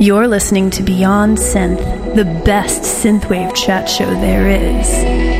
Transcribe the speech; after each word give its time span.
You're 0.00 0.28
listening 0.28 0.70
to 0.70 0.82
Beyond 0.82 1.36
Synth, 1.36 2.14
the 2.14 2.24
best 2.24 3.04
synthwave 3.04 3.54
chat 3.54 3.86
show 3.86 4.06
there 4.06 4.48
is. 4.48 5.39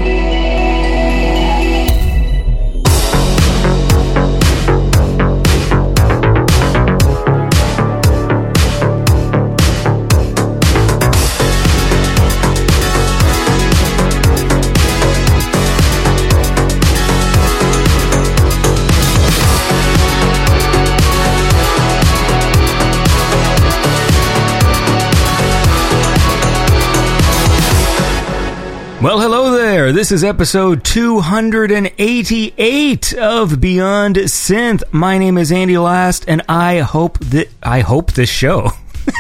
This 29.93 30.13
is 30.13 30.23
episode 30.23 30.85
288 30.85 33.15
of 33.15 33.61
Beyond 33.61 34.17
Synth. 34.17 34.85
My 34.93 35.19
name 35.19 35.37
is 35.37 35.51
Andy 35.51 35.79
Last, 35.79 36.27
and 36.29 36.43
I 36.49 36.79
hope 36.79 37.19
that 37.19 37.49
I 37.61 37.81
hope 37.81 38.13
this 38.13 38.31
show. 38.31 38.71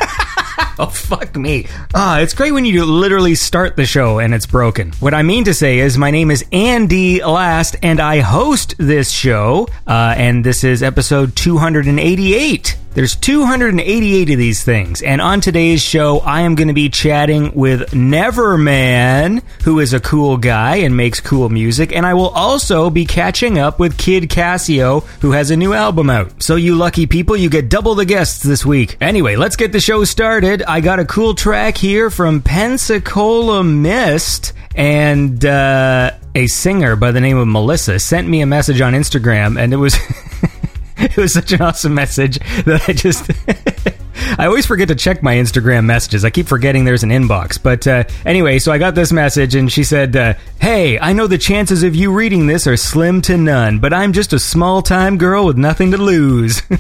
oh 0.80 0.86
fuck 0.86 1.36
me! 1.36 1.66
Ah, 1.94 2.20
it's 2.20 2.34
great 2.34 2.52
when 2.52 2.64
you 2.64 2.84
literally 2.84 3.34
start 3.34 3.76
the 3.76 3.84
show 3.84 4.18
and 4.18 4.34
it's 4.34 4.46
broken. 4.46 4.92
What 5.00 5.14
I 5.14 5.22
mean 5.22 5.44
to 5.44 5.54
say 5.54 5.78
is, 5.78 5.98
my 5.98 6.10
name 6.10 6.30
is 6.30 6.44
Andy 6.52 7.22
Last, 7.22 7.76
and 7.82 8.00
I 8.00 8.20
host 8.20 8.74
this 8.78 9.10
show, 9.10 9.68
uh, 9.86 10.14
and 10.16 10.44
this 10.44 10.64
is 10.64 10.82
episode 10.82 11.36
288. 11.36 12.76
There's 12.92 13.14
288 13.14 14.30
of 14.30 14.38
these 14.38 14.64
things, 14.64 15.00
and 15.00 15.20
on 15.20 15.40
today's 15.40 15.80
show, 15.80 16.18
I 16.18 16.40
am 16.40 16.56
going 16.56 16.66
to 16.66 16.74
be 16.74 16.88
chatting 16.88 17.52
with 17.54 17.92
Neverman, 17.92 19.44
who 19.62 19.78
is 19.78 19.92
a 19.92 20.00
cool 20.00 20.36
guy 20.36 20.76
and 20.76 20.96
makes 20.96 21.20
cool 21.20 21.48
music, 21.50 21.94
and 21.94 22.04
I 22.04 22.14
will 22.14 22.30
also 22.30 22.90
be 22.90 23.06
catching 23.06 23.60
up 23.60 23.78
with 23.78 23.96
Kid 23.96 24.24
Casio, 24.24 25.04
who 25.20 25.30
has 25.30 25.52
a 25.52 25.56
new 25.56 25.72
album 25.72 26.10
out. 26.10 26.42
So, 26.42 26.56
you 26.56 26.74
lucky 26.74 27.06
people, 27.06 27.36
you 27.36 27.48
get 27.48 27.68
double 27.68 27.94
the 27.94 28.04
guests 28.04 28.42
this 28.42 28.66
week. 28.66 28.96
Anyway, 29.00 29.36
let's 29.36 29.54
get 29.54 29.70
the 29.70 29.78
show 29.78 30.02
started. 30.02 30.64
I 30.70 30.80
got 30.80 31.00
a 31.00 31.04
cool 31.04 31.34
track 31.34 31.76
here 31.76 32.10
from 32.10 32.42
Pensacola 32.42 33.64
Mist, 33.64 34.52
and 34.76 35.44
uh, 35.44 36.12
a 36.36 36.46
singer 36.46 36.94
by 36.94 37.10
the 37.10 37.20
name 37.20 37.38
of 37.38 37.48
Melissa 37.48 37.98
sent 37.98 38.28
me 38.28 38.40
a 38.40 38.46
message 38.46 38.80
on 38.80 38.92
Instagram, 38.92 39.58
and 39.60 39.72
it 39.72 39.78
was. 39.78 39.96
it 40.96 41.16
was 41.16 41.32
such 41.32 41.50
an 41.50 41.60
awesome 41.60 41.92
message 41.92 42.38
that 42.66 42.84
I 42.86 42.92
just. 42.92 43.28
I 44.38 44.46
always 44.46 44.64
forget 44.64 44.86
to 44.88 44.94
check 44.94 45.24
my 45.24 45.34
Instagram 45.34 45.86
messages. 45.86 46.24
I 46.24 46.30
keep 46.30 46.46
forgetting 46.46 46.84
there's 46.84 47.02
an 47.02 47.10
inbox. 47.10 47.60
But 47.60 47.84
uh, 47.88 48.04
anyway, 48.24 48.60
so 48.60 48.70
I 48.70 48.78
got 48.78 48.94
this 48.94 49.10
message 49.10 49.56
and 49.56 49.72
she 49.72 49.82
said, 49.82 50.14
uh, 50.14 50.34
Hey, 50.60 51.00
I 51.00 51.14
know 51.14 51.26
the 51.26 51.38
chances 51.38 51.82
of 51.82 51.96
you 51.96 52.12
reading 52.12 52.46
this 52.46 52.68
are 52.68 52.76
slim 52.76 53.22
to 53.22 53.36
none, 53.36 53.80
but 53.80 53.92
I'm 53.92 54.12
just 54.12 54.32
a 54.32 54.38
small 54.38 54.82
time 54.82 55.18
girl 55.18 55.46
with 55.46 55.56
nothing 55.56 55.90
to 55.90 55.96
lose. 55.96 56.62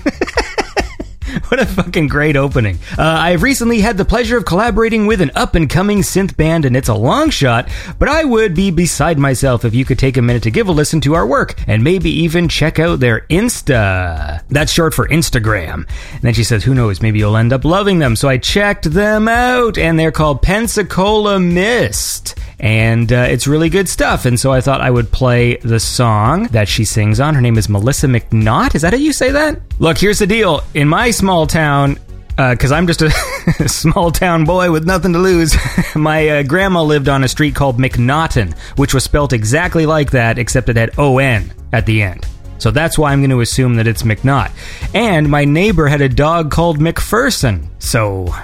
what 1.48 1.60
a 1.60 1.66
fucking 1.66 2.08
great 2.08 2.36
opening. 2.36 2.78
Uh, 2.98 3.02
I've 3.02 3.42
recently 3.42 3.80
had 3.80 3.96
the 3.96 4.04
pleasure 4.04 4.36
of 4.36 4.44
collaborating 4.44 5.06
with 5.06 5.20
an 5.20 5.30
up 5.34 5.54
and 5.54 5.68
coming 5.68 5.98
synth 5.98 6.36
band, 6.36 6.64
and 6.64 6.76
it's 6.76 6.88
a 6.88 6.94
long 6.94 7.30
shot, 7.30 7.68
but 7.98 8.08
I 8.08 8.24
would 8.24 8.54
be 8.54 8.70
beside 8.70 9.18
myself 9.18 9.64
if 9.64 9.74
you 9.74 9.84
could 9.84 9.98
take 9.98 10.16
a 10.16 10.22
minute 10.22 10.42
to 10.44 10.50
give 10.50 10.68
a 10.68 10.72
listen 10.72 11.00
to 11.02 11.14
our 11.14 11.26
work 11.26 11.54
and 11.66 11.84
maybe 11.84 12.10
even 12.10 12.48
check 12.48 12.78
out 12.78 13.00
their 13.00 13.20
Insta. 13.30 14.42
That's 14.48 14.72
short 14.72 14.94
for 14.94 15.08
Instagram. 15.08 15.86
And 16.12 16.22
then 16.22 16.34
she 16.34 16.44
says, 16.44 16.64
Who 16.64 16.74
knows, 16.74 17.02
maybe 17.02 17.18
you'll 17.18 17.36
end 17.36 17.52
up 17.52 17.64
loving 17.64 17.98
them. 17.98 18.16
So 18.16 18.28
I 18.28 18.38
checked 18.38 18.90
them 18.90 19.28
out, 19.28 19.78
and 19.78 19.98
they're 19.98 20.12
called 20.12 20.42
Pensacola 20.42 21.38
Mist 21.38 22.34
and 22.60 23.10
uh, 23.10 23.26
it's 23.28 23.46
really 23.46 23.70
good 23.70 23.88
stuff. 23.88 24.26
And 24.26 24.38
so 24.38 24.52
I 24.52 24.60
thought 24.60 24.82
I 24.82 24.90
would 24.90 25.10
play 25.10 25.56
the 25.56 25.80
song 25.80 26.44
that 26.48 26.68
she 26.68 26.84
sings 26.84 27.18
on. 27.18 27.34
Her 27.34 27.40
name 27.40 27.56
is 27.56 27.68
Melissa 27.68 28.06
McNaught. 28.06 28.74
Is 28.74 28.82
that 28.82 28.92
how 28.92 28.98
you 28.98 29.14
say 29.14 29.30
that? 29.30 29.58
Look, 29.80 29.96
here's 29.96 30.18
the 30.18 30.26
deal. 30.26 30.60
In 30.74 30.88
my 30.88 31.10
small 31.10 31.46
town, 31.46 31.98
because 32.36 32.70
uh, 32.70 32.74
I'm 32.74 32.86
just 32.86 33.00
a 33.00 33.10
small 33.66 34.10
town 34.10 34.44
boy 34.44 34.70
with 34.70 34.84
nothing 34.84 35.14
to 35.14 35.18
lose. 35.18 35.56
My 35.94 36.28
uh, 36.28 36.42
grandma 36.42 36.82
lived 36.82 37.08
on 37.08 37.24
a 37.24 37.28
street 37.28 37.54
called 37.54 37.78
McNaughton, 37.78 38.54
which 38.76 38.92
was 38.92 39.04
spelt 39.04 39.32
exactly 39.32 39.86
like 39.86 40.10
that, 40.10 40.38
except 40.38 40.68
it 40.68 40.76
had 40.76 40.98
O 40.98 41.16
N 41.16 41.50
at 41.72 41.86
the 41.86 42.02
end. 42.02 42.26
So 42.58 42.70
that's 42.70 42.98
why 42.98 43.10
I'm 43.10 43.20
going 43.20 43.30
to 43.30 43.40
assume 43.40 43.76
that 43.76 43.86
it's 43.86 44.02
McNaught. 44.02 44.50
And 44.94 45.30
my 45.30 45.46
neighbor 45.46 45.88
had 45.88 46.02
a 46.02 46.10
dog 46.10 46.50
called 46.50 46.78
McPherson. 46.78 47.70
So 47.78 48.34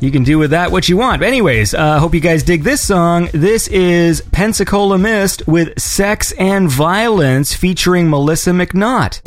you 0.00 0.10
can 0.10 0.24
do 0.24 0.38
with 0.38 0.52
that 0.52 0.72
what 0.72 0.88
you 0.88 0.96
want. 0.96 1.20
But 1.20 1.28
anyways, 1.28 1.74
uh, 1.74 1.98
hope 1.98 2.14
you 2.14 2.20
guys 2.20 2.42
dig 2.42 2.62
this 2.62 2.80
song. 2.80 3.28
This 3.34 3.68
is 3.68 4.22
Pensacola 4.32 4.96
Mist 4.96 5.46
with 5.46 5.78
Sex 5.78 6.32
and 6.32 6.70
Violence 6.70 7.52
featuring 7.52 8.08
Melissa 8.08 8.52
McNaught. 8.52 9.20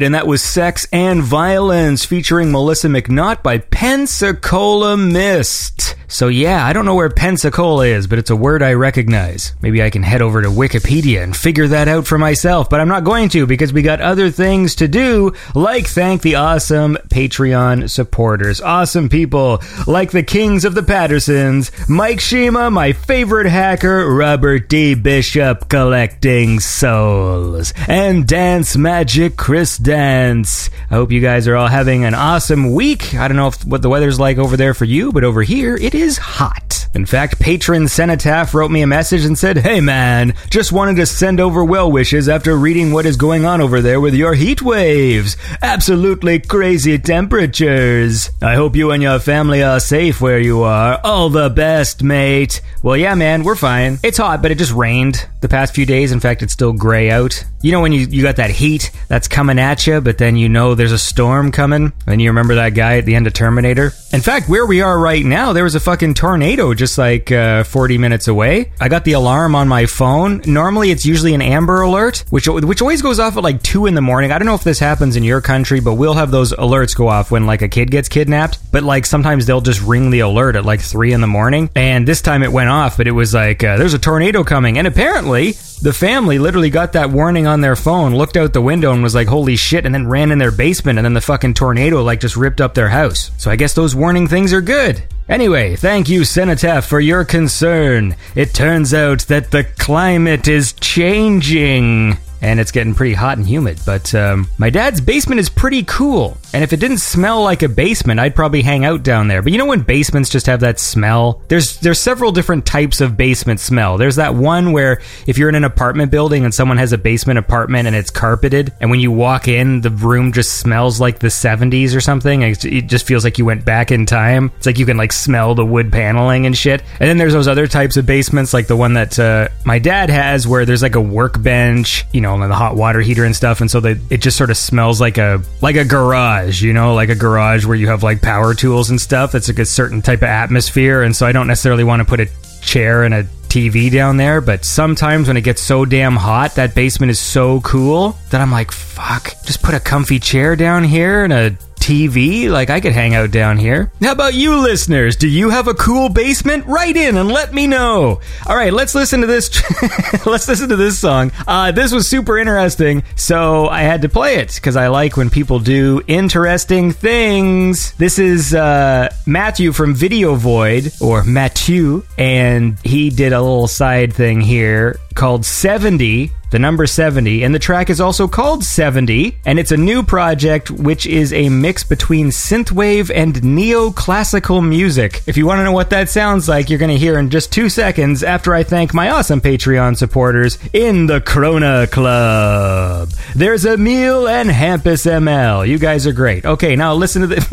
Right, 0.00 0.06
and 0.06 0.14
that 0.14 0.26
was 0.26 0.42
Sex 0.42 0.86
and 0.92 1.22
Violence 1.22 2.04
featuring 2.06 2.50
Melissa 2.50 2.88
McNaught 2.88 3.42
by 3.42 3.58
Pensacola 3.58 4.96
Mist. 4.96 5.79
So 6.20 6.28
yeah, 6.28 6.66
I 6.66 6.74
don't 6.74 6.84
know 6.84 6.96
where 6.96 7.08
Pensacola 7.08 7.86
is, 7.86 8.06
but 8.06 8.18
it's 8.18 8.28
a 8.28 8.36
word 8.36 8.62
I 8.62 8.74
recognize. 8.74 9.54
Maybe 9.62 9.82
I 9.82 9.88
can 9.88 10.02
head 10.02 10.20
over 10.20 10.42
to 10.42 10.48
Wikipedia 10.48 11.22
and 11.22 11.34
figure 11.34 11.66
that 11.68 11.88
out 11.88 12.06
for 12.06 12.18
myself, 12.18 12.68
but 12.68 12.78
I'm 12.78 12.88
not 12.88 13.04
going 13.04 13.30
to 13.30 13.46
because 13.46 13.72
we 13.72 13.80
got 13.80 14.02
other 14.02 14.30
things 14.30 14.74
to 14.74 14.86
do, 14.86 15.32
like 15.54 15.86
thank 15.86 16.20
the 16.20 16.34
awesome 16.34 16.98
Patreon 17.08 17.88
supporters. 17.88 18.60
Awesome 18.60 19.08
people 19.08 19.62
like 19.86 20.10
the 20.10 20.22
Kings 20.22 20.66
of 20.66 20.74
the 20.74 20.82
Pattersons, 20.82 21.72
Mike 21.88 22.20
Shima, 22.20 22.70
my 22.70 22.92
favorite 22.92 23.48
hacker, 23.48 24.06
Robert 24.14 24.68
D. 24.68 24.94
Bishop 24.94 25.70
collecting 25.70 26.60
souls, 26.60 27.72
and 27.88 28.28
Dance 28.28 28.76
Magic 28.76 29.38
Chris 29.38 29.78
Dance. 29.78 30.68
I 30.90 30.96
hope 30.96 31.12
you 31.12 31.22
guys 31.22 31.48
are 31.48 31.56
all 31.56 31.68
having 31.68 32.04
an 32.04 32.12
awesome 32.12 32.74
week. 32.74 33.14
I 33.14 33.26
don't 33.26 33.38
know 33.38 33.48
if, 33.48 33.64
what 33.64 33.80
the 33.80 33.88
weather's 33.88 34.20
like 34.20 34.36
over 34.36 34.58
there 34.58 34.74
for 34.74 34.84
you, 34.84 35.12
but 35.12 35.24
over 35.24 35.40
here 35.40 35.76
it 35.76 35.94
is 35.94 36.09
hot. 36.18 36.88
In 36.92 37.06
fact, 37.06 37.38
patron 37.38 37.86
Cenotaph 37.86 38.52
wrote 38.52 38.70
me 38.70 38.82
a 38.82 38.86
message 38.86 39.24
and 39.24 39.38
said, 39.38 39.58
Hey 39.58 39.80
man, 39.80 40.34
just 40.50 40.72
wanted 40.72 40.96
to 40.96 41.06
send 41.06 41.38
over 41.38 41.64
well 41.64 41.90
wishes 41.90 42.28
after 42.28 42.56
reading 42.56 42.90
what 42.90 43.06
is 43.06 43.16
going 43.16 43.44
on 43.44 43.60
over 43.60 43.80
there 43.80 44.00
with 44.00 44.14
your 44.14 44.34
heat 44.34 44.60
waves. 44.60 45.36
Absolutely 45.62 46.40
crazy 46.40 46.98
temperatures. 46.98 48.30
I 48.42 48.56
hope 48.56 48.74
you 48.74 48.90
and 48.90 49.02
your 49.02 49.20
family 49.20 49.62
are 49.62 49.78
safe 49.78 50.20
where 50.20 50.40
you 50.40 50.62
are. 50.62 51.00
All 51.04 51.30
the 51.30 51.48
best, 51.48 52.02
mate. 52.02 52.60
Well, 52.82 52.96
yeah, 52.96 53.14
man, 53.14 53.44
we're 53.44 53.54
fine. 53.54 53.98
It's 54.02 54.18
hot, 54.18 54.42
but 54.42 54.50
it 54.50 54.58
just 54.58 54.72
rained 54.72 55.28
the 55.42 55.48
past 55.48 55.74
few 55.74 55.86
days. 55.86 56.10
In 56.10 56.18
fact, 56.18 56.42
it's 56.42 56.52
still 56.52 56.72
gray 56.72 57.10
out. 57.10 57.44
You 57.62 57.72
know 57.72 57.82
when 57.82 57.92
you, 57.92 58.06
you 58.06 58.22
got 58.22 58.36
that 58.36 58.50
heat 58.50 58.90
that's 59.08 59.28
coming 59.28 59.58
at 59.58 59.86
you, 59.86 60.00
but 60.00 60.16
then 60.16 60.36
you 60.36 60.48
know 60.48 60.74
there's 60.74 60.92
a 60.92 60.98
storm 60.98 61.52
coming? 61.52 61.92
And 62.06 62.20
you 62.20 62.30
remember 62.30 62.54
that 62.54 62.70
guy 62.70 62.96
at 62.96 63.04
the 63.04 63.14
end 63.14 63.26
of 63.26 63.34
Terminator? 63.34 63.92
In 64.14 64.22
fact, 64.22 64.48
where 64.48 64.64
we 64.64 64.80
are 64.80 64.98
right 64.98 65.22
now, 65.22 65.52
there 65.52 65.64
was 65.64 65.74
a 65.74 65.80
fucking 65.80 66.14
tornado 66.14 66.72
just 66.72 66.96
like 66.96 67.30
uh, 67.30 67.64
40 67.64 67.98
minutes 67.98 68.28
away. 68.28 68.72
I 68.80 68.88
got 68.88 69.04
the 69.04 69.12
alarm 69.12 69.54
on 69.54 69.68
my 69.68 69.84
phone. 69.84 70.40
Normally, 70.46 70.90
it's 70.90 71.04
usually 71.04 71.34
an 71.34 71.42
Amber 71.42 71.82
Alert, 71.82 72.24
which 72.30 72.48
which 72.48 72.80
always 72.80 73.02
goes 73.02 73.20
off 73.20 73.36
at 73.36 73.42
like 73.42 73.62
two 73.62 73.84
in 73.84 73.94
the 73.94 74.00
morning. 74.00 74.32
I 74.32 74.38
don't 74.38 74.46
know 74.46 74.54
if 74.54 74.64
this 74.64 74.78
happens 74.78 75.16
in 75.16 75.22
your 75.22 75.42
country, 75.42 75.80
but 75.80 75.94
we'll 75.94 76.14
have 76.14 76.30
those 76.30 76.54
alerts 76.54 76.96
go 76.96 77.08
off 77.08 77.30
when 77.30 77.46
like 77.46 77.60
a 77.60 77.68
kid 77.68 77.90
gets 77.90 78.08
kidnapped. 78.08 78.58
But 78.72 78.84
like 78.84 79.04
sometimes 79.04 79.44
they'll 79.44 79.60
just 79.60 79.82
ring 79.82 80.10
the 80.10 80.20
alert 80.20 80.56
at 80.56 80.64
like 80.64 80.80
three 80.80 81.12
in 81.12 81.20
the 81.20 81.26
morning. 81.26 81.68
And 81.76 82.08
this 82.08 82.22
time 82.22 82.42
it 82.42 82.52
went 82.52 82.70
off, 82.70 82.96
but 82.96 83.06
it 83.06 83.12
was 83.12 83.34
like 83.34 83.62
uh, 83.62 83.76
there's 83.76 83.94
a 83.94 83.98
tornado 83.98 84.44
coming, 84.44 84.78
and 84.78 84.86
apparently 84.86 85.52
the 85.82 85.92
family 85.92 86.38
literally 86.38 86.70
got 86.70 86.92
that 86.92 87.10
warning 87.10 87.46
on 87.50 87.60
their 87.60 87.76
phone, 87.76 88.14
looked 88.14 88.38
out 88.38 88.54
the 88.54 88.62
window 88.62 88.92
and 88.92 89.02
was 89.02 89.14
like, 89.14 89.28
holy 89.28 89.56
shit, 89.56 89.84
and 89.84 89.94
then 89.94 90.06
ran 90.06 90.30
in 90.30 90.38
their 90.38 90.50
basement, 90.50 90.98
and 90.98 91.04
then 91.04 91.12
the 91.12 91.20
fucking 91.20 91.54
tornado 91.54 92.02
like 92.02 92.20
just 92.20 92.36
ripped 92.36 92.62
up 92.62 92.72
their 92.72 92.88
house. 92.88 93.30
So 93.36 93.50
I 93.50 93.56
guess 93.56 93.74
those 93.74 93.94
warning 93.94 94.26
things 94.26 94.54
are 94.54 94.62
good. 94.62 95.02
Anyway, 95.30 95.76
thank 95.76 96.08
you, 96.08 96.24
Cenotaph, 96.24 96.84
for 96.84 96.98
your 96.98 97.24
concern. 97.24 98.16
It 98.34 98.52
turns 98.52 98.92
out 98.92 99.20
that 99.28 99.52
the 99.52 99.62
climate 99.62 100.48
is 100.48 100.72
changing 100.72 102.18
and 102.42 102.58
it's 102.58 102.72
getting 102.72 102.94
pretty 102.94 103.14
hot 103.14 103.38
and 103.38 103.46
humid. 103.46 103.80
But 103.84 104.14
um, 104.14 104.48
my 104.58 104.70
dad's 104.70 105.00
basement 105.00 105.40
is 105.40 105.48
pretty 105.48 105.84
cool, 105.84 106.36
and 106.52 106.64
if 106.64 106.72
it 106.72 106.80
didn't 106.80 106.98
smell 106.98 107.42
like 107.42 107.62
a 107.62 107.68
basement, 107.68 108.20
I'd 108.20 108.34
probably 108.34 108.62
hang 108.62 108.84
out 108.84 109.02
down 109.02 109.28
there. 109.28 109.42
But 109.42 109.52
you 109.52 109.58
know 109.58 109.66
when 109.66 109.82
basements 109.82 110.30
just 110.30 110.46
have 110.46 110.60
that 110.60 110.78
smell? 110.78 111.42
There's 111.48 111.78
there's 111.78 112.00
several 112.00 112.32
different 112.32 112.66
types 112.66 113.00
of 113.00 113.16
basement 113.16 113.60
smell. 113.60 113.98
There's 113.98 114.16
that 114.16 114.34
one 114.34 114.72
where 114.72 115.00
if 115.26 115.38
you're 115.38 115.48
in 115.48 115.54
an 115.54 115.64
apartment 115.64 116.10
building 116.10 116.44
and 116.44 116.54
someone 116.54 116.78
has 116.78 116.92
a 116.92 116.98
basement 116.98 117.38
apartment 117.38 117.86
and 117.86 117.96
it's 117.96 118.10
carpeted, 118.10 118.72
and 118.80 118.90
when 118.90 119.00
you 119.00 119.10
walk 119.10 119.48
in, 119.48 119.80
the 119.80 119.90
room 119.90 120.32
just 120.32 120.58
smells 120.58 121.00
like 121.00 121.18
the 121.18 121.28
70s 121.28 121.94
or 121.94 122.00
something. 122.00 122.42
It 122.42 122.86
just 122.86 123.06
feels 123.06 123.24
like 123.24 123.38
you 123.38 123.44
went 123.44 123.64
back 123.64 123.90
in 123.90 124.06
time. 124.06 124.52
It's 124.56 124.66
like 124.66 124.78
you 124.78 124.86
can 124.86 124.96
like 124.96 125.12
smell 125.20 125.54
the 125.54 125.64
wood 125.64 125.92
paneling 125.92 126.46
and 126.46 126.56
shit. 126.56 126.82
And 126.98 127.08
then 127.08 127.18
there's 127.18 127.32
those 127.32 127.48
other 127.48 127.66
types 127.66 127.96
of 127.96 128.06
basements, 128.06 128.52
like 128.52 128.66
the 128.66 128.76
one 128.76 128.94
that 128.94 129.18
uh, 129.18 129.48
my 129.64 129.78
dad 129.78 130.10
has, 130.10 130.46
where 130.46 130.64
there's 130.64 130.82
like 130.82 130.94
a 130.94 131.00
workbench, 131.00 132.04
you 132.12 132.20
know 132.20 132.34
and 132.34 132.50
the 132.50 132.54
hot 132.56 132.76
water 132.76 133.00
heater 133.00 133.24
and 133.24 133.34
stuff, 133.34 133.60
and 133.60 133.70
so 133.70 133.80
they, 133.80 133.98
it 134.10 134.18
just 134.18 134.36
sort 134.36 134.50
of 134.50 134.56
smells 134.56 135.00
like 135.00 135.18
a 135.18 135.42
like 135.60 135.76
a 135.76 135.84
garage, 135.84 136.62
you 136.62 136.72
know, 136.72 136.94
like 136.94 137.08
a 137.08 137.14
garage 137.14 137.64
where 137.64 137.76
you 137.76 137.88
have 137.88 138.02
like 138.02 138.22
power 138.22 138.54
tools 138.54 138.90
and 138.90 139.00
stuff. 139.00 139.34
It's 139.34 139.48
like 139.48 139.58
a 139.58 139.66
certain 139.66 140.02
type 140.02 140.20
of 140.20 140.28
atmosphere, 140.28 141.02
and 141.02 141.14
so 141.14 141.26
I 141.26 141.32
don't 141.32 141.46
necessarily 141.46 141.84
want 141.84 142.00
to 142.00 142.06
put 142.06 142.20
a 142.20 142.28
chair 142.60 143.04
and 143.04 143.14
a 143.14 143.24
TV 143.50 143.90
down 143.90 144.16
there, 144.16 144.40
but 144.40 144.64
sometimes 144.64 145.26
when 145.26 145.36
it 145.36 145.42
gets 145.42 145.60
so 145.60 145.84
damn 145.84 146.14
hot, 146.14 146.54
that 146.54 146.74
basement 146.74 147.10
is 147.10 147.18
so 147.18 147.60
cool 147.62 148.16
that 148.30 148.40
I'm 148.40 148.52
like, 148.52 148.70
fuck, 148.70 149.34
just 149.44 149.60
put 149.60 149.74
a 149.74 149.80
comfy 149.80 150.20
chair 150.20 150.54
down 150.54 150.84
here 150.84 151.24
and 151.24 151.32
a 151.32 151.56
TV. 151.80 152.50
Like, 152.50 152.70
I 152.70 152.80
could 152.80 152.92
hang 152.92 153.14
out 153.14 153.30
down 153.30 153.56
here. 153.56 153.90
How 154.00 154.12
about 154.12 154.34
you 154.34 154.56
listeners? 154.56 155.16
Do 155.16 155.28
you 155.28 155.50
have 155.50 155.66
a 155.66 155.74
cool 155.74 156.08
basement? 156.08 156.66
Write 156.66 156.96
in 156.96 157.16
and 157.16 157.28
let 157.28 157.52
me 157.52 157.66
know. 157.66 158.20
All 158.46 158.56
right, 158.56 158.72
let's 158.72 158.94
listen 158.94 159.22
to 159.22 159.26
this. 159.26 159.50
let's 160.26 160.46
listen 160.46 160.68
to 160.68 160.76
this 160.76 160.98
song. 160.98 161.32
Uh, 161.46 161.72
this 161.72 161.92
was 161.92 162.08
super 162.08 162.38
interesting, 162.38 163.02
so 163.16 163.66
I 163.68 163.82
had 163.82 164.02
to 164.02 164.08
play 164.08 164.36
it 164.36 164.54
because 164.54 164.76
I 164.76 164.88
like 164.88 165.16
when 165.16 165.30
people 165.30 165.58
do 165.58 166.02
interesting 166.06 166.92
things. 166.92 167.92
This 167.92 168.18
is 168.18 168.54
uh, 168.54 169.12
Matthew 169.26 169.72
from 169.72 169.94
Video 169.94 170.34
Void, 170.34 170.92
or 171.00 171.24
Matthew, 171.24 172.04
and 172.18 172.78
he 172.84 173.10
did 173.10 173.32
a 173.32 173.40
little 173.40 173.68
side 173.68 174.12
thing 174.12 174.40
here 174.40 174.98
called 175.20 175.44
70 175.44 176.32
the 176.50 176.58
number 176.58 176.86
70, 176.86 177.44
and 177.44 177.54
the 177.54 177.60
track 177.60 177.90
is 177.90 178.00
also 178.00 178.26
called 178.26 178.64
70, 178.64 179.38
and 179.46 179.58
it's 179.58 179.70
a 179.70 179.76
new 179.76 180.02
project 180.02 180.70
which 180.70 181.06
is 181.06 181.32
a 181.32 181.48
mix 181.48 181.84
between 181.84 182.30
synthwave 182.30 183.10
and 183.14 183.36
neoclassical 183.36 184.66
music. 184.66 185.22
If 185.26 185.36
you 185.36 185.46
want 185.46 185.60
to 185.60 185.64
know 185.64 185.72
what 185.72 185.90
that 185.90 186.08
sounds 186.08 186.48
like, 186.48 186.68
you're 186.68 186.80
going 186.80 186.90
to 186.90 186.98
hear 186.98 187.18
in 187.18 187.30
just 187.30 187.52
two 187.52 187.68
seconds 187.68 188.24
after 188.24 188.52
I 188.52 188.64
thank 188.64 188.92
my 188.92 189.10
awesome 189.10 189.40
Patreon 189.40 189.96
supporters 189.96 190.58
in 190.72 191.06
the 191.06 191.20
Krona 191.20 191.88
Club. 191.88 193.10
There's 193.36 193.64
Emil 193.64 194.26
and 194.26 194.50
Hampus 194.50 195.06
ML. 195.06 195.68
You 195.68 195.78
guys 195.78 196.04
are 196.06 196.12
great. 196.12 196.44
Okay, 196.44 196.74
now 196.74 196.94
listen 196.94 197.22
to 197.22 197.28
this. 197.28 197.46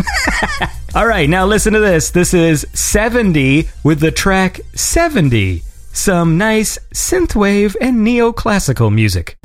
All 0.95 1.05
right, 1.05 1.29
now 1.29 1.45
listen 1.45 1.73
to 1.73 1.79
this. 1.79 2.09
This 2.09 2.33
is 2.33 2.65
70 2.73 3.69
with 3.83 3.99
the 3.99 4.11
track 4.11 4.61
70 4.73 5.61
some 5.97 6.37
nice 6.37 6.77
synthwave 6.93 7.75
and 7.81 8.05
neoclassical 8.05 8.93
music. 8.93 9.35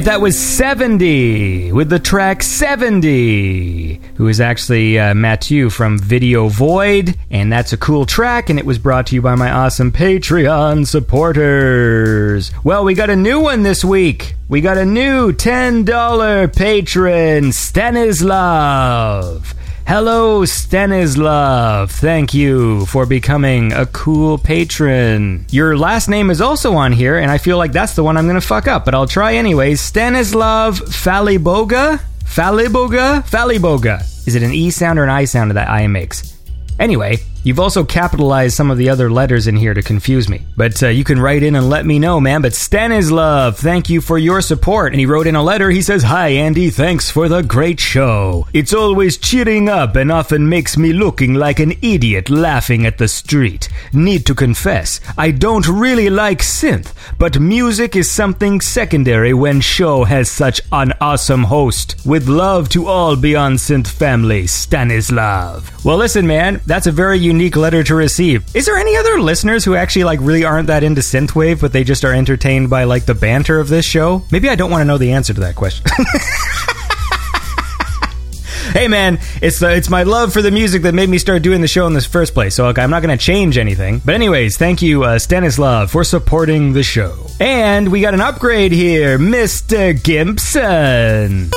Right, 0.00 0.12
that 0.12 0.20
was 0.22 0.38
70 0.38 1.72
with 1.72 1.90
the 1.90 1.98
track 1.98 2.42
70, 2.42 4.00
who 4.14 4.28
is 4.28 4.40
actually 4.40 4.98
uh, 4.98 5.12
Mathieu 5.12 5.68
from 5.68 5.98
Video 5.98 6.48
Void. 6.48 7.18
And 7.30 7.52
that's 7.52 7.74
a 7.74 7.76
cool 7.76 8.06
track, 8.06 8.48
and 8.48 8.58
it 8.58 8.64
was 8.64 8.78
brought 8.78 9.08
to 9.08 9.14
you 9.14 9.20
by 9.20 9.34
my 9.34 9.50
awesome 9.50 9.92
Patreon 9.92 10.86
supporters. 10.86 12.50
Well, 12.64 12.84
we 12.84 12.94
got 12.94 13.10
a 13.10 13.16
new 13.16 13.40
one 13.40 13.62
this 13.62 13.84
week. 13.84 14.36
We 14.48 14.62
got 14.62 14.78
a 14.78 14.86
new 14.86 15.32
$10 15.32 16.56
patron, 16.56 17.52
Stanislav. 17.52 19.54
Hello, 19.92 20.44
Stanislav. 20.44 21.90
Thank 21.90 22.32
you 22.32 22.86
for 22.86 23.06
becoming 23.06 23.72
a 23.72 23.86
cool 23.86 24.38
patron. 24.38 25.46
Your 25.50 25.76
last 25.76 26.08
name 26.08 26.30
is 26.30 26.40
also 26.40 26.74
on 26.74 26.92
here, 26.92 27.18
and 27.18 27.28
I 27.28 27.38
feel 27.38 27.58
like 27.58 27.72
that's 27.72 27.96
the 27.96 28.04
one 28.04 28.16
I'm 28.16 28.26
going 28.26 28.40
to 28.40 28.40
fuck 28.40 28.68
up, 28.68 28.84
but 28.84 28.94
I'll 28.94 29.08
try 29.08 29.34
anyways. 29.34 29.80
Stanislav 29.80 30.78
Faliboga? 30.78 32.00
Faliboga? 32.22 33.28
Faliboga. 33.28 34.28
Is 34.28 34.36
it 34.36 34.44
an 34.44 34.54
E 34.54 34.70
sound 34.70 35.00
or 35.00 35.02
an 35.02 35.10
I 35.10 35.24
sound 35.24 35.50
that 35.50 35.68
I 35.68 35.88
makes? 35.88 36.38
Anyway, 36.78 37.16
you've 37.44 37.60
also 37.60 37.84
capitalized 37.84 38.56
some 38.56 38.70
of 38.70 38.78
the 38.78 38.88
other 38.88 39.10
letters 39.10 39.46
in 39.46 39.56
here 39.56 39.74
to 39.74 39.82
confuse 39.82 40.28
me. 40.28 40.42
But 40.56 40.82
uh, 40.82 40.88
you 40.88 41.04
can 41.04 41.20
write 41.20 41.42
in 41.42 41.56
and 41.56 41.68
let 41.68 41.86
me 41.86 41.98
know, 41.98 42.20
man. 42.20 42.42
But 42.42 42.54
Stanislav, 42.54 43.56
thank 43.58 43.88
you 43.88 44.00
for 44.00 44.18
your 44.18 44.40
support. 44.40 44.92
And 44.92 45.00
he 45.00 45.06
wrote 45.06 45.26
in 45.26 45.36
a 45.36 45.42
letter. 45.42 45.70
He 45.70 45.82
says, 45.82 46.02
Hi, 46.04 46.28
Andy. 46.28 46.70
Thanks 46.70 47.10
for 47.10 47.28
the 47.28 47.42
great 47.42 47.80
show. 47.80 48.46
It's 48.52 48.74
always 48.74 49.18
cheering 49.18 49.68
up 49.68 49.96
and 49.96 50.10
often 50.10 50.48
makes 50.48 50.76
me 50.76 50.92
looking 50.92 51.34
like 51.34 51.60
an 51.60 51.72
idiot 51.82 52.30
laughing 52.30 52.86
at 52.86 52.98
the 52.98 53.08
street. 53.08 53.68
Need 53.92 54.26
to 54.26 54.34
confess, 54.34 55.00
I 55.16 55.30
don't 55.30 55.68
really 55.68 56.10
like 56.10 56.40
synth, 56.40 56.92
but 57.18 57.40
music 57.40 57.96
is 57.96 58.10
something 58.10 58.60
secondary 58.60 59.32
when 59.34 59.60
show 59.60 60.04
has 60.04 60.30
such 60.30 60.60
an 60.72 60.92
awesome 61.00 61.44
host. 61.44 61.96
With 62.04 62.28
love 62.28 62.68
to 62.70 62.86
all 62.86 63.16
Beyond 63.16 63.58
Synth 63.58 63.88
family, 63.88 64.46
Stanislav. 64.46 65.84
Well, 65.84 65.96
listen, 65.96 66.26
man, 66.26 66.60
that's 66.66 66.86
a 66.86 66.92
very 66.92 67.18
unique 67.30 67.56
letter 67.56 67.82
to 67.84 67.94
receive. 67.94 68.44
Is 68.54 68.66
there 68.66 68.76
any 68.76 68.96
other 68.96 69.20
listeners 69.20 69.64
who 69.64 69.76
actually 69.76 70.04
like 70.04 70.18
really 70.20 70.44
aren't 70.44 70.66
that 70.66 70.82
into 70.82 71.00
synthwave, 71.00 71.60
but 71.60 71.72
they 71.72 71.84
just 71.84 72.04
are 72.04 72.12
entertained 72.12 72.68
by 72.68 72.84
like 72.84 73.06
the 73.06 73.14
banter 73.14 73.60
of 73.60 73.68
this 73.68 73.84
show? 73.84 74.24
Maybe 74.32 74.48
I 74.48 74.56
don't 74.56 74.70
want 74.70 74.80
to 74.80 74.84
know 74.84 74.98
the 74.98 75.12
answer 75.12 75.32
to 75.32 75.40
that 75.40 75.54
question. 75.54 75.86
hey 78.72 78.88
man, 78.88 79.18
it's 79.40 79.62
uh, 79.62 79.68
it's 79.68 79.88
my 79.88 80.02
love 80.02 80.32
for 80.32 80.42
the 80.42 80.50
music 80.50 80.82
that 80.82 80.94
made 80.94 81.08
me 81.08 81.18
start 81.18 81.42
doing 81.42 81.60
the 81.60 81.68
show 81.68 81.86
in 81.86 81.92
the 81.92 82.00
first 82.00 82.34
place. 82.34 82.56
So 82.56 82.66
okay, 82.68 82.82
I'm 82.82 82.90
not 82.90 83.02
going 83.02 83.16
to 83.16 83.24
change 83.24 83.58
anything. 83.58 84.00
But 84.04 84.16
anyways, 84.16 84.56
thank 84.56 84.82
you 84.82 85.04
uh, 85.04 85.18
Stanislav 85.18 85.90
for 85.90 86.02
supporting 86.02 86.72
the 86.72 86.82
show. 86.82 87.26
And 87.38 87.92
we 87.92 88.00
got 88.00 88.14
an 88.14 88.20
upgrade 88.20 88.72
here, 88.72 89.18
Mr. 89.18 89.94
Gimpson 89.94 91.50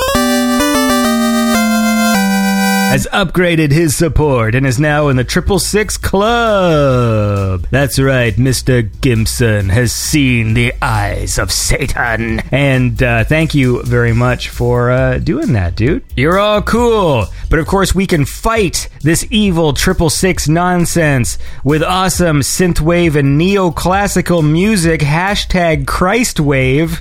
has 2.90 3.08
upgraded 3.12 3.72
his 3.72 3.96
support 3.96 4.54
and 4.54 4.66
is 4.66 4.78
now 4.78 5.08
in 5.08 5.16
the 5.16 5.24
Triple 5.24 5.58
Six 5.58 5.96
Club. 5.96 7.66
That's 7.70 7.98
right, 7.98 8.34
Mr. 8.36 8.88
Gimson 8.88 9.70
has 9.70 9.92
seen 9.92 10.54
the 10.54 10.72
eyes 10.80 11.38
of 11.38 11.50
Satan. 11.50 12.40
And 12.52 13.02
uh, 13.02 13.24
thank 13.24 13.54
you 13.54 13.82
very 13.82 14.12
much 14.12 14.48
for 14.48 14.90
uh, 14.90 15.18
doing 15.18 15.54
that, 15.54 15.74
dude. 15.74 16.04
You're 16.16 16.38
all 16.38 16.62
cool. 16.62 17.26
But 17.50 17.58
of 17.58 17.66
course, 17.66 17.94
we 17.94 18.06
can 18.06 18.24
fight 18.24 18.88
this 19.02 19.26
evil 19.30 19.72
Triple 19.72 20.10
Six 20.10 20.48
nonsense 20.48 21.38
with 21.64 21.82
awesome 21.82 22.40
synthwave 22.40 23.16
and 23.16 23.40
neoclassical 23.40 24.48
music. 24.48 25.00
Hashtag 25.00 25.84
Christwave. 25.86 27.00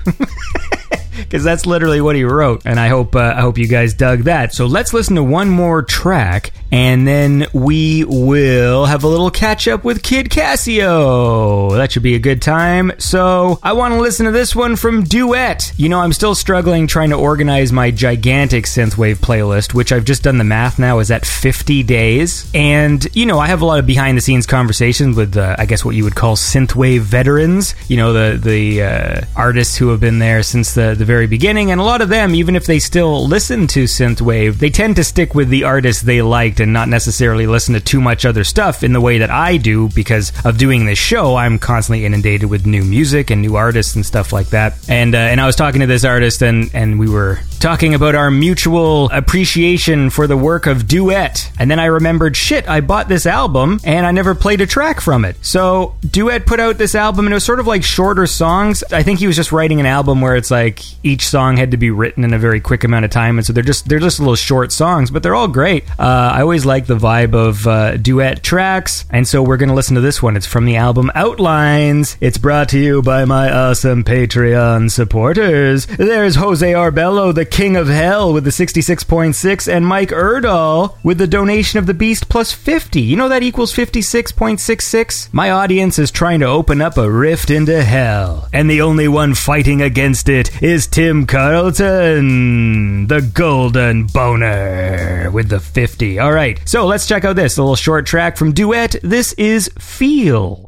because 1.17 1.43
that's 1.43 1.65
literally 1.65 2.01
what 2.01 2.15
he 2.15 2.23
wrote. 2.23 2.63
And 2.65 2.79
I 2.79 2.87
hope 2.87 3.15
uh, 3.15 3.33
I 3.35 3.41
hope 3.41 3.57
you 3.57 3.67
guys 3.67 3.93
dug 3.93 4.21
that. 4.23 4.53
So 4.53 4.65
let's 4.65 4.93
listen 4.93 5.15
to 5.15 5.23
one 5.23 5.49
more 5.49 5.81
track, 5.81 6.51
and 6.73 7.07
then 7.07 7.45
we 7.53 8.03
will 8.03 8.85
have 8.85 9.03
a 9.03 9.07
little 9.07 9.29
catch 9.29 9.67
up 9.67 9.83
with 9.83 10.01
Kid 10.01 10.31
Casio. 10.31 11.71
That 11.75 11.91
should 11.91 12.01
be 12.01 12.15
a 12.15 12.19
good 12.19 12.41
time. 12.41 12.93
So 12.97 13.59
I 13.61 13.73
want 13.73 13.93
to 13.93 14.01
listen 14.01 14.25
to 14.25 14.31
this 14.31 14.55
one 14.55 14.75
from 14.75 15.03
Duett. 15.03 15.71
You 15.77 15.87
know, 15.87 15.99
I'm 15.99 16.13
still 16.13 16.33
struggling 16.33 16.87
trying 16.87 17.11
to 17.11 17.15
organize 17.15 17.71
my 17.71 17.91
gigantic 17.91 18.65
synthwave 18.65 19.17
playlist, 19.17 19.75
which 19.75 19.91
I've 19.91 20.03
just 20.03 20.23
done 20.23 20.39
the 20.39 20.43
math 20.43 20.79
now 20.79 20.97
is 20.97 21.11
at 21.11 21.27
50 21.27 21.83
days. 21.83 22.49
And 22.55 23.05
you 23.15 23.27
know, 23.27 23.37
I 23.37 23.45
have 23.45 23.61
a 23.61 23.65
lot 23.65 23.77
of 23.77 23.85
behind 23.85 24.17
the 24.17 24.21
scenes 24.21 24.47
conversations 24.47 25.15
with, 25.15 25.37
uh, 25.37 25.55
I 25.59 25.67
guess, 25.67 25.85
what 25.85 25.93
you 25.93 26.03
would 26.05 26.15
call 26.15 26.35
synthwave 26.35 27.01
veterans. 27.01 27.75
You 27.87 27.97
know, 27.97 28.13
the 28.13 28.37
the 28.39 28.81
uh, 28.81 29.21
artists 29.35 29.77
who 29.77 29.89
have 29.89 29.99
been 29.99 30.17
there 30.17 30.41
since 30.41 30.73
the 30.73 30.95
the 30.97 31.05
very 31.05 31.27
beginning, 31.27 31.69
and 31.69 31.79
a 31.79 31.83
lot 31.83 32.01
of 32.01 32.09
them, 32.09 32.33
even 32.33 32.55
if 32.55 32.65
they 32.65 32.79
still 32.79 33.27
listen 33.27 33.67
to 33.67 33.83
synthwave, 33.83 34.55
they 34.55 34.71
tend 34.71 34.95
to 34.95 35.03
stick 35.03 35.35
with 35.35 35.49
the 35.49 35.65
artists 35.65 36.01
they 36.01 36.23
liked 36.23 36.62
and 36.63 36.73
not 36.73 36.89
necessarily 36.89 37.45
listen 37.45 37.75
to 37.75 37.79
too 37.79 38.01
much 38.01 38.25
other 38.25 38.43
stuff 38.43 38.83
in 38.83 38.93
the 38.93 39.01
way 39.01 39.19
that 39.19 39.29
I 39.29 39.57
do 39.57 39.89
because 39.89 40.31
of 40.43 40.57
doing 40.57 40.85
this 40.85 40.97
show. 40.97 41.35
I'm 41.35 41.59
constantly 41.59 42.05
inundated 42.05 42.49
with 42.49 42.65
new 42.65 42.83
music 42.83 43.29
and 43.29 43.41
new 43.41 43.55
artists 43.55 43.95
and 43.95 44.05
stuff 44.05 44.33
like 44.33 44.47
that. 44.47 44.73
And 44.89 45.13
uh, 45.13 45.19
and 45.19 45.39
I 45.39 45.45
was 45.45 45.55
talking 45.55 45.81
to 45.81 45.87
this 45.87 46.05
artist, 46.05 46.41
and 46.41 46.71
and 46.73 46.99
we 46.99 47.07
were 47.09 47.39
talking 47.59 47.93
about 47.93 48.13
our 48.13 48.29
mutual 48.29 49.09
appreciation 49.11 50.09
for 50.09 50.27
the 50.27 50.35
work 50.35 50.65
of 50.65 50.85
Duett. 50.85 51.49
And 51.57 51.71
then 51.71 51.79
I 51.79 51.85
remembered, 51.85 52.35
shit, 52.35 52.67
I 52.67 52.81
bought 52.81 53.07
this 53.07 53.25
album 53.25 53.79
and 53.85 54.05
I 54.05 54.11
never 54.11 54.35
played 54.35 54.59
a 54.59 54.67
track 54.67 54.99
from 54.99 55.23
it. 55.23 55.37
So 55.45 55.95
Duett 56.01 56.45
put 56.45 56.59
out 56.59 56.77
this 56.77 56.93
album 56.93 57.25
and 57.25 57.33
it 57.33 57.35
was 57.35 57.45
sort 57.45 57.61
of 57.61 57.67
like 57.67 57.83
shorter 57.83 58.27
songs. 58.27 58.83
I 58.91 59.01
think 59.01 59.19
he 59.19 59.27
was 59.27 59.37
just 59.37 59.53
writing 59.53 59.79
an 59.79 59.85
album 59.85 60.19
where 60.19 60.35
it's 60.35 60.51
like 60.51 60.81
each 61.05 61.25
song 61.25 61.55
had 61.55 61.71
to 61.71 61.77
be 61.77 61.89
written 61.89 62.25
in 62.25 62.33
a 62.33 62.37
very 62.37 62.59
quick 62.59 62.83
amount 62.83 63.05
of 63.05 63.11
time, 63.11 63.37
and 63.37 63.45
so 63.45 63.53
they're 63.53 63.63
just 63.63 63.87
they're 63.87 63.99
just 63.99 64.19
little 64.19 64.35
short 64.35 64.71
songs, 64.71 65.09
but 65.09 65.23
they're 65.23 65.35
all 65.35 65.47
great. 65.47 65.85
Uh, 65.99 66.31
I 66.33 66.43
always 66.53 66.65
like 66.67 66.85
the 66.85 66.95
vibe 66.95 67.33
of 67.33 67.65
uh, 67.65 67.97
Duett 67.97 68.43
tracks, 68.43 69.05
and 69.09 69.27
so 69.27 69.41
we're 69.41 69.57
gonna 69.57 69.73
listen 69.73 69.95
to 69.95 70.01
this 70.01 70.21
one. 70.21 70.37
It's 70.37 70.45
from 70.45 70.65
the 70.65 70.75
album 70.75 71.11
Outlines. 71.15 72.15
It's 72.21 72.37
brought 72.37 72.69
to 72.69 72.79
you 72.79 73.01
by 73.01 73.25
my 73.25 73.51
awesome 73.51 74.03
Patreon 74.03 74.91
supporters. 74.91 75.87
There's 75.87 76.35
Jose 76.35 76.71
Arbello, 76.71 77.33
the 77.33 77.43
king 77.43 77.75
of 77.75 77.87
hell, 77.87 78.31
with 78.31 78.43
the 78.43 78.51
66.6, 78.51 79.67
and 79.67 79.87
Mike 79.87 80.09
Erdahl 80.09 80.95
with 81.01 81.17
the 81.17 81.25
donation 81.25 81.79
of 81.79 81.87
the 81.87 81.93
beast 81.95 82.29
plus 82.29 82.51
50. 82.51 83.01
You 83.01 83.17
know 83.17 83.29
that 83.29 83.41
equals 83.41 83.73
56.66. 83.73 85.33
My 85.33 85.49
audience 85.49 85.97
is 85.97 86.11
trying 86.11 86.41
to 86.41 86.45
open 86.45 86.81
up 86.81 86.99
a 86.99 87.11
rift 87.11 87.49
into 87.49 87.83
hell, 87.83 88.47
and 88.53 88.69
the 88.69 88.81
only 88.81 89.07
one 89.07 89.33
fighting 89.33 89.81
against 89.81 90.29
it 90.29 90.61
is 90.61 90.85
Tim 90.85 91.25
Carlton, 91.25 93.07
the 93.07 93.21
golden 93.21 94.05
boner 94.05 95.31
with 95.31 95.49
the 95.49 95.59
50. 95.59 96.19
All 96.19 96.31
right, 96.43 96.61
so 96.67 96.85
let's 96.85 97.07
check 97.07 97.25
out 97.25 97.35
this 97.35 97.57
little 97.57 97.75
short 97.75 98.05
track 98.05 98.37
from 98.37 98.53
Duett. 98.53 98.95
This 99.01 99.33
is 99.33 99.69
Feel. 99.79 100.63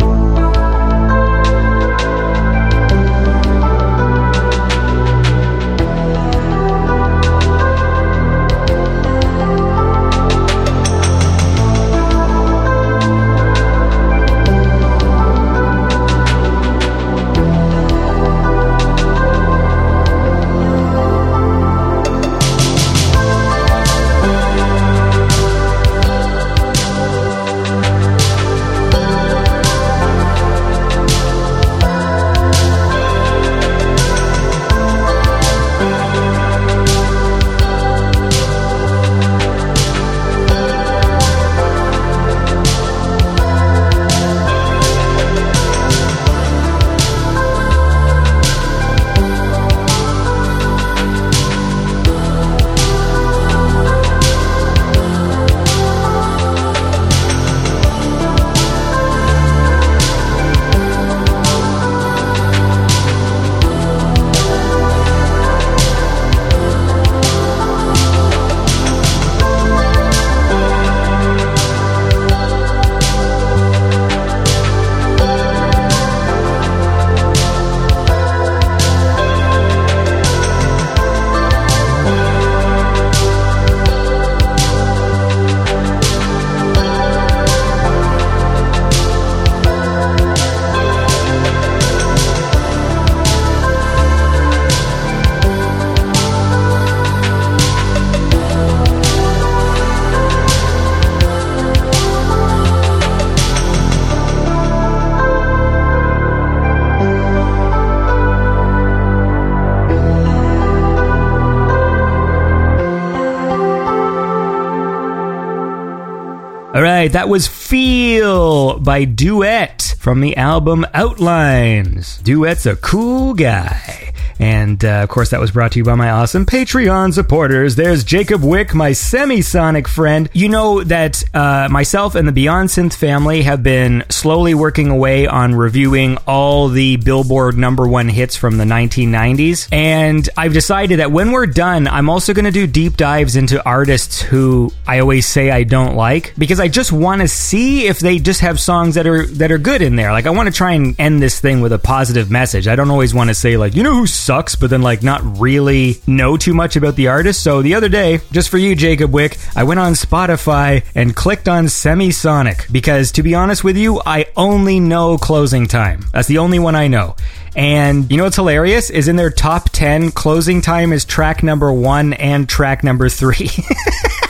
Right, 117.06 117.12
that 117.12 117.30
was 117.30 117.48
Feel 117.48 118.80
by 118.80 119.06
Duett 119.06 119.96
from 120.00 120.22
the 120.22 120.36
album 120.38 120.88
Outlines. 120.92 122.18
Duett's 122.24 122.66
a 122.66 122.76
cool 122.78 123.36
guy. 123.36 124.12
And 124.40 124.84
uh, 124.84 125.04
of 125.04 125.10
course, 125.10 125.30
that 125.30 125.40
was 125.40 125.52
brought 125.52 125.74
to 125.74 125.80
you 125.80 125.86
by 125.86 125.96
my 125.96 126.10
awesome 126.10 126.46
Patreon 126.46 127.14
supporters. 127.14 127.76
There's 127.76 128.04
Jacob 128.04 128.44
Wick, 128.44 128.74
my 128.74 128.92
semi-sonic 128.92 129.88
friend. 129.88 130.30
You 130.34 130.50
know 130.50 130.84
that 130.84 131.24
uh, 131.34 131.70
myself 131.72 132.16
and 132.16 132.28
the 132.28 132.34
Beyond 132.34 132.70
Synth 132.70 132.96
family 132.96 133.44
have 133.44 133.64
been 133.64 134.04
slowly 134.10 134.54
working 134.54 134.90
away 134.90 135.26
on 135.26 135.56
reviewing 135.56 136.18
all 136.28 136.68
the 136.68 136.98
Billboard 136.98 137.58
number 137.58 137.88
one 137.88 138.10
hits 138.10 138.36
from 138.36 138.58
the 138.58 138.66
1990s. 138.66 139.70
And 139.72 140.28
I've 140.36 140.54
decided 140.54 141.00
that 141.00 141.12
when 141.12 141.32
we're 141.32 141.46
done, 141.46 141.88
I'm 141.88 142.10
also 142.10 142.34
going 142.34 142.46
to 142.46 142.52
do 142.52 142.68
deep 142.68 142.98
dives 142.98 143.36
into 143.36 143.64
artists 143.66 144.22
who 144.22 144.72
I 144.88 145.00
always 145.00 145.26
say 145.26 145.50
I 145.50 145.64
don't 145.64 145.96
like 145.96 146.34
because 146.38 146.60
I 146.60 146.68
just 146.68 146.92
want 146.92 147.22
to 147.22 147.28
see 147.28 147.88
if 147.88 148.00
they 148.00 148.20
just 148.20 148.42
have 148.42 148.60
songs 148.60 148.96
that 148.96 149.08
are 149.08 149.26
that 149.26 149.52
are 149.52 149.58
good 149.58 149.82
in 149.82 149.96
there. 149.96 150.12
Like 150.12 150.28
I 150.28 150.30
want 150.30 150.48
to 150.48 150.54
try 150.54 150.74
and 150.74 151.00
end 151.00 151.22
this 151.22 151.40
thing 151.40 151.62
with 151.62 151.74
a 151.74 151.80
positive 151.80 152.30
message. 152.30 152.68
I 152.68 152.76
don't 152.76 152.92
always 152.92 153.14
want 153.14 153.30
to 153.30 153.34
say 153.34 153.58
like, 153.58 153.76
you 153.76 153.84
know 153.84 153.96
who 153.96 154.08
sucks, 154.08 154.56
but 154.56 154.70
then 154.70 154.82
like 154.82 155.02
not 155.02 155.22
really 155.40 156.02
know 156.08 156.38
too 156.38 156.54
much 156.54 156.76
about 156.76 156.96
the 156.96 157.08
artist. 157.08 157.42
So 157.42 157.62
the 157.62 157.76
other 157.76 157.90
day, 157.90 158.20
just 158.32 158.50
for 158.50 158.58
you, 158.58 158.76
Jacob 158.76 159.12
Wick, 159.12 159.38
I 159.56 159.64
went 159.64 159.80
on 159.80 159.94
Spotify 159.94 160.84
and 160.94 161.16
clicked 161.16 161.48
on 161.48 161.66
Semisonic 161.66 162.72
because 162.72 163.12
to 163.14 163.24
be 163.24 163.34
honest 163.36 163.64
with 163.64 163.78
you, 163.78 164.02
I 164.06 164.28
only 164.36 164.80
know 164.80 165.18
closing 165.18 165.68
time. 165.68 166.06
That's 166.14 166.28
the 166.28 166.38
only 166.38 166.60
one 166.60 166.76
I 166.76 166.88
know. 166.88 167.16
And 167.56 168.12
you 168.12 168.18
know 168.18 168.26
what's 168.26 168.36
hilarious 168.36 168.90
is 168.90 169.08
in 169.08 169.16
their 169.16 169.30
top 169.30 169.70
10, 169.70 170.12
closing 170.12 170.62
time 170.62 170.92
is 170.92 171.06
track 171.06 171.42
number 171.42 171.72
one 171.72 172.14
and 172.14 172.48
track 172.50 172.84
number 172.84 173.08
three. 173.08 173.50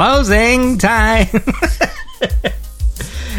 closing 0.00 0.78
time. 0.78 1.28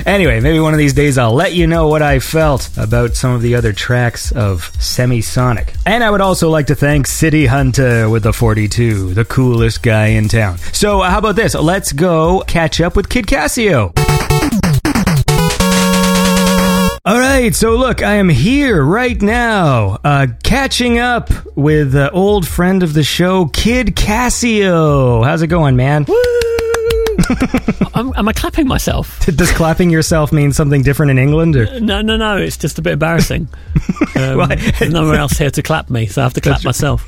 Anyway, 0.06 0.39
maybe 0.39 0.60
one 0.60 0.74
of 0.74 0.80
these 0.80 0.93
days 0.93 1.17
I'll 1.17 1.34
let 1.34 1.54
you 1.54 1.67
know 1.67 1.88
what 1.88 2.02
I 2.02 2.17
felt 2.17 2.69
about 2.76 3.13
some 3.13 3.34
of 3.34 3.43
the 3.43 3.54
other 3.54 3.71
tracks 3.71 4.32
of 4.32 4.71
Semisonic. 4.80 5.76
And 5.86 6.04
I 6.04 6.10
would 6.10 6.21
also 6.21 6.50
like 6.50 6.67
to 6.67 6.76
thank 6.76 7.06
City 7.06 7.45
Hunter 7.45 8.10
with 8.10 8.24
the 8.24 8.34
42, 8.34 9.13
the 9.13 9.26
coolest 9.26 9.84
guy 9.84 10.08
in 10.08 10.28
town. 10.28 10.58
So, 10.74 11.02
how 11.02 11.19
about 11.19 11.36
this? 11.36 11.54
Let's 11.54 11.93
go 11.93 12.43
catch 12.47 12.82
up 12.82 12.95
with 12.95 13.10
Kid 13.10 13.28
Casio. 13.28 14.11
All 17.03 17.17
right, 17.17 17.55
so 17.55 17.77
look, 17.77 18.03
I 18.03 18.17
am 18.17 18.29
here 18.29 18.85
right 18.85 19.19
now, 19.19 19.97
uh, 20.03 20.27
catching 20.43 20.99
up 20.99 21.31
with 21.57 21.95
uh, 21.95 22.11
old 22.13 22.47
friend 22.47 22.83
of 22.83 22.93
the 22.93 23.01
show, 23.03 23.47
Kid 23.47 23.95
Casio. 23.95 25.25
How's 25.25 25.41
it 25.41 25.47
going, 25.47 25.75
man? 25.75 26.05
am, 27.95 28.13
am 28.17 28.27
I 28.27 28.33
clapping 28.33 28.67
myself? 28.67 29.25
Does 29.35 29.51
clapping 29.51 29.89
yourself 29.89 30.31
mean 30.31 30.51
something 30.51 30.83
different 30.83 31.09
in 31.09 31.17
England? 31.17 31.55
Or? 31.55 31.79
No, 31.79 32.01
no, 32.01 32.17
no. 32.17 32.37
It's 32.37 32.55
just 32.55 32.77
a 32.77 32.83
bit 32.83 32.93
embarrassing. 32.93 33.49
Um, 34.13 34.37
well, 34.37 34.47
there's 34.47 34.91
no 34.91 35.05
one 35.07 35.15
else 35.15 35.37
here 35.37 35.49
to 35.49 35.61
clap 35.61 35.89
me, 35.89 36.05
so 36.05 36.21
I 36.21 36.25
have 36.25 36.33
to 36.33 36.41
clap 36.41 36.65
myself. 36.65 37.07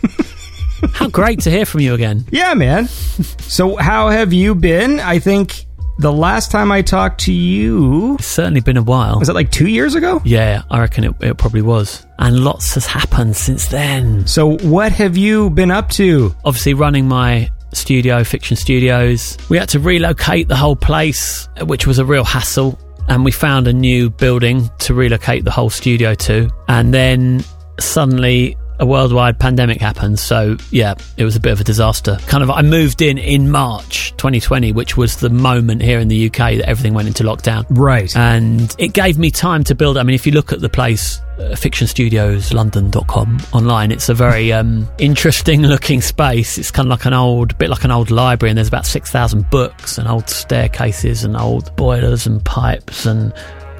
How 0.93 1.09
great 1.09 1.41
to 1.41 1.51
hear 1.51 1.65
from 1.65 1.81
you 1.81 1.93
again. 1.93 2.23
Yeah, 2.31 2.53
man. 2.53 2.87
So, 2.87 3.75
how 3.75 4.09
have 4.09 4.31
you 4.31 4.55
been? 4.55 5.01
I 5.01 5.19
think 5.19 5.65
the 5.97 6.11
last 6.11 6.51
time 6.51 6.71
I 6.71 6.81
talked 6.81 7.21
to 7.21 7.33
you. 7.33 8.15
It's 8.15 8.27
certainly 8.27 8.61
been 8.61 8.77
a 8.77 8.83
while. 8.83 9.19
Was 9.19 9.29
it 9.29 9.35
like 9.35 9.51
two 9.51 9.67
years 9.67 9.95
ago? 9.95 10.21
Yeah, 10.25 10.63
I 10.69 10.79
reckon 10.79 11.03
it, 11.03 11.13
it 11.21 11.37
probably 11.37 11.61
was. 11.61 12.05
And 12.19 12.43
lots 12.43 12.73
has 12.75 12.85
happened 12.85 13.35
since 13.35 13.67
then. 13.67 14.27
So, 14.27 14.57
what 14.57 14.91
have 14.93 15.17
you 15.17 15.49
been 15.49 15.71
up 15.71 15.89
to? 15.91 16.35
Obviously, 16.45 16.73
running 16.73 17.07
my 17.07 17.49
studio, 17.73 18.23
Fiction 18.23 18.55
Studios. 18.57 19.37
We 19.49 19.57
had 19.57 19.69
to 19.69 19.79
relocate 19.79 20.47
the 20.47 20.55
whole 20.55 20.75
place, 20.75 21.47
which 21.61 21.87
was 21.87 21.99
a 21.99 22.05
real 22.05 22.23
hassle. 22.23 22.79
And 23.09 23.25
we 23.25 23.31
found 23.31 23.67
a 23.67 23.73
new 23.73 24.09
building 24.09 24.69
to 24.79 24.93
relocate 24.93 25.43
the 25.43 25.51
whole 25.51 25.69
studio 25.69 26.15
to. 26.15 26.49
And 26.69 26.93
then 26.93 27.43
suddenly 27.79 28.55
a 28.83 28.85
worldwide 28.85 29.39
pandemic 29.39 29.79
happened. 29.79 30.19
So, 30.19 30.57
yeah, 30.69 30.95
it 31.15 31.23
was 31.23 31.37
a 31.37 31.39
bit 31.39 31.53
of 31.53 31.61
a 31.61 31.63
disaster. 31.63 32.17
Kind 32.27 32.43
of, 32.43 32.51
I 32.51 32.61
moved 32.61 33.01
in 33.01 33.17
in 33.17 33.49
March 33.49 34.11
2020, 34.17 34.73
which 34.73 34.97
was 34.97 35.17
the 35.17 35.29
moment 35.29 35.81
here 35.81 35.99
in 35.99 36.09
the 36.09 36.27
UK 36.27 36.57
that 36.57 36.67
everything 36.67 36.93
went 36.93 37.07
into 37.07 37.23
lockdown. 37.23 37.65
Right. 37.69 38.15
And 38.15 38.75
it 38.77 38.93
gave 38.93 39.17
me 39.17 39.31
time 39.31 39.63
to 39.65 39.75
build. 39.75 39.97
I 39.97 40.03
mean, 40.03 40.15
if 40.15 40.25
you 40.25 40.33
look 40.33 40.51
at 40.51 40.59
the 40.59 40.67
place, 40.67 41.19
uh, 41.39 41.55
fictionstudioslondon.com 41.55 43.37
online, 43.53 43.91
it's 43.91 44.09
a 44.09 44.13
very 44.13 44.51
um, 44.51 44.87
interesting 44.97 45.61
looking 45.65 46.01
space. 46.01 46.57
It's 46.57 46.69
kind 46.69 46.87
of 46.87 46.89
like 46.89 47.05
an 47.05 47.13
old, 47.13 47.57
bit 47.57 47.69
like 47.69 47.85
an 47.85 47.91
old 47.91 48.11
library, 48.11 48.51
and 48.51 48.57
there's 48.57 48.67
about 48.67 48.85
6,000 48.85 49.49
books 49.49 49.97
and 49.97 50.09
old 50.09 50.29
staircases 50.29 51.23
and 51.23 51.37
old 51.37 51.73
boilers 51.77 52.27
and 52.27 52.43
pipes 52.43 53.05
and 53.05 53.33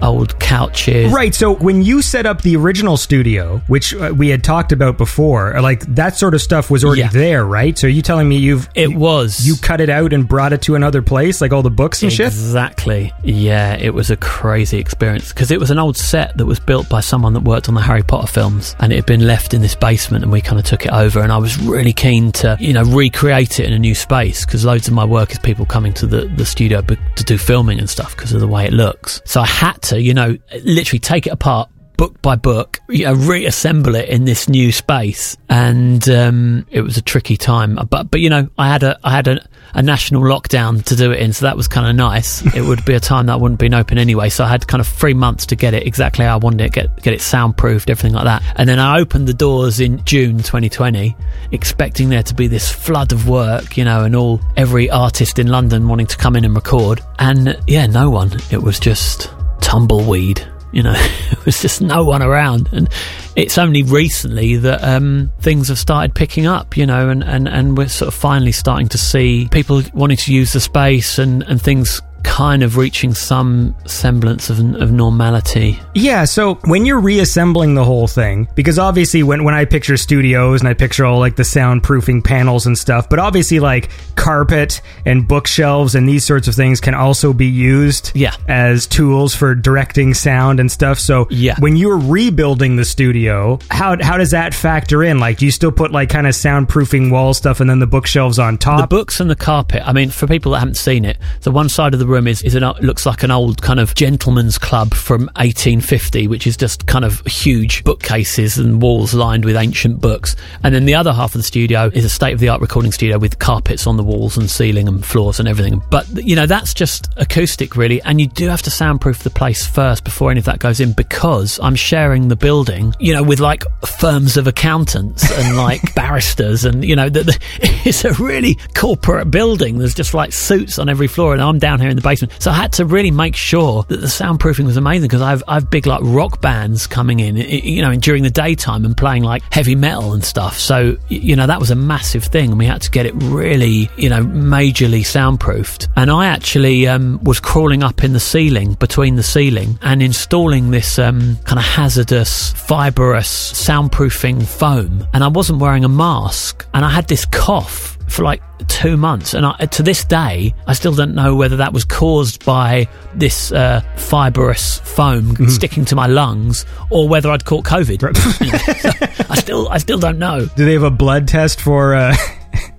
old 0.04 0.39
couches. 0.39 1.12
Right. 1.12 1.34
So 1.34 1.56
when 1.56 1.82
you 1.82 2.02
set 2.02 2.26
up 2.26 2.42
the 2.42 2.56
original 2.56 2.98
studio, 2.98 3.60
which 3.68 3.94
uh, 3.96 4.13
we 4.16 4.30
had 4.30 4.44
talked 4.44 4.72
about 4.72 4.98
before, 4.98 5.60
like 5.62 5.82
that 5.96 6.18
sort 6.18 6.34
of 6.34 6.42
stuff 6.42 6.70
was 6.70 6.84
already 6.84 7.02
yeah. 7.02 7.10
there, 7.10 7.46
right? 7.46 7.78
So 7.78 7.88
are 7.88 7.89
you 7.89 8.02
telling 8.02 8.28
me 8.28 8.38
you've 8.38 8.70
it 8.76 8.94
was 8.96 9.46
you 9.46 9.56
cut 9.56 9.82
it 9.82 9.89
out 9.89 10.13
and 10.13 10.28
brought 10.28 10.54
it 10.54 10.62
to 10.63 10.76
another 10.76 11.02
place, 11.02 11.42
like 11.42 11.54
all 11.54 11.63
the 11.63 11.72
books 11.72 12.04
and 12.04 12.12
exactly. 12.12 12.34
shit? 12.34 12.44
Exactly. 12.44 13.13
Yeah, 13.24 13.76
it 13.76 13.94
was 13.94 14.12
a 14.12 14.18
crazy 14.18 14.78
experience 14.78 15.30
because 15.30 15.52
it 15.52 15.60
was 15.60 15.72
an 15.72 15.80
old 15.80 15.98
set 15.98 16.38
that 16.38 16.46
was 16.46 16.60
built 16.60 16.89
by 16.89 17.00
someone 17.00 17.34
that 17.34 17.44
worked 17.44 17.70
on 17.70 17.76
the 17.76 17.82
Harry 17.82 18.04
Potter 18.04 18.28
films, 18.28 18.76
and 18.80 18.92
it 18.92 18.98
had 18.98 19.06
been 19.06 19.26
left 19.26 19.54
in 19.54 19.62
this 19.62 19.76
basement, 19.76 20.24
and 20.24 20.32
we 20.32 20.42
kind 20.42 20.60
of 20.60 20.66
took 20.66 20.86
it 20.86 20.92
over. 20.92 21.22
And 21.22 21.32
I 21.32 21.38
was 21.38 21.58
really 21.58 21.94
keen 21.94 22.32
to, 22.34 22.58
you 22.60 22.74
know, 22.74 22.84
recreate 22.84 23.60
it 23.60 23.66
in 23.66 23.74
a 23.74 23.80
new 23.80 23.96
space 23.96 24.46
because 24.46 24.66
loads 24.66 24.88
of 24.88 24.94
my 24.94 25.06
work 25.06 25.32
is 25.32 25.39
people 25.39 25.66
coming 25.66 25.94
to 25.94 26.06
the 26.06 26.26
the 26.36 26.46
studio 26.46 26.82
to 26.82 27.24
do 27.24 27.38
filming 27.38 27.80
and 27.80 27.89
stuff 27.89 28.16
because 28.16 28.34
of 28.34 28.42
the 28.42 28.48
way 28.48 28.66
it 28.66 28.74
looks. 28.74 29.22
So 29.26 29.42
I 29.42 29.48
had 29.48 29.82
to, 29.84 29.93
you 30.00 30.14
know, 30.14 30.38
literally 30.64 31.00
take 31.00 31.28
it 31.28 31.32
apart 31.32 31.70
book 31.98 32.22
by 32.22 32.36
book, 32.36 32.80
you 32.90 33.06
know, 33.06 33.14
reassemble 33.14 33.96
it 33.96 34.10
in 34.10 34.26
this 34.26 34.50
new 34.50 34.72
space, 34.72 35.38
and 35.50 36.08
um, 36.10 36.66
it 36.70 36.82
was 36.82 36.98
a 36.98 37.02
tricky 37.02 37.38
time. 37.38 37.80
But 37.90 38.12
but 38.12 38.20
you 38.20 38.30
know, 38.30 38.50
I 38.58 38.68
had 38.68 38.84
a 38.84 39.00
I 39.04 39.12
had 39.12 39.28
a, 39.28 39.48
a 39.74 39.82
national 39.82 40.22
lockdown 40.24 40.84
to 40.86 40.96
do 40.96 41.12
it 41.12 41.20
in, 41.20 41.34
so 41.34 41.46
that 41.46 41.56
was 41.56 41.68
kind 41.68 41.88
of 41.88 41.96
nice. 41.96 42.46
it 42.56 42.62
would 42.62 42.84
be 42.86 42.94
a 42.94 43.00
time 43.00 43.28
that 43.28 43.40
wouldn't 43.40 43.60
been 43.60 43.74
open 43.74 43.98
anyway, 43.98 44.30
so 44.30 44.44
I 44.44 44.50
had 44.50 44.68
kind 44.68 44.82
of 44.82 44.88
three 44.88 45.14
months 45.14 45.46
to 45.48 45.56
get 45.56 45.74
it 45.74 45.88
exactly 45.88 46.26
how 46.26 46.34
I 46.34 46.38
wanted 46.38 46.62
it, 46.62 46.74
get 46.74 47.02
get 47.02 47.14
it 47.14 47.22
soundproofed, 47.22 47.90
everything 47.90 48.14
like 48.14 48.26
that. 48.26 48.44
And 48.58 48.68
then 48.68 48.80
I 48.80 49.00
opened 49.00 49.28
the 49.28 49.34
doors 49.34 49.80
in 49.80 50.04
June 50.06 50.38
2020, 50.38 51.16
expecting 51.52 52.10
there 52.10 52.24
to 52.24 52.34
be 52.34 52.48
this 52.48 52.70
flood 52.70 53.12
of 53.12 53.30
work, 53.30 53.78
you 53.78 53.86
know, 53.86 54.04
and 54.04 54.16
all 54.16 54.42
every 54.58 54.90
artist 54.90 55.40
in 55.40 55.48
London 55.48 55.88
wanting 55.88 56.08
to 56.08 56.18
come 56.18 56.36
in 56.36 56.46
and 56.46 56.56
record, 56.56 57.02
and 57.20 57.58
yeah, 57.68 57.86
no 57.86 58.10
one. 58.10 58.32
It 58.52 58.62
was 58.62 58.80
just 58.80 59.30
tumbleweed. 59.63 60.45
You 60.71 60.84
know, 60.84 60.93
there 61.32 61.39
was 61.45 61.62
just 61.62 61.82
no 61.82 62.04
one 62.04 62.21
around, 62.21 62.69
and 62.71 62.89
it's 63.36 63.58
only 63.58 63.84
recently 63.84 64.58
that 64.58 64.84
um, 64.84 65.32
things 65.39 65.67
have 65.69 65.80
started 65.80 66.13
picking 66.15 66.45
up. 66.45 66.78
You 66.78 66.86
know, 66.86 67.10
and, 67.10 67.23
and, 67.23 67.47
and 67.47 67.78
we're 67.78 67.88
sort 67.88 68.08
of 68.08 68.13
finally 68.13 68.52
starting 68.52 68.89
to 68.89 68.97
see 68.97 69.47
people 69.52 69.82
wanting 69.93 70.17
to 70.17 70.34
use 70.34 70.54
the 70.54 70.60
space 70.60 71.19
and, 71.19 71.43
and 71.43 71.62
things 71.62 72.02
kind 72.24 72.64
of 72.64 72.78
reaching 72.78 73.14
some 73.14 73.76
semblance 73.86 74.50
of, 74.50 74.60
of 74.60 74.92
normality. 74.92 75.80
Yeah, 75.94 76.26
so 76.26 76.56
when 76.66 76.86
you're 76.86 77.00
reassembling 77.00 77.76
the 77.76 77.84
whole 77.84 78.08
thing, 78.08 78.48
because 78.56 78.80
obviously 78.80 79.24
when, 79.24 79.44
when 79.44 79.54
I 79.54 79.66
picture 79.66 79.98
studios 79.98 80.62
and 80.62 80.68
I 80.68 80.74
picture 80.74 81.06
all 81.06 81.20
like 81.20 81.36
the 81.36 81.44
soundproofing 81.44 82.24
panels 82.24 82.66
and 82.66 82.78
stuff, 82.78 83.10
but 83.10 83.20
obviously 83.20 83.60
like 83.60 83.90
carpet 84.16 84.82
and 85.06 85.28
bookshelves 85.28 85.96
and 85.96 86.08
these 86.08 86.26
sorts 86.26 86.48
of 86.48 86.56
things 86.56 86.82
can 86.82 86.94
also 86.94 87.34
be 87.34 87.48
used 87.48 88.12
yeah. 88.16 88.36
as 88.48 88.88
tools 88.88 89.36
for 89.36 89.54
directing 89.54 90.14
sound 90.14 90.60
and 90.60 90.72
stuff. 90.72 91.00
So 91.00 91.28
yeah. 91.30 91.56
when 91.60 91.76
you're 91.76 92.00
rebuilding 92.00 92.78
the 92.78 92.86
studio, 92.86 93.60
how, 93.70 93.98
how 94.02 94.18
does 94.18 94.32
that 94.32 94.54
factor 94.54 95.04
in? 95.04 95.20
Like, 95.20 95.38
do 95.38 95.46
you 95.46 95.52
still 95.52 95.72
put 95.72 95.92
like 95.92 96.10
kind 96.10 96.28
of 96.28 96.34
soundproofing 96.34 97.12
wall 97.12 97.34
stuff 97.34 97.60
and 97.60 97.70
then 97.70 97.80
the 97.80 97.88
bookshelves 97.88 98.40
on 98.40 98.58
top? 98.58 98.90
The 98.90 98.96
books 98.96 99.20
and 99.20 99.30
the 99.30 99.36
carpet. 99.36 99.82
I 99.86 99.94
mean, 99.94 100.10
for 100.10 100.28
people 100.28 100.54
that 100.54 100.60
haven't 100.60 100.78
seen 100.78 101.06
it, 101.06 101.18
the 101.42 101.52
one 101.52 101.70
side 101.70 101.94
of 101.94 102.00
the 102.00 102.06
room 102.13 102.28
is, 102.28 102.41
is 102.43 102.56
an, 102.56 102.63
looks 102.82 103.06
like 103.06 103.23
an 103.23 103.32
old 103.32 103.62
kind 103.62 103.80
of 103.80 103.95
gentleman's 103.95 104.58
club 104.58 104.93
from 104.93 105.23
1850, 105.36 106.28
which 106.28 106.47
is 106.47 106.56
just 106.56 106.86
kind 106.86 107.04
of 107.04 107.26
huge 107.26 107.84
bookcases 107.84 108.58
and 108.58 108.82
walls 108.82 109.13
lined 109.13 109.43
with 109.43 109.56
ancient 109.56 109.99
books. 109.99 110.36
And 110.63 110.73
then 110.73 110.86
the 110.86 110.95
other 110.95 111.12
half 111.12 111.34
of 111.34 111.39
the 111.39 111.43
studio 111.43 111.89
is 111.93 112.06
a 112.06 112.10
state 112.10 112.34
of 112.34 112.39
the 112.39 112.49
art 112.49 112.62
recording 112.62 112.91
studio 112.91 113.17
with 113.17 113.39
carpets 113.39 113.88
on 113.88 113.97
the 113.97 114.04
walls 114.04 114.38
and 114.38 114.49
ceiling 114.49 114.88
and 114.88 115.04
floors 115.04 115.39
and 115.39 115.47
everything. 115.47 115.82
But, 115.89 116.08
you 116.23 116.36
know, 116.36 116.45
that's 116.45 116.73
just 116.73 117.10
acoustic 117.17 117.76
really. 117.76 118.02
And 118.04 118.21
you 118.21 118.28
do 118.28 118.47
have 118.47 118.62
to 118.62 118.71
soundproof 118.71 119.23
the 119.23 119.32
place 119.32 119.65
first 119.65 120.04
before 120.04 120.30
any 120.30 120.39
of 120.39 120.45
that 120.45 120.60
goes 120.60 120.80
in 120.80 120.93
because 120.93 121.60
I'm 121.62 121.76
sharing 121.76 122.28
the 122.28 122.36
building, 122.36 122.93
you 122.99 123.13
know, 123.13 123.23
with 123.23 123.39
like 123.39 123.63
firms 123.86 124.38
of 124.38 124.45
accountants 124.45 125.30
and 125.32 125.58
like 125.65 125.95
barristers. 125.95 126.63
And, 126.63 126.86
you 126.86 126.95
know, 126.95 127.10
the, 127.10 127.23
the, 127.23 127.39
it's 127.86 128.06
a 128.06 128.13
really 128.13 128.60
corporate 128.76 129.32
building. 129.32 129.80
There's 129.80 129.95
just 129.95 130.13
like 130.13 130.32
suits 130.32 130.78
on 130.78 130.89
every 130.89 131.08
floor. 131.08 131.34
And 131.34 131.41
I'm 131.41 131.58
down 131.58 131.80
here 131.80 131.89
in 131.89 131.95
the 131.95 132.03
basement. 132.04 132.34
So 132.39 132.52
I 132.52 132.56
had 132.56 132.74
to 132.74 132.86
really 132.86 133.12
make 133.12 133.36
sure 133.36 133.84
that 133.84 133.98
the 133.98 134.08
soundproofing 134.08 134.66
was 134.66 134.78
amazing 134.78 135.08
because 135.08 135.22
I've 135.22 135.44
I've 135.48 135.70
big 135.70 135.88
like 135.88 136.02
rock 136.04 136.42
bands 136.42 136.86
coming 136.88 137.20
in, 137.20 137.36
you 137.38 137.82
know, 137.82 137.96
during 137.96 138.24
the 138.24 138.30
daytime 138.30 138.86
and 138.86 138.96
playing 138.96 139.24
like 139.24 139.42
heavy 139.52 139.76
metal 139.76 140.13
and 140.13 140.24
stuff. 140.24 140.58
So 140.58 140.98
you 141.10 141.36
know 141.36 141.48
that 141.48 141.60
was 141.60 141.72
a 141.72 141.76
massive 141.76 142.26
thing, 142.26 142.52
and 142.52 142.60
we 142.60 142.66
had 142.66 142.82
to 142.84 142.92
get 142.92 143.06
it 143.06 143.13
really, 143.16 143.89
you 143.98 144.10
know, 144.10 144.24
majorly 144.24 145.02
soundproofed. 145.02 145.88
And 145.96 146.12
I 146.12 146.28
actually 146.28 146.88
um, 146.88 147.20
was 147.24 147.39
crawling 147.39 147.84
up 147.84 148.04
in 148.04 148.13
the 148.13 148.20
ceiling 148.20 148.74
between 148.74 149.16
the 149.16 149.24
ceiling 149.24 149.80
and 149.82 150.04
installing 150.04 150.72
this 150.72 151.00
um, 151.00 151.38
kind 151.46 151.60
of 151.60 151.66
hazardous 151.66 152.52
fibrous 152.54 153.54
soundproofing 153.54 154.46
foam, 154.46 155.08
and 155.13 155.24
I 155.24 155.28
wasn't 155.28 155.60
wearing 155.60 155.86
a 155.86 155.89
mask, 155.89 156.66
and 156.74 156.84
I 156.86 156.89
had 156.89 157.08
this 157.08 157.26
cough 157.26 157.98
for 158.08 158.24
like 158.24 158.42
two 158.68 158.98
months, 158.98 159.34
and 159.34 159.46
I, 159.46 159.54
to 159.58 159.84
this 159.84 160.04
day, 160.06 160.54
I 160.68 160.74
still 160.74 160.94
don't 160.94 161.16
know 161.16 161.36
whether 161.36 161.58
that 161.58 161.74
was 161.74 161.86
caused 161.86 162.46
by 162.46 162.88
this 163.13 163.52
uh, 163.52 163.82
fibrous 163.96 164.80
foam 164.80 165.36
mm. 165.36 165.50
sticking 165.50 165.86
to 165.86 165.96
my 165.96 166.08
lungs 166.08 166.66
or 166.89 167.08
whether 167.08 167.30
I'd 167.32 167.46
caught 167.46 167.66
COVID. 167.66 168.16
so 169.18 169.26
I 169.30 169.36
still, 169.36 169.70
I 169.70 169.78
still 169.78 170.00
don't 170.00 170.20
know. 170.20 170.46
Do 170.46 170.66
they 170.66 170.74
have 170.74 170.84
a 170.84 170.92
blood 170.92 171.28
test 171.28 171.62
for? 171.62 171.96
Uh 171.96 172.16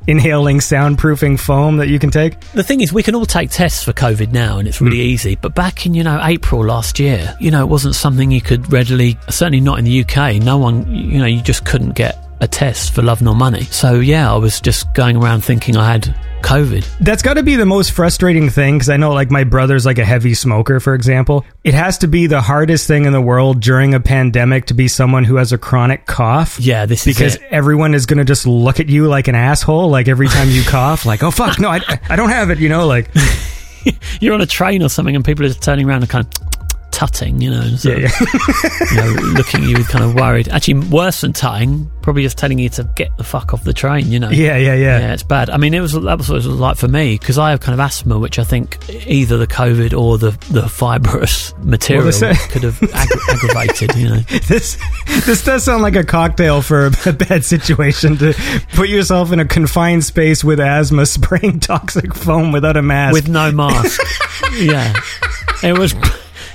inhaling 0.07 0.59
soundproofing 0.59 1.41
foam 1.41 1.79
that 1.79 1.89
you 1.89 1.99
can 1.99 2.11
take? 2.11 2.39
The 2.53 2.63
thing 2.63 2.81
is, 2.81 2.93
we 2.93 3.03
can 3.03 3.15
all 3.15 3.27
take 3.27 3.51
tests 3.51 3.83
for 3.83 3.93
COVID 3.93 4.33
now, 4.33 4.59
and 4.59 4.69
it's 4.69 4.81
really 4.81 4.99
mm. 4.99 5.07
easy. 5.07 5.35
But 5.37 5.55
back 5.55 5.87
in, 5.87 5.95
you 5.95 6.05
know, 6.05 6.21
April 6.23 6.65
last 6.65 6.99
year, 6.99 7.35
you 7.41 7.51
know, 7.51 7.63
it 7.63 7.69
wasn't 7.69 7.95
something 7.95 8.31
you 8.31 8.41
could 8.41 8.73
readily, 8.73 9.19
certainly 9.29 9.61
not 9.61 9.79
in 9.79 9.85
the 9.85 10.05
UK. 10.05 10.37
No 10.43 10.59
one, 10.59 10.91
you 10.95 11.19
know, 11.19 11.27
you 11.27 11.43
just 11.43 11.65
couldn't 11.65 11.93
get 11.93 12.24
a 12.41 12.49
test 12.49 12.95
for 12.95 13.03
love 13.03 13.23
nor 13.23 13.35
money. 13.35 13.63
So 13.65 14.01
yeah, 14.01 14.33
I 14.33 14.37
was 14.37 14.61
just 14.61 14.93
going 14.95 15.17
around 15.17 15.43
thinking 15.43 15.77
I 15.77 15.93
had 15.93 16.15
COVID. 16.45 16.99
That's 16.99 17.23
got 17.23 17.35
to 17.35 17.43
be 17.43 17.57
the 17.57 17.65
most 17.65 17.93
frustrating 17.93 18.51
thing 18.51 18.75
because 18.75 18.91
I 18.91 18.99
know, 18.99 19.13
like, 19.13 19.31
my 19.31 19.45
brother's 19.45 19.87
like 19.87 19.99
a 19.99 20.05
heavy 20.05 20.35
smoker, 20.35 20.79
for 20.79 20.95
example. 20.95 21.45
It 21.65 21.73
has 21.73 21.99
to 21.99 22.07
be 22.07 22.27
the 22.27 22.43
hardest 22.43 22.87
thing 22.87 23.07
in 23.07 23.13
the 23.13 23.21
world 23.21 23.61
during 23.61 23.95
a 23.95 24.01
pandemic 24.01 24.67
to 24.67 24.75
be 24.75 24.87
someone 24.87 25.25
who 25.25 25.37
has 25.37 25.53
a 25.53 25.59
chronic 25.59 26.05
cough. 26.05 26.61
Yeah, 26.61 26.85
this 26.85 27.07
is 27.07 27.17
because 27.17 27.39
everyone 27.51 27.95
is 27.95 28.05
going 28.05 28.19
to 28.19 28.25
just 28.25 28.47
look 28.47 28.79
at 28.79 28.91
you 28.91 29.09
like 29.09 29.27
an 29.27 29.35
asshole, 29.35 29.89
like 29.89 30.07
every 30.07 30.29
time 30.29 30.51
you 30.51 30.63
cough, 30.67 31.07
like, 31.07 31.23
oh 31.23 31.31
fuck, 31.31 31.59
no, 31.59 31.71
I, 31.71 31.81
I 32.11 32.17
don't 32.17 32.29
have 32.31 32.51
it, 32.51 32.59
you 32.59 32.69
know, 32.69 32.87
like. 32.87 33.11
You're 34.21 34.33
on 34.33 34.41
a 34.41 34.47
train 34.47 34.83
or 34.83 34.89
something, 34.89 35.15
and 35.15 35.25
people 35.25 35.45
are 35.45 35.49
just 35.49 35.63
turning 35.63 35.87
around 35.87 36.03
and 36.03 36.11
kind 36.11 36.27
of 36.27 36.54
tutting, 36.95 37.41
you 37.41 37.51
know, 37.51 37.65
yeah, 37.83 37.97
yeah. 37.97 38.11
you 38.91 38.97
know, 38.97 39.23
looking 39.35 39.65
at 39.65 39.69
you 39.69 39.85
kind 39.85 40.05
of 40.05 40.15
worried. 40.15 40.49
Actually, 40.49 40.75
worse 40.89 41.23
than 41.23 41.33
tutting, 41.33 41.91
probably 42.03 42.23
just 42.23 42.39
telling 42.39 42.61
you 42.61 42.69
to 42.69 42.89
get 42.95 43.15
the 43.17 43.25
fuck 43.25 43.53
off 43.53 43.65
the 43.65 43.73
train, 43.73 44.13
you 44.13 44.21
know. 44.21 44.31
Yeah, 44.31 44.57
yeah, 44.57 44.75
yeah. 44.75 45.01
Yeah, 45.01 45.13
it's 45.13 45.25
bad. 45.25 45.51
I 45.51 45.57
mean, 45.57 45.75
it 45.75 45.81
was 45.81 45.93
that 45.93 46.19
was 46.19 46.29
what 46.29 46.37
it 46.37 46.47
was 46.47 46.47
like 46.47 46.77
for 46.77 46.87
me 46.87 47.19
because 47.19 47.37
I 47.37 47.51
have 47.51 47.59
kind 47.61 47.75
of 47.75 47.85
asthma, 47.85 48.17
which 48.19 48.39
I 48.39 48.45
think 48.45 48.79
either 48.89 49.37
the 49.39 49.49
COVID 49.49 49.99
or 49.99 50.19
the 50.19 50.31
the 50.51 50.69
fibrous 50.69 51.53
material 51.65 52.13
could 52.51 52.63
have 52.63 52.81
ag- 52.83 53.19
aggravated. 53.29 53.97
You 53.97 54.09
know, 54.11 54.21
this 54.47 54.79
this 55.27 55.43
does 55.45 55.65
sound 55.65 55.83
like 55.83 55.97
a 55.97 56.05
cocktail 56.05 56.63
for 56.63 56.87
a 57.07 57.13
bad 57.13 57.45
situation 57.45 58.17
to 58.19 58.35
put 58.75 58.89
yourself 58.89 59.33
in 59.33 59.41
a 59.41 59.45
confined 59.45 60.05
space 60.05 60.45
with 60.45 60.61
asthma, 60.61 61.07
spraying 61.07 61.59
toxic 61.59 62.15
foam 62.15 62.53
without 62.53 62.77
a 62.77 62.83
mask, 62.83 63.15
with 63.15 63.29
no 63.29 63.51
mask. 63.51 64.01
yeah, 64.61 64.95
it 65.65 65.77
was. 65.77 65.93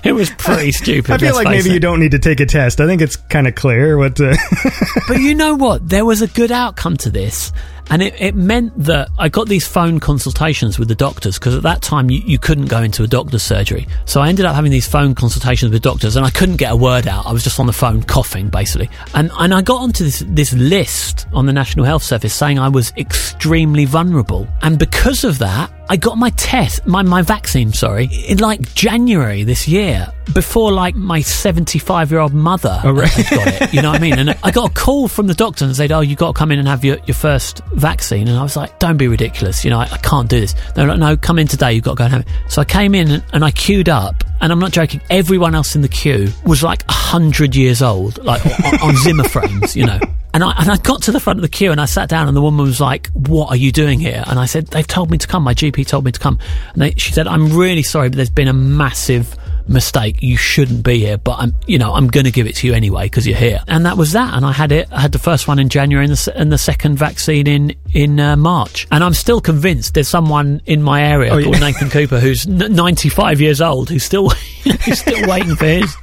It 0.04 0.14
was 0.14 0.30
pretty 0.32 0.72
stupid. 0.84 1.12
I 1.12 1.18
feel 1.18 1.36
like 1.36 1.48
maybe 1.48 1.70
it. 1.70 1.74
you 1.74 1.80
don't 1.80 2.00
need 2.00 2.12
to 2.12 2.20
take 2.20 2.40
a 2.40 2.46
test. 2.46 2.80
I 2.80 2.86
think 2.86 3.02
it's 3.02 3.16
kind 3.16 3.48
of 3.48 3.56
clear 3.56 3.98
what. 3.98 4.20
Uh 4.20 4.36
but 5.08 5.20
you 5.20 5.36
know 5.36 5.56
what? 5.56 5.88
There 5.88 6.06
was 6.06 6.22
a 6.22 6.28
good 6.28 6.52
outcome 6.52 6.98
to 6.98 7.10
this. 7.10 7.52
And 7.92 8.04
it, 8.04 8.14
it 8.20 8.36
meant 8.36 8.72
that 8.84 9.10
I 9.18 9.30
got 9.30 9.48
these 9.48 9.68
phone 9.68 10.00
consultations 10.00 10.78
with 10.78 10.90
the 10.90 10.96
doctors 10.96 11.40
because 11.40 11.56
at 11.56 11.64
that 11.64 11.82
time 11.82 12.12
you, 12.12 12.20
you 12.20 12.38
couldn't 12.38 12.68
go 12.68 12.84
into 12.84 13.02
a 13.04 13.08
doctor's 13.08 13.42
surgery. 13.42 13.88
So 14.06 14.22
I 14.22 14.30
ended 14.30 14.46
up 14.46 14.54
having 14.54 14.72
these 14.72 14.88
phone 14.88 15.16
consultations 15.16 15.72
with 15.72 15.82
doctors 15.82 16.16
and 16.16 16.24
I 16.24 16.30
couldn't 16.30 16.58
get 16.58 16.72
a 16.72 16.76
word 16.76 17.08
out. 17.08 17.26
I 17.26 17.34
was 17.34 17.44
just 17.44 17.60
on 17.60 17.66
the 17.66 17.74
phone 17.74 18.04
coughing 18.04 18.50
basically. 18.50 18.92
And, 19.16 19.32
and 19.40 19.56
I 19.56 19.64
got 19.64 19.82
onto 19.82 20.04
this, 20.04 20.24
this 20.28 20.54
list 20.54 21.26
on 21.34 21.48
the 21.48 21.54
National 21.54 21.84
Health 21.84 22.04
Service 22.04 22.34
saying 22.34 22.60
I 22.60 22.70
was 22.70 22.94
extremely 22.96 23.86
vulnerable. 23.86 24.48
And 24.62 24.78
because 24.78 25.24
of 25.24 25.40
that, 25.40 25.72
I 25.92 25.98
got 25.98 26.20
my 26.20 26.30
test, 26.32 26.86
my, 26.86 27.02
my 27.02 27.24
vaccine, 27.24 27.74
sorry, 27.74 28.06
in 28.28 28.38
like 28.38 28.76
January 28.76 29.44
this 29.44 29.68
year, 29.68 30.08
before 30.36 30.72
like 30.72 30.96
my 30.96 31.22
75 31.22 32.12
year 32.12 32.20
old 32.20 32.32
mother 32.32 32.80
oh, 32.84 32.92
right. 32.92 33.12
got 33.32 33.48
it. 33.48 33.74
You 33.74 33.82
know 33.82 33.90
what 33.90 34.00
I 34.00 34.02
mean? 34.02 34.20
And 34.20 34.38
I 34.44 34.52
got 34.52 34.70
a 34.70 34.74
call 34.74 35.08
from 35.08 35.26
the 35.26 35.34
doctor 35.34 35.66
and 35.66 35.76
said, 35.76 35.92
Oh, 35.92 36.02
you've 36.02 36.20
got 36.20 36.36
to 36.36 36.38
come 36.38 36.52
in 36.52 36.60
and 36.60 36.68
have 36.68 36.86
your, 36.86 36.98
your 37.08 37.16
first 37.16 37.64
vaccine. 37.74 38.28
And 38.28 38.38
I 38.38 38.44
was 38.44 38.56
like, 38.56 38.78
Don't 38.78 38.98
be 38.98 39.08
ridiculous. 39.08 39.66
You 39.66 39.72
know, 39.72 39.80
I, 39.80 39.86
I 39.86 39.98
can't 39.98 40.30
do 40.30 40.40
this. 40.40 40.54
They're 40.76 40.86
like, 40.86 41.00
No, 41.00 41.18
come 41.18 41.40
in 41.40 41.48
today. 41.48 41.74
You've 41.74 41.84
got 41.84 41.92
to 41.92 41.98
go 41.98 42.04
and 42.04 42.14
have 42.14 42.22
it. 42.22 42.28
So 42.50 42.62
I 42.62 42.66
came 42.66 42.94
in 42.94 43.10
and, 43.10 43.24
and 43.34 43.44
I 43.44 43.50
queued 43.50 43.90
up. 43.90 44.24
And 44.42 44.52
I'm 44.52 44.60
not 44.60 44.72
joking, 44.72 45.02
everyone 45.10 45.56
else 45.56 45.76
in 45.76 45.82
the 45.82 45.90
queue 45.90 46.32
was 46.46 46.64
like 46.64 46.86
100 46.88 47.56
years 47.56 47.82
old, 47.82 48.24
like 48.24 48.46
on, 48.46 48.90
on 48.90 48.96
Zimmer 48.98 49.26
frames, 49.26 49.76
you 49.76 49.86
know. 49.86 50.00
And 50.34 50.44
I, 50.44 50.54
and 50.60 50.70
I 50.70 50.78
got 50.78 51.02
to 51.04 51.12
the 51.12 51.20
front 51.20 51.40
of 51.40 51.42
the 51.42 51.50
queue 51.50 51.72
and 51.72 51.82
I 51.82 51.86
sat 51.86 52.08
down 52.08 52.28
and 52.28 52.38
the 52.38 52.42
woman 52.42 52.66
was 52.66 52.80
like, 52.80 53.08
what 53.14 53.50
are 53.50 53.56
you 53.56 53.72
doing 53.72 54.00
here? 54.00 54.24
And 54.28 54.38
I 54.38 54.46
said, 54.46 54.68
they've 54.68 54.86
told 54.86 55.10
me 55.10 55.18
to 55.18 55.28
come. 55.28 55.44
My 55.44 55.54
GP 55.54 55.88
told 55.88 56.06
me 56.06 56.12
to 56.12 56.20
come. 56.20 56.40
And 56.74 56.82
they, 56.82 56.92
she 56.92 57.12
said, 57.14 57.28
I'm 57.28 57.58
really 57.58 57.84
sorry, 57.84 58.10
but 58.10 58.18
there's 58.18 58.30
been 58.30 58.48
a 58.48 58.54
massive 58.54 59.36
mistake. 59.70 60.22
You 60.22 60.38
shouldn't 60.38 60.84
be 60.84 61.00
here, 61.00 61.18
but 61.18 61.38
I'm, 61.40 61.56
you 61.68 61.78
know, 61.78 61.94
I'm 61.94 62.08
going 62.08 62.26
to 62.26 62.32
give 62.32 62.48
it 62.48 62.56
to 62.58 62.68
you 62.68 62.74
anyway 62.74 63.04
because 63.06 63.26
you're 63.26 63.38
here. 63.38 63.60
And 63.68 63.86
that 63.86 63.98
was 63.98 64.12
that. 64.14 64.34
And 64.36 64.46
I 64.46 64.52
had 64.52 64.72
it. 64.72 64.92
I 64.92 65.00
had 65.00 65.12
the 65.12 65.20
first 65.20 65.48
one 65.48 65.60
in 65.60 65.70
January 65.70 66.06
and 66.06 66.14
the, 66.14 66.38
and 66.38 66.52
the 66.52 66.58
second 66.58 66.98
vaccine 66.98 67.48
in 67.48 67.76
in 67.94 68.20
uh, 68.20 68.36
March. 68.36 68.88
And 68.92 69.04
I'm 69.04 69.14
still 69.14 69.42
convinced 69.42 69.94
there's 69.94 70.08
someone 70.08 70.62
in 70.66 70.84
my 70.84 71.04
area 71.04 71.32
oh, 71.32 71.42
called 71.42 71.56
yeah. 71.56 71.62
Nathan 71.62 71.90
Cooper 71.90 72.20
who's 72.20 72.48
n- 72.48 72.74
95 72.74 73.42
years 73.42 73.62
old 73.62 73.90
who's 73.90 74.04
still 74.04 74.30
who's 74.86 75.00
still 75.00 75.28
waiting 75.28 75.56
for 75.56 75.66
his. 75.66 75.96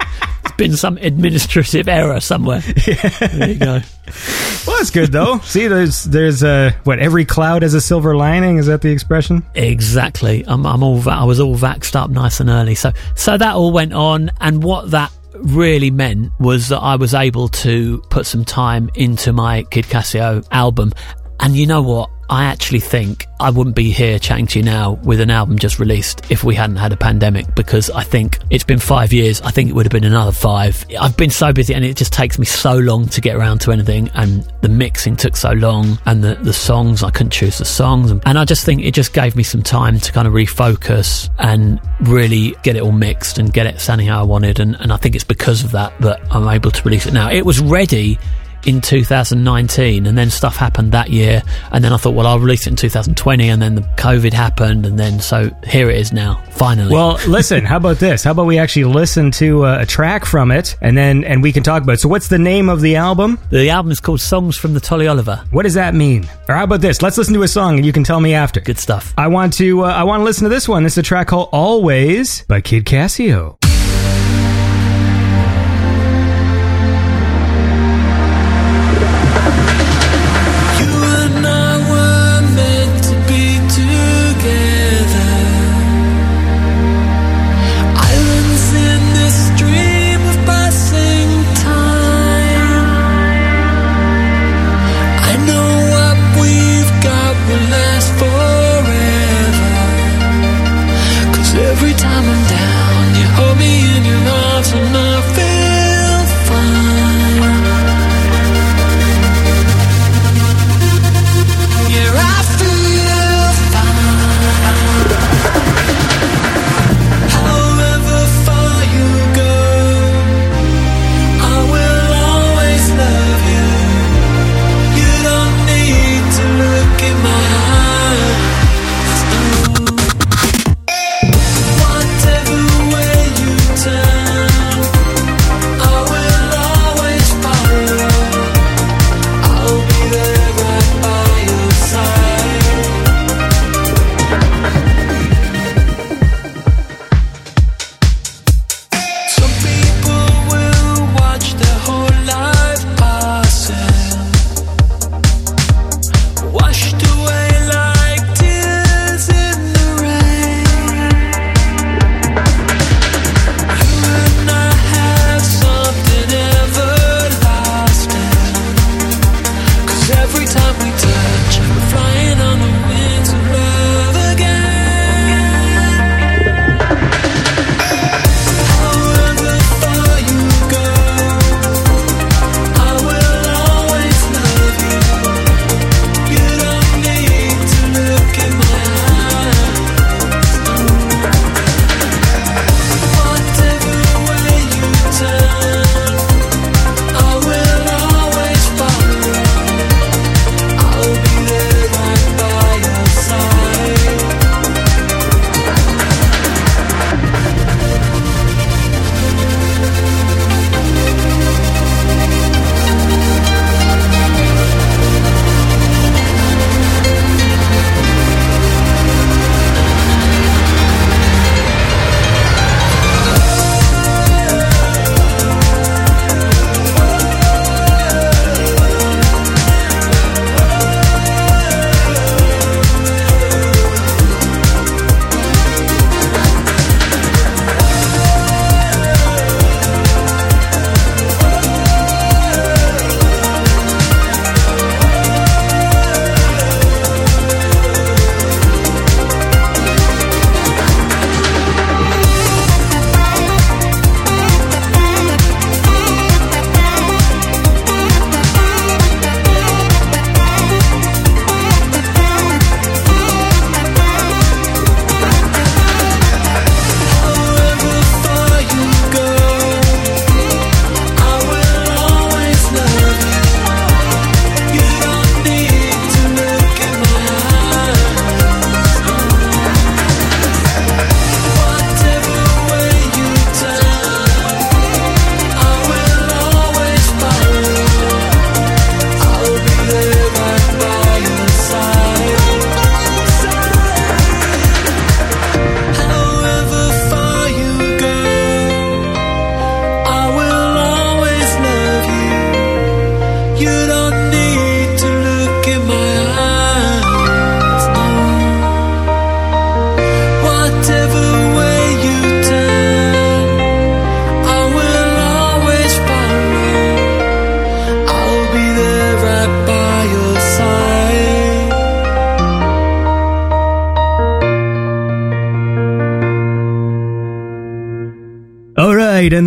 It's 0.44 0.56
been 0.56 0.76
some 0.76 0.96
administrative 0.98 1.88
error 1.88 2.20
somewhere. 2.20 2.62
Yeah. 2.86 3.08
There 3.28 3.48
you 3.48 3.58
go. 3.58 3.80
Well, 4.66 4.78
that's 4.78 4.90
good 4.90 5.12
though. 5.12 5.38
See, 5.40 5.68
there's 5.68 6.02
there's 6.04 6.42
uh, 6.42 6.72
what 6.82 6.98
every 6.98 7.24
cloud 7.24 7.62
has 7.62 7.72
a 7.74 7.80
silver 7.80 8.16
lining. 8.16 8.56
Is 8.56 8.66
that 8.66 8.80
the 8.80 8.90
expression? 8.90 9.46
Exactly. 9.54 10.42
I'm, 10.44 10.66
I'm 10.66 10.82
all 10.82 11.08
I 11.08 11.22
was 11.22 11.38
all 11.38 11.56
vaxxed 11.56 11.94
up 11.94 12.10
nice 12.10 12.40
and 12.40 12.50
early. 12.50 12.74
So 12.74 12.90
so 13.14 13.38
that 13.38 13.54
all 13.54 13.70
went 13.70 13.92
on, 13.92 14.32
and 14.40 14.64
what 14.64 14.90
that 14.90 15.12
really 15.34 15.92
meant 15.92 16.32
was 16.40 16.68
that 16.68 16.80
I 16.80 16.96
was 16.96 17.14
able 17.14 17.48
to 17.48 18.02
put 18.10 18.26
some 18.26 18.44
time 18.44 18.90
into 18.94 19.32
my 19.32 19.62
Kid 19.64 19.84
Casio 19.84 20.44
album. 20.50 20.92
And 21.38 21.56
you 21.56 21.66
know 21.66 21.82
what? 21.82 22.10
I 22.28 22.44
actually 22.44 22.80
think 22.80 23.26
I 23.38 23.50
wouldn't 23.50 23.76
be 23.76 23.90
here 23.90 24.18
chatting 24.18 24.46
to 24.48 24.58
you 24.58 24.64
now 24.64 24.92
with 25.02 25.20
an 25.20 25.30
album 25.30 25.58
just 25.58 25.78
released 25.78 26.30
if 26.30 26.42
we 26.42 26.54
hadn't 26.54 26.76
had 26.76 26.92
a 26.92 26.96
pandemic 26.96 27.54
because 27.54 27.90
I 27.90 28.02
think 28.02 28.38
it's 28.50 28.64
been 28.64 28.78
five 28.78 29.12
years. 29.12 29.40
I 29.42 29.50
think 29.50 29.70
it 29.70 29.74
would 29.74 29.86
have 29.86 29.92
been 29.92 30.04
another 30.04 30.32
five. 30.32 30.84
I've 30.98 31.16
been 31.16 31.30
so 31.30 31.52
busy 31.52 31.74
and 31.74 31.84
it 31.84 31.96
just 31.96 32.12
takes 32.12 32.38
me 32.38 32.46
so 32.46 32.76
long 32.76 33.08
to 33.08 33.20
get 33.20 33.36
around 33.36 33.60
to 33.62 33.72
anything 33.72 34.10
and 34.14 34.42
the 34.62 34.68
mixing 34.68 35.16
took 35.16 35.36
so 35.36 35.52
long 35.52 35.98
and 36.06 36.24
the, 36.24 36.34
the 36.36 36.52
songs, 36.52 37.02
I 37.02 37.10
couldn't 37.10 37.30
choose 37.30 37.58
the 37.58 37.64
songs. 37.64 38.10
And 38.10 38.38
I 38.38 38.44
just 38.44 38.64
think 38.64 38.82
it 38.82 38.94
just 38.94 39.12
gave 39.12 39.36
me 39.36 39.42
some 39.42 39.62
time 39.62 40.00
to 40.00 40.12
kind 40.12 40.26
of 40.26 40.34
refocus 40.34 41.30
and 41.38 41.80
really 42.00 42.56
get 42.62 42.76
it 42.76 42.82
all 42.82 42.92
mixed 42.92 43.38
and 43.38 43.52
get 43.52 43.66
it 43.66 43.80
sounding 43.80 44.08
how 44.08 44.20
I 44.20 44.24
wanted. 44.24 44.60
And, 44.60 44.74
and 44.80 44.92
I 44.92 44.96
think 44.96 45.14
it's 45.14 45.24
because 45.24 45.62
of 45.62 45.72
that 45.72 45.98
that 46.00 46.20
I'm 46.30 46.48
able 46.48 46.70
to 46.70 46.82
release 46.82 47.06
it 47.06 47.12
now. 47.12 47.30
It 47.30 47.44
was 47.44 47.60
ready 47.60 48.18
in 48.66 48.80
2019 48.80 50.06
and 50.06 50.18
then 50.18 50.28
stuff 50.28 50.56
happened 50.56 50.92
that 50.92 51.08
year 51.08 51.42
and 51.70 51.84
then 51.84 51.92
I 51.92 51.96
thought 51.96 52.14
well 52.14 52.26
I'll 52.26 52.40
release 52.40 52.66
it 52.66 52.70
in 52.70 52.76
2020 52.76 53.48
and 53.48 53.62
then 53.62 53.76
the 53.76 53.82
COVID 53.82 54.32
happened 54.32 54.84
and 54.84 54.98
then 54.98 55.20
so 55.20 55.50
here 55.64 55.88
it 55.88 55.98
is 55.98 56.12
now 56.12 56.42
finally. 56.50 56.92
Well 56.92 57.18
listen 57.28 57.64
how 57.64 57.76
about 57.76 57.98
this? 57.98 58.24
How 58.24 58.32
about 58.32 58.46
we 58.46 58.58
actually 58.58 58.84
listen 58.84 59.30
to 59.32 59.64
a, 59.64 59.82
a 59.82 59.86
track 59.86 60.24
from 60.24 60.50
it 60.50 60.76
and 60.82 60.96
then 60.96 61.24
and 61.24 61.42
we 61.42 61.52
can 61.52 61.62
talk 61.62 61.82
about 61.82 61.94
it. 61.94 62.00
So 62.00 62.08
what's 62.08 62.28
the 62.28 62.38
name 62.38 62.68
of 62.68 62.80
the 62.80 62.96
album? 62.96 63.38
The 63.50 63.70
album 63.70 63.92
is 63.92 64.00
called 64.00 64.20
Songs 64.20 64.56
from 64.56 64.74
the 64.74 64.80
Tolly 64.80 65.06
Oliver. 65.06 65.44
What 65.50 65.62
does 65.62 65.74
that 65.74 65.94
mean? 65.94 66.28
Or 66.48 66.56
how 66.56 66.64
about 66.64 66.80
this? 66.80 67.02
Let's 67.02 67.16
listen 67.16 67.34
to 67.34 67.42
a 67.42 67.48
song 67.48 67.76
and 67.76 67.86
you 67.86 67.92
can 67.92 68.04
tell 68.04 68.20
me 68.20 68.34
after. 68.34 68.60
Good 68.60 68.78
stuff. 68.78 69.14
I 69.16 69.28
want 69.28 69.52
to 69.54 69.84
uh, 69.84 69.92
I 69.92 70.02
want 70.02 70.20
to 70.20 70.24
listen 70.24 70.44
to 70.44 70.50
this 70.50 70.68
one. 70.68 70.82
This 70.82 70.94
is 70.94 70.98
a 70.98 71.02
track 71.02 71.28
called 71.28 71.50
Always 71.52 72.42
by 72.42 72.60
Kid 72.60 72.84
Casio 72.84 73.56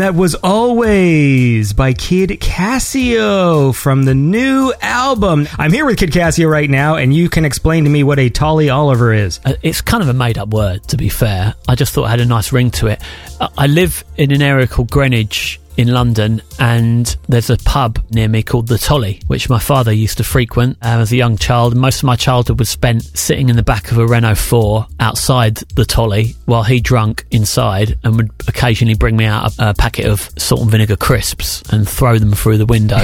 that 0.09 0.15
was 0.15 0.33
Always 0.33 1.73
by 1.73 1.93
Kid 1.93 2.31
Casio 2.41 3.75
from 3.75 4.05
the 4.05 4.15
new 4.15 4.73
album. 4.81 5.47
I'm 5.59 5.71
here 5.71 5.85
with 5.85 5.99
Kid 5.99 6.09
Casio 6.09 6.49
right 6.49 6.67
now, 6.67 6.95
and 6.95 7.13
you 7.13 7.29
can 7.29 7.45
explain 7.45 7.83
to 7.83 7.91
me 7.91 8.03
what 8.03 8.17
a 8.17 8.27
Tolly 8.27 8.71
Oliver 8.71 9.13
is. 9.13 9.39
Uh, 9.45 9.53
It's 9.61 9.81
kind 9.81 10.01
of 10.01 10.09
a 10.09 10.13
made 10.13 10.39
up 10.39 10.49
word, 10.49 10.81
to 10.87 10.97
be 10.97 11.09
fair. 11.09 11.53
I 11.67 11.75
just 11.75 11.93
thought 11.93 12.05
it 12.05 12.09
had 12.09 12.21
a 12.21 12.25
nice 12.25 12.51
ring 12.51 12.71
to 12.71 12.87
it. 12.87 13.03
Uh, 13.39 13.49
I 13.55 13.67
live 13.67 14.03
in 14.17 14.31
an 14.31 14.41
area 14.41 14.65
called 14.65 14.89
Greenwich 14.89 15.59
in 15.77 15.87
London, 15.93 16.41
and 16.59 17.15
there's 17.29 17.49
a 17.49 17.55
pub 17.55 17.99
near 18.11 18.27
me 18.27 18.43
called 18.43 18.67
the 18.67 18.77
Tolly, 18.77 19.21
which 19.27 19.47
my 19.49 19.59
father 19.59 19.93
used 19.93 20.17
to 20.17 20.25
frequent 20.25 20.77
um, 20.81 20.99
as 20.99 21.11
a 21.13 21.15
young 21.15 21.37
child. 21.37 21.73
Most 21.77 21.99
of 21.99 22.03
my 22.03 22.17
childhood 22.17 22.59
was 22.59 22.67
spent 22.67 23.03
sitting 23.17 23.47
in 23.47 23.55
the 23.55 23.63
back 23.63 23.89
of 23.89 23.97
a 23.97 24.05
Renault 24.05 24.35
4 24.35 24.85
outside 24.99 25.55
the 25.75 25.85
Tolly 25.85 26.35
while 26.45 26.63
he 26.63 26.81
drunk 26.81 27.23
inside 27.31 27.97
and 28.03 28.17
would 28.17 28.37
occasionally 28.59 28.93
bring 28.93 29.15
me 29.15 29.23
out 29.23 29.57
a, 29.57 29.69
a 29.69 29.73
packet 29.73 30.05
of 30.05 30.29
salt 30.37 30.61
and 30.61 30.69
vinegar 30.69 30.97
crisps 30.97 31.63
and 31.71 31.87
throw 31.87 32.19
them 32.19 32.33
through 32.33 32.57
the 32.57 32.65
window. 32.65 32.99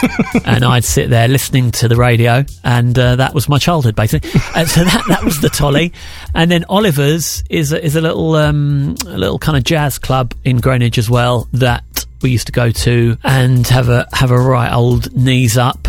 and 0.44 0.64
I'd 0.64 0.84
sit 0.84 1.10
there 1.10 1.26
listening 1.26 1.72
to 1.72 1.88
the 1.88 1.96
radio, 1.96 2.44
and 2.62 2.96
uh, 2.96 3.16
that 3.16 3.34
was 3.34 3.48
my 3.48 3.58
childhood 3.58 3.96
basically. 3.96 4.30
And 4.54 4.68
so 4.68 4.84
that 4.84 5.04
that 5.08 5.24
was 5.24 5.40
the 5.40 5.48
Tolly, 5.48 5.92
and 6.34 6.50
then 6.50 6.64
Oliver's 6.68 7.44
is 7.48 7.72
a, 7.72 7.82
is 7.82 7.96
a 7.96 8.00
little 8.00 8.34
um, 8.34 8.94
a 9.06 9.16
little 9.16 9.38
kind 9.38 9.56
of 9.56 9.64
jazz 9.64 9.98
club 9.98 10.34
in 10.44 10.58
Greenwich 10.58 10.98
as 10.98 11.08
well 11.08 11.48
that 11.52 11.84
we 12.22 12.30
used 12.30 12.46
to 12.46 12.52
go 12.52 12.70
to 12.70 13.16
and 13.24 13.66
have 13.68 13.88
a 13.88 14.06
have 14.12 14.30
a 14.30 14.38
right 14.38 14.72
old 14.72 15.14
knees 15.14 15.56
up 15.56 15.79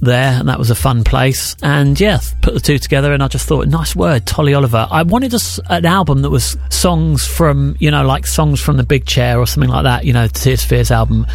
there, 0.00 0.38
and 0.38 0.48
that 0.48 0.58
was 0.58 0.70
a 0.70 0.74
fun 0.74 1.04
place. 1.04 1.56
And 1.62 1.98
yeah, 1.98 2.20
put 2.42 2.54
the 2.54 2.60
two 2.60 2.78
together, 2.78 3.12
and 3.12 3.22
I 3.22 3.28
just 3.28 3.46
thought, 3.46 3.68
nice 3.68 3.94
word, 3.94 4.26
Tolly 4.26 4.54
Oliver. 4.54 4.86
I 4.90 5.02
wanted 5.02 5.34
a 5.34 5.40
an 5.68 5.86
album 5.86 6.22
that 6.22 6.30
was 6.30 6.56
songs 6.70 7.26
from 7.26 7.76
you 7.78 7.90
know 7.90 8.04
like 8.04 8.26
songs 8.26 8.60
from 8.60 8.76
the 8.76 8.84
Big 8.84 9.06
Chair 9.06 9.38
or 9.38 9.46
something 9.46 9.70
like 9.70 9.84
that. 9.84 10.04
You 10.04 10.12
know, 10.12 10.26
Tears 10.26 10.64
Fears 10.64 10.90
album 10.90 11.26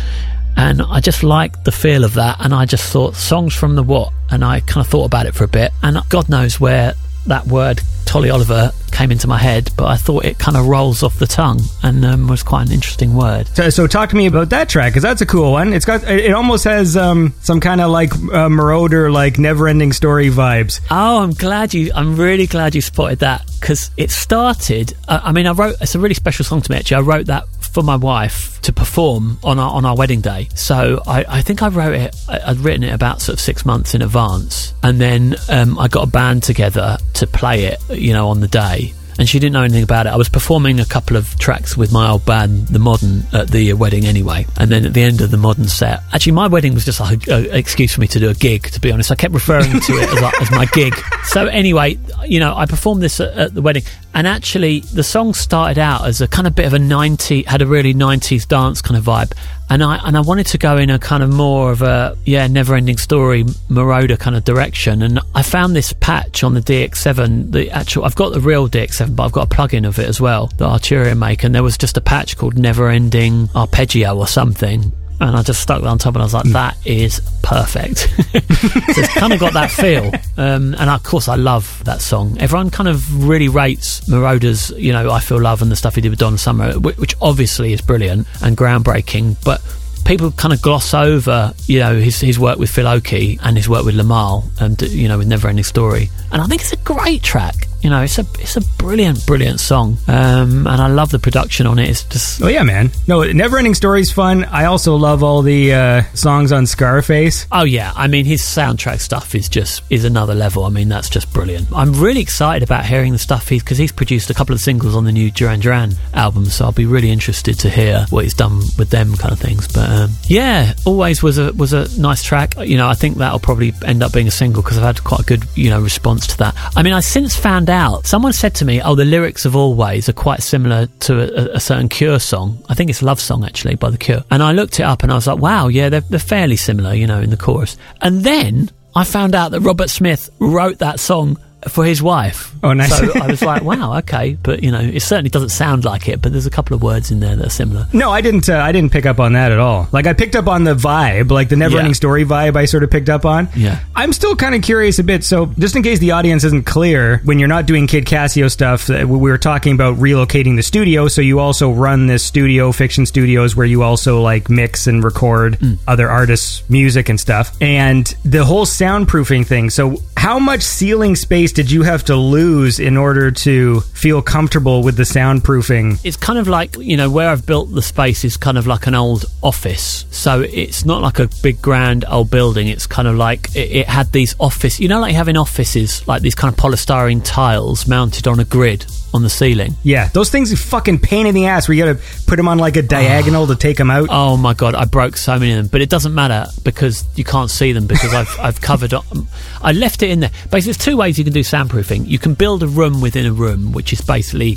and 0.58 0.82
I 0.82 1.00
just 1.00 1.24
liked 1.24 1.66
the 1.66 1.72
feel 1.72 2.04
of 2.04 2.14
that. 2.14 2.38
And 2.40 2.54
I 2.54 2.66
just 2.66 2.92
thought 2.92 3.16
songs 3.16 3.54
from 3.54 3.76
the 3.76 3.84
what, 3.84 4.14
and 4.30 4.44
I 4.44 4.62
kind 4.62 4.86
of 4.86 4.90
thought 4.90 5.06
about 5.06 5.26
it 5.26 5.36
for 5.36 5.44
a 5.44 5.50
bit. 5.50 5.72
And 5.84 5.98
God 6.10 6.30
knows 6.30 6.60
where 6.60 6.94
that 7.28 7.46
word 7.48 7.82
Tolly 8.06 8.30
Oliver 8.30 8.72
came 8.96 9.12
into 9.12 9.28
my 9.28 9.38
head, 9.38 9.70
but 9.76 9.88
I 9.88 9.98
thought 9.98 10.24
it 10.24 10.40
kind 10.40 10.56
of 10.56 10.68
rolls 10.68 11.04
off 11.04 11.20
the 11.20 11.28
tongue 11.28 11.60
and 11.84 12.06
um, 12.06 12.28
was 12.28 12.44
quite 12.44 12.68
an 12.68 12.72
interesting 12.74 13.14
word. 13.14 13.48
So, 13.50 13.70
so 13.70 13.88
talk 13.88 14.10
to 14.12 14.16
me 14.16 14.26
about 14.26 14.50
that 14.52 14.70
track 14.70 14.94
because 14.94 15.04
that's 15.04 15.22
a 15.22 15.26
cool 15.26 15.52
one. 15.52 15.74
It's 15.74 15.86
got 15.86 16.04
it 16.06 16.32
almost 16.32 16.64
has 16.64 16.96
um, 16.96 17.34
some 17.42 17.60
kind 17.60 17.82
of 17.82 17.92
like 17.92 18.14
uh, 18.14 18.48
Moroder, 18.48 19.12
like 19.12 19.38
never-ending 19.38 19.92
story 19.92 20.30
vibes. 20.30 20.80
Oh, 20.90 21.22
I'm 21.22 21.32
glad 21.32 21.74
you. 21.74 21.92
I'm 21.94 22.16
really 22.16 22.48
glad 22.48 22.74
you 22.74 22.82
spotted 22.82 23.20
that 23.20 23.46
because 23.60 23.92
it 23.98 24.12
started. 24.12 24.96
Uh, 25.08 25.20
I 25.24 25.34
mean, 25.34 25.46
I 25.46 25.52
wrote. 25.52 25.76
It's 25.82 25.96
a 25.96 26.00
really 26.00 26.14
special 26.16 26.46
song 26.46 26.62
to 26.62 26.72
me. 26.72 26.78
Actually, 26.78 26.98
I 26.98 27.02
wrote 27.02 27.26
that 27.26 27.44
for 27.76 27.84
my 27.84 27.98
wife 27.98 28.62
to 28.62 28.72
perform 28.72 29.38
on 29.44 29.60
our 29.60 29.72
on 29.72 29.84
our 29.84 29.98
wedding 29.98 30.22
day. 30.22 30.48
So 30.56 31.04
I, 31.06 31.26
I 31.28 31.42
think 31.42 31.62
I 31.62 31.68
wrote 31.68 31.94
it. 31.94 32.16
I, 32.30 32.40
I'd 32.52 32.58
written 32.60 32.86
it 32.86 32.94
about 32.94 33.20
sort 33.20 33.34
of 33.34 33.42
six 33.42 33.66
months 33.66 33.94
in 33.94 34.02
advance, 34.02 34.74
and 34.82 35.00
then 35.00 35.36
um, 35.50 35.78
I 35.78 35.90
got 35.90 36.08
a 36.08 36.10
band 36.10 36.44
together 36.44 36.98
to 37.16 37.28
play 37.28 37.66
it. 37.66 37.82
You 37.90 38.14
know, 38.14 38.30
on 38.30 38.40
the 38.40 38.48
day. 38.48 38.94
And 39.18 39.30
she 39.30 39.40
didn't 39.40 39.54
know 39.54 39.64
anything 39.64 39.84
about 39.84 40.08
it. 40.08 40.10
I 40.10 40.18
was 40.18 40.28
performing 40.28 40.82
a 40.82 40.86
couple 40.86 41.16
of 41.16 41.40
tracks 41.40 41.78
with 41.78 41.90
my 41.90 42.10
old 42.10 42.26
band, 42.26 42.68
The 42.68 42.80
Modern, 42.80 43.24
at 43.32 43.48
the 43.48 43.72
wedding 43.72 44.06
anyway. 44.06 44.46
And 44.58 44.70
then 44.70 44.86
at 44.86 44.94
the 44.94 45.04
end 45.04 45.22
of 45.22 45.32
the 45.32 45.38
Modern 45.38 45.70
set, 45.70 46.02
actually, 46.12 46.34
my 46.34 46.48
wedding 46.48 46.74
was 46.74 46.84
just 46.84 47.00
like 47.00 47.26
an 47.30 47.46
excuse 47.52 47.94
for 47.94 48.02
me 48.02 48.08
to 48.08 48.20
do 48.20 48.30
a 48.30 48.34
gig, 48.34 48.64
to 48.72 48.82
be 48.82 48.92
honest. 48.92 49.12
I 49.12 49.16
kept 49.16 49.34
referring 49.34 49.72
to 49.72 49.94
it 49.94 50.10
as, 50.10 50.42
as 50.42 50.52
my 50.52 50.66
gig. 50.66 50.94
So 51.26 51.48
anyway, 51.48 51.98
you 52.26 52.40
know, 52.40 52.56
I 52.56 52.66
performed 52.66 53.02
this 53.02 53.20
at, 53.20 53.34
at 53.34 53.54
the 53.54 53.62
wedding. 53.62 53.84
And 54.16 54.28
actually, 54.28 54.80
the 54.80 55.04
song 55.04 55.34
started 55.34 55.78
out 55.78 56.08
as 56.08 56.22
a 56.22 56.28
kind 56.28 56.48
of 56.48 56.56
bit 56.56 56.66
of 56.66 56.74
a 56.74 56.80
90, 56.80 57.44
had 57.44 57.62
a 57.62 57.68
really 57.68 57.94
90s 57.94 58.48
dance 58.48 58.82
kind 58.82 58.98
of 58.98 59.04
vibe. 59.04 59.34
And 59.70 59.84
I, 59.84 59.98
and 60.08 60.16
I 60.16 60.22
wanted 60.22 60.48
to 60.48 60.58
go 60.58 60.78
in 60.78 60.90
a 60.90 60.98
kind 60.98 61.22
of 61.22 61.30
more 61.30 61.70
of 61.70 61.82
a, 61.82 62.18
yeah, 62.24 62.48
never 62.48 62.76
ending 62.76 62.96
story, 62.96 63.44
Moroder 63.70 64.18
kind 64.18 64.38
of 64.38 64.46
direction. 64.46 65.02
And 65.02 65.20
I 65.34 65.42
found 65.42 65.76
this 65.76 65.92
patch 65.92 66.46
on 66.46 66.54
the 66.54 66.62
DX7, 66.62 67.52
the 67.52 67.70
actual, 67.72 68.06
I've 68.06 68.16
got 68.16 68.32
the 68.32 68.40
real 68.40 68.70
DX7, 68.70 69.18
but 69.18 69.26
I've 69.26 69.34
got 69.34 69.52
a 69.52 69.54
plug-in 69.54 69.84
of 69.84 70.00
it 70.00 70.08
as 70.08 70.22
well, 70.22 70.48
that 70.48 70.66
Arturia 70.66 71.18
make. 71.18 71.44
And 71.44 71.54
there 71.54 71.64
was 71.64 71.78
just 71.78 71.98
a 71.98 72.02
patch 72.02 72.38
called 72.38 72.58
Never 72.58 72.88
Ending 72.88 73.50
Arpeggio 73.54 74.18
or 74.18 74.28
something. 74.28 74.94
And 75.20 75.36
I 75.36 75.44
just 75.44 75.62
stuck 75.62 75.82
that 75.82 75.88
on 75.88 75.98
top 75.98 76.16
and 76.16 76.22
I 76.22 76.26
was 76.26 76.34
like, 76.34 76.46
that 76.50 76.78
is 76.86 77.22
perfect. 77.42 78.00
so 78.10 78.12
it's 78.34 79.14
kind 79.14 79.32
of 79.32 79.40
got 79.40 79.54
that 79.54 79.72
feel. 79.72 80.12
Um, 80.38 80.76
and 80.78 80.90
of 80.90 81.04
course, 81.04 81.28
I 81.28 81.36
love 81.36 81.82
that 81.86 82.02
song. 82.02 82.38
Everyone 82.40 82.70
kind 82.70 82.90
of 82.90 83.28
really 83.28 83.48
rates 83.48 84.02
Moroder's, 84.10 84.72
you 84.72 84.92
know, 84.92 85.10
I 85.10 85.20
Feel 85.22 85.42
Love 85.42 85.62
and 85.62 85.72
the 85.72 85.76
stuff 85.76 85.96
he 85.96 86.02
did 86.02 86.10
with 86.10 86.20
Donna 86.20 86.38
Summer, 86.38 86.78
which 86.80 87.16
obviously 87.22 87.72
is 87.72 87.82
brilliant 87.82 88.28
and 88.42 88.58
groundbreaking. 88.58 89.38
But 89.44 89.62
people 90.06 90.32
kind 90.32 90.54
of 90.54 90.62
gloss 90.62 90.94
over, 90.94 91.54
you 91.66 91.80
know, 91.80 91.96
his, 91.96 92.20
his 92.20 92.38
work 92.38 92.60
with 92.60 92.70
Phil 92.70 92.88
Oakey 92.88 93.40
and 93.44 93.58
his 93.58 93.70
work 93.70 93.86
with 93.86 93.96
Limahl 93.96 94.44
and, 94.60 94.80
you 94.82 95.08
know, 95.08 95.18
with 95.18 95.28
Never 95.28 95.48
Ending 95.48 95.64
Story. 95.64 96.10
And 96.32 96.42
I 96.42 96.46
think 96.46 96.62
it's 96.62 96.74
a 96.74 96.78
great 96.78 97.24
track. 97.24 97.68
You 97.86 97.92
know, 97.92 98.02
it's 98.02 98.18
a 98.18 98.26
it's 98.40 98.58
a 98.58 98.62
brilliant, 98.80 99.24
brilliant 99.28 99.60
song, 99.60 100.00
um, 100.08 100.66
and 100.66 100.82
I 100.82 100.88
love 100.88 101.12
the 101.12 101.20
production 101.20 101.68
on 101.68 101.78
it. 101.78 101.88
It's 101.88 102.04
just 102.04 102.42
Oh 102.42 102.48
yeah, 102.48 102.64
man. 102.64 102.90
No, 103.08 103.22
Never 103.22 103.60
Ending 103.60 103.76
Story's 103.76 104.12
fun. 104.12 104.44
I 104.46 104.66
also 104.66 104.96
love 104.96 105.22
all 105.22 105.44
the 105.44 105.72
uh, 105.72 106.02
songs 106.16 106.52
on 106.52 106.66
Scarface. 106.66 107.46
Oh 107.52 107.64
yeah, 107.64 107.94
I 107.96 108.08
mean 108.08 108.26
his 108.26 108.42
soundtrack 108.42 109.02
stuff 109.02 109.36
is 109.36 109.48
just 109.48 109.84
is 109.92 110.04
another 110.04 110.34
level. 110.34 110.64
I 110.64 110.70
mean 110.70 110.90
that's 110.90 111.10
just 111.12 111.32
brilliant. 111.32 111.68
I'm 111.76 111.94
really 111.94 112.22
excited 112.22 112.64
about 112.64 112.88
hearing 112.88 113.12
the 113.12 113.20
stuff 113.20 113.50
he's 113.50 113.62
because 113.62 113.78
he's 113.78 113.92
produced 113.92 114.32
a 114.32 114.34
couple 114.34 114.56
of 114.56 114.62
singles 114.62 114.96
on 114.96 115.04
the 115.06 115.12
new 115.12 115.30
Duran 115.30 115.60
Duran 115.60 115.94
album, 116.16 116.46
so 116.46 116.66
I'll 116.66 116.72
be 116.72 116.88
really 116.88 117.12
interested 117.12 117.60
to 117.60 117.70
hear 117.70 118.08
what 118.10 118.24
he's 118.24 118.34
done 118.34 118.62
with 118.80 118.90
them 118.90 119.16
kind 119.16 119.32
of 119.32 119.40
things. 119.40 119.68
But 119.68 119.92
um, 119.92 120.10
yeah, 120.24 120.74
always 120.86 121.22
was 121.22 121.38
a 121.38 121.54
was 121.54 121.74
a 121.74 121.88
nice 122.02 122.24
track. 122.24 122.56
You 122.58 122.78
know, 122.78 122.88
I 122.88 122.96
think 122.96 123.18
that'll 123.18 123.38
probably 123.38 123.74
end 123.86 124.02
up 124.02 124.12
being 124.12 124.28
a 124.28 124.32
single 124.32 124.64
because 124.64 124.80
I've 124.80 124.86
had 124.86 125.04
quite 125.04 125.20
a 125.20 125.26
good 125.26 125.44
you 125.54 125.70
know 125.70 125.80
response 125.80 126.26
to 126.26 126.38
that. 126.40 126.56
I 126.76 126.82
mean, 126.82 126.94
I 126.94 127.02
since 127.02 127.36
found 127.36 127.70
out 127.70 127.75
someone 128.04 128.34
said 128.34 128.56
to 128.56 128.66
me, 128.66 128.82
"Oh, 128.82 128.96
the 128.96 129.06
lyrics 129.06 129.46
of 129.46 129.56
Always 129.56 130.08
are 130.08 130.14
quite 130.14 130.42
similar 130.42 130.88
to 131.02 131.12
a, 131.22 131.56
a 131.56 131.60
certain 131.60 131.90
Cure 131.90 132.20
song. 132.20 132.64
I 132.70 132.74
think 132.74 132.90
it's 132.90 133.02
Love 133.02 133.20
Song 133.20 133.44
actually 133.44 133.76
by 133.76 133.90
the 133.90 133.98
Cure." 133.98 134.24
And 134.32 134.42
I 134.42 134.54
looked 134.54 134.80
it 134.80 134.84
up 134.84 135.04
and 135.04 135.12
I 135.12 135.16
was 135.16 135.28
like, 135.28 135.40
"Wow, 135.40 135.68
yeah, 135.68 135.90
they're, 135.90 136.02
they're 136.02 136.20
fairly 136.20 136.56
similar, 136.56 136.94
you 136.94 137.08
know, 137.08 137.20
in 137.20 137.32
the 137.32 137.38
chorus." 137.38 137.78
And 138.02 138.24
then 138.24 138.70
I 138.96 139.04
found 139.04 139.36
out 139.36 139.52
that 139.52 139.60
Robert 139.60 139.90
Smith 139.90 140.30
wrote 140.40 140.78
that 140.80 141.00
song 141.00 141.38
for 141.70 141.84
his 141.86 142.02
wife. 142.02 142.52
Oh, 142.64 142.74
nice. 142.74 142.96
So 142.98 143.12
I 143.16 143.28
was 143.28 143.42
like, 143.42 143.62
wow, 143.64 143.98
okay. 144.00 144.38
But, 144.42 144.64
you 144.64 144.72
know, 144.72 144.80
it 144.80 145.02
certainly 145.02 145.30
doesn't 145.30 145.50
sound 145.50 145.86
like 145.86 146.08
it, 146.08 146.22
but 146.22 146.32
there's 146.32 146.46
a 146.46 146.52
couple 146.52 146.76
of 146.76 146.82
words 146.82 147.12
in 147.12 147.20
there 147.20 147.36
that 147.36 147.48
are 147.48 147.50
similar. 147.50 147.88
No, 147.94 148.10
I 148.12 148.22
didn't. 148.22 148.48
Uh, 148.50 148.58
I 148.58 148.72
didn't 148.72 148.92
pick 148.92 149.06
up 149.06 149.20
on 149.20 149.34
that 149.34 149.52
at 149.52 149.60
all. 149.60 149.88
Like 149.92 150.08
I 150.08 150.14
picked 150.14 150.36
up 150.36 150.48
on 150.48 150.64
the 150.64 150.74
vibe, 150.76 151.30
like 151.32 151.50
the 151.50 151.56
never-ending 151.56 151.92
Yeah. 151.92 151.96
story 151.96 152.26
vibe. 152.26 152.56
I 152.56 152.66
sort 152.66 152.84
of 152.84 152.90
picked 152.92 153.10
up 153.10 153.26
on. 153.26 153.50
Yeah. 153.56 153.80
I'm 153.96 154.14
still 154.14 154.36
kind 154.36 154.56
of 154.56 154.62
curious 154.62 155.00
a 155.00 155.04
bit. 155.04 155.24
So, 155.24 155.48
just 155.60 155.76
in 155.76 155.84
case 155.84 156.00
the 156.00 156.12
audience 156.12 156.44
isn't 156.44 156.66
clear, 156.66 157.22
when 157.24 157.40
you're 157.40 157.48
not 157.48 157.66
doing 157.66 157.88
Kid 157.88 158.06
Casio 158.06 158.50
stuff, 158.50 158.90
uh, 158.90 159.06
we 159.08 159.18
were 159.18 159.38
talking 159.38 159.74
about 159.74 159.98
relocating 159.98 160.56
the 160.56 160.64
studio. 160.64 161.08
So 161.08 161.22
you 161.22 161.40
also 161.40 161.72
run 161.72 162.08
this 162.08 162.24
studio, 162.24 162.72
Fiction 162.72 163.06
Studios, 163.06 163.56
where 163.56 163.66
you 163.66 163.84
also 163.84 164.22
like 164.22 164.50
mix 164.50 164.88
and 164.88 165.04
record 165.04 165.58
other 165.88 166.10
artists' 166.10 166.64
music 166.70 167.10
and 167.10 167.20
stuff, 167.20 167.56
and 167.62 168.06
the 168.24 168.44
whole 168.46 168.66
soundproofing 168.66 169.46
thing. 169.46 169.70
So, 169.70 169.98
how 170.18 170.40
much 170.40 170.62
ceiling 170.62 171.16
space 171.16 171.52
did 171.56 171.72
you 171.72 171.84
have 171.84 172.04
to 172.04 172.18
lose 172.18 172.80
in 172.82 172.98
order 172.98 173.32
to 173.32 173.80
feel 173.80 174.22
comfortable 174.22 174.84
with 174.84 174.98
the 174.98 175.04
soundproofing? 175.04 175.98
It's 176.04 176.18
kind 176.18 176.38
of 176.38 176.50
like, 176.50 176.76
you 176.78 176.98
know, 176.98 177.10
where 177.10 177.30
I've 177.30 177.46
built 177.46 177.74
the 177.74 177.82
space 177.82 178.26
is 178.26 178.36
kind 178.36 178.58
of 178.58 178.68
like 178.68 178.88
an 178.88 178.94
old 178.94 179.24
office. 179.42 180.06
So 180.12 180.42
it's 180.42 180.84
not 180.84 181.02
like 181.02 181.18
a 181.20 181.30
big 181.42 181.62
grand 181.62 182.04
old 182.10 182.30
building. 182.30 182.68
It's 182.68 182.86
kind 182.86 183.08
of 183.08 183.16
like 183.16 183.56
it, 183.56 183.72
it 183.72 183.88
had 183.88 184.12
these 184.12 184.36
office, 184.38 184.82
you 184.82 184.90
know, 184.90 185.00
like 185.00 185.16
having 185.16 185.38
offices, 185.38 186.06
like 186.10 186.22
these 186.22 186.36
kind 186.36 186.54
of 186.54 186.60
polystyrene 186.60 187.22
tiles 187.24 187.88
mounted 187.88 188.28
on 188.28 188.42
a 188.42 188.46
grid 188.46 188.86
on 189.16 189.24
the 189.24 189.30
ceiling. 189.30 189.74
Yeah, 189.84 190.10
those 190.10 190.30
things 190.30 190.52
are 190.54 190.58
fucking 190.58 191.00
pain 191.00 191.26
in 191.26 191.34
the 191.34 191.48
ass 191.48 191.68
where 191.68 191.76
you 191.76 191.84
gotta 191.86 192.00
put 192.28 192.36
them 192.36 192.48
on 192.48 192.58
like 192.60 192.76
a 192.76 192.82
diagonal 192.82 193.48
to 193.48 193.56
take 193.56 193.78
them 193.78 193.90
out. 193.90 194.10
Oh 194.12 194.38
my 194.38 194.54
god, 194.54 194.76
I 194.76 194.86
broke 194.86 195.18
so 195.18 195.40
many 195.40 195.52
of 195.54 195.58
them, 195.58 195.68
but 195.68 195.82
it 195.82 195.90
doesn't 195.90 196.14
matter 196.14 196.46
because 196.64 197.04
you 197.16 197.24
can't 197.24 197.50
see 197.50 197.72
them 197.72 197.88
because 197.88 198.14
I've 198.14 198.40
I've 198.40 198.62
covered. 198.62 198.94
um, 198.94 199.28
I 199.62 199.72
left 199.72 200.04
it 200.04 200.10
in 200.12 200.20
there. 200.20 200.30
Basically, 200.52 200.62
there's 200.62 200.78
two 200.78 200.98
ways 200.98 201.18
you 201.18 201.24
can 201.24 201.34
do 201.34 201.40
soundproofing. 201.42 202.08
You 202.08 202.20
can 202.20 202.34
build 202.36 202.62
a 202.64 202.68
room 202.68 203.02
within 203.02 203.26
a 203.26 203.32
room, 203.32 203.72
which 203.72 203.92
is 203.94 204.02
basically 204.02 204.56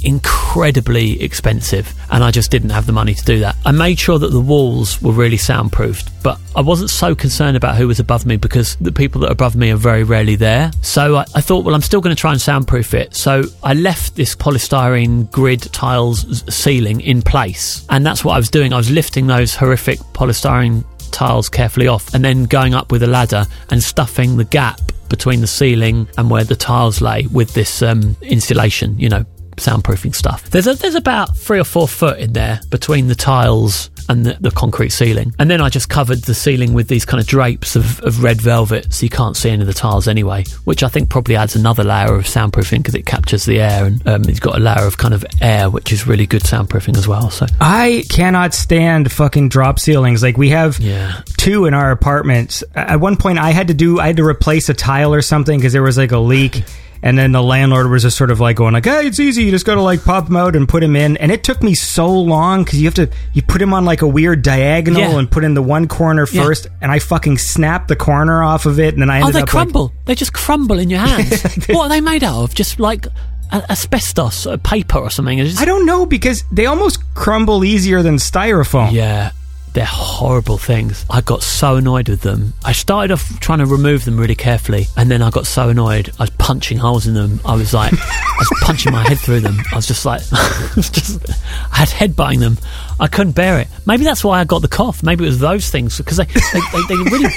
incredibly 0.49 1.23
expensive, 1.23 1.95
and 2.11 2.25
I 2.25 2.31
just 2.31 2.51
didn't 2.51 2.71
have 2.71 2.87
the 2.87 2.93
money 2.93 3.15
to 3.15 3.25
do 3.25 3.39
that. 3.41 3.57
I 3.65 3.71
made 3.73 3.99
sure 3.99 4.19
that 4.19 4.31
the 4.33 4.41
walls 4.41 5.01
were 5.01 5.13
really 5.13 5.37
soundproofed, 5.37 6.11
but 6.23 6.39
I 6.57 6.61
wasn't 6.61 6.91
so 6.91 7.15
concerned 7.15 7.57
about 7.57 7.77
who 7.77 7.87
was 7.87 8.01
above 8.01 8.27
me 8.27 8.37
because 8.37 8.77
the 8.77 8.93
people 8.93 9.21
that 9.23 9.29
are 9.29 9.33
above 9.33 9.55
me 9.57 9.71
are 9.71 9.77
very 9.77 10.03
rarely 10.05 10.37
there. 10.37 10.71
So 10.83 11.17
I, 11.17 11.25
I 11.35 11.41
thought, 11.41 11.65
well, 11.65 11.75
I'm 11.75 11.83
still 11.83 12.01
going 12.01 12.15
to 12.15 12.21
try 12.21 12.33
and 12.33 12.41
soundproof 12.41 12.95
it. 12.95 13.15
So 13.15 13.45
I 13.63 13.75
left 13.75 14.17
this 14.17 14.35
polystyrene 14.49 15.31
grid 15.31 15.61
tiles 15.73 16.43
ceiling 16.53 17.03
in 17.03 17.21
place, 17.21 17.85
and 17.91 18.05
that's 18.07 18.25
what 18.25 18.33
I 18.33 18.39
was 18.39 18.49
doing. 18.49 18.73
I 18.73 18.79
was 18.79 18.91
lifting 18.91 19.27
those 19.27 19.55
horrific 19.55 19.99
polystyrene 20.15 20.85
tiles 21.11 21.51
carefully 21.51 21.87
off 21.87 22.15
and 22.15 22.25
then 22.25 22.45
going 22.45 22.73
up 22.75 22.91
with 22.91 23.03
a 23.03 23.07
ladder 23.07 23.45
and 23.71 23.83
stuffing 23.83 24.39
the 24.39 24.45
gap 24.45 24.81
between 25.11 25.43
the 25.43 25.47
ceiling 25.47 26.09
and 26.17 26.31
where 26.31 26.45
the 26.45 26.57
tiles 26.57 27.03
lay 27.03 27.27
with 27.27 27.53
this 27.53 27.83
um, 27.83 28.17
insulation, 28.23 28.99
you 28.99 29.11
know, 29.11 29.25
soundproofing 29.59 30.15
stuff. 30.15 30.49
There's 30.51 30.67
a, 30.67 30.75
there's 30.75 30.95
about 30.95 31.37
three 31.37 31.59
or 31.61 31.65
four 31.65 31.87
foot 31.89 32.19
in 32.19 32.33
there 32.33 32.61
between 32.71 33.09
the 33.09 33.15
tiles 33.15 33.91
and 34.11 34.25
the, 34.25 34.37
the 34.41 34.51
concrete 34.51 34.89
ceiling. 34.89 35.35
And 35.39 35.51
then 35.51 35.61
I 35.61 35.69
just 35.69 35.91
covered 35.91 36.19
the 36.23 36.35
ceiling 36.35 36.73
with 36.73 36.89
these 36.89 37.05
kind 37.05 37.21
of 37.21 37.27
drapes 37.27 37.77
of, 37.77 38.01
of 38.01 38.23
red 38.23 38.41
velvet 38.41 38.93
so 38.95 39.05
you 39.05 39.11
can't 39.11 39.37
see 39.37 39.51
any 39.51 39.61
of 39.61 39.67
the 39.67 39.75
tiles 39.75 40.09
anyway, 40.09 40.45
which 40.65 40.83
I 40.83 40.89
think 40.89 41.11
probably 41.11 41.37
adds 41.37 41.55
another 41.57 41.85
layer 41.85 42.15
of 42.15 42.25
soundproofing 42.25 42.79
because 42.79 42.95
it 42.95 43.05
captures 43.05 43.45
the 43.45 43.61
air 43.61 43.85
and 43.85 44.07
um, 44.09 44.23
it's 44.25 44.41
got 44.41 44.57
a 44.57 44.61
layer 44.61 44.87
of 44.87 44.97
kind 44.97 45.13
of 45.13 45.27
air, 45.43 45.69
which 45.69 45.93
is 45.93 46.07
really 46.07 46.27
good 46.27 46.43
soundproofing 46.43 46.97
as 46.97 47.07
well. 47.07 47.29
So 47.31 47.45
I 47.61 48.05
cannot 48.09 48.55
stand 48.55 49.13
fucking 49.13 49.51
drop 49.51 49.79
ceilings. 49.79 50.23
Like 50.23 50.39
we 50.39 50.49
have 50.51 50.79
Yeah. 50.81 51.21
two 51.37 51.67
in 51.67 51.75
our 51.75 51.91
apartment. 51.91 52.63
At 52.75 53.01
one 53.01 53.17
point, 53.17 53.39
I 53.39 53.51
had 53.51 53.69
to 53.69 53.75
do 53.75 54.01
I 54.01 54.07
had 54.07 54.17
to 54.17 54.25
replace 54.25 54.71
a 54.71 54.75
tile 54.75 55.13
or 55.13 55.21
something 55.21 55.59
because 55.59 55.75
there 55.75 55.83
was 55.83 55.99
like 55.99 56.13
a 56.13 56.19
leak. 56.19 56.63
And 57.03 57.17
then 57.17 57.33
the 57.33 57.43
landlord 57.43 57.91
was 57.91 58.03
just 58.03 58.17
sort 58.17 58.31
of 58.31 58.41
like 58.41 58.57
going 58.57 58.75
like, 58.75 58.85
"Hey, 58.85 59.07
it's 59.07 59.21
easy. 59.21 59.45
You 59.45 59.51
just 59.51 59.65
got 59.67 59.77
to 59.77 59.83
like 59.83 60.05
pop 60.05 60.27
them 60.27 60.37
out 60.37 60.57
and 60.57 60.69
put 60.69 60.81
them 60.81 60.97
in." 60.97 61.17
And 61.19 61.31
it 61.31 61.45
took 61.45 61.63
me 61.63 61.75
so 61.75 62.09
long 62.13 62.65
because 62.65 62.81
you 62.81 62.87
have 62.87 62.95
to 62.95 63.09
you 63.35 63.43
put 63.43 63.59
them 63.59 63.73
on 63.73 63.85
like 63.85 64.03
a 64.03 64.07
weird 64.09 64.43
diagonal 64.43 65.01
Yeah. 65.01 65.19
and 65.19 65.31
put 65.31 65.45
in 65.45 65.55
the 65.55 65.63
one 65.63 65.87
corner 65.89 66.27
Yeah. 66.33 66.43
first. 66.45 66.67
And 66.81 66.91
I 66.91 66.99
fucking 66.99 67.39
snapped 67.39 67.89
the 67.89 67.97
corner 67.97 68.43
off 68.43 68.67
of 68.67 68.81
it, 68.81 68.95
and 68.95 69.03
then 69.03 69.11
I 69.11 69.21
Oh, 69.21 69.31
they 69.31 69.41
up 69.41 69.43
like, 69.43 69.49
crumble. 69.49 69.93
they 70.07 70.15
just 70.15 70.33
crumble 70.33 70.79
in 70.79 70.91
your 70.91 71.01
hands. 71.01 71.43
what 71.69 71.87
are 71.87 71.89
they 71.89 72.01
made 72.01 72.25
out 72.25 72.43
of? 72.45 72.55
Just 72.55 72.81
like 72.81 73.07
asbestos 73.53 74.47
or 74.47 74.57
paper 74.59 74.99
or 74.99 75.11
something? 75.11 75.39
Just- 75.39 75.61
I 75.61 75.65
don't 75.65 75.87
know 75.87 76.05
because 76.07 76.45
they 76.53 76.67
almost 76.67 76.99
crumble 77.15 77.65
easier 77.65 78.03
than 78.03 78.17
styrofoam. 78.17 78.93
Yeah, 78.93 79.31
they're 79.79 79.87
horrible 79.87 80.59
things. 80.59 81.07
I 81.09 81.21
got 81.21 81.41
so 81.41 81.77
annoyed 81.77 82.09
with 82.09 82.23
them. 82.23 82.53
I 82.65 82.73
started 82.73 83.13
off 83.13 83.39
trying 83.39 83.61
to 83.61 83.67
remove 83.67 84.05
them 84.05 84.19
really 84.19 84.35
carefully, 84.35 84.87
and 84.97 85.09
then 85.09 85.23
I 85.23 85.31
got 85.31 85.47
so 85.47 85.69
annoyed. 85.69 86.11
I 86.19 86.25
was 86.25 86.31
punching 86.31 86.79
holes 86.79 87.07
in 87.07 87.15
them. 87.15 87.39
I 87.45 87.55
was 87.55 87.73
like, 87.73 87.93
I 87.93 88.37
was 88.41 88.61
punching 88.63 88.91
my 88.91 89.07
head 89.07 89.21
through 89.21 89.39
them. 89.39 89.57
I 89.71 89.77
was 89.77 89.87
just 89.87 90.05
like, 90.05 90.21
I 90.33 90.73
was 90.75 90.91
just, 90.91 91.31
I 91.73 91.77
had 91.77 91.89
headbutting 91.91 92.41
them. 92.41 92.59
I 92.99 93.07
couldn't 93.07 93.37
bear 93.37 93.61
it. 93.61 93.69
Maybe 93.87 94.03
that's 94.03 94.25
why 94.25 94.41
I 94.41 94.45
got 94.45 94.63
the 94.63 94.69
cough. 94.69 95.05
Maybe 95.05 95.23
it 95.23 95.29
was 95.29 95.39
those 95.39 95.71
things 95.71 95.97
because 95.97 96.17
they, 96.17 96.25
they, 96.25 96.61
they, 96.73 96.83
they 96.89 96.97
really, 96.97 97.35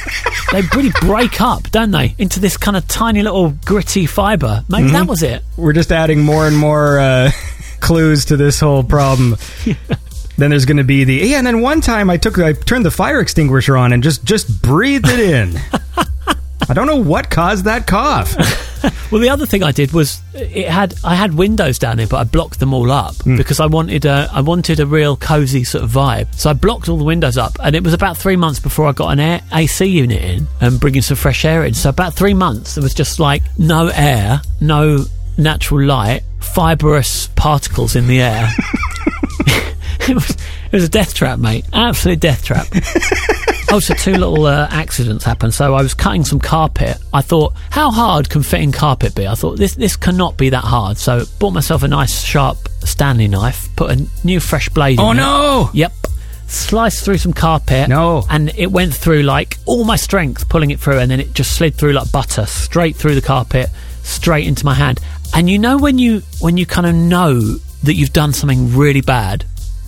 they 0.51 0.61
really 0.75 0.91
break 0.99 1.41
up, 1.41 1.69
don't 1.69 1.91
they, 1.91 2.15
into 2.17 2.39
this 2.39 2.57
kind 2.57 2.75
of 2.75 2.87
tiny 2.87 3.21
little 3.21 3.51
gritty 3.65 4.07
fibre. 4.07 4.65
Maybe 4.67 4.89
that 4.89 5.05
was 5.05 5.21
it. 5.21 5.43
We're 5.57 5.73
just 5.73 5.91
adding 5.91 6.23
more 6.23 6.47
and 6.47 6.57
more 6.57 6.99
uh, 6.99 7.31
clues 7.81 8.25
to 8.25 8.35
this 8.35 8.59
whole 8.59 8.83
problem. 8.83 9.37
Then 10.41 10.49
there's 10.49 10.65
going 10.65 10.77
to 10.77 10.83
be 10.83 11.03
the 11.03 11.17
yeah, 11.17 11.37
and 11.37 11.45
then 11.45 11.61
one 11.61 11.81
time 11.81 12.09
I 12.09 12.17
took 12.17 12.39
I 12.39 12.53
turned 12.53 12.83
the 12.83 12.89
fire 12.89 13.19
extinguisher 13.19 13.77
on 13.77 13.93
and 13.93 14.01
just 14.01 14.25
just 14.25 14.59
breathed 14.59 15.07
it 15.07 15.19
in. 15.19 15.55
I 16.67 16.73
don't 16.73 16.87
know 16.87 16.95
what 16.95 17.29
caused 17.29 17.65
that 17.65 17.85
cough. 17.85 18.35
Well, 19.11 19.19
the 19.19 19.29
other 19.29 19.45
thing 19.45 19.61
I 19.61 19.73
did 19.73 19.91
was 19.91 20.21
it 20.33 20.67
had 20.69 20.95
I 21.03 21.13
had 21.15 21.35
windows 21.35 21.77
down 21.77 21.97
here, 21.99 22.07
but 22.07 22.17
I 22.17 22.23
blocked 22.23 22.59
them 22.59 22.73
all 22.73 22.89
up 22.89 23.13
hmm. 23.17 23.35
because 23.35 23.59
I 23.59 23.67
wanted 23.67 24.05
a 24.05 24.27
I 24.31 24.41
wanted 24.41 24.79
a 24.79 24.85
real 24.87 25.15
cozy 25.17 25.65
sort 25.65 25.83
of 25.83 25.91
vibe. 25.91 26.33
So 26.33 26.49
I 26.49 26.53
blocked 26.53 26.89
all 26.89 26.97
the 26.97 27.03
windows 27.03 27.37
up, 27.37 27.57
and 27.61 27.75
it 27.75 27.83
was 27.83 27.93
about 27.93 28.17
three 28.17 28.37
months 28.37 28.59
before 28.59 28.87
I 28.87 28.93
got 28.93 29.09
an 29.09 29.19
air, 29.19 29.41
AC 29.53 29.85
unit 29.85 30.23
in 30.23 30.47
and 30.61 30.79
bringing 30.79 31.03
some 31.03 31.17
fresh 31.17 31.45
air 31.45 31.65
in. 31.65 31.73
So 31.75 31.89
about 31.89 32.13
three 32.13 32.33
months, 32.33 32.75
there 32.75 32.81
was 32.81 32.95
just 32.95 33.19
like 33.19 33.43
no 33.59 33.89
air, 33.89 34.41
no 34.61 35.03
natural 35.37 35.85
light, 35.85 36.23
fibrous 36.39 37.27
particles 37.35 37.95
in 37.95 38.07
the 38.07 38.21
air. 38.21 38.49
it 40.09 40.15
was 40.15 40.29
it 40.31 40.73
was 40.73 40.83
a 40.83 40.89
death 40.89 41.13
trap, 41.13 41.39
mate. 41.39 41.65
Absolute 41.73 42.19
death 42.19 42.43
trap. 42.43 42.67
Also, 43.71 43.93
two 43.93 44.11
little 44.11 44.47
uh, 44.47 44.67
accidents 44.69 45.23
happened. 45.23 45.53
So 45.53 45.73
I 45.73 45.81
was 45.81 45.93
cutting 45.93 46.25
some 46.25 46.39
carpet. 46.39 46.97
I 47.13 47.21
thought, 47.21 47.53
how 47.69 47.89
hard 47.89 48.29
can 48.29 48.43
fitting 48.43 48.73
carpet 48.73 49.15
be? 49.15 49.25
I 49.25 49.35
thought 49.35 49.57
this 49.57 49.75
this 49.75 49.95
cannot 49.95 50.35
be 50.35 50.49
that 50.49 50.65
hard. 50.65 50.97
So 50.97 51.23
bought 51.39 51.51
myself 51.51 51.81
a 51.83 51.87
nice 51.87 52.21
sharp 52.21 52.57
Stanley 52.81 53.29
knife. 53.29 53.73
Put 53.77 53.91
a 53.91 54.07
new 54.25 54.41
fresh 54.41 54.67
blade. 54.67 54.99
Oh 54.99 55.11
in 55.11 55.17
it. 55.17 55.21
no! 55.21 55.69
Yep. 55.73 55.93
Sliced 56.47 57.05
through 57.05 57.19
some 57.19 57.31
carpet. 57.31 57.87
No. 57.87 58.25
And 58.29 58.53
it 58.57 58.69
went 58.69 58.93
through 58.93 59.21
like 59.23 59.57
all 59.65 59.85
my 59.85 59.95
strength 59.95 60.49
pulling 60.49 60.71
it 60.71 60.79
through, 60.81 60.99
and 60.99 61.09
then 61.09 61.21
it 61.21 61.31
just 61.33 61.55
slid 61.55 61.75
through 61.75 61.93
like 61.93 62.11
butter, 62.11 62.45
straight 62.47 62.97
through 62.97 63.15
the 63.15 63.21
carpet, 63.21 63.69
straight 64.03 64.47
into 64.47 64.65
my 64.65 64.73
hand. 64.73 64.99
And 65.33 65.49
you 65.49 65.57
know 65.57 65.77
when 65.77 65.97
you 65.97 66.23
when 66.41 66.57
you 66.57 66.65
kind 66.65 66.87
of 66.87 66.93
know 66.93 67.39
that 67.83 67.93
you've 67.93 68.11
done 68.11 68.33
something 68.33 68.75
really 68.75 68.99
bad, 68.99 69.45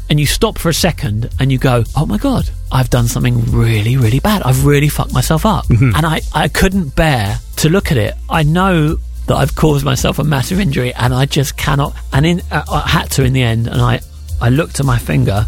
and 0.10 0.20
you 0.20 0.26
stop 0.26 0.58
for 0.58 0.70
a 0.70 0.74
second 0.74 1.30
and 1.40 1.52
you 1.52 1.58
go, 1.58 1.84
"Oh 1.96 2.06
my 2.06 2.18
god, 2.18 2.50
I've 2.72 2.90
done 2.90 3.08
something 3.08 3.52
really, 3.52 3.98
really 3.98 4.20
bad. 4.20 4.44
I've 4.44 4.66
really 4.66 4.90
fucked 4.90 5.14
myself 5.14 5.46
up," 5.46 5.70
and 5.70 6.06
I 6.06 6.22
I 6.34 6.48
couldn't 6.48 6.96
bear 6.96 7.40
to 7.58 7.70
look 7.70 7.92
at 7.92 7.98
it. 7.98 8.16
I 8.30 8.44
know. 8.44 8.98
That 9.28 9.36
I've 9.38 9.56
caused 9.56 9.86
myself 9.86 10.20
a 10.20 10.24
massive 10.26 10.60
injury, 10.60 10.94
and 10.94 11.14
I 11.14 11.26
just 11.26 11.56
cannot. 11.56 11.96
And 12.12 12.26
in, 12.26 12.42
uh, 12.52 12.66
I 12.70 12.90
had 12.90 13.10
to 13.12 13.24
in 13.24 13.32
the 13.32 13.42
end, 13.42 13.68
and 13.68 13.80
I, 13.82 14.02
I 14.42 14.50
looked 14.50 14.82
at 14.82 14.86
my 14.86 14.98
finger, 14.98 15.48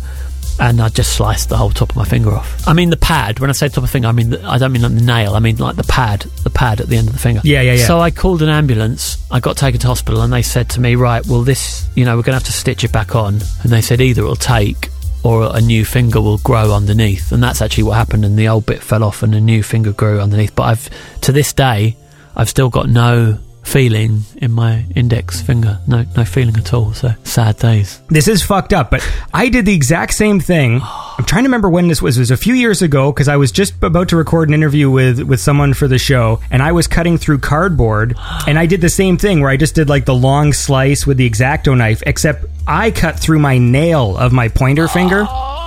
and 0.59 0.81
I 0.81 0.89
just 0.89 1.13
sliced 1.13 1.49
the 1.49 1.57
whole 1.57 1.71
top 1.71 1.91
of 1.91 1.95
my 1.95 2.05
finger 2.05 2.31
off. 2.31 2.67
I 2.67 2.73
mean 2.73 2.89
the 2.89 2.97
pad. 2.97 3.39
When 3.39 3.49
I 3.49 3.53
say 3.53 3.67
top 3.67 3.83
of 3.83 3.89
finger, 3.89 4.07
I 4.07 4.11
mean 4.11 4.31
the, 4.31 4.43
I 4.43 4.57
don't 4.57 4.71
mean 4.71 4.81
like 4.81 4.95
the 4.95 5.03
nail. 5.03 5.33
I 5.35 5.39
mean 5.39 5.57
like 5.57 5.75
the 5.75 5.83
pad, 5.83 6.21
the 6.43 6.49
pad 6.49 6.81
at 6.81 6.87
the 6.87 6.97
end 6.97 7.07
of 7.07 7.13
the 7.13 7.19
finger. 7.19 7.41
Yeah, 7.43 7.61
yeah, 7.61 7.73
yeah. 7.73 7.85
So 7.85 7.99
I 7.99 8.11
called 8.11 8.41
an 8.41 8.49
ambulance. 8.49 9.17
I 9.31 9.39
got 9.39 9.57
taken 9.57 9.79
to 9.81 9.87
hospital, 9.87 10.21
and 10.21 10.31
they 10.31 10.41
said 10.41 10.69
to 10.71 10.81
me, 10.81 10.95
"Right, 10.95 11.25
well, 11.25 11.41
this, 11.41 11.87
you 11.95 12.05
know, 12.05 12.15
we're 12.15 12.23
going 12.23 12.37
to 12.37 12.39
have 12.39 12.43
to 12.45 12.53
stitch 12.53 12.83
it 12.83 12.91
back 12.91 13.15
on." 13.15 13.35
And 13.63 13.71
they 13.71 13.81
said 13.81 14.01
either 14.01 14.21
it'll 14.21 14.35
take 14.35 14.89
or 15.23 15.55
a 15.55 15.59
new 15.59 15.83
finger 15.83 16.21
will 16.21 16.37
grow 16.39 16.71
underneath, 16.73 17.31
and 17.31 17.41
that's 17.41 17.61
actually 17.61 17.83
what 17.83 17.97
happened. 17.97 18.23
And 18.23 18.37
the 18.37 18.47
old 18.47 18.65
bit 18.65 18.81
fell 18.81 19.03
off, 19.03 19.23
and 19.23 19.33
a 19.33 19.41
new 19.41 19.63
finger 19.63 19.91
grew 19.91 20.19
underneath. 20.21 20.55
But 20.55 20.63
I've 20.63 21.21
to 21.21 21.31
this 21.31 21.51
day, 21.51 21.97
I've 22.35 22.49
still 22.49 22.69
got 22.69 22.89
no 22.89 23.39
feeling 23.65 24.21
in 24.37 24.51
my 24.51 24.85
index 24.95 25.41
finger. 25.41 25.79
No, 25.87 26.05
no 26.15 26.23
feeling 26.23 26.55
at 26.55 26.73
all. 26.73 26.93
So 26.93 27.09
sad 27.23 27.57
days. 27.57 27.99
This 28.09 28.27
is 28.27 28.43
fucked 28.43 28.71
up, 28.71 28.91
but 28.91 29.07
I 29.33 29.49
did 29.49 29.65
the 29.65 29.73
exact 29.73 30.13
same 30.13 30.39
thing. 30.39 30.79
I'm 30.83 31.25
trying 31.25 31.43
to 31.43 31.49
remember 31.49 31.69
when 31.69 31.87
this 31.87 32.01
was. 32.01 32.17
It 32.17 32.21
was 32.21 32.31
a 32.31 32.37
few 32.37 32.53
years 32.53 32.81
ago 32.81 33.11
because 33.11 33.27
I 33.27 33.37
was 33.37 33.51
just 33.51 33.73
about 33.83 34.09
to 34.09 34.15
record 34.15 34.47
an 34.47 34.53
interview 34.53 34.89
with 34.89 35.19
with 35.21 35.39
someone 35.39 35.73
for 35.73 35.87
the 35.87 35.97
show, 35.97 36.39
and 36.51 36.61
I 36.61 36.71
was 36.71 36.87
cutting 36.87 37.17
through 37.17 37.39
cardboard, 37.39 38.15
and 38.47 38.57
I 38.57 38.65
did 38.65 38.81
the 38.81 38.89
same 38.89 39.17
thing 39.17 39.41
where 39.41 39.49
I 39.49 39.57
just 39.57 39.75
did 39.75 39.89
like 39.89 40.05
the 40.05 40.15
long 40.15 40.53
slice 40.53 41.05
with 41.05 41.17
the 41.17 41.29
exacto 41.29 41.75
knife, 41.75 42.03
except 42.05 42.45
I 42.67 42.91
cut 42.91 43.19
through 43.19 43.39
my 43.39 43.57
nail 43.57 44.15
of 44.15 44.31
my 44.31 44.47
pointer 44.47 44.87
finger. 44.87 45.25
Oh. 45.27 45.64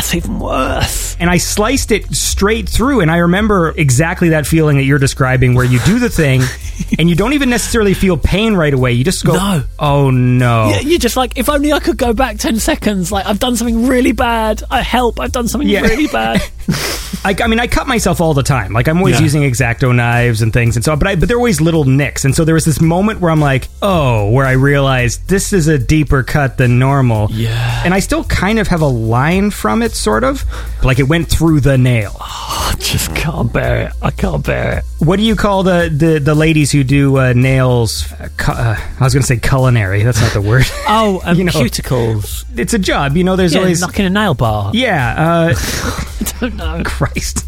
That's 0.00 0.14
even 0.14 0.38
worse. 0.40 1.16
and 1.20 1.28
I 1.28 1.36
sliced 1.36 1.92
it 1.92 2.14
straight 2.14 2.68
through. 2.68 3.00
And 3.00 3.10
I 3.10 3.18
remember 3.18 3.74
exactly 3.76 4.30
that 4.30 4.46
feeling 4.46 4.78
that 4.78 4.84
you're 4.84 4.98
describing, 4.98 5.54
where 5.54 5.64
you 5.64 5.78
do 5.80 5.98
the 5.98 6.08
thing 6.08 6.42
and 6.98 7.08
you 7.10 7.14
don't 7.16 7.34
even 7.34 7.50
necessarily 7.50 7.92
feel 7.94 8.16
pain 8.16 8.54
right 8.54 8.72
away. 8.72 8.92
You 8.92 9.04
just 9.04 9.24
go, 9.24 9.34
No. 9.34 9.62
"Oh 9.78 10.10
no!" 10.10 10.70
Yeah, 10.70 10.80
you're 10.80 10.98
just 10.98 11.16
like, 11.16 11.36
if 11.36 11.48
only 11.50 11.72
I 11.72 11.80
could 11.80 11.98
go 11.98 12.12
back 12.14 12.38
10 12.38 12.58
seconds. 12.60 13.12
Like, 13.12 13.26
I've 13.26 13.38
done 13.38 13.56
something 13.56 13.86
really 13.86 14.12
bad. 14.12 14.62
I 14.70 14.80
help. 14.82 15.20
I've 15.20 15.32
done 15.32 15.48
something 15.48 15.68
Yeah. 15.68 15.80
really 15.82 16.06
bad. 16.06 16.40
I, 17.22 17.36
I 17.42 17.48
mean, 17.48 17.60
I 17.60 17.66
cut 17.66 17.86
myself 17.86 18.22
all 18.22 18.32
the 18.32 18.42
time. 18.42 18.72
Like 18.72 18.88
I'm 18.88 18.96
always 18.96 19.16
Yeah. 19.16 19.24
using 19.24 19.42
exacto 19.42 19.94
knives 19.94 20.40
and 20.40 20.54
things, 20.54 20.76
and 20.76 20.84
so. 20.84 20.96
But 20.96 21.08
I, 21.08 21.16
but 21.16 21.28
they're 21.28 21.36
always 21.36 21.60
little 21.60 21.84
nicks, 21.84 22.24
and 22.24 22.34
so 22.34 22.46
there 22.46 22.54
was 22.54 22.64
this 22.64 22.80
moment 22.80 23.20
where 23.20 23.30
I'm 23.30 23.40
like, 23.40 23.68
"Oh," 23.82 24.30
where 24.30 24.46
I 24.46 24.52
realized 24.52 25.28
this 25.28 25.52
is 25.52 25.68
a 25.68 25.78
deeper 25.78 26.22
cut 26.22 26.56
than 26.56 26.78
normal. 26.78 27.28
Yeah. 27.30 27.82
and 27.84 27.92
I 27.92 28.00
still 28.00 28.24
kind 28.24 28.58
of 28.58 28.68
have 28.68 28.80
a 28.80 28.86
line 28.86 29.50
from 29.50 29.82
it, 29.82 29.89
sort 29.94 30.24
of, 30.24 30.44
like 30.84 30.98
it 30.98 31.04
went 31.08 31.28
through 31.28 31.60
the 31.60 31.76
nail. 31.78 32.16
I 32.20 32.74
just 32.78 33.14
can't 33.14 33.52
bear 33.52 33.86
it. 33.88 33.92
I 34.00 34.10
can't 34.10 34.44
bear 34.44 34.78
it. 34.78 34.84
What 35.04 35.16
do 35.16 35.22
you 35.24 35.34
call 35.36 35.62
the 35.62 35.90
the, 35.94 36.18
the 36.20 36.34
ladies 36.34 36.70
who 36.72 36.84
do 36.84 37.18
uh, 37.18 37.32
nails? 37.34 38.10
Uh, 38.12 38.28
cu- 38.36 38.52
uh, 38.52 38.76
I 39.00 39.04
was 39.04 39.12
going 39.14 39.22
to 39.22 39.26
say 39.26 39.36
culinary. 39.38 40.02
That's 40.02 40.20
not 40.20 40.32
the 40.32 40.40
word. 40.40 40.64
Oh, 40.88 41.20
and 41.24 41.38
You 41.38 41.44
know- 41.44 41.52
cuticles. 41.52 42.44
it's 42.58 42.74
a 42.74 42.78
job, 42.78 43.16
you 43.16 43.24
know. 43.24 43.36
There's 43.36 43.54
Yeah, 43.54 43.60
always 43.60 43.80
knocking 43.80 44.06
a 44.06 44.10
nail 44.10 44.34
bar. 44.34 44.70
yeah. 44.74 45.14
Uh, 45.18 45.54
I 45.56 46.32
don't 46.40 46.56
know. 46.56 46.82
Christ. 46.84 47.44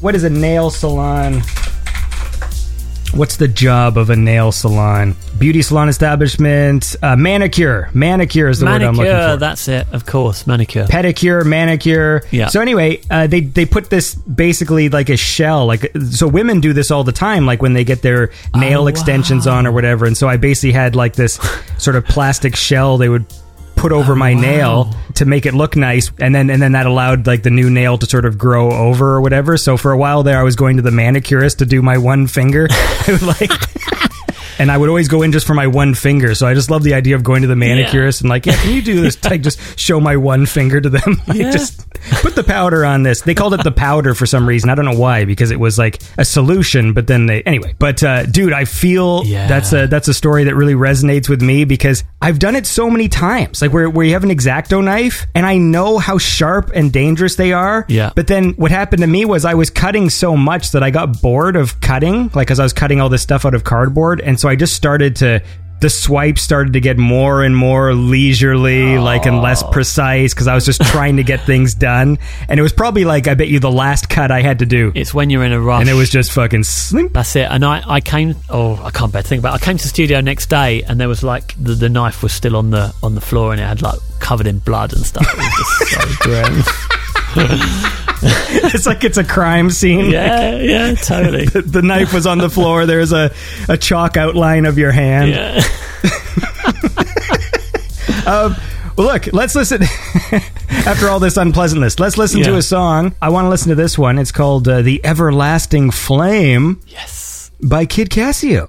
what 0.00 0.14
is 0.14 0.24
a 0.24 0.30
nail 0.30 0.70
salon? 0.70 1.42
What's 3.12 3.36
the 3.36 3.46
job 3.48 3.96
of 3.96 4.10
a 4.10 4.16
nail 4.16 4.50
salon? 4.50 5.14
Beauty 5.38 5.62
salon 5.62 5.88
establishment, 5.88 6.94
uh, 7.02 7.16
manicure. 7.16 7.90
Manicure 7.92 8.48
is 8.48 8.60
the 8.60 8.66
word 8.66 8.82
I'm 8.82 8.94
looking 8.94 9.12
for. 9.12 9.36
that's 9.36 9.66
it, 9.68 9.86
of 9.92 10.06
course. 10.06 10.46
Manicure. 10.46 10.84
Pedicure, 10.86 11.44
manicure. 11.44 12.22
Yeah. 12.30 12.48
So 12.48 12.60
anyway, 12.60 13.00
uh, 13.10 13.26
they 13.26 13.40
they 13.40 13.66
put 13.66 13.90
this 13.90 14.14
basically 14.14 14.88
like 14.88 15.08
a 15.08 15.16
shell, 15.16 15.66
like 15.66 15.90
so 16.10 16.28
women 16.28 16.60
do 16.60 16.72
this 16.72 16.90
all 16.90 17.04
the 17.04 17.12
time, 17.12 17.46
like 17.46 17.60
when 17.60 17.72
they 17.74 17.84
get 17.84 18.00
their 18.02 18.30
nail 18.54 18.82
Oh, 18.82 18.86
extensions 18.86 19.46
on 19.46 19.66
or 19.66 19.72
whatever. 19.72 20.06
And 20.06 20.16
so 20.16 20.28
I 20.28 20.36
basically 20.36 20.72
had 20.72 20.94
like 20.96 21.14
this 21.14 21.34
sort 21.78 21.96
of 21.96 22.04
plastic 22.04 22.54
shell 22.56 22.96
they 22.96 23.08
would 23.08 23.26
put 23.76 23.90
over 23.92 24.12
Oh, 24.12 24.16
my 24.16 24.34
nail 24.34 24.94
to 25.16 25.24
make 25.26 25.46
it 25.46 25.52
look 25.52 25.74
nice 25.76 26.10
and 26.20 26.34
then 26.34 26.48
and 26.48 26.62
then 26.62 26.72
that 26.72 26.86
allowed 26.86 27.26
like 27.26 27.42
the 27.42 27.50
new 27.50 27.68
nail 27.68 27.98
to 27.98 28.06
sort 28.06 28.24
of 28.24 28.38
grow 28.38 28.70
over 28.72 29.10
or 29.16 29.20
whatever 29.20 29.56
so 29.56 29.76
for 29.76 29.92
a 29.92 29.96
while 29.98 30.22
there 30.22 30.38
i 30.38 30.42
was 30.42 30.56
going 30.56 30.76
to 30.76 30.82
the 30.82 30.90
manicurist 30.90 31.58
to 31.58 31.66
do 31.66 31.82
my 31.82 31.98
one 31.98 32.26
finger 32.26 32.66
like 33.22 33.50
and 34.58 34.70
I 34.70 34.76
would 34.76 34.88
always 34.88 35.08
go 35.08 35.22
in 35.22 35.32
just 35.32 35.46
for 35.46 35.54
my 35.54 35.66
one 35.66 35.94
finger. 35.94 36.34
So 36.34 36.46
I 36.46 36.54
just 36.54 36.70
love 36.70 36.82
the 36.82 36.94
idea 36.94 37.14
of 37.16 37.22
going 37.22 37.42
to 37.42 37.48
the 37.48 37.56
manicurist 37.56 38.20
and 38.20 38.30
like, 38.30 38.46
yeah, 38.46 38.56
can 38.56 38.72
you 38.74 38.82
do 38.82 39.00
this? 39.00 39.22
like, 39.24 39.42
just 39.42 39.78
show 39.78 40.00
my 40.00 40.16
one 40.16 40.46
finger 40.46 40.80
to 40.80 40.88
them. 40.88 41.20
like, 41.26 41.36
Yeah. 41.38 41.50
just 41.50 41.88
put 42.22 42.34
the 42.34 42.44
powder 42.44 42.84
on 42.84 43.02
this. 43.02 43.22
They 43.22 43.34
called 43.34 43.54
it 43.54 43.62
the 43.64 43.72
powder 43.72 44.14
for 44.14 44.26
some 44.26 44.46
reason. 44.48 44.70
I 44.70 44.74
don't 44.74 44.84
know 44.84 44.98
why 44.98 45.24
because 45.24 45.50
it 45.50 45.58
was 45.60 45.78
like 45.78 46.02
a 46.18 46.24
solution. 46.24 46.92
But 46.92 47.06
then 47.06 47.26
they 47.26 47.42
anyway. 47.42 47.74
But 47.78 48.02
uh, 48.02 48.26
dude, 48.26 48.52
I 48.52 48.64
feel 48.64 49.22
Yeah. 49.24 49.46
that's 49.46 49.72
a 49.72 49.86
that's 49.86 50.08
a 50.08 50.14
story 50.14 50.44
that 50.44 50.54
really 50.54 50.74
resonates 50.74 51.28
with 51.28 51.40
me 51.42 51.64
because 51.64 52.04
I've 52.20 52.38
done 52.38 52.56
it 52.56 52.66
so 52.66 52.90
many 52.90 53.08
times. 53.08 53.62
Like 53.62 53.72
where 53.72 53.88
where 53.90 54.04
you 54.06 54.12
have 54.12 54.24
an 54.24 54.30
exacto 54.30 54.82
knife 54.82 55.26
and 55.34 55.46
I 55.46 55.56
know 55.58 55.98
how 55.98 56.18
sharp 56.18 56.70
and 56.74 56.92
dangerous 56.92 57.36
they 57.36 57.52
are. 57.52 57.84
Yeah. 57.88 58.12
But 58.14 58.26
then 58.26 58.50
what 58.52 58.70
happened 58.70 59.02
to 59.02 59.06
me 59.08 59.24
was 59.24 59.44
I 59.44 59.54
was 59.54 59.70
cutting 59.70 60.10
so 60.10 60.36
much 60.36 60.72
that 60.72 60.82
I 60.82 60.90
got 60.90 61.20
bored 61.22 61.56
of 61.56 61.80
cutting, 61.80 62.30
like 62.34 62.50
as 62.50 62.60
I 62.60 62.62
was 62.62 62.72
cutting 62.72 63.00
all 63.00 63.08
this 63.08 63.22
stuff 63.22 63.44
out 63.44 63.54
of 63.54 63.64
cardboard, 63.64 64.20
and 64.20 64.38
so 64.38 64.43
I 64.48 64.56
just 64.56 64.74
started 64.74 65.16
to. 65.16 65.42
The 65.80 65.90
swipe 65.90 66.38
started 66.38 66.72
to 66.74 66.80
get 66.80 66.96
more 66.96 67.42
and 67.42 67.54
more 67.54 67.92
leisurely, 67.92 68.96
like 68.96 69.26
and 69.26 69.42
less 69.42 69.62
oh. 69.62 69.70
precise, 69.70 70.32
because 70.32 70.46
I 70.46 70.54
was 70.54 70.64
just 70.64 70.80
trying 70.80 71.16
to 71.18 71.22
get 71.22 71.40
things 71.46 71.74
done. 71.74 72.18
And 72.48 72.58
it 72.58 72.62
was 72.62 72.72
probably 72.72 73.04
like 73.04 73.28
I 73.28 73.34
bet 73.34 73.48
you 73.48 73.58
the 73.60 73.70
last 73.70 74.08
cut 74.08 74.30
I 74.30 74.40
had 74.40 74.60
to 74.60 74.66
do, 74.66 74.92
It's 74.94 75.12
when 75.12 75.28
you're 75.28 75.44
in 75.44 75.52
a 75.52 75.60
rush. 75.60 75.80
and 75.82 75.90
it 75.90 75.94
was 75.94 76.08
just 76.08 76.32
fucking 76.32 76.64
slim. 76.64 77.08
That's 77.12 77.36
it. 77.36 77.48
And 77.50 77.64
I, 77.66 77.82
I 77.86 78.00
came. 78.00 78.34
Oh, 78.48 78.82
I 78.82 78.90
can't 78.92 79.12
bear 79.12 79.20
to 79.22 79.28
think 79.28 79.40
about. 79.40 79.60
It. 79.60 79.62
I 79.62 79.66
came 79.66 79.76
to 79.76 79.82
the 79.82 79.88
studio 79.88 80.22
next 80.22 80.46
day, 80.48 80.82
and 80.84 80.98
there 80.98 81.08
was 81.08 81.22
like 81.22 81.54
the, 81.62 81.74
the 81.74 81.90
knife 81.90 82.22
was 82.22 82.32
still 82.32 82.56
on 82.56 82.70
the 82.70 82.94
on 83.02 83.14
the 83.14 83.20
floor, 83.20 83.52
and 83.52 83.60
it 83.60 83.64
had 83.64 83.82
like 83.82 83.98
covered 84.24 84.46
in 84.46 84.58
blood 84.58 84.92
and 84.94 85.04
stuff. 85.04 85.26
It 85.28 85.36
was 85.36 85.78
just 85.78 85.92
so 85.92 86.24
grim. 86.24 86.62
it's 88.74 88.86
like 88.86 89.04
it's 89.04 89.18
a 89.18 89.24
crime 89.24 89.68
scene. 89.70 90.10
Yeah, 90.10 90.56
yeah, 90.58 90.94
totally. 90.94 91.44
The, 91.54 91.60
the 91.62 91.82
knife 91.82 92.14
was 92.14 92.26
on 92.26 92.38
the 92.38 92.48
floor. 92.48 92.86
There's 92.86 93.12
a, 93.12 93.32
a 93.68 93.76
chalk 93.76 94.16
outline 94.16 94.64
of 94.66 94.78
your 94.78 94.92
hand. 94.92 95.30
Yeah. 95.30 95.62
Well, 98.26 98.56
look, 98.96 99.32
let's 99.32 99.54
listen. 99.54 99.82
After 100.86 101.08
all 101.08 101.18
this 101.20 101.36
unpleasantness, 101.36 101.98
let's 102.00 102.16
listen 102.16 102.42
to 102.42 102.56
a 102.56 102.62
song. 102.62 103.14
I 103.20 103.28
want 103.28 103.44
to 103.44 103.50
listen 103.50 103.68
to 103.70 103.74
this 103.74 103.98
one. 103.98 104.18
It's 104.18 104.32
called 104.32 104.66
uh, 104.68 104.80
"The 104.82 105.04
Everlasting 105.04 105.90
Flame" 105.90 106.80
Yes. 106.86 107.50
by 107.60 107.84
Kid 107.86 108.08
Casio. 108.10 108.68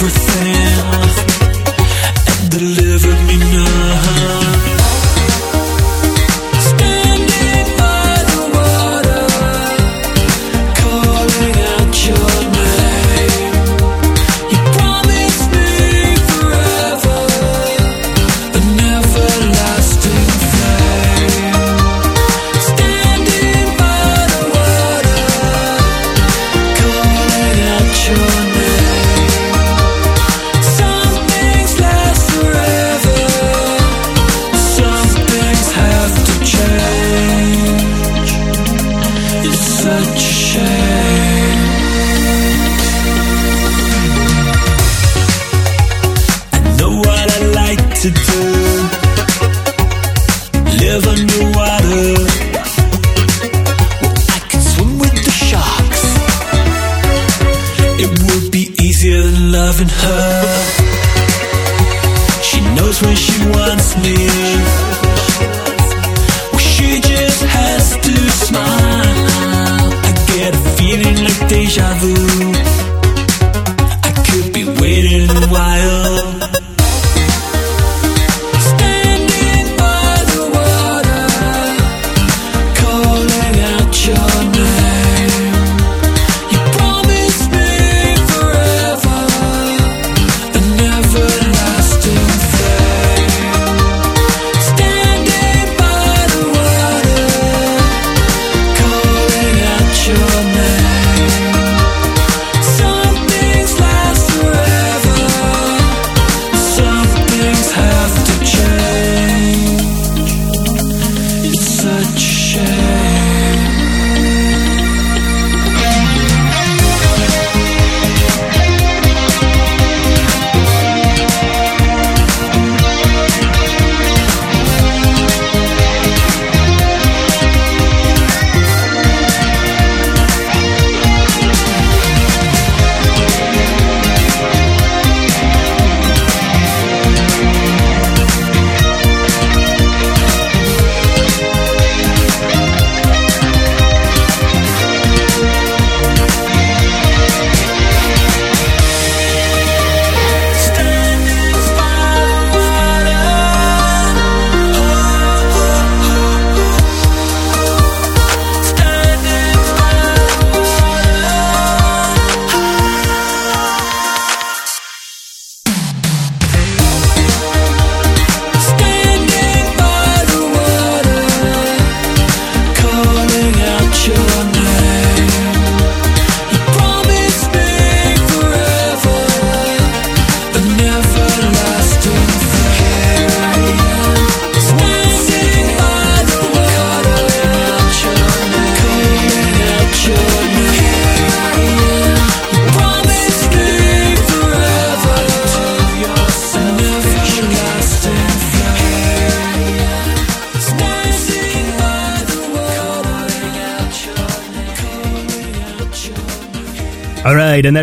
Everything 0.00 0.77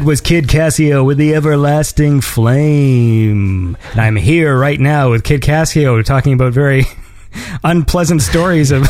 was 0.05 0.21
Kid 0.21 0.45
Casio 0.45 1.03
with 1.03 1.17
the 1.17 1.33
Everlasting 1.33 2.21
Flame. 2.21 3.75
And 3.91 3.99
I'm 3.99 4.15
here 4.15 4.55
right 4.55 4.79
now 4.79 5.09
with 5.09 5.23
Kid 5.23 5.41
Casio 5.41 6.03
talking 6.05 6.33
about 6.33 6.53
very 6.53 6.85
unpleasant 7.63 8.21
stories 8.21 8.71
of 8.71 8.87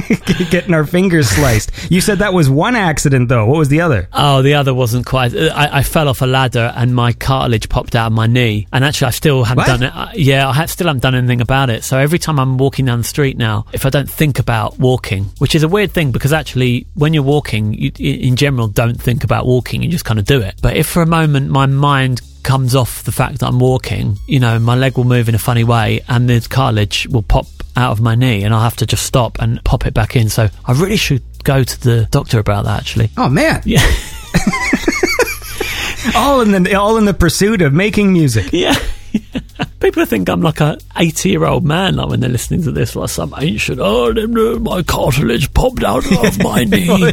getting 0.50 0.74
our 0.74 0.86
fingers 0.86 1.28
sliced. 1.28 1.70
You 1.90 2.00
said 2.00 2.18
that 2.18 2.32
was 2.32 2.48
one 2.50 2.76
accident, 2.76 3.28
though. 3.28 3.46
What 3.46 3.58
was 3.58 3.68
the 3.68 3.80
other? 3.80 4.08
Oh, 4.12 4.42
the 4.42 4.54
other 4.54 4.74
wasn't 4.74 5.06
quite. 5.06 5.34
I, 5.36 5.78
I 5.78 5.82
fell 5.82 6.08
off 6.08 6.22
a 6.22 6.26
ladder 6.26 6.72
and 6.76 6.94
my 6.94 7.12
cartilage 7.12 7.68
popped 7.68 7.94
out 7.94 8.08
of 8.08 8.12
my 8.12 8.26
knee. 8.26 8.66
And 8.72 8.84
actually, 8.84 9.08
I 9.08 9.10
still 9.10 9.44
haven't 9.44 9.62
What? 9.62 9.66
done 9.66 9.82
it. 9.82 9.92
Uh, 9.94 10.08
yeah, 10.14 10.48
I 10.48 10.52
ha- 10.52 10.66
still 10.66 10.86
haven't 10.86 11.02
done 11.02 11.14
anything 11.14 11.40
about 11.40 11.70
it. 11.70 11.84
So 11.84 11.98
every 11.98 12.18
time 12.18 12.38
I'm 12.38 12.58
walking 12.58 12.84
down 12.86 12.98
the 12.98 13.04
street 13.04 13.36
now, 13.36 13.66
if 13.72 13.86
I 13.86 13.90
don't 13.90 14.10
think 14.10 14.38
about 14.38 14.78
walking, 14.78 15.24
which 15.38 15.54
is 15.54 15.62
a 15.62 15.68
weird 15.68 15.92
thing 15.92 16.12
because 16.12 16.32
actually, 16.32 16.86
when 16.94 17.14
you're 17.14 17.22
walking, 17.22 17.74
you 17.74 17.90
in 17.98 18.36
general 18.36 18.68
don't 18.68 19.00
think 19.00 19.24
about 19.24 19.46
walking. 19.46 19.82
You 19.82 19.88
just 19.88 20.04
kind 20.04 20.18
of 20.18 20.24
do 20.24 20.40
it. 20.40 20.54
But 20.62 20.76
if 20.76 20.86
for 20.86 21.02
a 21.02 21.06
moment 21.06 21.50
my 21.50 21.66
mind 21.66 22.20
comes 22.44 22.74
off 22.74 23.02
the 23.02 23.12
fact 23.12 23.40
that 23.40 23.46
I'm 23.48 23.58
walking, 23.58 24.16
you 24.26 24.40
know, 24.40 24.58
my 24.58 24.74
leg 24.74 24.96
will 24.96 25.04
move 25.04 25.28
in 25.28 25.34
a 25.34 25.38
funny 25.38 25.64
way 25.64 26.00
and 26.08 26.28
the 26.30 26.40
cartilage 26.48 27.06
will 27.08 27.22
pop 27.22 27.46
out 27.78 27.92
of 27.92 28.00
my 28.00 28.14
knee 28.14 28.42
and 28.42 28.52
I'll 28.52 28.60
have 28.60 28.76
to 28.76 28.86
just 28.86 29.06
stop 29.06 29.38
and 29.40 29.62
pop 29.64 29.86
it 29.86 29.94
back 29.94 30.16
in. 30.16 30.28
So 30.28 30.48
I 30.66 30.72
really 30.72 30.96
should 30.96 31.22
go 31.44 31.62
to 31.62 31.80
the 31.80 32.08
doctor 32.10 32.38
about 32.38 32.64
that 32.64 32.80
actually. 32.80 33.10
Oh 33.16 33.28
man! 33.28 33.62
Yeah. 33.64 33.80
all 36.14 36.40
in 36.40 36.62
the 36.62 36.74
all 36.74 36.96
in 36.98 37.04
the 37.04 37.14
pursuit 37.14 37.62
of 37.62 37.72
making 37.72 38.12
music. 38.12 38.52
Yeah. 38.52 38.74
People 39.80 40.04
think 40.04 40.28
I'm 40.28 40.42
like 40.42 40.60
a 40.60 40.78
80 40.96 41.30
year 41.30 41.44
old 41.44 41.64
man 41.64 41.96
like 41.96 42.08
when 42.08 42.20
they're 42.20 42.28
listening 42.28 42.62
to 42.64 42.72
this, 42.72 42.96
like 42.96 43.08
some 43.08 43.32
ancient, 43.38 43.78
oh, 43.80 44.12
my 44.58 44.82
cartilage 44.82 45.52
popped 45.54 45.84
out 45.84 46.04
of 46.04 46.38
my 46.40 46.64
knee. 46.64 46.88
Oh, 46.90 47.12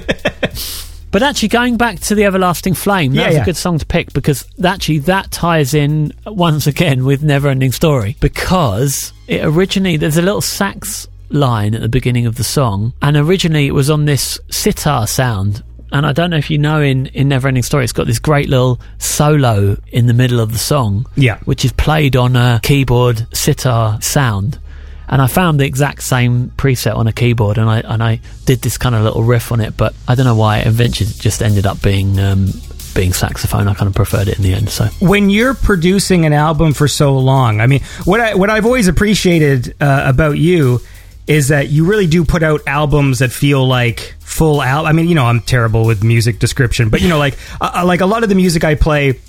But 1.15 1.23
actually, 1.23 1.47
going 1.47 1.77
back 1.77 2.01
to 2.01 2.15
the 2.15 2.25
Everlasting 2.25 2.73
Flame, 2.73 3.13
Yeah, 3.13 3.21
that's 3.23 3.35
yeah. 3.35 3.41
a 3.43 3.45
good 3.45 3.55
song 3.55 3.77
to 3.79 3.85
pick 3.85 4.11
because 4.11 4.45
actually 4.61 4.97
that 4.99 5.31
ties 5.31 5.73
in 5.73 6.11
once 6.25 6.67
again 6.67 7.05
with 7.05 7.21
Neverending 7.21 7.73
Story 7.73 8.17
because 8.19 9.13
it 9.25 9.39
originally 9.45 9.95
there's 9.95 10.17
a 10.17 10.21
little 10.21 10.41
sax 10.41 11.07
line 11.29 11.73
at 11.73 11.79
the 11.79 11.87
beginning 11.87 12.25
of 12.25 12.35
the 12.35 12.43
song, 12.43 12.91
and 13.01 13.15
originally 13.15 13.65
it 13.65 13.71
was 13.71 13.89
on 13.89 14.03
this 14.03 14.41
sitar 14.51 15.07
sound. 15.07 15.63
And 15.93 16.05
I 16.05 16.11
don't 16.11 16.31
know 16.31 16.37
if 16.37 16.49
you 16.49 16.57
know 16.57 16.81
in, 16.81 17.05
in 17.07 17.29
Neverending 17.29 17.63
Story, 17.63 17.85
it's 17.85 17.93
got 17.93 18.07
this 18.07 18.19
great 18.19 18.49
little 18.49 18.81
solo 18.97 19.77
in 19.93 20.07
the 20.07 20.13
middle 20.13 20.41
of 20.41 20.51
the 20.51 20.57
song, 20.57 21.05
Yeah. 21.15 21.37
which 21.45 21.63
is 21.63 21.71
played 21.71 22.17
on 22.17 22.35
a 22.35 22.59
keyboard 22.61 23.25
sitar 23.33 24.01
sound. 24.01 24.59
And 25.07 25.21
I 25.21 25.27
found 25.27 25.59
the 25.59 25.65
exact 25.65 26.03
same 26.03 26.49
preset 26.57 26.95
on 26.95 27.07
a 27.07 27.13
keyboard, 27.13 27.57
and 27.57 27.69
I 27.69 27.79
and 27.81 28.03
I 28.03 28.21
did 28.45 28.61
this 28.61 28.77
kind 28.77 28.95
of 28.95 29.03
little 29.03 29.23
riff 29.23 29.51
on 29.51 29.61
it, 29.61 29.77
but 29.77 29.93
I 30.07 30.15
don't 30.15 30.25
know 30.25 30.35
why. 30.35 30.59
It 30.59 30.67
eventually 30.67 31.09
just 31.17 31.41
ended 31.41 31.65
up 31.65 31.81
being 31.81 32.19
um, 32.19 32.49
being 32.95 33.13
saxophone. 33.13 33.67
I 33.67 33.73
kind 33.75 33.87
of 33.87 33.95
preferred 33.95 34.27
it 34.27 34.37
in 34.37 34.43
the 34.43 34.53
end. 34.53 34.69
So 34.69 34.85
when 34.99 35.29
you're 35.29 35.53
producing 35.53 36.25
an 36.25 36.33
album 36.33 36.73
for 36.73 36.87
so 36.87 37.17
long, 37.17 37.61
I 37.61 37.67
mean, 37.67 37.81
what 38.05 38.19
I 38.19 38.33
what 38.35 38.49
I've 38.49 38.65
always 38.65 38.87
appreciated 38.87 39.75
uh, 39.79 40.03
about 40.05 40.37
you 40.37 40.81
is 41.27 41.47
that 41.47 41.69
you 41.69 41.85
really 41.85 42.07
do 42.07 42.23
put 42.23 42.43
out 42.43 42.61
albums 42.67 43.19
that 43.19 43.31
feel 43.31 43.67
like 43.67 44.15
full 44.19 44.61
al. 44.61 44.85
I 44.85 44.91
mean, 44.91 45.07
you 45.07 45.15
know, 45.15 45.25
I'm 45.25 45.41
terrible 45.41 45.85
with 45.85 46.03
music 46.03 46.39
description, 46.39 46.89
but 46.89 47.01
you 47.01 47.09
know, 47.09 47.17
like 47.19 47.37
uh, 47.61 47.83
like 47.85 48.01
a 48.01 48.05
lot 48.05 48.23
of 48.23 48.29
the 48.29 48.35
music 48.35 48.63
I 48.63 48.75
play 48.75 49.19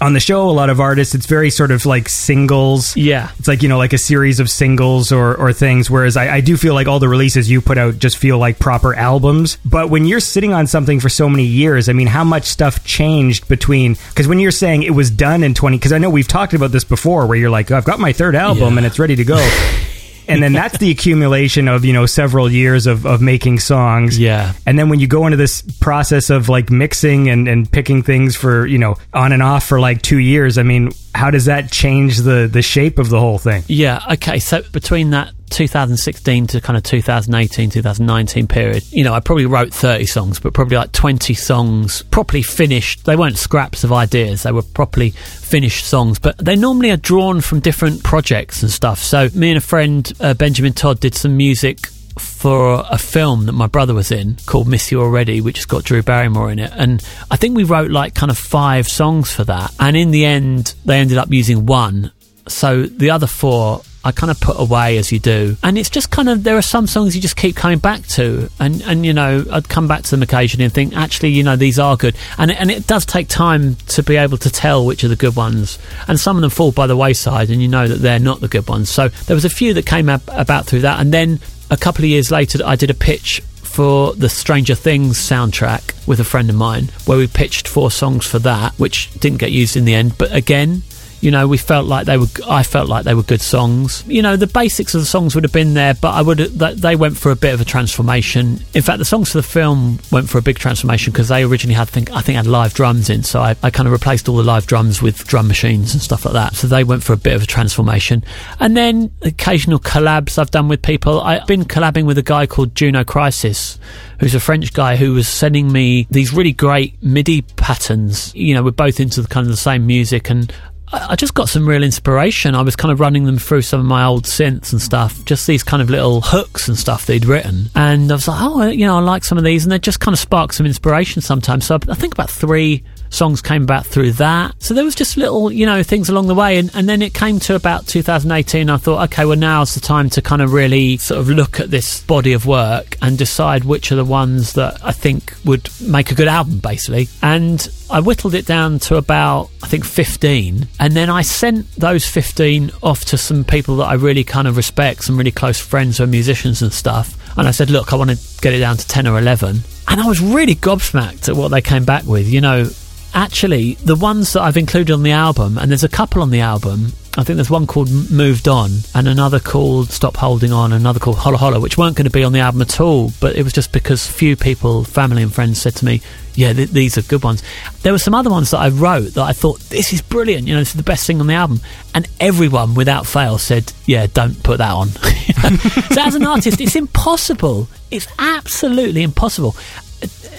on 0.00 0.12
the 0.14 0.20
show, 0.20 0.48
a 0.48 0.52
lot 0.52 0.70
of 0.70 0.80
artists, 0.80 1.14
it's 1.14 1.26
very 1.26 1.50
sort 1.50 1.70
of 1.70 1.84
like 1.86 2.08
singles. 2.08 2.96
yeah, 2.96 3.30
It's 3.38 3.48
like 3.48 3.62
you 3.62 3.68
know, 3.68 3.78
like 3.78 3.92
a 3.92 3.98
series 3.98 4.40
of 4.40 4.48
singles 4.50 5.12
or 5.12 5.34
or 5.36 5.52
things. 5.52 5.90
Whereas 5.90 6.16
I, 6.16 6.36
I 6.36 6.40
do 6.40 6.56
feel 6.56 6.74
like 6.74 6.86
all 6.88 6.98
the 6.98 7.08
releases 7.08 7.50
you 7.50 7.60
put 7.60 7.76
out 7.78 7.98
just 7.98 8.16
feel 8.18 8.38
like 8.38 8.58
proper 8.58 8.94
albums. 8.94 9.58
But 9.64 9.90
when 9.90 10.06
you're 10.06 10.20
sitting 10.20 10.52
on 10.52 10.66
something 10.66 11.00
for 11.00 11.08
so 11.08 11.28
many 11.28 11.44
years, 11.44 11.88
I 11.88 11.92
mean, 11.92 12.06
how 12.06 12.24
much 12.24 12.44
stuff 12.44 12.84
changed 12.84 13.46
between? 13.48 13.94
Because 14.08 14.26
when 14.28 14.38
you're 14.40 14.50
saying 14.52 14.82
it 14.84 14.90
was 14.94 15.10
done 15.10 15.42
in 15.42 15.54
twenty, 15.54 15.76
because 15.76 15.92
I 15.92 15.98
know 15.98 16.10
we've 16.10 16.28
talked 16.28 16.54
about 16.54 16.72
this 16.72 16.84
before, 16.84 17.26
where 17.26 17.36
you're 17.38 17.50
like, 17.50 17.70
I've 17.70 17.84
got 17.84 17.98
my 18.00 18.12
third 18.12 18.34
album 18.34 18.72
Yeah. 18.74 18.76
and 18.78 18.86
it's 18.86 18.98
ready 18.98 19.16
to 19.16 19.24
go. 19.24 19.36
And 20.30 20.42
then 20.42 20.52
that's 20.52 20.78
the 20.78 20.90
accumulation 20.90 21.68
of 21.68 21.84
you 21.84 21.92
know 21.92 22.06
several 22.06 22.50
years 22.50 22.86
of, 22.86 23.06
of 23.06 23.20
making 23.20 23.60
songs. 23.60 24.18
Yeah. 24.18 24.52
And 24.66 24.78
then 24.78 24.88
when 24.88 25.00
you 25.00 25.06
go 25.06 25.26
into 25.26 25.36
this 25.36 25.62
process 25.80 26.30
of 26.30 26.48
like 26.48 26.70
mixing 26.70 27.28
and, 27.28 27.48
and 27.48 27.70
picking 27.70 28.02
things 28.02 28.36
for 28.36 28.66
you 28.66 28.78
know 28.78 28.96
on 29.12 29.32
and 29.32 29.42
off 29.42 29.66
for 29.66 29.80
like 29.80 30.02
two 30.02 30.18
years, 30.18 30.58
I 30.58 30.62
mean, 30.62 30.92
how 31.14 31.30
does 31.30 31.46
that 31.46 31.70
change 31.70 32.18
the 32.18 32.48
the 32.50 32.62
shape 32.62 32.98
of 32.98 33.08
the 33.10 33.20
whole 33.20 33.38
thing? 33.38 33.64
yeah. 33.68 34.00
Okay, 34.12 34.38
so 34.38 34.62
between 34.72 35.10
that 35.10 35.32
2016 35.50 36.46
to 36.48 36.60
kind 36.60 36.76
of 36.76 36.82
2018, 36.82 37.70
2019 37.70 38.46
period, 38.46 38.84
you 38.90 39.04
know, 39.04 39.12
I 39.12 39.20
probably 39.20 39.46
wrote 39.46 39.72
30 39.72 40.06
songs, 40.06 40.40
but 40.40 40.54
probably 40.54 40.76
like 40.76 40.92
20 40.92 41.34
songs 41.34 42.02
properly 42.04 42.42
finished. 42.42 43.04
They 43.04 43.16
weren't 43.16 43.38
scraps 43.38 43.84
of 43.84 43.92
ideas; 43.92 44.42
they 44.42 44.52
were 44.52 44.62
properly 44.62 45.10
finished 45.10 45.86
songs. 45.86 46.18
But 46.18 46.38
they 46.38 46.56
normally 46.56 46.90
are 46.90 46.96
drawn 46.96 47.40
from 47.40 47.60
different 47.60 48.02
projects 48.02 48.62
and 48.62 48.70
stuff. 48.70 48.98
So 49.00 49.28
me 49.34 49.50
and 49.50 49.58
a 49.58 49.60
friend, 49.60 50.10
uh, 50.20 50.34
Benjamin 50.34 50.72
Todd, 50.72 51.00
did 51.00 51.14
some 51.14 51.36
music 51.36 51.88
for 52.18 52.84
a 52.90 52.98
film 52.98 53.46
that 53.46 53.52
my 53.52 53.66
brother 53.66 53.94
was 53.94 54.10
in 54.10 54.36
called 54.46 54.68
Miss 54.68 54.90
You 54.90 55.00
Already, 55.00 55.40
which 55.40 55.58
has 55.58 55.66
got 55.66 55.84
Drew 55.84 56.02
Barrymore 56.02 56.50
in 56.50 56.58
it. 56.58 56.72
And 56.74 57.02
I 57.30 57.36
think 57.36 57.56
we 57.56 57.64
wrote 57.64 57.90
like 57.90 58.14
kind 58.14 58.30
of 58.30 58.38
five 58.38 58.88
songs 58.88 59.32
for 59.32 59.44
that. 59.44 59.74
And 59.78 59.96
in 59.96 60.10
the 60.10 60.24
end, 60.24 60.74
they 60.84 60.98
ended 60.98 61.18
up 61.18 61.30
using 61.30 61.66
one. 61.66 62.12
So 62.48 62.84
the 62.84 63.10
other 63.10 63.26
four 63.26 63.82
I 64.02 64.12
kind 64.12 64.30
of 64.30 64.40
put 64.40 64.58
away 64.58 64.96
as 64.96 65.12
you 65.12 65.18
do. 65.18 65.56
And 65.62 65.76
it's 65.76 65.90
just 65.90 66.10
kind 66.10 66.30
of, 66.30 66.42
there 66.42 66.56
are 66.56 66.62
some 66.62 66.86
songs 66.86 67.14
you 67.14 67.20
just 67.20 67.36
keep 67.36 67.54
coming 67.54 67.78
back 67.78 68.06
to. 68.08 68.48
And, 68.58 68.80
and 68.82 69.04
you 69.04 69.12
know, 69.12 69.44
I'd 69.52 69.68
come 69.68 69.88
back 69.88 70.04
to 70.04 70.10
them 70.10 70.22
occasionally 70.22 70.64
and 70.64 70.72
think, 70.72 70.96
actually, 70.96 71.30
you 71.30 71.42
know, 71.42 71.56
these 71.56 71.78
are 71.78 71.96
good. 71.96 72.16
And, 72.38 72.50
and 72.50 72.70
it 72.70 72.86
does 72.86 73.04
take 73.04 73.28
time 73.28 73.76
to 73.88 74.02
be 74.02 74.16
able 74.16 74.38
to 74.38 74.50
tell 74.50 74.86
which 74.86 75.04
are 75.04 75.08
the 75.08 75.16
good 75.16 75.36
ones. 75.36 75.78
And 76.08 76.18
some 76.18 76.36
of 76.36 76.40
them 76.40 76.50
fall 76.50 76.72
by 76.72 76.86
the 76.86 76.96
wayside 76.96 77.50
and 77.50 77.60
you 77.60 77.68
know 77.68 77.86
that 77.88 77.96
they're 77.96 78.18
not 78.18 78.40
the 78.40 78.48
good 78.48 78.66
ones. 78.68 78.88
So 78.88 79.08
there 79.08 79.36
was 79.36 79.44
a 79.44 79.50
few 79.50 79.74
that 79.74 79.84
came 79.84 80.08
up 80.08 80.22
about 80.28 80.66
through 80.66 80.80
that. 80.80 80.98
And 80.98 81.12
then 81.12 81.38
a 81.70 81.76
couple 81.76 82.02
of 82.02 82.08
years 82.08 82.30
later, 82.30 82.58
I 82.64 82.76
did 82.76 82.88
a 82.88 82.94
pitch 82.94 83.40
for 83.40 84.14
the 84.14 84.30
Stranger 84.30 84.74
Things 84.74 85.18
soundtrack 85.18 86.06
with 86.08 86.20
a 86.20 86.24
friend 86.24 86.48
of 86.50 86.56
mine, 86.56 86.90
where 87.04 87.18
we 87.18 87.28
pitched 87.28 87.68
four 87.68 87.90
songs 87.90 88.26
for 88.26 88.38
that, 88.40 88.72
which 88.78 89.12
didn't 89.20 89.38
get 89.38 89.52
used 89.52 89.76
in 89.76 89.84
the 89.84 89.94
end. 89.94 90.18
But 90.18 90.34
again, 90.34 90.82
you 91.20 91.30
know, 91.30 91.46
we 91.46 91.58
felt 91.58 91.86
like 91.86 92.06
they 92.06 92.16
were. 92.16 92.26
I 92.48 92.62
felt 92.62 92.88
like 92.88 93.04
they 93.04 93.14
were 93.14 93.22
good 93.22 93.42
songs. 93.42 94.02
You 94.06 94.22
know, 94.22 94.36
the 94.36 94.46
basics 94.46 94.94
of 94.94 95.02
the 95.02 95.06
songs 95.06 95.34
would 95.34 95.44
have 95.44 95.52
been 95.52 95.74
there, 95.74 95.94
but 95.94 96.12
I 96.12 96.22
would. 96.22 96.38
They 96.38 96.96
went 96.96 97.16
for 97.16 97.30
a 97.30 97.36
bit 97.36 97.52
of 97.52 97.60
a 97.60 97.64
transformation. 97.64 98.60
In 98.74 98.82
fact, 98.82 98.98
the 98.98 99.04
songs 99.04 99.32
for 99.32 99.38
the 99.38 99.42
film 99.42 99.98
went 100.10 100.30
for 100.30 100.38
a 100.38 100.42
big 100.42 100.58
transformation 100.58 101.12
because 101.12 101.28
they 101.28 101.42
originally 101.42 101.74
had, 101.74 101.88
think, 101.88 102.10
I 102.12 102.22
think, 102.22 102.36
had 102.36 102.46
live 102.46 102.72
drums 102.72 103.10
in. 103.10 103.22
So 103.22 103.40
I, 103.40 103.56
I 103.62 103.70
kind 103.70 103.86
of 103.86 103.92
replaced 103.92 104.28
all 104.28 104.36
the 104.36 104.42
live 104.42 104.66
drums 104.66 105.02
with 105.02 105.26
drum 105.26 105.46
machines 105.46 105.92
and 105.92 106.02
stuff 106.02 106.24
like 106.24 106.34
that. 106.34 106.54
So 106.54 106.66
they 106.66 106.84
went 106.84 107.02
for 107.02 107.12
a 107.12 107.18
bit 107.18 107.34
of 107.34 107.42
a 107.42 107.46
transformation. 107.46 108.24
And 108.58 108.76
then 108.76 109.10
occasional 109.22 109.78
collabs 109.78 110.38
I've 110.38 110.50
done 110.50 110.68
with 110.68 110.80
people. 110.80 111.20
I've 111.20 111.46
been 111.46 111.64
collabing 111.64 112.06
with 112.06 112.16
a 112.16 112.22
guy 112.22 112.46
called 112.46 112.74
Juno 112.74 113.04
Crisis, 113.04 113.78
who's 114.20 114.34
a 114.34 114.40
French 114.40 114.72
guy 114.72 114.96
who 114.96 115.12
was 115.12 115.28
sending 115.28 115.70
me 115.70 116.06
these 116.10 116.32
really 116.32 116.52
great 116.52 117.02
MIDI 117.02 117.42
patterns. 117.42 118.34
You 118.34 118.54
know, 118.54 118.62
we're 118.62 118.70
both 118.70 119.00
into 119.00 119.20
the 119.20 119.28
kind 119.28 119.44
of 119.44 119.50
the 119.50 119.56
same 119.56 119.86
music 119.86 120.30
and 120.30 120.52
I 120.92 121.14
just 121.16 121.34
got 121.34 121.48
some 121.48 121.68
real 121.68 121.84
inspiration. 121.84 122.54
I 122.54 122.62
was 122.62 122.74
kind 122.74 122.90
of 122.90 122.98
running 122.98 123.24
them 123.24 123.38
through 123.38 123.62
some 123.62 123.78
of 123.78 123.86
my 123.86 124.04
old 124.04 124.24
synths 124.24 124.72
and 124.72 124.82
stuff, 124.82 125.24
just 125.24 125.46
these 125.46 125.62
kind 125.62 125.80
of 125.80 125.88
little 125.88 126.20
hooks 126.20 126.66
and 126.66 126.76
stuff 126.76 127.06
they'd 127.06 127.24
written. 127.24 127.66
And 127.76 128.10
I 128.10 128.14
was 128.14 128.26
like, 128.26 128.40
oh, 128.40 128.66
you 128.66 128.86
know, 128.86 128.96
I 128.96 129.00
like 129.00 129.22
some 129.22 129.38
of 129.38 129.44
these. 129.44 129.64
And 129.64 129.70
they 129.70 129.78
just 129.78 130.00
kind 130.00 130.14
of 130.14 130.18
spark 130.18 130.52
some 130.52 130.66
inspiration 130.66 131.22
sometimes. 131.22 131.66
So 131.66 131.78
I 131.88 131.94
think 131.94 132.14
about 132.14 132.28
three 132.28 132.82
songs 133.10 133.42
came 133.42 133.62
about 133.62 133.84
through 133.84 134.12
that. 134.12 134.54
So 134.62 134.72
there 134.72 134.84
was 134.84 134.94
just 134.94 135.16
little, 135.16 135.52
you 135.52 135.66
know, 135.66 135.82
things 135.82 136.08
along 136.08 136.28
the 136.28 136.34
way. 136.34 136.58
And, 136.58 136.70
and 136.74 136.88
then 136.88 137.02
it 137.02 137.12
came 137.12 137.38
to 137.40 137.54
about 137.54 137.86
2018. 137.86 138.70
I 138.70 138.76
thought, 138.76 139.04
okay, 139.04 139.24
well, 139.24 139.36
now's 139.36 139.74
the 139.74 139.80
time 139.80 140.08
to 140.10 140.22
kind 140.22 140.40
of 140.40 140.52
really 140.52 140.96
sort 140.96 141.20
of 141.20 141.28
look 141.28 141.60
at 141.60 141.70
this 141.70 142.00
body 142.02 142.32
of 142.32 142.46
work 142.46 142.96
and 143.02 143.18
decide 143.18 143.64
which 143.64 143.92
are 143.92 143.96
the 143.96 144.04
ones 144.04 144.54
that 144.54 144.82
I 144.84 144.92
think 144.92 145.34
would 145.44 145.68
make 145.80 146.10
a 146.10 146.14
good 146.14 146.28
album, 146.28 146.58
basically. 146.58 147.08
And 147.22 147.68
I 147.90 148.00
whittled 148.00 148.34
it 148.34 148.46
down 148.46 148.78
to 148.80 148.96
about, 148.96 149.50
I 149.62 149.66
think, 149.66 149.84
15. 149.84 150.68
And 150.78 150.94
then 150.94 151.10
I 151.10 151.22
sent 151.22 151.70
those 151.74 152.06
15 152.06 152.70
off 152.82 153.04
to 153.06 153.18
some 153.18 153.44
people 153.44 153.76
that 153.76 153.86
I 153.86 153.94
really 153.94 154.24
kind 154.24 154.46
of 154.46 154.56
respect, 154.56 155.04
some 155.04 155.18
really 155.18 155.32
close 155.32 155.60
friends 155.60 155.98
who 155.98 156.04
are 156.04 156.06
musicians 156.06 156.62
and 156.62 156.72
stuff. 156.72 157.16
And 157.36 157.46
I 157.46 157.50
said, 157.50 157.70
look, 157.70 157.92
I 157.92 157.96
want 157.96 158.10
to 158.10 158.40
get 158.40 158.54
it 158.54 158.60
down 158.60 158.76
to 158.76 158.86
10 158.86 159.06
or 159.06 159.18
11. 159.18 159.60
And 159.88 160.00
I 160.00 160.06
was 160.06 160.20
really 160.20 160.54
gobsmacked 160.54 161.28
at 161.28 161.36
what 161.36 161.48
they 161.48 161.60
came 161.60 161.84
back 161.84 162.04
with. 162.04 162.28
You 162.28 162.40
know, 162.40 162.68
actually, 163.14 163.74
the 163.74 163.96
ones 163.96 164.32
that 164.32 164.42
I've 164.42 164.56
included 164.56 164.92
on 164.92 165.02
the 165.02 165.12
album, 165.12 165.58
and 165.58 165.70
there's 165.70 165.84
a 165.84 165.88
couple 165.88 166.22
on 166.22 166.30
the 166.30 166.40
album. 166.40 166.92
I 167.18 167.24
think 167.24 167.36
there's 167.36 167.50
one 167.50 167.66
called 167.66 167.90
Moved 168.10 168.46
On, 168.46 168.70
and 168.94 169.08
another 169.08 169.40
called 169.40 169.90
Stop 169.90 170.16
Holding 170.16 170.52
On, 170.52 170.72
and 170.72 170.80
another 170.80 171.00
called 171.00 171.18
Holla 171.18 171.36
Holla, 171.36 171.60
which 171.60 171.76
weren't 171.76 171.96
going 171.96 172.04
to 172.04 172.10
be 172.10 172.22
on 172.22 172.32
the 172.32 172.38
album 172.40 172.62
at 172.62 172.80
all. 172.80 173.10
But 173.20 173.36
it 173.36 173.42
was 173.42 173.52
just 173.52 173.72
because 173.72 174.06
few 174.06 174.36
people, 174.36 174.84
family 174.84 175.22
and 175.22 175.32
friends, 175.34 175.60
said 175.60 175.74
to 175.76 175.84
me, 175.84 176.02
"Yeah, 176.34 176.52
th- 176.52 176.70
these 176.70 176.96
are 176.98 177.02
good 177.02 177.22
ones." 177.22 177.42
There 177.82 177.92
were 177.92 177.98
some 177.98 178.14
other 178.14 178.30
ones 178.30 178.50
that 178.52 178.58
I 178.58 178.68
wrote 178.68 179.14
that 179.14 179.24
I 179.24 179.32
thought 179.32 179.60
this 179.70 179.92
is 179.92 180.02
brilliant. 180.02 180.46
You 180.46 180.54
know, 180.54 180.60
this 180.60 180.70
is 180.70 180.74
the 180.74 180.82
best 180.82 181.06
thing 181.06 181.20
on 181.20 181.26
the 181.26 181.34
album, 181.34 181.60
and 181.94 182.08
everyone, 182.20 182.74
without 182.74 183.06
fail, 183.06 183.38
said, 183.38 183.72
"Yeah, 183.86 184.06
don't 184.12 184.40
put 184.42 184.58
that 184.58 184.72
on." 184.72 184.88
so 185.92 186.02
as 186.02 186.14
an 186.14 186.24
artist, 186.24 186.60
it's 186.60 186.76
impossible. 186.76 187.68
It's 187.90 188.06
absolutely 188.18 189.02
impossible. 189.02 189.56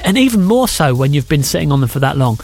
and 0.03 0.17
even 0.17 0.43
more 0.43 0.67
so 0.67 0.95
when 0.95 1.13
you've 1.13 1.29
been 1.29 1.43
sitting 1.43 1.71
on 1.71 1.79
them 1.81 1.89
for 1.89 1.99
that 1.99 2.17
long 2.17 2.39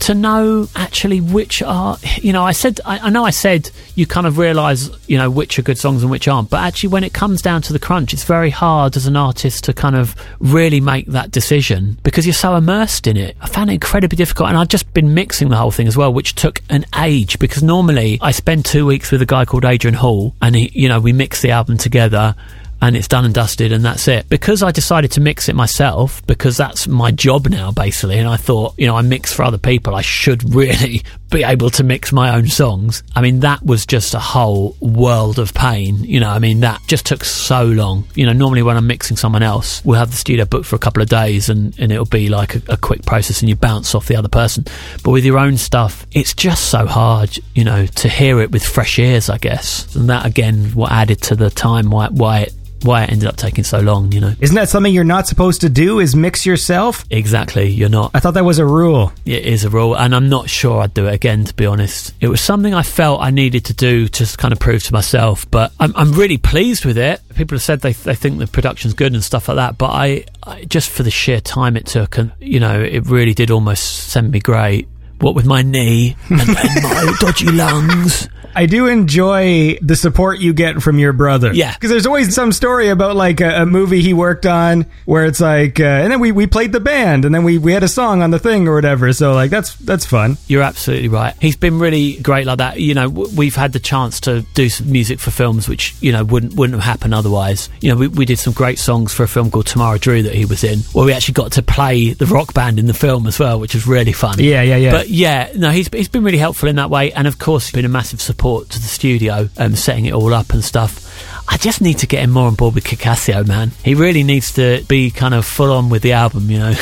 to 0.00 0.14
know 0.14 0.68
actually 0.74 1.20
which 1.20 1.62
are 1.62 1.96
you 2.16 2.32
know 2.32 2.44
i 2.44 2.52
said 2.52 2.80
I, 2.84 2.98
I 2.98 3.10
know 3.10 3.24
i 3.24 3.30
said 3.30 3.70
you 3.94 4.06
kind 4.06 4.26
of 4.26 4.38
realize 4.38 4.90
you 5.08 5.18
know 5.18 5.30
which 5.30 5.58
are 5.58 5.62
good 5.62 5.78
songs 5.78 6.02
and 6.02 6.10
which 6.10 6.28
aren't 6.28 6.50
but 6.50 6.60
actually 6.60 6.90
when 6.90 7.04
it 7.04 7.12
comes 7.12 7.42
down 7.42 7.62
to 7.62 7.72
the 7.72 7.78
crunch 7.78 8.12
it's 8.12 8.24
very 8.24 8.50
hard 8.50 8.96
as 8.96 9.06
an 9.06 9.16
artist 9.16 9.64
to 9.64 9.72
kind 9.72 9.96
of 9.96 10.14
really 10.40 10.80
make 10.80 11.06
that 11.06 11.30
decision 11.30 11.98
because 12.02 12.26
you're 12.26 12.32
so 12.32 12.54
immersed 12.54 13.06
in 13.06 13.16
it. 13.16 13.36
I 13.40 13.48
found 13.48 13.70
it 13.70 13.74
incredibly 13.74 14.16
difficult 14.16 14.48
and 14.48 14.58
i've 14.58 14.68
just 14.68 14.92
been 14.94 15.14
mixing 15.14 15.48
the 15.48 15.56
whole 15.56 15.70
thing 15.70 15.88
as 15.88 15.96
well 15.96 16.12
which 16.12 16.34
took 16.34 16.62
an 16.70 16.84
age 16.96 17.38
because 17.38 17.62
normally 17.62 18.18
i 18.20 18.30
spend 18.30 18.64
two 18.64 18.86
weeks 18.86 19.10
with 19.10 19.22
a 19.22 19.26
guy 19.26 19.44
called 19.44 19.64
adrian 19.64 19.94
hall 19.94 20.34
and 20.40 20.54
he 20.54 20.70
you 20.74 20.88
know 20.88 21.00
we 21.00 21.12
mix 21.12 21.42
the 21.42 21.50
album 21.50 21.76
together 21.76 22.34
and 22.80 22.96
it's 22.96 23.08
done 23.08 23.24
and 23.24 23.34
dusted 23.34 23.72
and 23.72 23.84
that's 23.84 24.08
it. 24.08 24.28
Because 24.28 24.62
I 24.62 24.70
decided 24.70 25.12
to 25.12 25.20
mix 25.20 25.48
it 25.48 25.54
myself, 25.54 26.24
because 26.26 26.56
that's 26.56 26.86
my 26.86 27.10
job 27.10 27.48
now 27.48 27.72
basically, 27.72 28.18
and 28.18 28.28
I 28.28 28.36
thought, 28.36 28.74
you 28.78 28.86
know, 28.86 28.96
I 28.96 29.02
mix 29.02 29.32
for 29.32 29.42
other 29.42 29.58
people, 29.58 29.94
I 29.94 30.02
should 30.02 30.54
really 30.54 31.02
be 31.30 31.42
able 31.42 31.70
to 31.70 31.84
mix 31.84 32.12
my 32.12 32.34
own 32.34 32.46
songs. 32.46 33.02
I 33.14 33.20
mean, 33.20 33.40
that 33.40 33.64
was 33.64 33.84
just 33.84 34.14
a 34.14 34.18
whole 34.18 34.76
world 34.80 35.38
of 35.38 35.52
pain, 35.54 36.04
you 36.04 36.20
know, 36.20 36.30
I 36.30 36.38
mean, 36.38 36.60
that 36.60 36.80
just 36.86 37.06
took 37.06 37.24
so 37.24 37.64
long. 37.64 38.04
You 38.14 38.26
know, 38.26 38.32
normally 38.32 38.62
when 38.62 38.76
I'm 38.76 38.86
mixing 38.86 39.16
someone 39.16 39.42
else, 39.42 39.84
we'll 39.84 39.98
have 39.98 40.10
the 40.10 40.16
studio 40.16 40.44
booked 40.44 40.66
for 40.66 40.76
a 40.76 40.80
couple 40.80 41.02
of 41.02 41.08
days 41.08 41.48
and, 41.48 41.78
and 41.78 41.92
it'll 41.92 42.06
be 42.06 42.28
like 42.28 42.54
a, 42.54 42.62
a 42.68 42.76
quick 42.76 43.04
process 43.04 43.40
and 43.40 43.48
you 43.48 43.56
bounce 43.56 43.94
off 43.94 44.06
the 44.06 44.16
other 44.16 44.28
person. 44.28 44.64
But 45.02 45.10
with 45.10 45.24
your 45.24 45.38
own 45.38 45.56
stuff, 45.56 46.06
it's 46.12 46.34
just 46.34 46.70
so 46.70 46.86
hard, 46.86 47.38
you 47.54 47.64
know, 47.64 47.86
to 47.86 48.08
hear 48.08 48.40
it 48.40 48.50
with 48.50 48.64
fresh 48.64 48.98
ears, 48.98 49.28
I 49.28 49.38
guess. 49.38 49.94
And 49.94 50.08
that 50.08 50.24
again, 50.24 50.72
what 50.74 50.92
added 50.92 51.20
to 51.22 51.36
the 51.36 51.50
time 51.50 51.90
why, 51.90 52.08
why 52.08 52.40
it 52.40 52.54
why 52.82 53.04
it 53.04 53.10
ended 53.10 53.28
up 53.28 53.36
taking 53.36 53.64
so 53.64 53.80
long, 53.80 54.12
you 54.12 54.20
know. 54.20 54.34
Isn't 54.40 54.56
that 54.56 54.68
something 54.68 54.92
you're 54.92 55.04
not 55.04 55.26
supposed 55.26 55.60
to 55.62 55.68
do? 55.68 55.98
Is 56.00 56.14
mix 56.14 56.46
yourself? 56.46 57.04
Exactly, 57.10 57.68
you're 57.68 57.88
not. 57.88 58.10
I 58.14 58.20
thought 58.20 58.34
that 58.34 58.44
was 58.44 58.58
a 58.58 58.66
rule. 58.66 59.12
It 59.24 59.44
is 59.44 59.64
a 59.64 59.70
rule, 59.70 59.96
and 59.96 60.14
I'm 60.14 60.28
not 60.28 60.48
sure 60.48 60.80
I'd 60.80 60.94
do 60.94 61.06
it 61.06 61.14
again, 61.14 61.44
to 61.44 61.54
be 61.54 61.66
honest. 61.66 62.14
It 62.20 62.28
was 62.28 62.40
something 62.40 62.74
I 62.74 62.82
felt 62.82 63.20
I 63.20 63.30
needed 63.30 63.64
to 63.66 63.74
do 63.74 64.08
to 64.08 64.36
kind 64.36 64.52
of 64.52 64.58
prove 64.58 64.82
to 64.84 64.92
myself, 64.92 65.50
but 65.50 65.72
I'm, 65.80 65.94
I'm 65.96 66.12
really 66.12 66.38
pleased 66.38 66.84
with 66.84 66.98
it. 66.98 67.20
People 67.34 67.56
have 67.56 67.62
said 67.62 67.80
they, 67.80 67.92
they 67.92 68.14
think 68.14 68.38
the 68.38 68.46
production's 68.46 68.94
good 68.94 69.12
and 69.12 69.22
stuff 69.22 69.48
like 69.48 69.56
that, 69.56 69.78
but 69.78 69.90
I, 69.90 70.24
I 70.42 70.64
just 70.64 70.90
for 70.90 71.02
the 71.02 71.10
sheer 71.10 71.40
time 71.40 71.76
it 71.76 71.86
took, 71.86 72.18
and 72.18 72.32
you 72.40 72.60
know, 72.60 72.80
it 72.80 73.06
really 73.06 73.34
did 73.34 73.50
almost 73.50 74.08
send 74.08 74.30
me 74.30 74.40
great. 74.40 74.88
What 75.20 75.34
with 75.34 75.46
my 75.46 75.62
knee 75.62 76.16
and, 76.28 76.40
and 76.40 76.48
my 76.82 77.14
dodgy 77.20 77.50
lungs. 77.50 78.28
I 78.54 78.66
do 78.66 78.86
enjoy 78.86 79.78
the 79.82 79.94
support 79.94 80.40
you 80.40 80.52
get 80.52 80.82
from 80.82 80.98
your 80.98 81.12
brother. 81.12 81.52
Yeah. 81.52 81.72
Because 81.74 81.90
there's 81.90 82.06
always 82.06 82.34
some 82.34 82.50
story 82.50 82.88
about 82.88 83.14
like 83.14 83.40
a, 83.40 83.62
a 83.62 83.66
movie 83.66 84.00
he 84.02 84.12
worked 84.14 84.46
on 84.46 84.86
where 85.04 85.26
it's 85.26 85.38
like, 85.40 85.78
uh, 85.78 85.84
and 85.84 86.10
then 86.10 86.18
we, 86.18 86.32
we 86.32 86.46
played 86.48 86.72
the 86.72 86.80
band 86.80 87.24
and 87.24 87.32
then 87.32 87.44
we, 87.44 87.58
we 87.58 87.72
had 87.72 87.84
a 87.84 87.88
song 87.88 88.20
on 88.20 88.30
the 88.30 88.38
thing 88.38 88.66
or 88.66 88.74
whatever. 88.74 89.12
So 89.12 89.32
like 89.32 89.50
that's 89.50 89.76
that's 89.76 90.04
fun. 90.06 90.38
You're 90.48 90.62
absolutely 90.62 91.08
right. 91.08 91.34
He's 91.40 91.56
been 91.56 91.78
really 91.78 92.16
great 92.16 92.46
like 92.46 92.58
that. 92.58 92.80
You 92.80 92.94
know, 92.94 93.08
w- 93.08 93.36
we've 93.36 93.54
had 93.54 93.72
the 93.72 93.78
chance 93.78 94.18
to 94.20 94.42
do 94.54 94.68
some 94.68 94.90
music 94.90 95.20
for 95.20 95.30
films 95.30 95.68
which 95.68 95.94
you 96.00 96.10
know 96.10 96.24
wouldn't 96.24 96.54
wouldn't 96.54 96.80
have 96.80 96.84
happened 96.84 97.14
otherwise. 97.14 97.68
You 97.80 97.90
know, 97.90 97.96
we, 97.96 98.08
we 98.08 98.24
did 98.24 98.38
some 98.40 98.54
great 98.54 98.78
songs 98.78 99.12
for 99.12 99.22
a 99.22 99.28
film 99.28 99.50
called 99.50 99.66
Tamara 99.66 99.98
Drewe 99.98 100.24
that 100.24 100.34
he 100.34 100.46
was 100.46 100.64
in, 100.64 100.80
where 100.94 101.04
we 101.06 101.12
actually 101.12 101.34
got 101.34 101.52
to 101.52 101.62
play 101.62 102.12
the 102.12 102.26
rock 102.26 102.54
band 102.54 102.78
in 102.80 102.86
the 102.86 102.94
film 102.94 103.26
as 103.26 103.38
well, 103.38 103.60
which 103.60 103.74
was 103.74 103.86
really 103.86 104.12
fun. 104.12 104.38
Yeah, 104.40 104.62
yeah, 104.62 104.76
yeah. 104.76 104.90
But 104.90 105.07
yeah, 105.08 105.50
no, 105.56 105.70
he's 105.70 105.88
he's 105.88 106.08
been 106.08 106.22
really 106.22 106.38
helpful 106.38 106.68
in 106.68 106.76
that 106.76 106.90
way, 106.90 107.12
and 107.12 107.26
of 107.26 107.38
course, 107.38 107.66
he's 107.66 107.72
been 107.72 107.84
a 107.84 107.88
massive 107.88 108.20
support 108.20 108.68
to 108.70 108.78
the 108.78 108.86
studio, 108.86 109.48
um, 109.56 109.74
setting 109.74 110.06
it 110.06 110.12
all 110.12 110.34
up 110.34 110.52
and 110.52 110.62
stuff. 110.62 111.04
I 111.50 111.56
just 111.56 111.80
need 111.80 111.98
to 111.98 112.06
get 112.06 112.22
him 112.22 112.30
more 112.30 112.46
on 112.46 112.54
board 112.54 112.74
with 112.74 112.84
Kid 112.84 112.98
Casio, 112.98 113.46
man. 113.46 113.72
He 113.82 113.94
really 113.94 114.22
needs 114.22 114.52
to 114.52 114.84
be 114.86 115.10
kind 115.10 115.32
of 115.32 115.46
full 115.46 115.72
on 115.72 115.88
with 115.88 116.02
the 116.02 116.12
album, 116.12 116.50
you 116.50 116.58
know. 116.58 116.68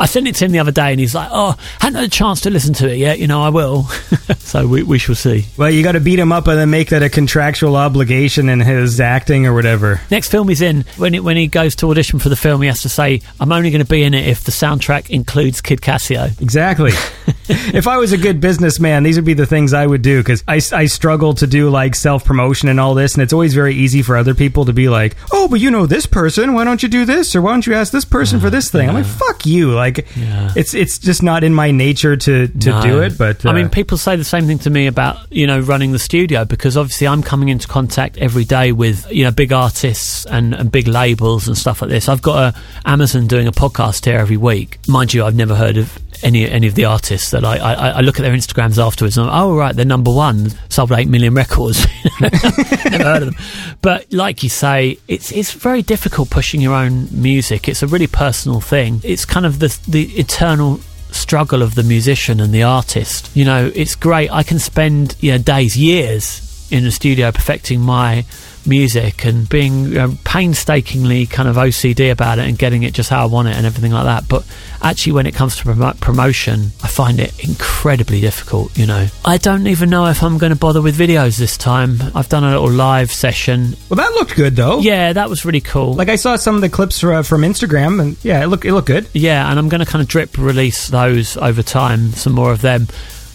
I 0.00 0.06
sent 0.06 0.26
it 0.26 0.34
to 0.36 0.44
him 0.44 0.50
the 0.50 0.58
other 0.58 0.72
day 0.72 0.90
and 0.90 0.98
he's 0.98 1.14
like, 1.14 1.28
oh, 1.30 1.56
hadn't 1.80 1.94
had 1.94 2.04
a 2.04 2.10
chance 2.10 2.40
to 2.42 2.50
listen 2.50 2.74
to 2.74 2.90
it 2.90 2.96
yet, 2.96 3.20
you 3.20 3.28
know, 3.28 3.40
I 3.40 3.50
will. 3.50 3.84
so 4.38 4.66
we, 4.66 4.82
we 4.82 4.98
shall 4.98 5.14
see. 5.14 5.46
well, 5.56 5.70
you 5.70 5.84
got 5.84 5.92
to 5.92 6.00
beat 6.00 6.18
him 6.18 6.32
up 6.32 6.48
and 6.48 6.58
then 6.58 6.70
make 6.70 6.88
that 6.88 7.04
a 7.04 7.08
contractual 7.08 7.76
obligation 7.76 8.48
in 8.48 8.58
his 8.58 9.00
acting 9.00 9.46
or 9.46 9.54
whatever. 9.54 10.00
Next 10.10 10.28
film 10.28 10.48
he's 10.48 10.60
in, 10.60 10.84
when, 10.96 11.14
it, 11.14 11.22
when 11.22 11.36
he 11.36 11.46
goes 11.46 11.76
to 11.76 11.90
audition 11.90 12.18
for 12.18 12.28
the 12.28 12.36
film, 12.36 12.62
he 12.62 12.68
has 12.68 12.82
to 12.82 12.88
say, 12.88 13.20
I'm 13.38 13.52
only 13.52 13.70
going 13.70 13.84
to 13.84 13.88
be 13.88 14.02
in 14.02 14.12
it 14.12 14.26
if 14.26 14.42
the 14.42 14.52
soundtrack 14.52 15.08
includes 15.10 15.60
Kid 15.60 15.80
Casio. 15.80 16.40
Exactly. 16.40 16.92
if 17.48 17.86
I 17.86 17.98
was 17.98 18.12
a 18.12 18.18
good 18.18 18.40
businessman, 18.40 19.04
these 19.04 19.16
would 19.16 19.24
be 19.24 19.34
the 19.34 19.46
things 19.46 19.72
I 19.72 19.86
would 19.86 20.02
do 20.02 20.20
because 20.20 20.42
I, 20.48 20.60
I 20.72 20.86
struggle 20.86 21.34
to 21.34 21.46
do 21.46 21.70
like 21.70 21.94
self 21.94 22.24
promotion 22.24 22.68
and 22.68 22.80
all 22.80 22.94
this, 22.94 23.14
and 23.14 23.22
it's 23.22 23.32
always 23.32 23.54
very 23.54 23.74
easy 23.74 23.83
for 24.02 24.16
other 24.16 24.34
people 24.34 24.64
to 24.64 24.72
be 24.72 24.88
like, 24.88 25.16
"Oh, 25.32 25.48
but 25.48 25.60
you 25.60 25.70
know 25.70 25.86
this 25.86 26.06
person. 26.06 26.54
Why 26.54 26.64
don't 26.64 26.82
you 26.82 26.88
do 26.88 27.04
this? 27.04 27.34
Or 27.36 27.42
why 27.42 27.52
don't 27.52 27.66
you 27.66 27.74
ask 27.74 27.92
this 27.92 28.04
person 28.04 28.40
for 28.40 28.50
this 28.50 28.70
thing?" 28.70 28.88
I'm 28.88 28.94
like, 28.94 29.04
"Fuck 29.06 29.44
you!" 29.46 29.72
Like, 29.72 30.06
Yeah. 30.16 30.52
it's 30.56 30.74
it's 30.74 30.98
just 30.98 31.22
not 31.22 31.44
in 31.44 31.52
my 31.54 31.70
nature 31.70 32.16
to 32.16 32.48
to 32.48 32.70
No. 32.70 32.82
do 32.82 33.00
it. 33.02 33.18
But 33.18 33.44
uh, 33.44 33.50
I 33.50 33.52
mean, 33.52 33.68
people 33.68 33.98
say 33.98 34.16
the 34.16 34.24
same 34.24 34.46
thing 34.46 34.58
to 34.60 34.70
me 34.70 34.86
about 34.86 35.18
you 35.30 35.46
know 35.46 35.60
running 35.60 35.92
the 35.92 35.98
studio 35.98 36.44
because 36.44 36.76
obviously 36.76 37.06
I'm 37.08 37.22
coming 37.22 37.48
into 37.48 37.68
contact 37.68 38.16
every 38.18 38.44
day 38.44 38.72
with 38.72 39.06
you 39.10 39.24
know 39.24 39.30
big 39.30 39.52
artists 39.52 40.24
and, 40.26 40.54
and 40.54 40.70
big 40.72 40.88
labels 40.88 41.48
and 41.48 41.56
stuff 41.56 41.80
like 41.82 41.90
this. 41.90 42.08
I've 42.08 42.22
got 42.22 42.54
a 42.54 42.58
Amazon 42.88 43.26
doing 43.26 43.46
a 43.46 43.52
podcast 43.52 44.04
here 44.04 44.18
every 44.18 44.36
week. 44.36 44.78
Mind 44.88 45.12
you, 45.14 45.24
I've 45.24 45.34
never 45.36 45.54
heard 45.54 45.76
of 45.76 45.98
any 46.24 46.48
any 46.48 46.66
of 46.66 46.74
the 46.74 46.86
artists 46.86 47.30
that 47.30 47.44
I 47.44 47.56
I, 47.58 47.88
I 47.90 48.00
look 48.00 48.18
at 48.18 48.22
their 48.22 48.32
Instagrams 48.32 48.84
afterwards 48.84 49.16
and 49.18 49.28
I'm, 49.28 49.42
oh 49.42 49.56
right 49.56 49.76
they're 49.76 49.84
number 49.84 50.12
one 50.12 50.50
sold 50.70 50.90
eight 50.92 51.08
million 51.08 51.34
records. 51.34 51.86
Never 52.20 53.04
heard 53.04 53.22
of 53.22 53.34
them. 53.34 53.76
But 53.82 54.12
like 54.12 54.42
you 54.42 54.48
say 54.48 54.98
it's 55.06 55.30
it's 55.30 55.52
very 55.52 55.82
difficult 55.82 56.30
pushing 56.30 56.60
your 56.60 56.74
own 56.74 57.08
music. 57.12 57.68
It's 57.68 57.82
a 57.82 57.86
really 57.86 58.06
personal 58.06 58.60
thing. 58.60 59.00
It's 59.04 59.24
kind 59.24 59.46
of 59.46 59.58
the 59.58 59.78
the 59.86 60.04
eternal 60.18 60.80
struggle 61.10 61.62
of 61.62 61.74
the 61.74 61.82
musician 61.84 62.40
and 62.40 62.52
the 62.52 62.62
artist. 62.62 63.30
You 63.36 63.44
know, 63.44 63.70
it's 63.74 63.94
great. 63.94 64.30
I 64.32 64.42
can 64.42 64.58
spend 64.58 65.16
you 65.20 65.32
know 65.32 65.38
days, 65.38 65.76
years 65.76 66.66
in 66.70 66.84
the 66.84 66.90
studio 66.90 67.30
perfecting 67.30 67.80
my 67.80 68.24
music 68.66 69.24
and 69.24 69.48
being 69.48 69.84
you 69.84 69.94
know, 69.94 70.16
painstakingly 70.24 71.26
kind 71.26 71.48
of 71.48 71.56
OCD 71.56 72.10
about 72.10 72.38
it 72.38 72.46
and 72.48 72.58
getting 72.58 72.82
it 72.82 72.94
just 72.94 73.10
how 73.10 73.22
I 73.22 73.26
want 73.26 73.48
it 73.48 73.56
and 73.56 73.66
everything 73.66 73.92
like 73.92 74.04
that. 74.04 74.28
But 74.28 74.46
actually, 74.82 75.12
when 75.12 75.26
it 75.26 75.34
comes 75.34 75.56
to 75.56 75.64
promo- 75.64 75.98
promotion, 76.00 76.70
I 76.82 76.88
find 76.88 77.20
it 77.20 77.44
incredibly 77.44 78.20
difficult. 78.20 78.76
You 78.78 78.86
know, 78.86 79.06
I 79.24 79.38
don't 79.38 79.66
even 79.66 79.90
know 79.90 80.06
if 80.06 80.22
I'm 80.22 80.38
going 80.38 80.52
to 80.52 80.58
bother 80.58 80.82
with 80.82 80.98
videos 80.98 81.38
this 81.38 81.56
time. 81.56 81.98
I've 82.14 82.28
done 82.28 82.44
a 82.44 82.50
little 82.50 82.70
live 82.70 83.10
session. 83.12 83.76
well, 83.88 83.96
that 83.96 84.12
looked 84.12 84.36
good 84.36 84.56
though. 84.56 84.78
Yeah, 84.80 85.12
that 85.12 85.28
was 85.28 85.44
really 85.44 85.60
cool. 85.60 85.94
Like 85.94 86.08
I 86.08 86.16
saw 86.16 86.36
some 86.36 86.54
of 86.54 86.60
the 86.60 86.68
clips 86.68 87.02
uh, 87.02 87.22
from 87.22 87.42
Instagram, 87.42 88.00
and 88.00 88.16
yeah, 88.24 88.42
it 88.42 88.46
looked 88.46 88.64
it 88.64 88.72
looked 88.72 88.88
good. 88.88 89.08
Yeah, 89.12 89.50
and 89.50 89.58
I'm 89.58 89.68
going 89.68 89.84
to 89.84 89.90
kind 89.90 90.02
of 90.02 90.08
drip 90.08 90.36
release 90.38 90.88
those 90.88 91.36
over 91.36 91.62
time, 91.62 92.10
some 92.12 92.32
more 92.32 92.52
of 92.52 92.60
them. 92.60 92.88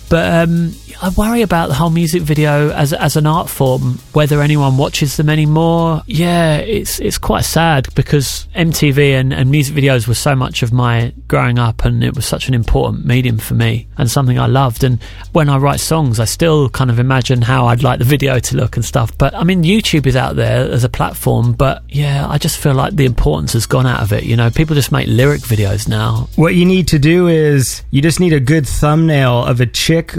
But 0.09 0.49
um, 0.49 0.73
I 1.01 1.09
worry 1.09 1.43
about 1.43 1.67
the 1.67 1.75
whole 1.75 1.91
music 1.91 2.23
video 2.23 2.71
as 2.71 2.93
as 2.93 3.15
an 3.15 3.25
art 3.25 3.49
form, 3.49 3.99
whether 4.13 4.41
anyone 4.41 4.77
watches 4.77 5.17
them 5.17 5.29
anymore. 5.29 6.01
Yeah, 6.07 6.57
it's 6.57 6.99
it's 6.99 7.17
quite 7.17 7.45
sad 7.45 7.87
because 7.95 8.47
MTV 8.55 9.19
and, 9.19 9.31
and 9.33 9.49
music 9.49 9.75
videos 9.75 10.07
were 10.07 10.15
so 10.15 10.35
much 10.35 10.63
of 10.63 10.73
my 10.73 11.13
growing 11.27 11.59
up, 11.59 11.85
and 11.85 12.03
it 12.03 12.15
was 12.15 12.25
such 12.25 12.47
an 12.47 12.53
important 12.53 13.05
medium 13.05 13.37
for 13.37 13.53
me 13.53 13.87
and 13.97 14.09
something 14.09 14.39
I 14.39 14.47
loved. 14.47 14.83
And 14.83 15.01
when 15.31 15.47
I 15.47 15.57
write 15.57 15.79
songs, 15.79 16.19
I 16.19 16.25
still 16.25 16.69
kind 16.69 16.89
of 16.89 16.99
imagine 16.99 17.41
how 17.41 17.67
I'd 17.67 17.83
like 17.83 17.99
the 17.99 18.05
video 18.05 18.39
to 18.39 18.57
look 18.57 18.75
and 18.75 18.83
stuff. 18.83 19.17
But 19.17 19.33
I 19.35 19.43
mean, 19.43 19.63
YouTube 19.63 20.05
is 20.05 20.15
out 20.15 20.35
there 20.35 20.69
as 20.69 20.83
a 20.83 20.89
platform, 20.89 21.53
but 21.53 21.83
yeah, 21.87 22.27
I 22.27 22.37
just 22.37 22.57
feel 22.57 22.73
like 22.73 22.95
the 22.95 23.05
importance 23.05 23.53
has 23.53 23.65
gone 23.65 23.85
out 23.85 24.01
of 24.01 24.11
it. 24.11 24.23
You 24.23 24.35
know, 24.35 24.49
people 24.49 24.75
just 24.75 24.91
make 24.91 25.07
lyric 25.07 25.41
videos 25.41 25.87
now. 25.87 26.27
What 26.35 26.55
you 26.55 26.65
need 26.65 26.87
to 26.89 26.99
do 26.99 27.27
is 27.27 27.83
you 27.91 28.01
just 28.01 28.19
need 28.19 28.33
a 28.33 28.39
good 28.39 28.67
thumbnail 28.67 29.45
of 29.45 29.61
a 29.61 29.65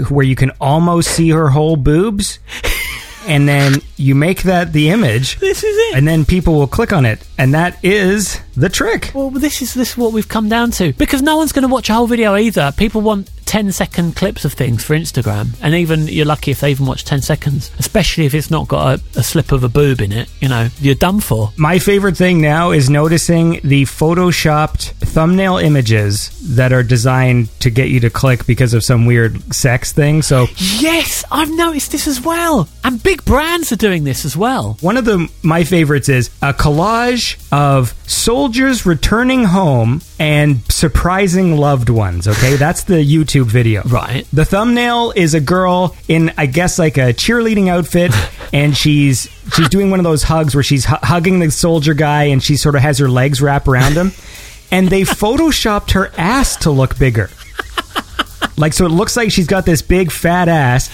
where 0.09 0.25
you 0.25 0.35
can 0.35 0.51
almost 0.61 1.09
see 1.11 1.29
her 1.29 1.49
whole 1.49 1.75
boobs, 1.75 2.39
and 3.27 3.47
then 3.47 3.75
you 3.97 4.15
make 4.15 4.43
that 4.43 4.73
the 4.73 4.89
image, 4.89 5.39
This 5.39 5.63
is 5.63 5.77
it. 5.89 5.95
and 5.97 6.07
then 6.07 6.25
people 6.25 6.55
will 6.55 6.67
click 6.67 6.91
on 6.93 7.05
it, 7.05 7.25
and 7.37 7.53
that 7.53 7.77
is 7.83 8.39
the 8.55 8.69
trick. 8.69 9.11
Well, 9.13 9.29
this 9.29 9.61
is 9.61 9.73
this 9.73 9.91
is 9.91 9.97
what 9.97 10.13
we've 10.13 10.27
come 10.27 10.49
down 10.49 10.71
to 10.71 10.93
because 10.93 11.21
no 11.21 11.37
one's 11.37 11.51
going 11.51 11.67
to 11.67 11.73
watch 11.73 11.89
a 11.89 11.93
whole 11.93 12.07
video 12.07 12.35
either. 12.35 12.71
People 12.77 13.01
want 13.01 13.29
10 13.51 13.73
second 13.73 14.15
clips 14.15 14.45
of 14.45 14.53
things 14.53 14.81
for 14.81 14.95
Instagram, 14.95 15.49
and 15.61 15.75
even 15.75 16.07
you're 16.07 16.25
lucky 16.25 16.51
if 16.51 16.61
they 16.61 16.71
even 16.71 16.85
watch 16.85 17.03
10 17.03 17.21
seconds, 17.21 17.69
especially 17.79 18.25
if 18.25 18.33
it's 18.33 18.49
not 18.49 18.69
got 18.69 18.97
a, 18.97 19.19
a 19.19 19.23
slip 19.23 19.51
of 19.51 19.61
a 19.61 19.67
boob 19.67 19.99
in 19.99 20.13
it. 20.13 20.29
You 20.39 20.47
know, 20.47 20.69
you're 20.79 20.95
done 20.95 21.19
for. 21.19 21.51
My 21.57 21.77
favorite 21.77 22.15
thing 22.15 22.39
now 22.39 22.71
is 22.71 22.89
noticing 22.89 23.59
the 23.61 23.83
photoshopped 23.83 24.91
thumbnail 25.01 25.57
images 25.57 26.29
that 26.55 26.71
are 26.71 26.81
designed 26.81 27.49
to 27.59 27.69
get 27.69 27.89
you 27.89 27.99
to 27.99 28.09
click 28.09 28.47
because 28.47 28.73
of 28.73 28.85
some 28.85 29.05
weird 29.05 29.53
sex 29.53 29.91
thing. 29.91 30.21
So 30.21 30.45
Yes, 30.79 31.25
I've 31.29 31.51
noticed 31.51 31.91
this 31.91 32.07
as 32.07 32.21
well, 32.21 32.69
and 32.85 33.03
big 33.03 33.25
brands 33.25 33.73
are 33.73 33.75
doing 33.75 34.05
this 34.05 34.23
as 34.23 34.37
well. 34.37 34.77
One 34.79 34.95
of 34.95 35.03
the 35.03 35.29
my 35.43 35.65
favorites 35.65 36.07
is 36.07 36.29
a 36.41 36.53
collage 36.53 37.35
of 37.51 37.93
soldiers 38.09 38.85
returning 38.85 39.43
home 39.43 40.01
and 40.21 40.61
surprising 40.71 41.57
loved 41.57 41.89
ones. 41.89 42.27
Okay, 42.27 42.55
that's 42.55 42.83
the 42.83 43.03
YouTube 43.03 43.47
video. 43.47 43.81
Right. 43.81 44.27
The 44.31 44.45
thumbnail 44.45 45.13
is 45.15 45.33
a 45.33 45.39
girl 45.41 45.95
in, 46.07 46.31
I 46.37 46.45
guess, 46.45 46.77
like 46.77 46.97
a 46.97 47.11
cheerleading 47.11 47.69
outfit, 47.69 48.11
and 48.53 48.77
she's 48.77 49.27
she's 49.55 49.67
doing 49.69 49.89
one 49.89 49.99
of 49.99 50.03
those 50.03 50.21
hugs 50.21 50.53
where 50.53 50.63
she's 50.63 50.85
hu- 50.85 50.95
hugging 51.01 51.39
the 51.39 51.49
soldier 51.49 51.95
guy, 51.95 52.25
and 52.25 52.43
she 52.43 52.55
sort 52.55 52.75
of 52.75 52.81
has 52.81 52.99
her 52.99 53.09
legs 53.09 53.41
wrap 53.41 53.67
around 53.67 53.93
him. 53.93 54.11
and 54.71 54.89
they 54.89 55.01
photoshopped 55.21 55.91
her 55.93 56.11
ass 56.17 56.55
to 56.57 56.69
look 56.69 56.99
bigger. 56.99 57.31
Like 58.57 58.73
so, 58.73 58.85
it 58.85 58.89
looks 58.89 59.15
like 59.17 59.31
she's 59.31 59.47
got 59.47 59.65
this 59.65 59.81
big 59.81 60.11
fat 60.11 60.47
ass, 60.47 60.89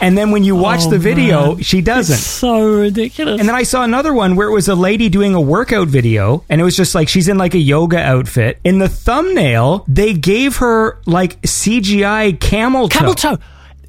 and 0.00 0.16
then 0.16 0.30
when 0.30 0.44
you 0.44 0.56
watch 0.56 0.80
Oh, 0.84 0.90
the 0.90 0.98
video, 0.98 1.54
man. 1.54 1.62
she 1.62 1.80
doesn't. 1.80 2.14
It's 2.14 2.24
so 2.24 2.66
ridiculous. 2.66 3.38
And 3.40 3.48
then 3.48 3.54
I 3.56 3.62
saw 3.64 3.82
another 3.82 4.14
one 4.14 4.36
where 4.36 4.48
it 4.48 4.52
was 4.52 4.68
a 4.68 4.74
lady 4.74 5.08
doing 5.08 5.34
a 5.34 5.40
workout 5.40 5.88
video, 5.88 6.44
and 6.48 6.60
it 6.60 6.64
was 6.64 6.76
just 6.76 6.94
like 6.94 7.08
she's 7.08 7.28
in 7.28 7.36
like 7.38 7.54
a 7.54 7.58
yoga 7.58 7.98
outfit. 7.98 8.58
In 8.64 8.78
the 8.78 8.88
thumbnail, 8.88 9.84
they 9.88 10.14
gave 10.14 10.56
her 10.58 10.98
like 11.06 11.40
CGI 11.42 12.38
camel 12.40 12.88
toe. 12.88 12.98
Camel 12.98 13.14
toe. 13.14 13.38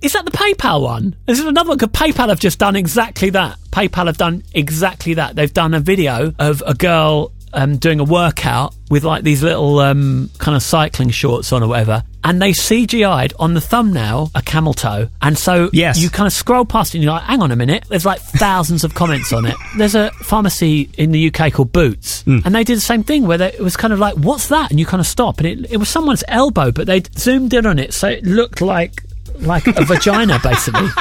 Is 0.02 0.14
that 0.14 0.26
the 0.26 0.32
PayPal 0.32 0.82
one? 0.82 1.16
This 1.28 1.38
is 1.40 1.46
another 1.46 1.70
one 1.70 1.78
PayPal 1.78 2.30
have 2.30 2.40
just 2.40 2.58
done 2.58 2.76
exactly 2.76 3.30
that. 3.30 3.58
PayPal 3.72 4.08
have 4.08 4.18
done 4.18 4.44
exactly 4.54 5.14
that. 5.14 5.36
They've 5.36 5.54
done 5.54 5.76
a 5.76 5.80
video 5.80 6.34
of 6.40 6.64
a 6.66 6.74
girl 6.74 7.32
um, 7.54 7.78
doing 7.78 8.00
a 8.00 8.04
workout 8.04 8.74
with 8.90 9.04
like 9.04 9.24
these 9.24 9.42
little 9.44 9.80
um, 9.80 10.30
kind 10.38 10.56
of 10.56 10.64
cycling 10.64 11.10
shorts 11.10 11.52
on 11.54 11.64
or 11.64 11.68
whatever, 11.68 12.04
and 12.24 12.42
they 12.42 12.52
CGI'd 12.52 13.34
on 13.40 13.54
the 13.54 13.62
thumbnail 13.62 14.30
a 14.36 14.42
camel 14.42 14.74
toe. 14.74 15.08
And 15.22 15.38
so 15.38 15.70
Yes. 15.74 15.98
you 16.00 16.10
kind 16.10 16.28
of 16.28 16.34
scroll 16.34 16.66
past 16.66 16.94
it 16.94 16.98
and 17.00 17.04
you're 17.04 17.14
like, 17.14 17.24
hang 17.24 17.42
on 17.42 17.52
a 17.52 17.56
minute, 17.56 17.86
there's 17.90 18.06
like 18.06 18.20
thousands 18.22 18.84
of 18.84 18.94
comments 18.94 19.32
on 19.34 19.46
it. 19.46 19.56
There's 19.78 19.96
a 19.96 20.12
pharmacy 20.24 20.90
in 20.98 21.12
the 21.12 21.32
UK 21.34 21.52
called 21.54 21.72
Boots, 21.72 22.22
Hmm. 22.24 22.40
and 22.46 22.54
they 22.54 22.64
did 22.64 22.78
the 22.78 22.82
same 22.82 23.04
thing 23.04 23.26
where 23.26 23.38
they, 23.38 23.48
it 23.54 23.62
was 23.62 23.76
kind 23.78 23.94
of 23.94 24.00
like, 24.00 24.16
what's 24.16 24.48
that? 24.50 24.70
And 24.72 24.80
you 24.80 24.86
kind 24.86 25.00
of 25.02 25.08
stop, 25.08 25.40
and 25.40 25.48
it, 25.48 25.72
it 25.72 25.78
was 25.78 25.90
someone's 25.90 26.24
elbow, 26.28 26.72
but 26.72 26.88
they 26.88 27.02
zoomed 27.18 27.54
in 27.54 27.66
on 27.66 27.80
it 27.80 27.94
so 27.94 28.08
it 28.10 28.24
looked 28.24 28.62
like 28.62 29.04
like 29.40 29.66
a 29.66 29.84
vagina 29.86 30.40
basically. 30.44 30.88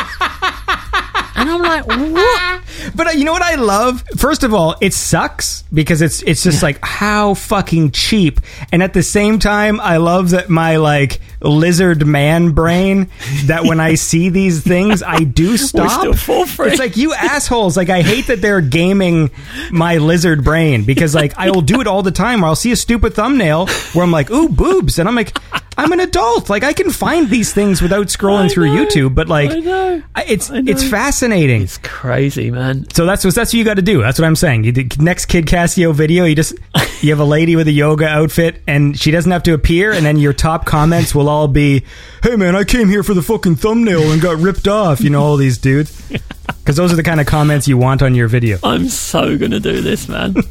And 1.37 1.49
I'm 1.49 1.62
like, 1.62 1.87
what? 1.87 2.62
But 2.95 3.09
uh, 3.09 3.11
you 3.11 3.25
know 3.25 3.33
what 3.33 3.43
I 3.43 3.57
love? 3.57 4.03
First 4.16 4.43
of 4.43 4.55
all, 4.55 4.75
it 4.81 4.95
sucks 4.95 5.62
because 5.73 6.01
it's 6.03 6.23
it's 6.23 6.43
just 6.43 6.62
like 6.62 6.79
how 6.83 7.35
fucking 7.35 7.91
cheap. 7.93 8.41
And 8.73 8.83
at 8.83 8.95
the 8.95 9.03
same 9.03 9.39
time, 9.39 9.81
I 9.81 9.99
love 9.99 10.31
that 10.31 10.49
my 10.49 10.77
like 10.77 11.21
lizard 11.41 12.07
man 12.07 12.53
brain 12.53 13.11
that 13.45 13.64
when 13.64 13.80
I 13.80 13.95
see 13.95 14.28
these 14.28 14.62
things, 14.62 15.03
I 15.03 15.20
do 15.20 15.57
stop. 15.57 16.01
still 16.01 16.14
fall 16.14 16.47
for 16.47 16.66
it's 16.66 16.78
like 16.78 16.97
you 16.97 17.14
assholes. 17.14 17.76
Like 17.76 17.88
I 17.88 18.03
hate 18.03 18.26
that 18.26 18.41
they're 18.41 18.61
gaming 18.61 19.30
my 19.70 19.99
lizard 19.99 20.45
brain 20.45 20.84
because 20.84 21.14
like 21.14 21.36
I 21.38 21.51
will 21.51 21.62
do 21.62 21.80
it 21.80 21.86
all 21.86 22.03
the 22.03 22.11
time. 22.11 22.41
Where 22.41 22.49
I'll 22.49 22.57
see 22.57 22.72
a 22.72 22.76
stupid 22.76 23.14
thumbnail 23.14 23.66
where 23.93 24.05
I'm 24.05 24.11
like, 24.11 24.30
ooh, 24.30 24.49
boobs, 24.49 24.99
and 24.99 25.09
I'm 25.09 25.14
like. 25.14 25.36
I'm 25.78 25.93
an 25.93 26.01
adult. 26.01 26.51
Like 26.51 26.62
I 26.62 26.74
can 26.74 26.91
find 26.91 27.30
these 27.30 27.55
things 27.55 27.80
without 27.80 28.09
scrolling 28.09 28.47
I 28.47 28.49
through 28.49 28.74
know. 28.74 28.84
YouTube, 28.84 29.14
but 29.14 29.28
like 29.28 29.51
I 29.51 29.61
know. 29.61 30.03
It's 30.28 30.51
I 30.51 30.59
it's 30.66 30.86
fascinating. 30.86 31.62
It's 31.62 31.78
crazy, 31.78 32.51
man. 32.51 32.86
So 32.93 33.07
that's 33.07 33.24
what 33.24 33.34
that's 33.34 33.55
what 33.55 33.59
you 33.59 33.64
got 33.64 33.74
to 33.74 33.82
do. 33.82 34.03
That's 34.03 34.18
what 34.18 34.26
I'm 34.26 34.36
saying. 34.36 34.64
You, 34.64 34.72
the 34.72 34.95
next 34.99 35.26
Kid 35.26 35.47
Casio 35.47 35.95
video, 35.95 36.24
you 36.26 36.34
just 36.34 36.53
you 37.01 37.11
have 37.11 37.20
a 37.20 37.24
lady 37.24 37.57
with 37.57 37.66
a 37.66 37.72
yoga 37.72 38.07
outfit, 38.07 38.61
and 38.66 38.99
she 38.99 39.11
doesn't 39.11 39.32
have 39.32 39.45
to 39.45 39.55
appear, 39.55 39.93
and 39.93 40.05
then 40.05 40.18
your 40.18 40.34
top 40.34 40.66
comments 40.66 41.14
will 41.14 41.30
all 41.31 41.49
be, 41.49 41.85
"Hey 42.22 42.37
man, 42.37 42.55
I 42.57 42.64
came 42.64 42.89
here 42.89 43.03
for 43.03 43.14
the 43.14 43.22
fucking 43.22 43.57
thumbnail 43.57 44.11
and 44.12 44.20
got 44.20 44.37
ripped 44.39 44.68
off." 44.68 45.01
You 45.01 45.11
know 45.11 45.22
all 45.22 45.37
these 45.37 45.59
dudes, 45.59 46.01
because 46.47 46.76
those 46.76 46.93
are 46.93 46.97
the 46.97 47.03
kind 47.03 47.20
of 47.20 47.26
comments 47.26 47.66
you 47.68 47.78
want 47.78 48.03
on 48.03 48.14
your 48.14 48.28
video. 48.28 48.59
I'm 48.62 48.89
so 48.89 49.37
gonna 49.39 49.61
do 49.61 49.81
this, 49.81 50.09
man. 50.09 50.35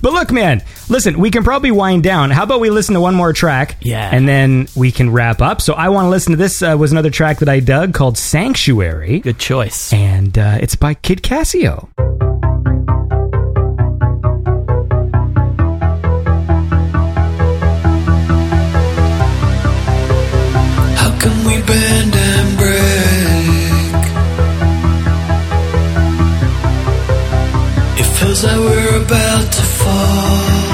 But 0.00 0.12
look, 0.12 0.32
man, 0.32 0.62
listen, 0.88 1.18
we 1.20 1.30
can 1.30 1.44
probably 1.44 1.70
wind 1.70 2.02
down. 2.02 2.30
How 2.30 2.42
about 2.42 2.60
we 2.60 2.70
listen 2.70 2.94
to 2.94 3.00
one 3.00 3.14
more 3.14 3.32
track? 3.32 3.76
Yeah. 3.80 4.08
and 4.12 4.28
then 4.28 4.68
we 4.76 4.90
can 4.90 5.10
wrap 5.10 5.40
up. 5.40 5.60
So 5.60 5.74
I 5.74 5.88
want 5.90 6.06
to 6.06 6.08
listen 6.10 6.32
to 6.32 6.36
this. 6.36 6.60
Uh, 6.62 6.76
was 6.78 6.92
another 6.92 7.10
track 7.10 7.38
that 7.38 7.48
I 7.48 7.60
dug 7.60 7.94
called 7.94 8.18
"Sanctuary," 8.18 9.20
Good 9.20 9.38
choice. 9.38 9.92
and 9.92 10.36
uh, 10.36 10.58
it's 10.60 10.74
by 10.76 10.94
Kid 10.94 11.22
Casio. 11.22 11.88
We 21.48 21.62
bend 21.62 22.14
and 22.14 22.58
break? 22.58 24.02
It 28.00 28.08
feels 28.16 28.44
like 28.44 28.58
we're 28.58 29.02
about 29.02 29.52
to 29.52 29.62
fall. 29.80 30.67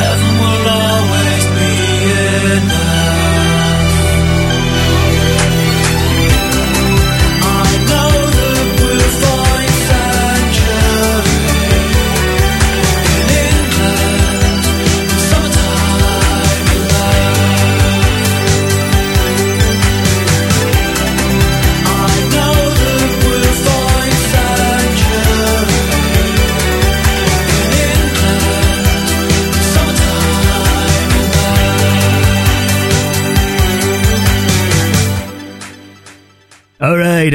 Heaven 0.00 0.34
will 0.42 0.66
always 0.68 1.44
be 1.56 1.70
enough. 2.56 2.79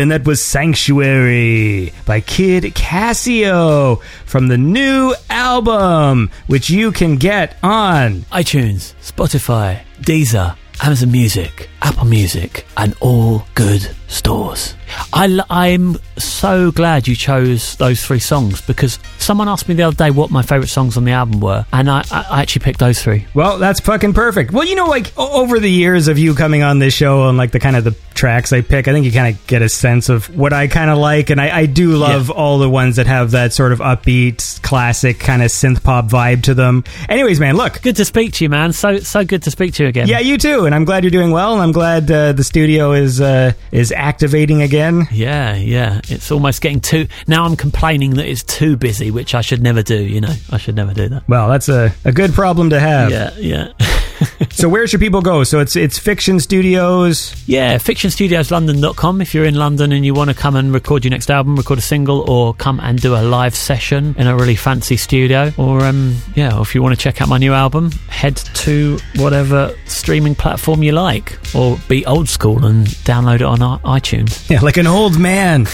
And 0.06 0.12
that 0.12 0.24
was 0.24 0.40
Sanctuary 0.40 1.92
by 2.06 2.22
Kid 2.22 2.64
Casio 2.76 4.04
from 4.28 4.50
the 4.50 4.56
new 4.56 5.16
album, 5.32 6.30
which 6.46 6.70
you 6.70 6.92
can 6.92 7.16
get 7.16 7.58
on. 7.64 8.22
iTunes, 8.32 8.94
Spotify, 9.02 9.82
Deezer, 10.02 10.56
Amazon 10.84 11.12
Music, 11.12 11.70
Apple 11.82 12.06
Music, 12.06 12.68
and 12.78 12.94
all 13.00 13.48
good 13.56 13.90
stores. 14.08 14.76
I, 15.12 15.44
am 15.50 15.98
so 16.18 16.72
glad 16.72 17.08
you 17.08 17.16
chose 17.16 17.76
those 17.78 18.06
three 18.06 18.20
songs 18.20 18.62
because 18.62 19.00
someone 19.18 19.50
asked 19.50 19.68
me 19.68 19.76
the 19.76 19.84
other 19.84 19.96
day 19.96 20.12
what 20.12 20.30
my 20.30 20.42
favourite 20.42 20.70
songs 20.70 20.98
on 20.98 21.06
the 21.06 21.14
album 21.14 21.40
were, 21.40 21.66
and 21.74 21.90
I, 21.90 22.04
I 22.12 22.26
I 22.30 22.42
actually 22.42 22.64
picked 22.64 22.80
those 22.80 23.02
three. 23.02 23.26
Well, 23.34 23.58
that's 23.58 23.80
fucking 23.80 24.14
perfect. 24.14 24.52
Well, 24.52 24.66
you 24.66 24.76
know, 24.76 24.88
like 24.88 25.14
o- 25.18 25.42
over 25.42 25.60
the 25.60 25.72
years 25.72 26.08
of 26.08 26.20
you 26.20 26.36
coming 26.36 26.62
on 26.62 26.80
this 26.80 26.94
show 26.94 27.28
and 27.28 27.38
like 27.38 27.52
the 27.52 27.60
kind 27.60 27.76
of 27.76 27.84
the 27.84 27.96
tracks 28.16 28.52
I 28.52 28.62
pick, 28.62 28.88
I 28.88 28.94
think 28.94 29.06
you 29.06 29.12
kind 29.12 29.36
of 29.36 29.48
get 29.48 29.62
a 29.62 29.70
sense 29.70 30.10
of 30.10 30.36
what 30.36 30.54
I 30.54 30.68
kind 30.68 30.90
of 30.90 30.98
like, 30.98 31.30
and 31.30 31.40
I, 31.40 31.60
I 31.60 31.66
do 31.66 31.96
love 31.98 32.30
all 32.32 32.58
the 32.58 32.70
ones 32.70 32.96
that 32.96 33.08
have 33.08 33.32
that 33.32 33.54
sort 33.54 33.72
of 33.72 33.80
upbeat, 33.80 34.62
classic 34.62 35.20
kind 35.20 35.42
of 35.42 35.50
synth 35.50 35.84
pop 35.84 36.06
vibe 36.06 36.44
to 36.44 36.54
them. 36.54 36.84
Anyways, 37.10 37.40
man, 37.40 37.56
look. 37.58 37.82
Good 37.82 37.98
to 37.98 38.06
speak 38.06 38.34
to 38.34 38.46
you, 38.46 38.50
man. 38.50 38.74
So 38.74 39.00
so 39.00 39.24
good 39.24 39.44
to 39.44 39.52
speak 39.52 39.74
to 39.76 39.84
you 39.84 39.90
again. 39.90 40.08
Yeah, 40.08 40.20
you 40.20 40.38
too, 40.38 40.66
and 40.66 40.74
I'm 40.74 40.86
glad 40.86 41.04
you're 41.04 41.12
doing 41.12 41.32
well, 41.32 41.54
and 41.54 41.62
I'm 41.62 41.72
glad 41.72 42.10
uh, 42.10 42.32
the 42.32 42.44
studio 42.44 42.94
is 42.94 43.22
uh, 43.22 43.54
is 43.72 43.92
activating 43.92 44.62
again. 44.62 45.08
Yeah, 45.12 45.56
yeah. 45.56 46.02
It's 46.08 46.32
almost 46.32 46.62
getting 46.62 46.80
too. 46.80 47.08
Now 47.28 47.46
I'm 47.46 47.56
complaining 47.56 48.16
that 48.16 48.26
it's 48.26 48.44
too 48.44 48.78
busy, 48.78 49.12
which 49.12 49.36
I 49.36 49.42
should 49.42 49.62
never 49.62 49.84
do. 49.84 50.02
You 50.02 50.22
know, 50.22 50.34
I 50.52 50.58
should 50.58 50.76
never 50.76 50.94
do 50.94 51.10
that. 51.10 51.28
Well, 51.28 51.50
that's 51.50 51.70
a, 51.70 51.94
a 52.04 52.12
good 52.12 52.34
problem 52.34 52.70
to 52.72 52.80
have. 52.80 53.12
Yeah, 53.12 53.32
yeah. 53.38 53.74
So 54.56 54.70
where 54.70 54.88
should 54.88 55.02
people 55.02 55.22
go? 55.22 55.44
So 55.44 55.60
it's 55.60 55.76
it's 55.76 56.00
Fiction 56.00 56.40
Studios. 56.40 57.36
Yeah, 57.46 57.78
fiction 57.78 58.10
studios 58.10 58.48
fictionstudioslondon.com 58.50 59.22
if 59.22 59.34
you're 59.34 59.46
in 59.46 59.56
London 59.56 59.92
and 59.92 60.06
you 60.06 60.14
want 60.14 60.30
to 60.30 60.36
come 60.36 60.56
and 60.56 60.74
record 60.74 61.04
your 61.04 61.12
next 61.12 61.30
album, 61.30 61.56
record 61.56 61.80
a 61.80 61.82
single, 61.82 62.30
or 62.30 62.54
come 62.54 62.80
and 62.80 63.02
do 63.02 63.16
a 63.16 63.22
live 63.22 63.56
session 63.56 64.16
in 64.18 64.28
a 64.28 64.36
really 64.36 64.56
fancy 64.56 64.98
studio. 64.98 65.52
Or, 65.58 65.82
um, 65.82 66.16
yeah, 66.36 66.58
or 66.58 66.62
if 66.62 66.74
you 66.74 66.82
want 66.82 66.96
to 66.96 67.02
check 67.02 67.22
out 67.22 67.28
my 67.28 67.38
new 67.38 67.54
album, 67.54 67.92
head 68.08 68.38
to 68.38 68.98
whatever 69.18 69.76
streaming 69.86 70.36
platform 70.36 70.84
you 70.84 70.92
like, 70.92 71.38
or 71.56 71.78
be 71.88 72.06
old 72.06 72.30
school 72.30 72.66
and 72.66 72.88
download 72.88 73.36
it 73.36 73.42
on 73.44 73.60
iTunes. 73.60 74.50
Yeah, 74.50 74.62
like 74.62 74.78
an 74.78 74.88
old 74.88 75.20
man. 75.20 75.68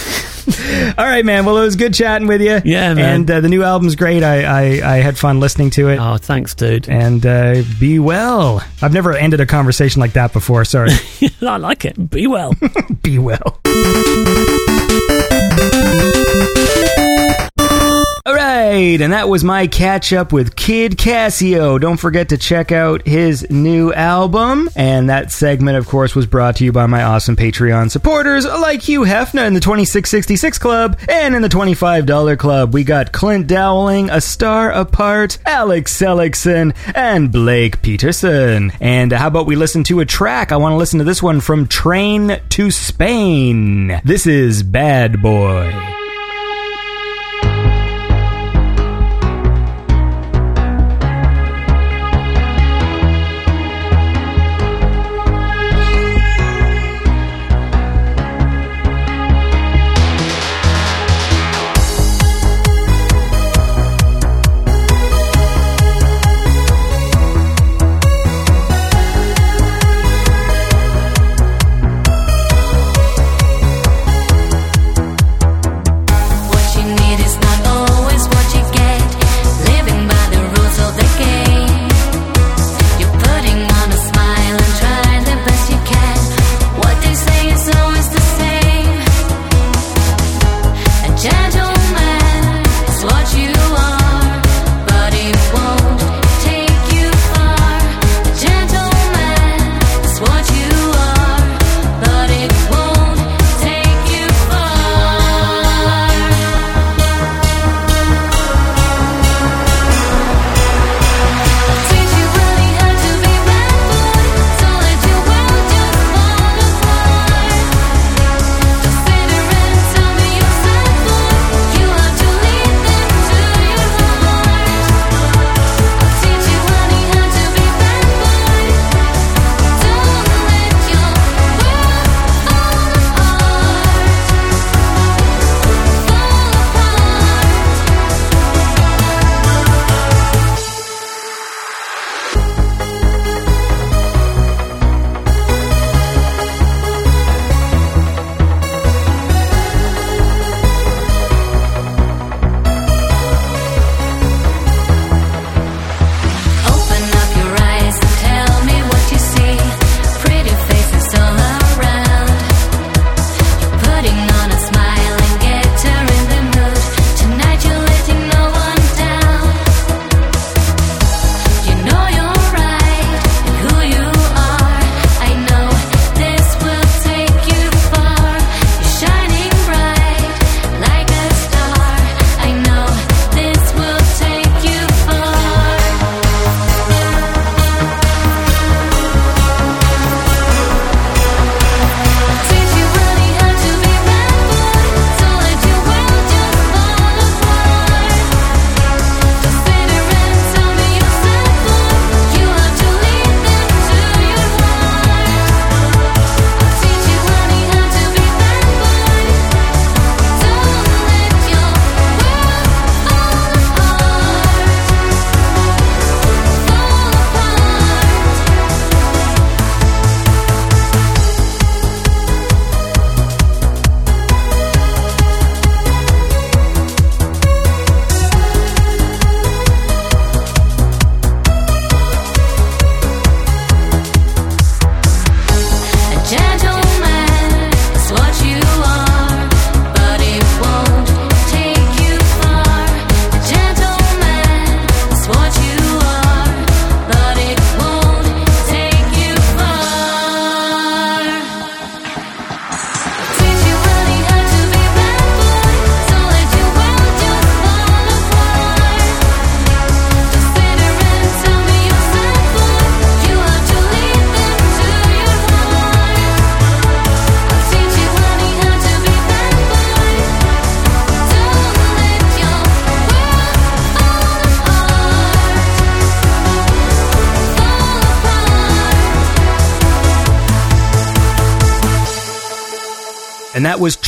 All 0.98 1.04
right, 1.04 1.24
man. 1.24 1.44
Well, 1.44 1.58
it 1.58 1.62
was 1.62 1.76
good 1.76 1.94
chatting 1.94 2.26
with 2.28 2.40
you. 2.40 2.60
Yeah, 2.64 2.94
man. 2.94 3.14
And 3.14 3.30
uh, 3.30 3.40
the 3.40 3.48
new 3.48 3.62
album's 3.62 3.96
great. 3.96 4.22
I, 4.22 4.42
I 4.44 4.94
I 4.94 4.96
had 4.96 5.18
fun 5.18 5.40
listening 5.40 5.70
to 5.70 5.88
it. 5.88 5.98
Oh, 5.98 6.16
thanks, 6.16 6.54
dude. 6.54 6.88
And 6.88 7.24
uh, 7.24 7.62
be 7.78 7.98
well. 7.98 8.64
I've 8.80 8.92
never 8.92 9.12
ended 9.12 9.40
a 9.40 9.46
conversation 9.46 10.00
like 10.00 10.14
that 10.14 10.32
before. 10.32 10.64
Sorry. 10.64 10.90
I 11.42 11.56
like 11.56 11.84
it. 11.84 12.10
Be 12.10 12.26
well. 12.26 12.54
be 13.02 13.18
well. 13.18 13.60
Right, 18.72 19.02
and 19.02 19.12
that 19.12 19.28
was 19.28 19.44
my 19.44 19.66
catch 19.66 20.14
up 20.14 20.32
with 20.32 20.56
Kid 20.56 20.92
Casio. 20.92 21.78
Don't 21.78 21.98
forget 21.98 22.30
to 22.30 22.38
check 22.38 22.72
out 22.72 23.06
his 23.06 23.46
new 23.50 23.92
album. 23.92 24.70
And 24.74 25.10
that 25.10 25.30
segment, 25.30 25.76
of 25.76 25.86
course, 25.86 26.14
was 26.14 26.24
brought 26.24 26.56
to 26.56 26.64
you 26.64 26.72
by 26.72 26.86
my 26.86 27.02
awesome 27.02 27.36
Patreon 27.36 27.90
supporters 27.90 28.46
like 28.46 28.80
Hugh 28.80 29.02
Hefner 29.02 29.46
in 29.46 29.52
the 29.52 29.60
2666 29.60 30.58
Club 30.58 30.98
and 31.06 31.34
in 31.34 31.42
the 31.42 31.50
$25 31.50 32.38
Club. 32.38 32.72
We 32.72 32.82
got 32.82 33.12
Clint 33.12 33.46
Dowling, 33.46 34.08
A 34.08 34.22
Star 34.22 34.70
Apart, 34.70 35.36
Alex 35.44 35.94
Seligson, 35.94 36.72
and 36.94 37.30
Blake 37.30 37.82
Peterson. 37.82 38.72
And 38.80 39.12
how 39.12 39.26
about 39.26 39.44
we 39.44 39.54
listen 39.54 39.84
to 39.84 40.00
a 40.00 40.06
track? 40.06 40.50
I 40.50 40.56
want 40.56 40.72
to 40.72 40.78
listen 40.78 40.98
to 40.98 41.04
this 41.04 41.22
one 41.22 41.42
from 41.42 41.68
Train 41.68 42.40
to 42.48 42.70
Spain. 42.70 44.00
This 44.02 44.26
is 44.26 44.62
Bad 44.62 45.20
Boy. 45.20 46.00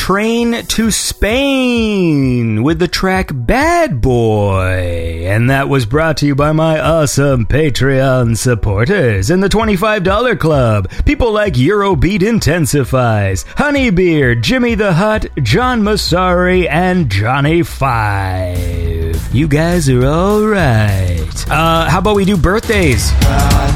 Train 0.05 0.63
to 0.67 0.91
Spain 0.91 2.61
with 2.61 2.77
the 2.77 2.87
track 2.87 3.31
Bad 3.33 4.01
Boy. 4.01 5.23
And 5.25 5.49
that 5.49 5.67
was 5.67 5.87
brought 5.87 6.17
to 6.17 6.27
you 6.27 6.35
by 6.35 6.51
my 6.51 6.79
awesome 6.79 7.47
Patreon 7.47 8.37
supporters 8.37 9.31
in 9.31 9.39
the 9.39 9.49
$25 9.49 10.39
club. 10.39 10.91
People 11.05 11.31
like 11.31 11.55
Eurobeat 11.55 12.21
Intensifies, 12.21 13.45
Honeybeer, 13.45 14.39
Jimmy 14.39 14.75
the 14.75 14.93
Hut, 14.93 15.25
John 15.41 15.81
Masari, 15.81 16.69
and 16.69 17.09
Johnny 17.09 17.63
Five. 17.63 19.33
You 19.33 19.47
guys 19.47 19.89
are 19.89 20.05
alright. 20.05 21.49
Uh, 21.49 21.89
how 21.89 21.97
about 21.97 22.15
we 22.15 22.25
do 22.25 22.37
birthdays? 22.37 23.09
Who 23.09 23.74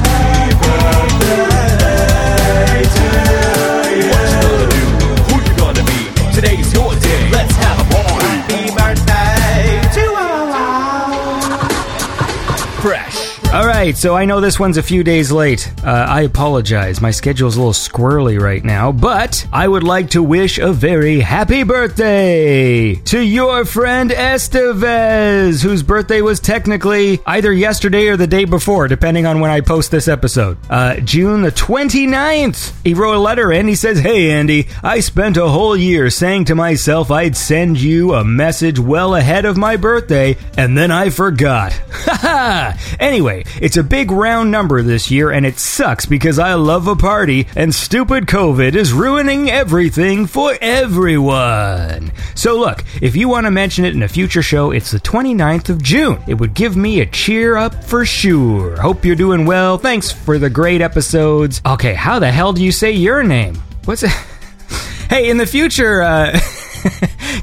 right, 13.90 13.98
so 13.98 14.14
I 14.14 14.24
know 14.24 14.40
this 14.40 14.60
one's 14.60 14.76
a 14.76 14.82
few 14.82 15.02
days 15.02 15.32
late. 15.32 15.72
Uh, 15.84 16.06
I 16.08 16.22
apologize. 16.22 17.00
My 17.00 17.10
schedule's 17.10 17.56
a 17.56 17.58
little 17.58 17.72
squirrely 17.72 18.40
right 18.40 18.62
now, 18.62 18.92
but 18.92 19.46
I 19.52 19.66
would 19.66 19.82
like 19.82 20.10
to 20.10 20.22
wish 20.22 20.58
a 20.58 20.72
very 20.72 21.20
happy 21.20 21.62
birthday 21.62 22.94
to 22.94 23.20
your 23.20 23.64
friend 23.64 24.10
Estevez, 24.10 25.62
whose 25.62 25.82
birthday 25.82 26.20
was 26.20 26.40
technically 26.40 27.20
either 27.26 27.52
yesterday 27.52 28.08
or 28.08 28.16
the 28.16 28.26
day 28.26 28.44
before, 28.44 28.88
depending 28.88 29.26
on 29.26 29.40
when 29.40 29.50
I 29.50 29.60
post 29.60 29.90
this 29.90 30.08
episode. 30.08 30.58
Uh, 30.68 30.96
June 30.96 31.42
the 31.42 31.52
29th. 31.52 32.72
He 32.84 32.94
wrote 32.94 33.16
a 33.16 33.18
letter 33.18 33.52
and 33.52 33.68
he 33.68 33.74
says, 33.74 33.98
Hey, 34.00 34.30
Andy, 34.30 34.68
I 34.82 35.00
spent 35.00 35.36
a 35.36 35.48
whole 35.48 35.76
year 35.76 36.10
saying 36.10 36.46
to 36.46 36.54
myself 36.54 37.10
I'd 37.10 37.36
send 37.36 37.80
you 37.80 38.14
a 38.14 38.24
message 38.24 38.78
well 38.78 39.14
ahead 39.14 39.44
of 39.44 39.56
my 39.56 39.76
birthday, 39.76 40.36
and 40.56 40.76
then 40.76 40.90
I 40.90 41.10
forgot. 41.10 41.78
Anyway, 42.98 43.44
it's 43.60 43.76
a 43.76 43.82
big 43.82 44.10
round 44.10 44.50
number 44.50 44.82
this 44.82 45.10
year, 45.10 45.30
and 45.30 45.46
it 45.46 45.58
sucks 45.70 46.04
because 46.04 46.38
I 46.38 46.54
love 46.54 46.88
a 46.88 46.96
party, 46.96 47.46
and 47.54 47.74
stupid 47.74 48.26
COVID 48.26 48.74
is 48.74 48.92
ruining 48.92 49.50
everything 49.50 50.26
for 50.26 50.56
everyone. 50.60 52.12
So, 52.34 52.58
look, 52.58 52.84
if 53.00 53.16
you 53.16 53.28
want 53.28 53.46
to 53.46 53.50
mention 53.50 53.84
it 53.84 53.94
in 53.94 54.02
a 54.02 54.08
future 54.08 54.42
show, 54.42 54.72
it's 54.72 54.90
the 54.90 54.98
29th 54.98 55.68
of 55.68 55.82
June. 55.82 56.22
It 56.26 56.34
would 56.34 56.54
give 56.54 56.76
me 56.76 57.00
a 57.00 57.06
cheer 57.06 57.56
up 57.56 57.84
for 57.84 58.04
sure. 58.04 58.80
Hope 58.80 59.04
you're 59.04 59.16
doing 59.16 59.46
well. 59.46 59.78
Thanks 59.78 60.10
for 60.10 60.38
the 60.38 60.50
great 60.50 60.80
episodes. 60.80 61.62
Okay, 61.64 61.94
how 61.94 62.18
the 62.18 62.30
hell 62.30 62.52
do 62.52 62.64
you 62.64 62.72
say 62.72 62.90
your 62.90 63.22
name? 63.22 63.54
What's 63.84 64.02
it? 64.02 64.10
hey, 65.08 65.30
in 65.30 65.36
the 65.36 65.46
future, 65.46 66.02
uh. 66.02 66.38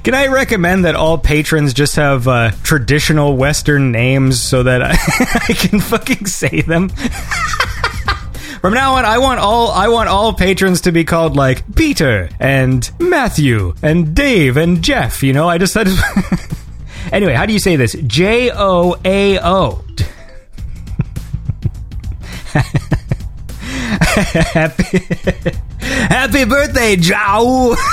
Can 0.04 0.16
I 0.16 0.28
recommend 0.28 0.86
that 0.86 0.96
all 0.96 1.18
patrons 1.18 1.74
just 1.74 1.96
have 1.96 2.28
uh, 2.28 2.52
traditional 2.64 3.36
Western 3.36 3.92
names 3.92 4.42
so 4.42 4.64
that 4.64 4.82
I, 4.82 4.92
I 5.50 5.54
can 5.54 5.80
fucking 5.80 6.26
say 6.26 6.62
them? 6.62 6.90
From 8.62 8.74
now 8.74 8.94
on, 8.96 9.06
I 9.06 9.18
want 9.20 9.40
all 9.40 9.72
I 9.72 9.88
want 9.88 10.10
all 10.10 10.34
patrons 10.34 10.82
to 10.82 10.92
be 10.92 11.04
called 11.04 11.36
like 11.36 11.76
Peter 11.76 12.30
and 12.40 12.90
Matthew 13.00 13.74
and 13.82 14.16
Dave 14.16 14.58
and 14.58 14.82
Jeff. 14.84 15.22
You 15.24 15.34
know, 15.34 15.48
I 15.48 15.58
just 15.58 15.74
said. 15.74 15.88
anyway, 17.12 17.34
how 17.34 17.46
do 17.46 17.54
you 17.54 17.60
say 17.60 17.76
this? 17.76 17.96
J 18.08 18.50
O 18.52 18.96
A 19.06 19.40
O. 19.40 19.84
Happy, 24.18 24.98
happy 25.80 26.46
birthday, 26.46 26.96
Joe. 26.96 27.76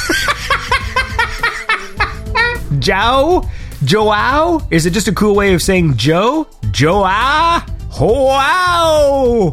Joe? 2.79 3.49
Joao? 3.85 4.67
Is 4.71 4.87
it 4.87 4.93
just 4.93 5.07
a 5.09 5.13
cool 5.13 5.35
way 5.35 5.53
of 5.53 5.61
saying 5.61 5.99
Joe? 5.99 6.47
Joa? 6.71 7.67
Wow! 8.01 9.53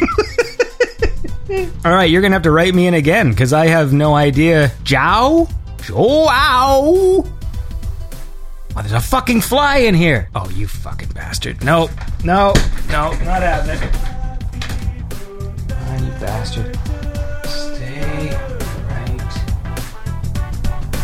All 1.84 1.92
right, 1.92 2.10
you're 2.10 2.22
gonna 2.22 2.34
have 2.34 2.42
to 2.42 2.50
write 2.50 2.74
me 2.74 2.86
in 2.86 2.94
again 2.94 3.30
because 3.30 3.52
I 3.52 3.66
have 3.66 3.92
no 3.92 4.14
idea. 4.14 4.72
Jow? 4.82 5.48
Joao? 5.82 7.24
Oh, 8.76 8.80
there's 8.80 8.92
a 8.92 9.00
fucking 9.00 9.40
fly 9.42 9.78
in 9.78 9.94
here. 9.94 10.28
Oh, 10.34 10.48
you 10.50 10.66
fucking 10.66 11.10
bastard. 11.10 11.62
No, 11.62 11.88
no, 12.24 12.52
no, 12.88 13.12
not 13.22 13.42
having 13.42 13.76
it. 13.76 13.90
Oh, 15.70 15.70
ah, 15.70 16.04
you 16.04 16.10
bastard. 16.20 16.76
Stay 17.46 18.30
right. 18.88 19.32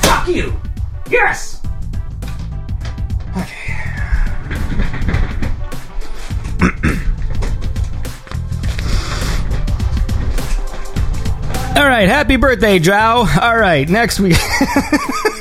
Fuck 0.03 0.29
you! 0.29 0.61
Yes! 1.09 1.60
All 11.81 11.89
right, 11.89 12.11
happy 12.11 12.37
birthday, 12.37 12.79
Joe. 12.79 13.27
All 13.41 13.57
right, 13.57 13.89
next 13.89 14.21
week. 14.21 14.37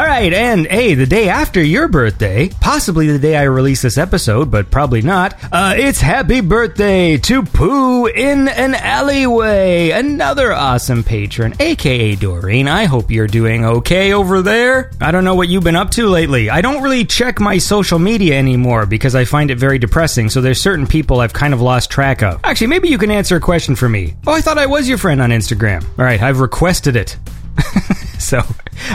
All 0.00 0.06
right, 0.06 0.32
and 0.32 0.66
hey, 0.66 0.94
the 0.94 1.04
day 1.04 1.28
after 1.28 1.62
your 1.62 1.86
birthday, 1.86 2.48
possibly 2.58 3.08
the 3.08 3.18
day 3.18 3.36
I 3.36 3.42
release 3.42 3.82
this 3.82 3.98
episode, 3.98 4.50
but 4.50 4.70
probably 4.70 5.02
not, 5.02 5.34
uh, 5.52 5.74
it's 5.76 6.00
happy 6.00 6.40
birthday 6.40 7.18
to 7.18 7.42
Pooh 7.42 8.06
in 8.06 8.48
an 8.48 8.74
Alleyway, 8.74 9.90
another 9.90 10.54
awesome 10.54 11.04
patron, 11.04 11.52
aka 11.60 12.14
Doreen. 12.14 12.66
I 12.66 12.86
hope 12.86 13.10
you're 13.10 13.26
doing 13.26 13.66
okay 13.66 14.14
over 14.14 14.40
there. 14.40 14.90
I 15.02 15.10
don't 15.10 15.24
know 15.24 15.34
what 15.34 15.50
you've 15.50 15.64
been 15.64 15.76
up 15.76 15.90
to 15.90 16.08
lately. 16.08 16.48
I 16.48 16.62
don't 16.62 16.82
really 16.82 17.04
check 17.04 17.38
my 17.38 17.58
social 17.58 17.98
media 17.98 18.38
anymore 18.38 18.86
because 18.86 19.14
I 19.14 19.26
find 19.26 19.50
it 19.50 19.58
very 19.58 19.78
depressing, 19.78 20.30
so 20.30 20.40
there's 20.40 20.62
certain 20.62 20.86
people 20.86 21.20
I've 21.20 21.34
kind 21.34 21.52
of 21.52 21.60
lost 21.60 21.90
track 21.90 22.22
of. 22.22 22.40
Actually, 22.42 22.68
maybe 22.68 22.88
you 22.88 22.96
can 22.96 23.10
answer 23.10 23.36
a 23.36 23.40
question 23.40 23.76
for 23.76 23.86
me. 23.86 24.14
Oh, 24.26 24.32
I 24.32 24.40
thought 24.40 24.56
I 24.56 24.64
was 24.64 24.88
your 24.88 24.96
friend 24.96 25.20
on 25.20 25.28
Instagram. 25.28 25.84
All 25.98 26.06
right, 26.06 26.22
I've 26.22 26.40
requested 26.40 26.96
it. 26.96 27.18
so 28.18 28.42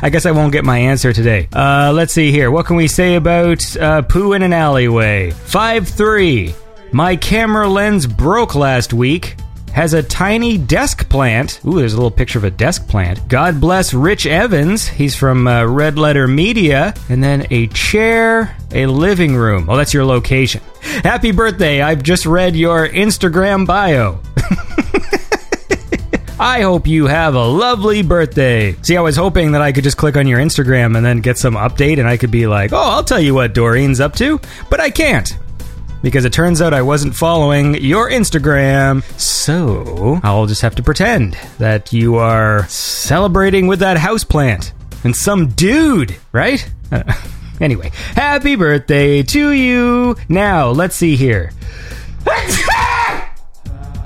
I 0.02 0.10
guess 0.10 0.26
I 0.26 0.32
won't 0.32 0.52
get 0.52 0.64
my 0.64 0.78
answer 0.78 1.14
today. 1.14 1.48
Uh, 1.54 1.92
let's 1.94 2.14
see 2.14 2.32
here. 2.32 2.52
What 2.52 2.66
can 2.66 2.76
we 2.76 2.88
say 2.88 3.16
about 3.16 3.76
uh, 3.78 4.02
poo 4.04 4.34
in 4.34 4.42
an 4.42 4.54
alleyway? 4.54 5.32
5 5.32 5.88
3. 5.88 6.54
My 6.92 7.16
camera 7.16 7.68
lens 7.68 8.08
broke 8.08 8.56
last 8.56 8.94
week. 8.94 9.36
Has 9.74 9.94
a 9.94 10.02
tiny 10.02 10.58
desk 10.58 11.10
plant. 11.10 11.60
Ooh, 11.66 11.80
there's 11.80 11.92
a 11.92 11.98
little 11.98 12.10
picture 12.10 12.38
of 12.38 12.46
a 12.46 12.50
desk 12.50 12.88
plant. 12.88 13.28
God 13.28 13.60
bless 13.60 13.94
Rich 13.94 14.26
Evans. 14.26 14.88
He's 14.88 15.18
from 15.18 15.48
uh, 15.48 15.66
Red 15.66 16.00
Letter 16.00 16.30
Media. 16.30 16.94
And 17.10 17.22
then 17.22 17.46
a 17.52 17.68
chair, 17.68 18.56
a 18.72 18.86
living 18.86 19.36
room. 19.36 19.70
Oh, 19.70 19.76
that's 19.76 19.94
your 19.94 20.06
location. 20.06 20.62
Happy 20.82 21.34
birthday. 21.34 21.82
I've 21.82 22.04
just 22.04 22.26
read 22.26 22.56
your 22.56 22.88
Instagram 22.88 23.68
bio. 23.68 24.22
I 26.38 26.62
hope 26.62 26.86
you 26.86 27.08
have 27.08 27.34
a 27.36 27.46
lovely 27.46 28.04
birthday. 28.04 28.74
See, 28.82 28.98
I 28.98 29.02
was 29.02 29.16
hoping 29.16 29.54
that 29.54 29.62
I 29.62 29.72
could 29.72 29.86
just 29.86 29.96
click 29.96 30.18
on 30.18 30.28
your 30.28 30.40
Instagram 30.40 30.98
and 30.98 31.06
then 31.06 31.22
get 31.22 31.38
some 31.38 31.56
update 31.56 31.98
and 31.98 32.08
I 32.08 32.18
could 32.18 32.32
be 32.32 32.46
like, 32.46 32.74
oh, 32.74 32.78
I'll 32.78 33.04
tell 33.04 33.22
you 33.22 33.34
what 33.34 33.54
Doreen's 33.54 34.02
up 34.02 34.16
to, 34.16 34.40
but 34.70 34.82
I 34.82 34.90
can't. 34.90 35.38
Because 36.02 36.26
it 36.26 36.34
turns 36.34 36.62
out 36.62 36.74
I 36.74 36.82
wasn't 36.82 37.16
following 37.16 37.76
your 37.76 38.10
Instagram, 38.10 39.02
so 39.20 40.20
I'll 40.24 40.46
just 40.46 40.62
have 40.62 40.76
to 40.76 40.84
pretend 40.84 41.38
that 41.58 41.94
you 41.94 42.16
are 42.16 42.68
celebrating 42.68 43.66
with 43.68 43.80
that 43.80 43.98
houseplant 43.98 44.74
and 45.04 45.16
some 45.16 45.48
dude, 45.48 46.18
right? 46.32 46.70
Anyway, 47.62 47.90
happy 48.16 48.58
birthday 48.58 49.24
to 49.24 49.52
you. 49.52 50.18
Now, 50.28 50.72
let's 50.72 50.94
see 50.94 51.16
here. 51.16 51.52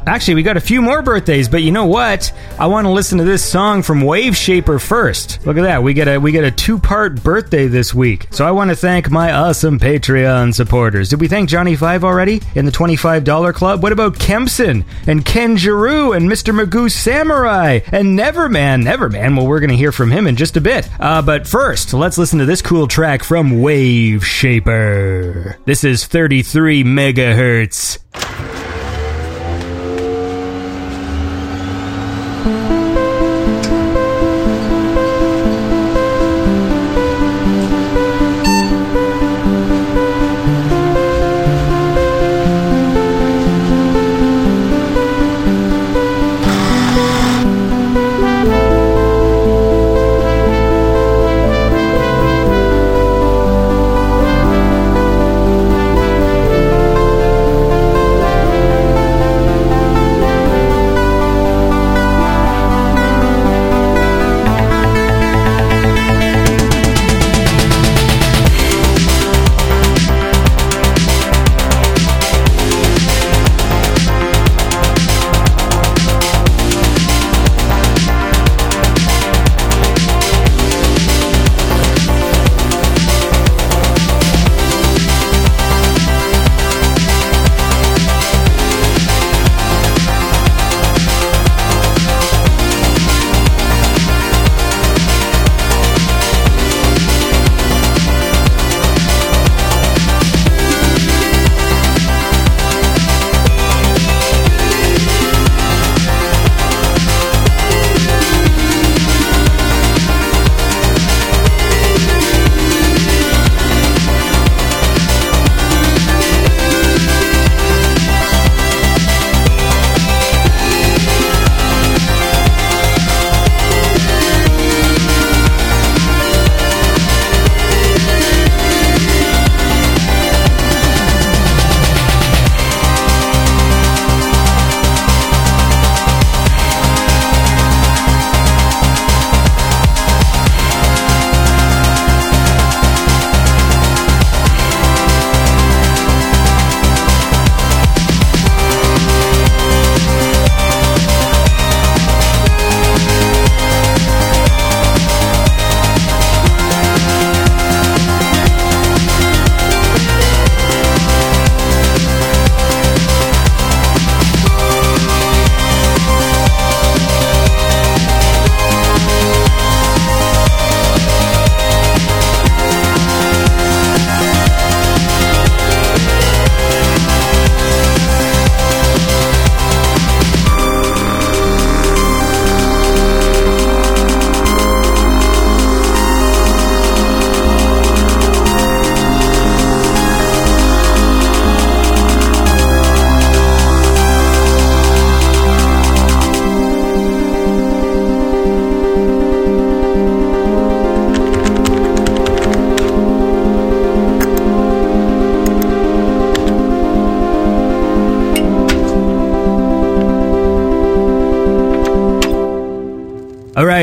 Actually, 0.09 0.33
we 0.33 0.41
got 0.41 0.57
a 0.57 0.59
few 0.59 0.81
more 0.81 1.03
birthdays, 1.03 1.47
but 1.47 1.61
you 1.61 1.71
know 1.71 1.85
what? 1.85 2.33
I 2.57 2.65
want 2.65 2.85
to 2.85 2.89
listen 2.89 3.19
to 3.19 3.23
this 3.23 3.45
song 3.45 3.83
from 3.83 4.01
Wave 4.01 4.35
Shaper 4.35 4.79
first. 4.79 5.45
Look 5.45 5.55
at 5.55 5.61
that. 5.61 5.83
We 5.83 5.93
get 5.93 6.07
a 6.07 6.17
we 6.17 6.31
get 6.31 6.43
a 6.43 6.49
two-part 6.49 7.23
birthday 7.23 7.67
this 7.67 7.93
week. 7.93 8.25
So 8.31 8.43
I 8.43 8.49
want 8.49 8.71
to 8.71 8.75
thank 8.75 9.11
my 9.11 9.31
awesome 9.31 9.77
Patreon 9.77 10.55
supporters. 10.55 11.09
Did 11.09 11.21
we 11.21 11.27
thank 11.27 11.47
Johnny 11.47 11.75
Five 11.75 12.03
already 12.03 12.41
in 12.55 12.65
the 12.65 12.71
$25 12.71 13.53
club? 13.53 13.83
What 13.83 13.91
about 13.91 14.17
Kempson 14.17 14.83
and 15.05 15.23
Ken 15.23 15.57
Giroux 15.57 16.13
and 16.13 16.27
Mr. 16.27 16.59
Magoo 16.59 16.89
Samurai 16.89 17.81
and 17.91 18.17
Neverman? 18.17 18.83
Neverman, 18.83 19.37
well, 19.37 19.45
we're 19.45 19.59
going 19.59 19.69
to 19.69 19.77
hear 19.77 19.91
from 19.91 20.09
him 20.09 20.25
in 20.25 20.35
just 20.35 20.57
a 20.57 20.61
bit. 20.61 20.89
Uh, 20.99 21.21
but 21.21 21.47
first, 21.47 21.93
let's 21.93 22.17
listen 22.17 22.39
to 22.39 22.47
this 22.47 22.63
cool 22.63 22.87
track 22.87 23.23
from 23.23 23.61
Wave 23.61 24.25
Shaper. 24.25 25.59
This 25.65 25.83
is 25.83 26.07
33 26.07 26.83
megahertz. 26.83 27.99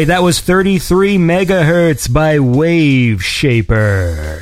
That 0.07 0.23
was 0.23 0.41
33 0.41 1.19
megahertz 1.19 2.13
by 2.13 2.39
Wave 2.39 3.25
Shaper. 3.25 4.36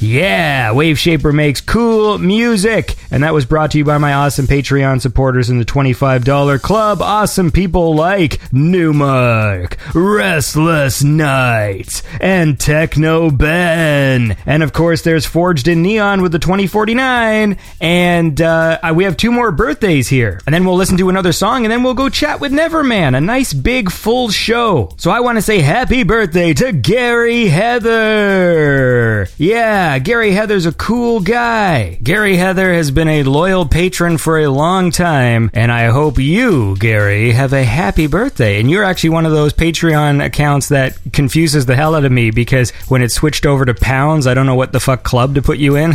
Yeah, 0.00 0.72
Wave 0.72 0.98
Shaper 0.98 1.32
makes 1.32 1.60
cool 1.60 2.18
music. 2.18 2.94
And 3.10 3.24
that 3.24 3.34
was 3.34 3.46
brought 3.46 3.72
to 3.72 3.78
you 3.78 3.84
by 3.84 3.98
my 3.98 4.12
awesome 4.12 4.46
Patreon 4.46 5.00
supporters 5.00 5.50
in 5.50 5.58
the 5.58 5.64
$25 5.64 6.62
club. 6.62 7.02
Awesome 7.02 7.50
people 7.50 7.94
like 7.96 8.40
Newmark, 8.52 9.76
Restless 9.94 11.02
Nights, 11.02 12.02
and 12.20 12.60
Techno 12.60 13.30
Ben. 13.30 14.36
And 14.46 14.62
of 14.62 14.72
course, 14.72 15.02
there's 15.02 15.26
Forged 15.26 15.66
in 15.66 15.82
Neon 15.82 16.22
with 16.22 16.32
the 16.32 16.38
2049. 16.38 17.56
And 17.80 18.40
uh, 18.40 18.92
we 18.94 19.04
have 19.04 19.16
two 19.16 19.32
more 19.32 19.50
birthdays 19.50 20.08
here. 20.08 20.40
And 20.46 20.54
then 20.54 20.64
we'll 20.64 20.76
listen 20.76 20.98
to 20.98 21.08
another 21.08 21.32
song, 21.32 21.64
and 21.64 21.72
then 21.72 21.82
we'll 21.82 21.94
go 21.94 22.08
chat 22.08 22.40
with 22.40 22.52
Neverman. 22.52 23.16
A 23.16 23.20
nice 23.20 23.52
big 23.52 23.90
full 23.90 24.28
show. 24.30 24.90
So 24.96 25.10
I 25.10 25.20
want 25.20 25.38
to 25.38 25.42
say 25.42 25.60
happy 25.60 26.04
birthday 26.04 26.54
to 26.54 26.72
Gary 26.72 27.46
Heather. 27.48 29.26
Yeah, 29.38 29.87
Gary 29.96 30.32
Heather's 30.32 30.66
a 30.66 30.72
cool 30.72 31.20
guy. 31.20 31.98
Gary 32.02 32.36
Heather 32.36 32.74
has 32.74 32.90
been 32.90 33.08
a 33.08 33.22
loyal 33.22 33.64
patron 33.64 34.18
for 34.18 34.38
a 34.38 34.48
long 34.48 34.90
time, 34.90 35.50
and 35.54 35.72
I 35.72 35.86
hope 35.86 36.18
you, 36.18 36.76
Gary, 36.76 37.32
have 37.32 37.54
a 37.54 37.64
happy 37.64 38.06
birthday. 38.06 38.60
And 38.60 38.70
you're 38.70 38.84
actually 38.84 39.10
one 39.10 39.24
of 39.24 39.32
those 39.32 39.54
Patreon 39.54 40.22
accounts 40.22 40.68
that 40.68 40.98
confuses 41.14 41.64
the 41.64 41.74
hell 41.74 41.94
out 41.94 42.04
of 42.04 42.12
me 42.12 42.30
because 42.30 42.70
when 42.88 43.00
it 43.00 43.12
switched 43.12 43.46
over 43.46 43.64
to 43.64 43.72
pounds, 43.72 44.26
I 44.26 44.34
don't 44.34 44.44
know 44.44 44.54
what 44.54 44.72
the 44.72 44.80
fuck 44.80 45.04
club 45.04 45.36
to 45.36 45.42
put 45.42 45.56
you 45.56 45.76
in. 45.76 45.94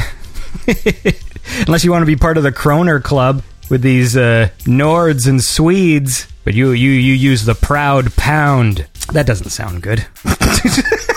Unless 1.68 1.84
you 1.84 1.92
want 1.92 2.02
to 2.02 2.08
be 2.08 2.16
part 2.16 2.38
of 2.38 2.44
the 2.44 2.52
Kroner 2.52 3.00
Club 3.00 3.44
with 3.70 3.84
these 3.84 4.18
uh, 4.18 4.50
Nords 4.62 5.28
and 5.28 5.44
Swedes, 5.44 6.28
but 6.44 6.56
you 6.56 6.72
you 6.72 6.90
you 6.90 7.14
use 7.14 7.46
the 7.46 7.54
proud 7.54 8.16
pound. 8.16 8.88
That 9.12 9.28
doesn't 9.28 9.52
sound 9.52 9.84
good. 9.84 10.08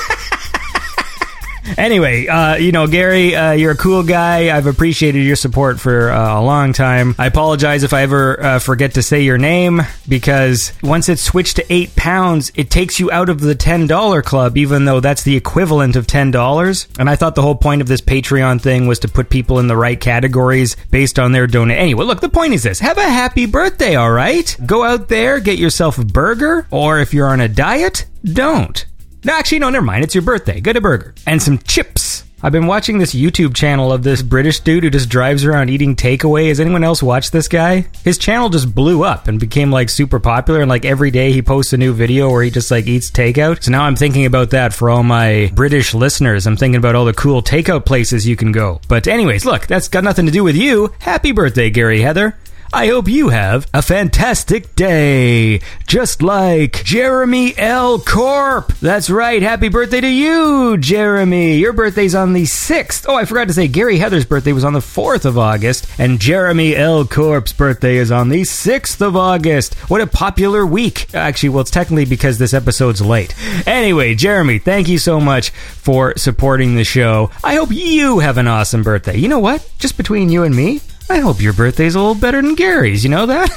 Anyway, 1.76 2.26
uh, 2.26 2.56
you 2.56 2.72
know, 2.72 2.86
Gary, 2.86 3.34
uh, 3.34 3.52
you're 3.52 3.72
a 3.72 3.76
cool 3.76 4.02
guy. 4.02 4.56
I've 4.56 4.66
appreciated 4.66 5.22
your 5.24 5.36
support 5.36 5.80
for 5.80 6.10
uh, 6.10 6.40
a 6.40 6.42
long 6.42 6.72
time. 6.72 7.14
I 7.18 7.26
apologize 7.26 7.82
if 7.82 7.92
I 7.92 8.02
ever 8.02 8.42
uh, 8.42 8.58
forget 8.58 8.94
to 8.94 9.02
say 9.02 9.22
your 9.22 9.38
name 9.38 9.82
because 10.08 10.72
once 10.82 11.08
it's 11.08 11.22
switched 11.22 11.56
to 11.56 11.72
eight 11.72 11.94
pounds, 11.96 12.52
it 12.54 12.70
takes 12.70 13.00
you 13.00 13.10
out 13.10 13.28
of 13.28 13.40
the 13.40 13.54
ten 13.54 13.86
dollar 13.86 14.22
club, 14.22 14.56
even 14.56 14.84
though 14.84 15.00
that's 15.00 15.22
the 15.22 15.36
equivalent 15.36 15.96
of 15.96 16.06
ten 16.06 16.30
dollars. 16.30 16.88
And 16.98 17.10
I 17.10 17.16
thought 17.16 17.34
the 17.34 17.42
whole 17.42 17.54
point 17.54 17.80
of 17.82 17.88
this 17.88 18.00
Patreon 18.00 18.60
thing 18.60 18.86
was 18.86 19.00
to 19.00 19.08
put 19.08 19.30
people 19.30 19.58
in 19.58 19.66
the 19.66 19.76
right 19.76 20.00
categories 20.00 20.76
based 20.90 21.18
on 21.18 21.32
their 21.32 21.46
donate. 21.46 21.78
Anyway, 21.78 22.04
look, 22.04 22.20
the 22.20 22.28
point 22.28 22.54
is 22.54 22.62
this: 22.62 22.80
have 22.80 22.98
a 22.98 23.02
happy 23.02 23.46
birthday, 23.46 23.96
all 23.96 24.10
right? 24.10 24.56
Go 24.64 24.84
out 24.84 25.08
there, 25.08 25.40
get 25.40 25.58
yourself 25.58 25.98
a 25.98 26.04
burger, 26.04 26.66
or 26.70 27.00
if 27.00 27.12
you're 27.12 27.28
on 27.28 27.40
a 27.40 27.48
diet, 27.48 28.06
don't. 28.24 28.84
No, 29.24 29.32
actually, 29.34 29.58
no, 29.58 29.70
never 29.70 29.84
mind. 29.84 30.04
It's 30.04 30.14
your 30.14 30.22
birthday. 30.22 30.60
Get 30.60 30.76
a 30.76 30.80
burger. 30.80 31.14
And 31.26 31.42
some 31.42 31.58
chips. 31.58 32.24
I've 32.42 32.52
been 32.52 32.66
watching 32.66 32.98
this 32.98 33.14
YouTube 33.14 33.56
channel 33.56 33.90
of 33.90 34.02
this 34.02 34.20
British 34.22 34.60
dude 34.60 34.84
who 34.84 34.90
just 34.90 35.08
drives 35.08 35.44
around 35.44 35.70
eating 35.70 35.96
takeaway. 35.96 36.48
Has 36.48 36.60
anyone 36.60 36.84
else 36.84 37.02
watched 37.02 37.32
this 37.32 37.48
guy? 37.48 37.86
His 38.04 38.18
channel 38.18 38.50
just 38.50 38.74
blew 38.74 39.02
up 39.04 39.26
and 39.26 39.40
became 39.40 39.70
like 39.72 39.88
super 39.88 40.20
popular 40.20 40.60
and 40.60 40.68
like 40.68 40.84
every 40.84 41.10
day 41.10 41.32
he 41.32 41.40
posts 41.40 41.72
a 41.72 41.78
new 41.78 41.94
video 41.94 42.30
where 42.30 42.42
he 42.42 42.50
just 42.50 42.70
like 42.70 42.86
eats 42.86 43.10
takeout. 43.10 43.64
So 43.64 43.70
now 43.72 43.84
I'm 43.84 43.96
thinking 43.96 44.26
about 44.26 44.50
that 44.50 44.74
for 44.74 44.90
all 44.90 45.02
my 45.02 45.50
British 45.54 45.94
listeners. 45.94 46.46
I'm 46.46 46.58
thinking 46.58 46.76
about 46.78 46.94
all 46.94 47.06
the 47.06 47.14
cool 47.14 47.42
takeout 47.42 47.86
places 47.86 48.28
you 48.28 48.36
can 48.36 48.52
go. 48.52 48.80
But 48.86 49.08
anyways, 49.08 49.46
look, 49.46 49.66
that's 49.66 49.88
got 49.88 50.04
nothing 50.04 50.26
to 50.26 50.32
do 50.32 50.44
with 50.44 50.56
you. 50.56 50.92
Happy 51.00 51.32
birthday, 51.32 51.70
Gary 51.70 52.02
Heather. 52.02 52.36
I 52.72 52.88
hope 52.88 53.08
you 53.08 53.28
have 53.28 53.66
a 53.72 53.80
fantastic 53.80 54.74
day, 54.74 55.60
just 55.86 56.20
like 56.20 56.82
Jeremy 56.84 57.56
L. 57.56 57.98
Corp. 57.98 58.72
That's 58.80 59.08
right. 59.08 59.40
Happy 59.40 59.68
birthday 59.68 60.00
to 60.00 60.08
you, 60.08 60.76
Jeremy. 60.76 61.56
Your 61.56 61.72
birthday's 61.72 62.14
on 62.14 62.32
the 62.32 62.42
6th. 62.42 63.06
Oh, 63.08 63.14
I 63.14 63.24
forgot 63.24 63.48
to 63.48 63.54
say, 63.54 63.68
Gary 63.68 63.98
Heather's 63.98 64.24
birthday 64.24 64.52
was 64.52 64.64
on 64.64 64.72
the 64.72 64.80
4th 64.80 65.24
of 65.24 65.38
August, 65.38 65.88
and 65.98 66.20
Jeremy 66.20 66.76
L. 66.76 67.06
Corp's 67.06 67.52
birthday 67.52 67.96
is 67.96 68.10
on 68.10 68.28
the 68.28 68.42
6th 68.42 69.00
of 69.00 69.16
August. 69.16 69.74
What 69.88 70.00
a 70.00 70.06
popular 70.06 70.66
week. 70.66 71.14
Actually, 71.14 71.50
well, 71.50 71.60
it's 71.60 71.70
technically 71.70 72.04
because 72.04 72.38
this 72.38 72.52
episode's 72.52 73.00
late. 73.00 73.34
Anyway, 73.66 74.14
Jeremy, 74.14 74.58
thank 74.58 74.88
you 74.88 74.98
so 74.98 75.20
much 75.20 75.50
for 75.50 76.16
supporting 76.16 76.74
the 76.74 76.84
show. 76.84 77.30
I 77.44 77.54
hope 77.54 77.70
you 77.70 78.18
have 78.18 78.38
an 78.38 78.48
awesome 78.48 78.82
birthday. 78.82 79.16
You 79.16 79.28
know 79.28 79.38
what? 79.38 79.66
Just 79.78 79.96
between 79.96 80.28
you 80.28 80.42
and 80.42 80.54
me, 80.54 80.80
I 81.08 81.18
hope 81.18 81.40
your 81.40 81.52
birthday's 81.52 81.94
a 81.94 81.98
little 81.98 82.14
better 82.14 82.42
than 82.42 82.54
Gary's. 82.54 83.04
You 83.04 83.10
know 83.10 83.26
that? 83.26 83.50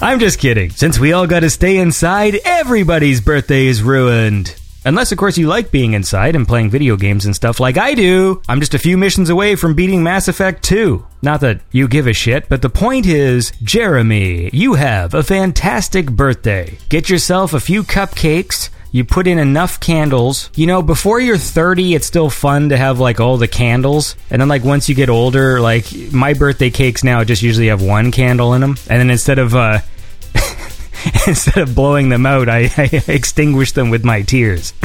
I'm 0.00 0.20
just 0.20 0.38
kidding. 0.38 0.70
Since 0.70 0.98
we 0.98 1.12
all 1.12 1.26
gotta 1.26 1.50
stay 1.50 1.78
inside, 1.78 2.38
everybody's 2.44 3.20
birthday 3.20 3.66
is 3.66 3.82
ruined. 3.82 4.54
Unless, 4.84 5.10
of 5.10 5.18
course, 5.18 5.36
you 5.36 5.48
like 5.48 5.72
being 5.72 5.94
inside 5.94 6.36
and 6.36 6.46
playing 6.46 6.70
video 6.70 6.96
games 6.96 7.26
and 7.26 7.34
stuff 7.34 7.58
like 7.58 7.76
I 7.76 7.94
do. 7.94 8.40
I'm 8.48 8.60
just 8.60 8.74
a 8.74 8.78
few 8.78 8.96
missions 8.96 9.30
away 9.30 9.56
from 9.56 9.74
beating 9.74 10.04
Mass 10.04 10.28
Effect 10.28 10.62
2. 10.62 11.04
Not 11.22 11.40
that 11.40 11.60
you 11.72 11.88
give 11.88 12.06
a 12.06 12.12
shit, 12.12 12.48
but 12.48 12.62
the 12.62 12.70
point 12.70 13.04
is, 13.04 13.50
Jeremy, 13.64 14.48
you 14.52 14.74
have 14.74 15.12
a 15.12 15.24
fantastic 15.24 16.08
birthday. 16.12 16.78
Get 16.88 17.10
yourself 17.10 17.52
a 17.52 17.58
few 17.58 17.82
cupcakes, 17.82 18.68
you 18.96 19.04
put 19.04 19.26
in 19.26 19.38
enough 19.38 19.78
candles. 19.78 20.50
You 20.54 20.66
know, 20.66 20.80
before 20.80 21.20
you're 21.20 21.36
30, 21.36 21.94
it's 21.94 22.06
still 22.06 22.30
fun 22.30 22.70
to 22.70 22.78
have 22.78 22.98
like 22.98 23.20
all 23.20 23.36
the 23.36 23.46
candles. 23.46 24.16
And 24.30 24.40
then 24.40 24.48
like 24.48 24.64
once 24.64 24.88
you 24.88 24.94
get 24.94 25.10
older, 25.10 25.60
like 25.60 25.84
my 26.12 26.32
birthday 26.32 26.70
cakes 26.70 27.04
now 27.04 27.22
just 27.22 27.42
usually 27.42 27.66
have 27.66 27.82
one 27.82 28.10
candle 28.10 28.54
in 28.54 28.62
them. 28.62 28.76
And 28.88 28.98
then 28.98 29.10
instead 29.10 29.38
of 29.38 29.54
uh 29.54 29.80
instead 31.26 31.58
of 31.58 31.74
blowing 31.74 32.08
them 32.08 32.24
out, 32.24 32.48
I, 32.48 32.70
I 32.78 33.02
extinguish 33.06 33.72
them 33.72 33.90
with 33.90 34.02
my 34.02 34.22
tears. 34.22 34.72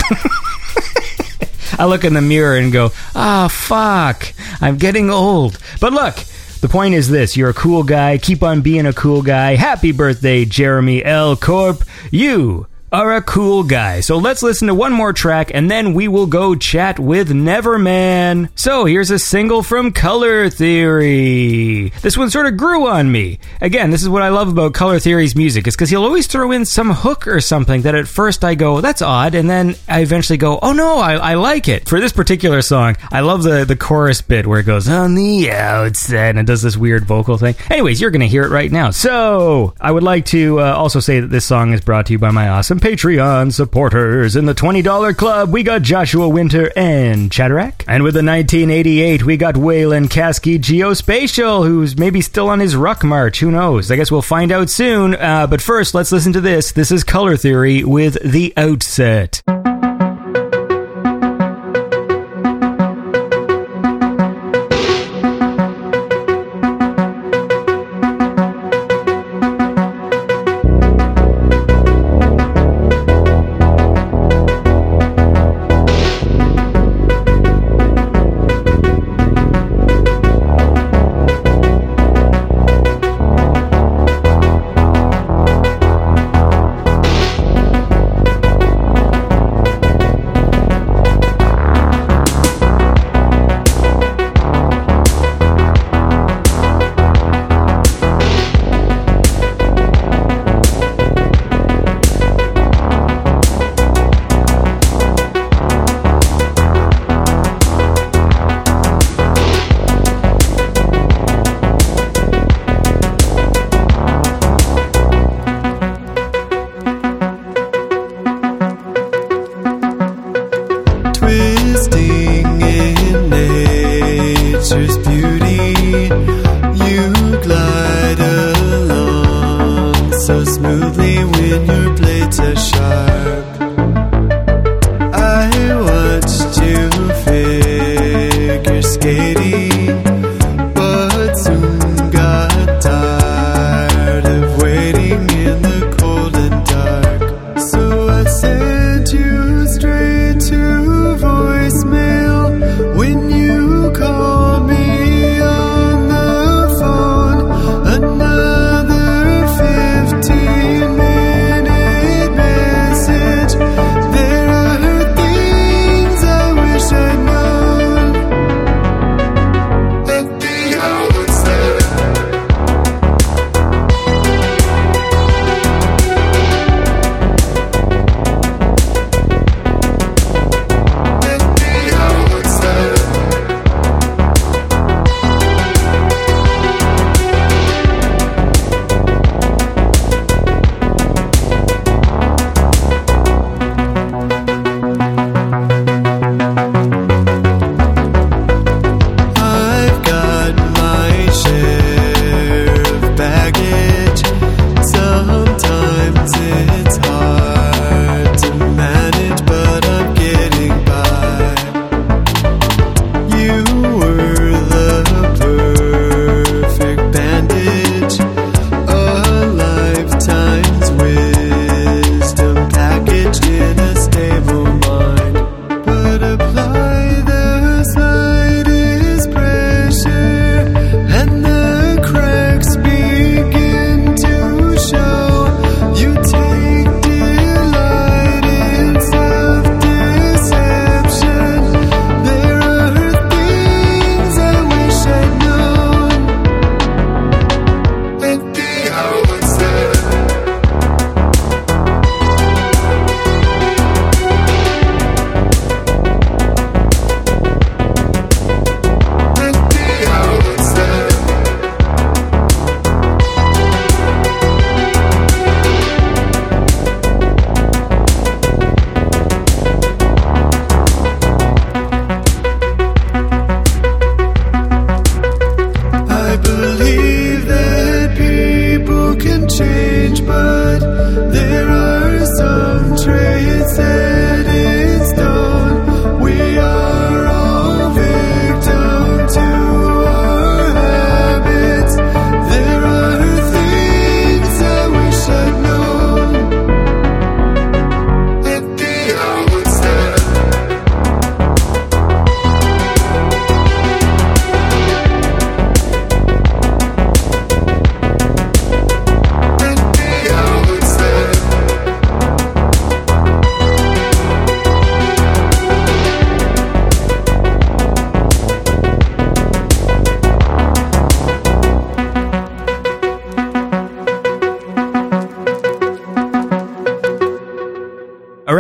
I 1.80 1.86
look 1.86 2.04
in 2.04 2.14
the 2.14 2.22
mirror 2.22 2.58
and 2.58 2.74
go, 2.74 2.92
"Ah, 3.16 3.48
fuck. 3.48 4.34
I'm 4.60 4.78
getting 4.78 5.10
old." 5.10 5.58
But 5.80 5.94
look, 5.94 6.16
the 6.60 6.68
point 6.68 6.96
is 6.96 7.10
this 7.10 7.38
you're 7.38 7.50
a 7.50 7.54
cool 7.54 7.84
guy. 7.84 8.18
Keep 8.18 8.44
on 8.44 8.62
being 8.62 8.86
a 8.86 8.94
cool 8.94 9.22
guy. 9.22 9.56
Happy 9.56 9.94
birthday, 9.94 10.44
Jeremy 10.44 11.04
L. 11.04 11.38
Corp. 11.38 11.86
You 12.12 12.68
are 12.92 13.16
a 13.16 13.22
cool 13.22 13.64
guy. 13.64 14.02
So 14.02 14.18
let's 14.18 14.44
listen 14.44 14.68
to 14.68 14.76
one 14.76 14.92
more 14.92 15.14
track 15.14 15.52
and 15.54 15.72
then 15.72 15.94
we 15.94 16.10
will 16.10 16.28
go 16.28 16.56
chat 16.56 17.00
with 17.00 17.30
Neverman. 17.30 18.50
So 18.56 18.84
here's 18.84 19.12
a 19.12 19.20
single 19.20 19.64
from 19.64 19.94
Color 19.94 20.50
Theory. 20.50 21.90
This 22.02 22.18
one 22.18 22.30
sort 22.30 22.48
of 22.48 22.58
grew 22.58 22.88
on 22.88 23.10
me. 23.10 23.40
Again, 23.62 23.92
this 23.92 24.02
is 24.02 24.10
what 24.10 24.24
I 24.24 24.30
love 24.30 24.50
about 24.50 24.74
Color 24.74 25.00
Theory's 25.00 25.38
music 25.38 25.68
is 25.68 25.76
because 25.76 25.90
he'll 25.90 26.04
always 26.04 26.28
throw 26.28 26.52
in 26.52 26.66
some 26.66 26.92
hook 26.92 27.28
or 27.28 27.40
something 27.40 27.84
that 27.84 27.96
at 27.96 28.10
first 28.10 28.44
I 28.44 28.56
go, 28.56 28.82
that's 28.82 29.02
odd. 29.02 29.36
And 29.36 29.50
then 29.50 29.76
I 29.88 30.02
eventually 30.02 30.38
go, 30.38 30.60
oh 30.62 30.74
no, 30.74 30.98
I, 30.98 31.14
I 31.14 31.34
like 31.36 31.70
it. 31.70 31.88
For 31.88 32.02
this 32.02 32.12
particular 32.12 32.62
song, 32.62 32.98
I 33.10 33.22
love 33.22 33.44
the, 33.44 33.64
the 33.64 33.78
chorus 33.78 34.22
bit 34.22 34.46
where 34.46 34.60
it 34.60 34.66
goes 34.66 34.90
on 34.90 35.16
the 35.16 35.50
outside 35.50 36.32
and 36.32 36.40
it 36.40 36.46
does 36.46 36.62
this 36.62 36.76
weird 36.76 37.06
vocal 37.06 37.38
thing. 37.38 37.56
Anyways, 37.70 38.02
you're 38.02 38.12
going 38.12 38.20
to 38.20 38.28
hear 38.28 38.44
it 38.44 38.50
right 38.50 38.72
now. 38.72 38.90
So 38.90 39.76
I 39.80 39.92
would 39.92 40.04
like 40.04 40.26
to 40.28 40.60
uh, 40.60 40.74
also 40.74 41.00
say 41.00 41.22
that 41.22 41.28
this 41.28 41.46
song 41.46 41.72
is 41.72 41.80
brought 41.80 42.08
to 42.08 42.14
you 42.14 42.20
by 42.20 42.32
my 42.32 42.50
awesome 42.50 42.81
Patreon 42.82 43.54
supporters. 43.54 44.36
In 44.36 44.46
the 44.46 44.56
$20 44.56 45.16
club, 45.16 45.54
we 45.54 45.62
got 45.64 45.84
Joshua 45.84 46.28
Winter 46.28 46.72
and 46.76 47.30
Chatterack. 47.30 47.86
And 47.88 48.04
with 48.04 48.16
the 48.16 48.24
1988, 48.24 49.24
we 49.24 49.38
got 49.38 49.56
Waylon 49.56 50.08
Kasky 50.08 50.58
Geospatial, 50.60 51.66
who's 51.66 51.96
maybe 51.96 52.22
still 52.22 52.50
on 52.50 52.60
his 52.60 52.76
ruck 52.76 53.04
march. 53.04 53.40
Who 53.40 53.52
knows? 53.52 53.92
I 53.92 53.96
guess 53.96 54.12
we'll 54.12 54.24
find 54.24 54.52
out 54.52 54.70
soon. 54.70 55.16
Uh, 55.16 55.46
but 55.48 55.62
first, 55.62 55.94
let's 55.94 56.12
listen 56.12 56.34
to 56.34 56.42
this. 56.42 56.72
This 56.72 56.92
is 56.92 57.04
Color 57.04 57.38
Theory 57.38 57.84
with 57.84 58.18
The 58.24 58.52
Outset. 58.58 59.44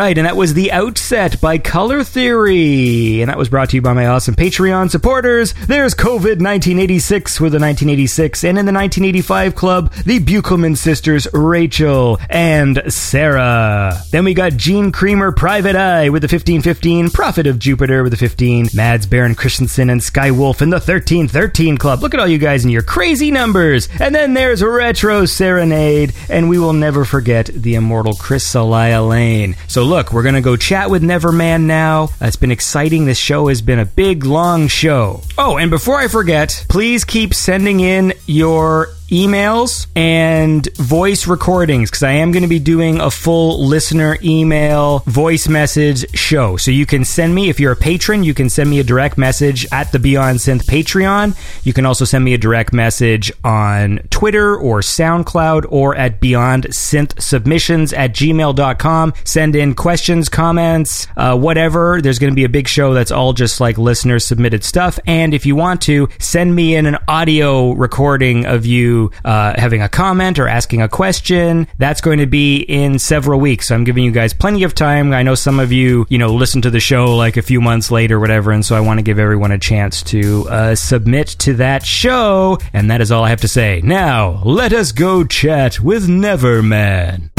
Right, 0.01 0.17
and 0.17 0.25
that 0.25 0.35
was 0.35 0.55
The 0.55 0.71
Outset 0.71 1.39
by 1.39 1.59
Color 1.59 2.03
Theory. 2.03 3.21
And 3.21 3.29
that 3.29 3.37
was 3.37 3.49
brought 3.49 3.69
to 3.69 3.75
you 3.75 3.83
by 3.83 3.93
my 3.93 4.07
awesome 4.07 4.33
Patreon 4.35 4.89
supporters. 4.89 5.53
There's 5.67 5.93
COVID 6.01 6.41
1986 6.41 7.39
with 7.39 7.51
the 7.51 7.59
1986, 7.59 8.43
and 8.43 8.57
in 8.57 8.65
the 8.65 8.73
1985 8.73 9.53
club, 9.53 9.93
the 10.03 10.19
Buchelman 10.19 10.75
sisters, 10.75 11.27
Rachel 11.31 12.19
and 12.27 12.81
Sarah. 12.91 14.01
Then 14.09 14.25
we 14.25 14.33
got 14.33 14.53
Gene 14.53 14.91
Creamer, 14.91 15.31
Private 15.31 15.75
Eye 15.75 16.09
with 16.09 16.23
the 16.23 16.25
1515, 16.25 17.11
Prophet 17.11 17.45
of 17.45 17.59
Jupiter 17.59 18.01
with 18.01 18.13
the 18.13 18.17
15, 18.17 18.69
Mads 18.73 19.05
Baron 19.05 19.35
Christensen 19.35 19.91
and 19.91 20.01
Skywolf 20.01 20.63
in 20.63 20.71
the 20.71 20.77
1313 20.77 21.77
club. 21.77 22.01
Look 22.01 22.15
at 22.15 22.19
all 22.19 22.27
you 22.27 22.39
guys 22.39 22.63
and 22.63 22.73
your 22.73 22.81
crazy 22.81 23.29
numbers. 23.29 23.87
And 23.99 24.15
then 24.15 24.33
there's 24.33 24.63
Retro 24.63 25.25
Serenade, 25.25 26.15
and 26.31 26.49
we 26.49 26.57
will 26.57 26.73
never 26.73 27.05
forget 27.05 27.45
the 27.45 27.75
immortal 27.75 28.15
Chris 28.15 28.51
Salaya 28.51 29.07
Lane. 29.07 29.55
So 29.67 29.83
look, 29.83 30.11
we're 30.11 30.23
gonna 30.23 30.41
go 30.41 30.57
chat 30.57 30.89
with 30.89 31.03
Neverman 31.03 31.65
now. 31.65 32.09
It's 32.19 32.37
been 32.37 32.49
exciting. 32.49 33.05
This 33.05 33.19
show 33.19 33.49
has 33.49 33.61
been 33.61 33.77
a 33.77 33.85
big, 33.85 34.25
long 34.25 34.67
show. 34.67 35.21
Oh, 35.37 35.57
and 35.57 35.69
before 35.69 35.90
I 35.99 36.07
forget, 36.07 36.65
please 36.69 37.03
keep 37.03 37.33
sending 37.33 37.79
in 37.79 38.13
your 38.25 38.87
emails 39.11 39.87
and 39.95 40.73
voice 40.77 41.27
recordings 41.27 41.91
because 41.91 42.03
I 42.03 42.13
am 42.13 42.31
going 42.31 42.43
to 42.43 42.49
be 42.49 42.59
doing 42.59 43.01
a 43.01 43.11
full 43.11 43.65
listener 43.65 44.17
email 44.23 44.99
voice 44.99 45.49
message 45.49 46.09
show. 46.15 46.55
So 46.55 46.71
you 46.71 46.85
can 46.85 47.03
send 47.03 47.35
me, 47.35 47.49
if 47.49 47.59
you're 47.59 47.73
a 47.73 47.75
patron, 47.75 48.23
you 48.23 48.33
can 48.33 48.49
send 48.49 48.69
me 48.69 48.79
a 48.79 48.83
direct 48.83 49.17
message 49.17 49.67
at 49.71 49.91
the 49.91 49.99
Beyond 49.99 50.39
Synth 50.39 50.63
Patreon. 50.63 51.35
You 51.65 51.73
can 51.73 51.85
also 51.85 52.05
send 52.05 52.23
me 52.23 52.33
a 52.33 52.37
direct 52.37 52.71
message 52.71 53.31
on 53.43 53.99
Twitter 54.09 54.55
or 54.55 54.79
SoundCloud 54.79 55.65
or 55.69 55.93
at 55.95 56.21
Beyond 56.21 56.67
Synth 56.67 57.21
Submissions 57.21 57.91
at 57.91 58.13
gmail.com. 58.13 59.13
Send 59.25 59.55
in 59.57 59.75
questions, 59.75 60.29
comments, 60.29 61.07
uh, 61.17 61.37
whatever. 61.37 62.01
There's 62.01 62.19
going 62.19 62.31
to 62.31 62.35
be 62.35 62.45
a 62.45 62.49
big 62.49 62.69
show 62.69 62.93
that's 62.93 63.11
all 63.11 63.33
just 63.33 63.59
like 63.59 63.77
listener 63.77 64.19
submitted 64.19 64.63
stuff. 64.63 64.99
And 65.05 65.33
if 65.33 65.45
you 65.45 65.57
want 65.57 65.81
to, 65.83 66.07
send 66.19 66.55
me 66.55 66.75
in 66.75 66.85
an 66.85 66.97
audio 67.09 67.71
recording 67.73 68.45
of 68.45 68.65
you 68.65 69.00
uh, 69.25 69.53
having 69.57 69.81
a 69.81 69.89
comment 69.89 70.37
or 70.37 70.47
asking 70.47 70.81
a 70.81 70.89
question. 70.89 71.67
That's 71.77 72.01
going 72.01 72.19
to 72.19 72.27
be 72.27 72.57
in 72.57 72.99
several 72.99 73.39
weeks. 73.39 73.67
So 73.67 73.75
I'm 73.75 73.83
giving 73.83 74.03
you 74.03 74.11
guys 74.11 74.33
plenty 74.33 74.63
of 74.63 74.75
time. 74.75 75.13
I 75.13 75.23
know 75.23 75.35
some 75.35 75.59
of 75.59 75.71
you, 75.71 76.05
you 76.09 76.17
know, 76.17 76.33
listen 76.33 76.61
to 76.61 76.69
the 76.69 76.79
show 76.79 77.15
like 77.15 77.37
a 77.37 77.41
few 77.41 77.61
months 77.61 77.91
later, 77.91 78.19
whatever. 78.19 78.51
And 78.51 78.65
so 78.65 78.75
I 78.75 78.81
want 78.81 78.99
to 78.99 79.03
give 79.03 79.19
everyone 79.19 79.51
a 79.51 79.57
chance 79.59 80.03
to 80.03 80.47
uh, 80.49 80.75
submit 80.75 81.27
to 81.39 81.53
that 81.55 81.85
show. 81.85 82.57
And 82.73 82.91
that 82.91 83.01
is 83.01 83.11
all 83.11 83.23
I 83.23 83.29
have 83.29 83.41
to 83.41 83.47
say. 83.47 83.81
Now, 83.83 84.41
let 84.43 84.73
us 84.73 84.91
go 84.91 85.23
chat 85.23 85.79
with 85.79 86.07
Neverman. 86.07 87.29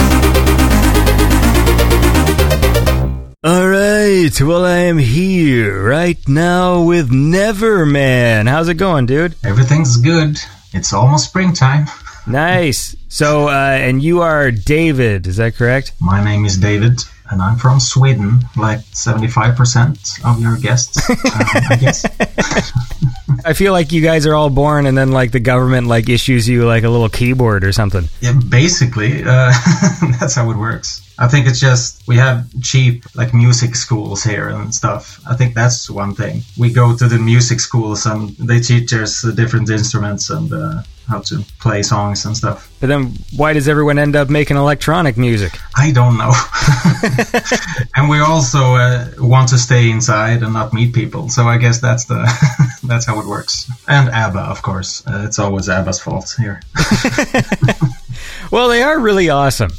All 3.44 3.66
right. 3.66 4.30
Well, 4.40 4.64
I 4.64 4.78
am 4.82 4.98
here 4.98 5.82
right 5.84 6.16
now 6.28 6.84
with 6.84 7.10
Neverman. 7.10 8.48
How's 8.48 8.68
it 8.68 8.74
going, 8.74 9.06
dude? 9.06 9.34
Everything's 9.44 9.96
good. 9.96 10.38
It's 10.72 10.92
almost 10.92 11.26
springtime. 11.26 11.86
Nice. 12.26 12.96
So, 13.08 13.48
uh, 13.48 13.52
and 13.52 14.02
you 14.02 14.22
are 14.22 14.50
David, 14.50 15.26
is 15.26 15.36
that 15.36 15.54
correct? 15.56 15.92
My 16.00 16.24
name 16.24 16.44
is 16.44 16.56
David, 16.56 17.00
and 17.32 17.40
I'm 17.40 17.56
from 17.56 17.80
Sweden, 17.80 18.40
like 18.56 18.80
75% 18.80 20.24
of 20.24 20.40
your 20.40 20.56
guests, 20.58 20.98
uh, 21.08 21.16
I 21.70 21.76
guess. 21.80 22.04
I 23.44 23.54
feel 23.54 23.72
like 23.72 23.90
you 23.90 24.02
guys 24.02 24.26
are 24.26 24.34
all 24.34 24.50
born 24.50 24.86
and 24.86 24.96
then 24.96 25.10
like 25.10 25.32
the 25.32 25.40
government 25.40 25.86
like 25.86 26.08
issues 26.08 26.46
you 26.46 26.66
like 26.66 26.84
a 26.84 26.90
little 26.90 27.08
keyboard 27.08 27.64
or 27.64 27.72
something. 27.72 28.04
Yeah, 28.20 28.38
basically, 28.48 29.22
uh, 29.24 29.52
that's 30.20 30.34
how 30.34 30.50
it 30.50 30.56
works. 30.56 31.00
I 31.18 31.28
think 31.28 31.46
it's 31.46 31.60
just 31.60 32.06
we 32.06 32.16
have 32.16 32.46
cheap 32.62 33.04
like 33.14 33.32
music 33.32 33.76
schools 33.76 34.22
here 34.22 34.48
and 34.48 34.74
stuff. 34.74 35.20
I 35.28 35.34
think 35.34 35.54
that's 35.54 35.90
one 35.90 36.14
thing. 36.14 36.42
We 36.58 36.72
go 36.72 36.96
to 36.96 37.08
the 37.08 37.18
music 37.18 37.60
schools 37.60 38.06
and 38.06 38.30
they 38.36 38.60
teach 38.60 38.92
us 38.92 39.22
the 39.22 39.32
different 39.32 39.70
instruments 39.70 40.30
and 40.30 40.52
uh, 40.52 40.82
how 41.12 41.20
to 41.20 41.44
play 41.60 41.82
songs 41.82 42.24
and 42.24 42.36
stuff. 42.36 42.68
But 42.80 42.88
then 42.88 43.14
why 43.36 43.52
does 43.52 43.68
everyone 43.68 43.98
end 43.98 44.16
up 44.16 44.30
making 44.30 44.56
electronic 44.56 45.16
music? 45.16 45.52
I 45.76 45.92
don't 45.92 46.16
know. 46.16 46.32
and 47.96 48.08
we 48.08 48.18
also 48.18 48.74
uh, 48.74 49.06
want 49.18 49.50
to 49.50 49.58
stay 49.58 49.90
inside 49.90 50.42
and 50.42 50.52
not 50.52 50.72
meet 50.72 50.94
people. 50.94 51.28
So 51.28 51.46
I 51.46 51.58
guess 51.58 51.80
that's 51.80 52.06
the 52.06 52.20
that's 52.82 53.06
how 53.06 53.20
it 53.20 53.26
works. 53.26 53.70
And 53.86 54.08
ABBA, 54.08 54.40
of 54.40 54.62
course. 54.62 55.06
Uh, 55.06 55.24
it's 55.26 55.38
always 55.38 55.68
ABBA's 55.68 56.00
fault 56.00 56.34
here. 56.38 56.60
Well, 58.52 58.68
they 58.68 58.82
are 58.82 59.00
really 59.00 59.30
awesome. 59.30 59.70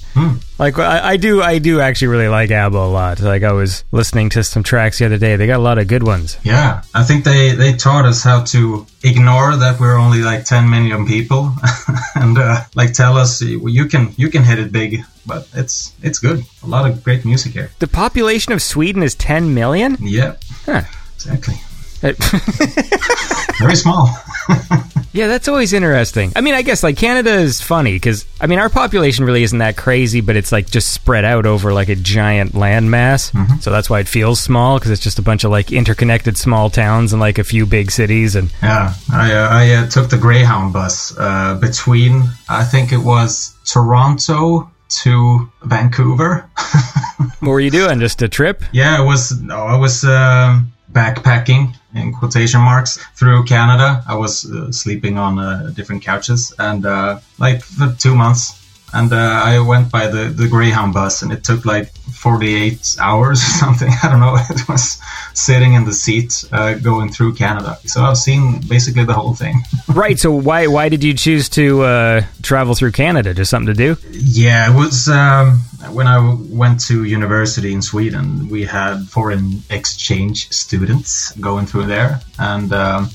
Like 0.58 0.80
I, 0.80 1.10
I 1.12 1.18
do, 1.18 1.44
I 1.44 1.60
do 1.60 1.80
actually 1.80 2.08
really 2.08 2.28
like 2.28 2.50
ABBA 2.50 2.76
a 2.78 2.90
lot. 2.90 3.20
Like 3.20 3.44
I 3.44 3.52
was 3.52 3.84
listening 3.92 4.30
to 4.32 4.44
some 4.44 4.64
tracks 4.64 4.98
the 4.98 5.06
other 5.06 5.20
day. 5.20 5.36
They 5.36 5.46
got 5.46 5.60
a 5.60 5.62
lot 5.62 5.78
of 5.78 5.88
good 5.88 6.02
ones. 6.02 6.38
Yeah, 6.44 6.82
I 6.94 7.04
think 7.04 7.24
they 7.24 7.54
they 7.54 7.74
taught 7.74 8.06
us 8.06 8.24
how 8.24 8.44
to 8.46 8.88
ignore 9.04 9.56
that 9.58 9.80
we're 9.80 9.98
only 10.00 10.24
like 10.24 10.46
10 10.46 10.68
million 10.72 11.06
people, 11.06 11.54
and 12.16 12.36
uh, 12.38 12.64
like 12.74 12.94
tell 12.94 13.16
us 13.16 13.42
you 13.42 13.86
can 13.86 14.12
you 14.18 14.30
can 14.30 14.44
hit 14.44 14.58
it 14.58 14.72
big, 14.72 15.04
but 15.26 15.48
it's 15.54 15.94
it's 16.02 16.18
good. 16.18 16.44
A 16.64 16.68
lot 16.68 16.90
of 16.90 17.04
great 17.04 17.26
music 17.26 17.54
here. 17.54 17.70
The 17.78 17.88
population 17.88 18.54
of 18.54 18.62
Sweden 18.62 19.04
is 19.04 19.14
10 19.16 19.54
million. 19.54 19.98
Yeah, 20.02 20.36
Huh. 20.66 20.82
exactly. 21.16 21.56
Uh, 22.02 22.14
Very 23.60 23.76
small. 23.76 24.10
Yeah, 25.14 25.28
that's 25.28 25.48
always 25.48 25.74
interesting. 25.74 26.34
I 26.36 26.42
mean, 26.42 26.56
I 26.56 26.64
guess 26.64 26.82
like 26.82 26.98
Canada 26.98 27.34
is 27.36 27.62
funny 27.62 27.94
because 27.94 28.26
I 28.42 28.48
mean 28.48 28.58
our 28.58 28.70
population 28.70 29.26
really 29.26 29.44
isn't 29.44 29.60
that 29.60 29.78
crazy, 29.78 30.22
but 30.22 30.36
it's 30.36 30.52
like 30.52 30.70
just 30.70 30.92
spread 30.92 31.24
out 31.24 31.46
over 31.46 31.72
like 31.72 31.90
a 31.90 31.96
giant 31.96 32.54
landmass. 32.54 33.32
So 33.62 33.70
that's 33.70 33.90
why 33.90 34.00
it 34.00 34.08
feels 34.08 34.40
small 34.40 34.80
because 34.80 34.92
it's 34.92 35.04
just 35.04 35.20
a 35.20 35.22
bunch 35.22 35.44
of 35.44 35.52
like 35.52 35.72
interconnected 35.72 36.36
small 36.36 36.72
towns 36.72 37.14
and 37.14 37.20
like 37.20 37.38
a 37.38 37.44
few 37.44 37.68
big 37.68 37.92
cities. 37.92 38.36
And 38.36 38.52
Yeah, 38.64 38.96
I 39.12 39.34
uh, 39.34 39.48
I 39.50 39.74
uh, 39.76 39.90
took 39.90 40.10
the 40.10 40.18
Greyhound 40.18 40.74
bus 40.74 41.16
uh, 41.18 41.56
between 41.56 42.24
I 42.50 42.64
think 42.64 42.92
it 42.92 42.98
was 42.98 43.56
Toronto 43.66 44.72
to 45.04 45.52
Vancouver. 45.64 46.50
what 47.40 47.52
were 47.52 47.60
you 47.60 47.72
doing? 47.72 48.00
Just 48.00 48.22
a 48.24 48.30
trip? 48.30 48.64
Yeah, 48.72 49.02
it 49.02 49.06
was. 49.06 49.40
No, 49.42 49.58
I 49.58 49.78
was 49.78 50.04
um 50.04 50.74
backpacking 50.94 51.76
in 51.96 52.14
quotation 52.14 52.62
marks 52.62 52.98
through 53.16 53.44
Canada. 53.46 54.04
I 54.08 54.16
was 54.16 54.50
uh, 54.50 54.72
sleeping 54.72 55.18
on 55.18 55.40
uh, 55.40 55.72
different 55.76 56.04
couches 56.04 56.54
and 56.60 56.86
uh, 56.86 57.20
like 57.40 57.62
for 57.62 57.96
two 57.98 58.16
months. 58.16 58.63
And 58.94 59.12
uh, 59.12 59.42
I 59.44 59.60
went 59.60 59.92
by 59.92 60.08
the, 60.08 60.26
the 60.26 60.48
Greyhound 60.48 60.94
bus, 60.94 61.22
and 61.24 61.32
it 61.32 61.44
took 61.44 61.66
like 61.66 61.92
48 62.24 62.98
hours 63.02 63.42
or 63.42 63.46
something. 63.64 63.92
I 64.04 64.10
don't 64.10 64.20
know. 64.20 64.38
It 64.50 64.70
was 64.70 65.00
sitting 65.34 65.74
in 65.74 65.86
the 65.86 65.94
seat 65.94 66.46
uh, 66.52 66.76
going 66.76 67.12
through 67.12 67.34
Canada. 67.34 67.78
So 67.86 68.04
I've 68.04 68.18
seen 68.18 68.62
basically 68.62 69.04
the 69.04 69.14
whole 69.14 69.34
thing. 69.34 69.62
right. 69.88 70.18
So 70.20 70.32
why 70.32 70.68
why 70.68 70.90
did 70.90 71.04
you 71.04 71.14
choose 71.14 71.50
to 71.50 71.84
uh, 71.84 72.22
travel 72.42 72.76
through 72.76 72.92
Canada? 72.92 73.34
Just 73.34 73.50
something 73.50 73.74
to 73.74 73.96
do? 73.96 73.98
Yeah, 74.12 74.72
it 74.72 74.76
was 74.76 75.10
um, 75.10 75.60
when 75.92 76.08
I 76.08 76.38
went 76.50 76.80
to 76.88 77.04
university 77.04 77.74
in 77.74 77.82
Sweden. 77.82 78.48
We 78.50 78.64
had 78.64 79.04
foreign 79.10 79.64
exchange 79.70 80.50
students 80.52 81.32
going 81.34 81.66
through 81.66 81.88
there, 81.88 82.22
and 82.38 82.72
um, 82.72 83.10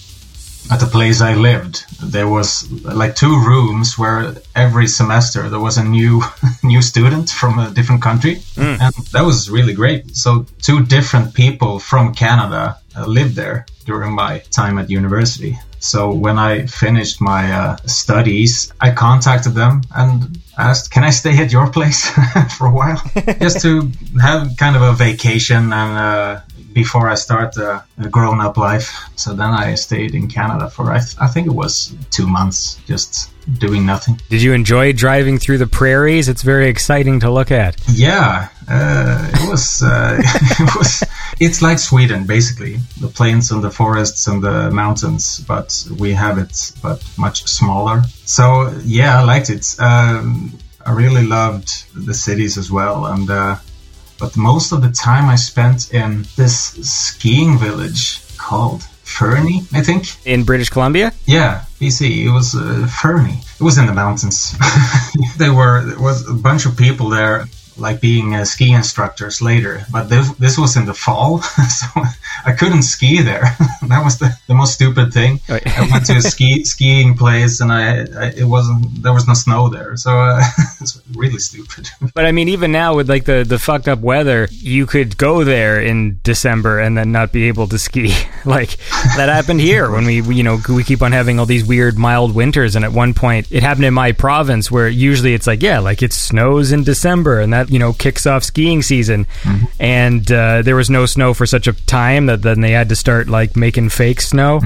at 0.71 0.81
the 0.81 0.87
place 0.87 1.21
I 1.21 1.35
lived, 1.35 1.85
there 2.03 2.29
was 2.29 2.71
like 2.83 3.17
two 3.17 3.35
rooms 3.47 3.99
where 3.99 4.35
every 4.55 4.87
semester 4.87 5.49
there 5.49 5.61
was 5.61 5.79
a 5.79 5.85
new 5.85 6.23
new 6.63 6.83
student 6.83 7.31
from 7.31 7.59
a 7.59 7.71
different 7.71 8.03
country, 8.03 8.43
and 8.81 8.95
that 9.13 9.25
was 9.25 9.51
really 9.51 9.75
great. 9.75 10.17
So 10.17 10.47
two 10.63 10.85
different 10.85 11.35
people 11.35 11.79
from 11.79 12.15
Canada 12.15 12.79
uh, 12.97 13.07
lived 13.07 13.35
there 13.35 13.67
during 13.85 14.13
my 14.13 14.39
time 14.51 14.79
at 14.79 14.91
university. 14.91 15.59
So 15.81 16.13
when 16.13 16.39
I 16.39 16.67
finished 16.67 17.21
my 17.21 17.53
uh, 17.53 17.77
studies, 17.87 18.73
I 18.81 18.91
contacted 18.91 19.55
them 19.55 19.83
and 19.95 20.39
asked, 20.59 20.91
"Can 20.91 21.05
I 21.05 21.11
stay 21.11 21.39
at 21.39 21.53
your 21.53 21.71
place 21.71 22.11
for 22.59 22.67
a 22.67 22.71
while, 22.71 23.01
just 23.41 23.61
to 23.63 23.91
have 24.21 24.57
kind 24.57 24.77
of 24.77 24.83
a 24.83 24.93
vacation 24.93 25.73
and 25.73 25.93
uh, 25.99 26.41
before 26.83 27.07
I 27.15 27.17
start 27.17 27.51
uh, 27.59 27.81
a 28.07 28.09
grown-up 28.09 28.57
life?" 28.57 28.89
So 29.17 29.29
then 29.41 29.53
I 29.65 29.75
stayed 29.77 30.13
in 30.15 30.29
Canada 30.29 30.67
for 30.71 30.85
I, 30.97 30.99
th- 30.99 31.17
I 31.27 31.29
think 31.33 31.47
it 31.47 31.57
was 31.63 31.95
two 32.17 32.27
months, 32.27 32.81
just 32.87 33.31
doing 33.59 33.87
nothing. 33.87 34.21
Did 34.29 34.43
you 34.43 34.53
enjoy 34.53 34.93
driving 34.93 35.39
through 35.39 35.59
the 35.59 35.67
prairies? 35.67 36.29
It's 36.29 36.43
very 36.43 36.69
exciting 36.69 37.21
to 37.21 37.31
look 37.31 37.51
at. 37.51 37.73
Yeah, 37.89 38.49
uh, 38.69 39.31
it 39.35 39.49
was. 39.49 39.83
Uh, 39.83 40.21
it 40.65 40.77
was. 40.77 41.05
It's 41.41 41.63
like 41.63 41.79
Sweden, 41.79 42.27
basically, 42.27 42.75
the 43.01 43.09
plains 43.09 43.51
and 43.53 43.63
the 43.63 43.71
forests 43.71 44.27
and 44.27 44.43
the 44.43 44.71
mountains, 44.71 45.41
but 45.47 45.69
we 45.99 46.13
have 46.13 46.39
it, 46.39 46.73
but 46.83 46.99
much 47.17 47.47
smaller. 47.47 48.03
So 48.25 48.73
yeah, 48.85 49.21
I 49.21 49.25
liked 49.25 49.51
it. 49.51 49.65
Um, 49.79 50.59
I 50.85 50.93
really 50.93 51.25
loved 51.27 51.69
the 51.95 52.15
cities 52.15 52.57
as 52.59 52.71
well, 52.71 53.07
and 53.07 53.29
uh, 53.31 53.57
but 54.19 54.37
most 54.37 54.73
of 54.73 54.83
the 54.83 54.91
time 54.91 55.29
I 55.29 55.37
spent 55.37 55.93
in 55.95 56.25
this 56.37 56.55
skiing 56.83 57.59
village 57.59 58.21
called 58.37 58.83
Fernie, 59.09 59.63
I 59.73 59.83
think. 59.83 60.05
In 60.27 60.45
British 60.45 60.69
Columbia? 60.69 61.13
Yeah, 61.27 61.65
BC. 61.81 62.27
It 62.27 62.31
was 62.31 62.55
uh, 62.55 62.87
Fernie. 63.01 63.41
It 63.59 63.63
was 63.63 63.79
in 63.79 63.87
the 63.87 63.95
mountains. 63.95 64.55
there 65.39 65.55
were 65.55 65.85
there 65.85 65.99
was 65.99 66.29
a 66.29 66.35
bunch 66.35 66.67
of 66.67 66.77
people 66.77 67.09
there, 67.09 67.47
like 67.79 68.01
being 68.01 68.35
uh, 68.35 68.45
ski 68.45 68.73
instructors 68.73 69.41
later. 69.41 69.83
But 69.91 70.09
this, 70.09 70.31
this 70.37 70.59
was 70.59 70.77
in 70.77 70.85
the 70.85 70.95
fall, 70.95 71.39
so 71.81 71.87
I 72.45 72.53
couldn't 72.53 72.83
ski 72.83 73.23
there. 73.23 73.43
that 73.89 74.05
was 74.05 74.19
the, 74.19 74.31
the 74.47 74.55
most 74.55 74.75
stupid 74.75 75.13
thing. 75.13 75.41
Right. 75.49 75.67
I 75.67 75.89
went 75.91 76.07
to 76.07 76.17
a 76.17 76.23
ski 76.23 76.65
skiing 76.65 77.17
place, 77.17 77.61
and 77.61 77.73
I, 77.73 78.01
I 78.01 78.27
it 78.37 78.47
wasn't 78.47 79.03
there 79.03 79.15
was 79.15 79.27
no 79.27 79.35
snow 79.35 79.69
there, 79.69 79.97
so 79.97 80.11
uh, 80.11 80.43
really 81.15 81.39
stupid. 81.39 81.89
But 82.15 82.27
I 82.27 82.33
mean, 82.33 82.49
even 82.49 82.73
now 82.73 82.97
with 82.97 83.09
like 83.09 83.27
the, 83.27 83.45
the 83.47 83.59
fucked 83.59 83.87
up 83.87 84.01
weather, 84.01 84.49
you 84.51 84.87
could 84.87 85.17
go 85.17 85.45
there 85.45 85.81
in 85.81 86.19
December 86.25 86.81
and 86.81 86.99
then 86.99 87.13
not 87.13 87.33
be 87.33 87.45
able 87.45 87.69
to 87.69 87.79
ski. 87.79 88.13
like 88.45 88.77
that 89.17 89.29
happened 89.29 89.61
here 89.61 89.91
when 89.91 90.05
we, 90.05 90.21
we, 90.21 90.35
you 90.37 90.43
know, 90.43 90.59
we 90.69 90.83
keep 90.83 91.03
on 91.03 91.13
having 91.13 91.39
all 91.39 91.47
these 91.47 91.65
weird 91.65 91.97
mild 91.97 92.35
winters. 92.35 92.75
And 92.75 92.85
at 92.85 92.93
one 92.93 93.15
point, 93.15 93.53
it 93.53 93.63
happened 93.63 93.85
in 93.85 93.95
my 93.95 94.13
province 94.13 94.71
where 94.71 94.89
usually 94.89 95.35
it's 95.35 95.47
like, 95.47 95.63
yeah, 95.63 95.79
like 95.79 96.03
it 96.03 96.13
snows 96.13 96.73
in 96.73 96.83
December 96.83 97.41
and 97.41 97.53
that, 97.53 97.71
you 97.71 97.79
know, 97.79 97.93
kicks 97.93 98.27
off 98.27 98.43
skiing 98.43 98.83
season. 98.83 99.27
And 99.79 100.31
uh, 100.33 100.63
there 100.63 100.77
was 100.77 100.91
no 100.91 101.07
snow 101.07 101.35
for 101.35 101.47
such 101.47 101.69
a 101.69 101.73
time 101.87 102.27
that 102.27 102.43
then 102.43 102.61
they 102.61 102.73
had 102.73 102.89
to 102.89 102.97
start 102.97 103.29
like 103.29 103.57
making 103.57 103.91
fake 103.91 104.21
snow. 104.21 104.61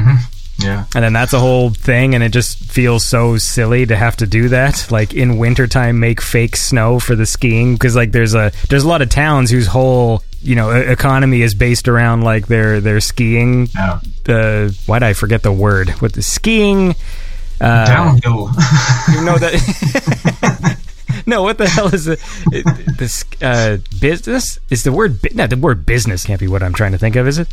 Yeah. 0.62 0.84
And 0.94 1.04
then 1.04 1.12
that's 1.12 1.32
a 1.32 1.38
whole 1.38 1.70
thing, 1.70 2.14
and 2.14 2.22
it 2.22 2.32
just 2.32 2.58
feels 2.58 3.04
so 3.04 3.36
silly 3.36 3.86
to 3.86 3.96
have 3.96 4.16
to 4.18 4.26
do 4.26 4.48
that. 4.50 4.90
Like 4.90 5.14
in 5.14 5.38
wintertime, 5.38 6.00
make 6.00 6.20
fake 6.20 6.56
snow 6.56 6.98
for 6.98 7.16
the 7.16 7.26
skiing 7.26 7.74
because 7.74 7.96
like 7.96 8.12
there's 8.12 8.34
a 8.34 8.52
there's 8.68 8.84
a 8.84 8.88
lot 8.88 9.02
of 9.02 9.10
towns 9.10 9.50
whose 9.50 9.66
whole 9.66 10.22
you 10.42 10.56
know 10.56 10.70
economy 10.70 11.42
is 11.42 11.54
based 11.54 11.88
around 11.88 12.22
like 12.22 12.46
their 12.46 12.80
their 12.80 13.00
skiing. 13.00 13.68
Yeah. 13.74 14.00
The 14.24 14.78
why 14.86 14.98
did 14.98 15.06
I 15.06 15.12
forget 15.12 15.42
the 15.42 15.52
word? 15.52 15.90
What 16.00 16.12
the 16.12 16.22
skiing? 16.22 16.94
Uh, 17.60 17.86
Downhill. 17.86 18.48
you 19.12 19.24
know 19.24 19.38
that. 19.38 20.78
no, 21.26 21.42
what 21.42 21.58
the 21.58 21.68
hell 21.68 21.92
is 21.94 22.06
it? 22.08 22.20
it- 22.52 22.96
This 22.98 23.24
uh, 23.42 23.78
business 24.00 24.58
is 24.70 24.84
the 24.84 24.92
word. 24.92 25.18
No, 25.34 25.46
the 25.46 25.56
word 25.56 25.84
business 25.86 26.24
can't 26.24 26.40
be 26.40 26.48
what 26.48 26.62
I'm 26.62 26.72
trying 26.74 26.92
to 26.92 26.98
think 26.98 27.16
of. 27.16 27.26
Is 27.26 27.38
it 27.38 27.48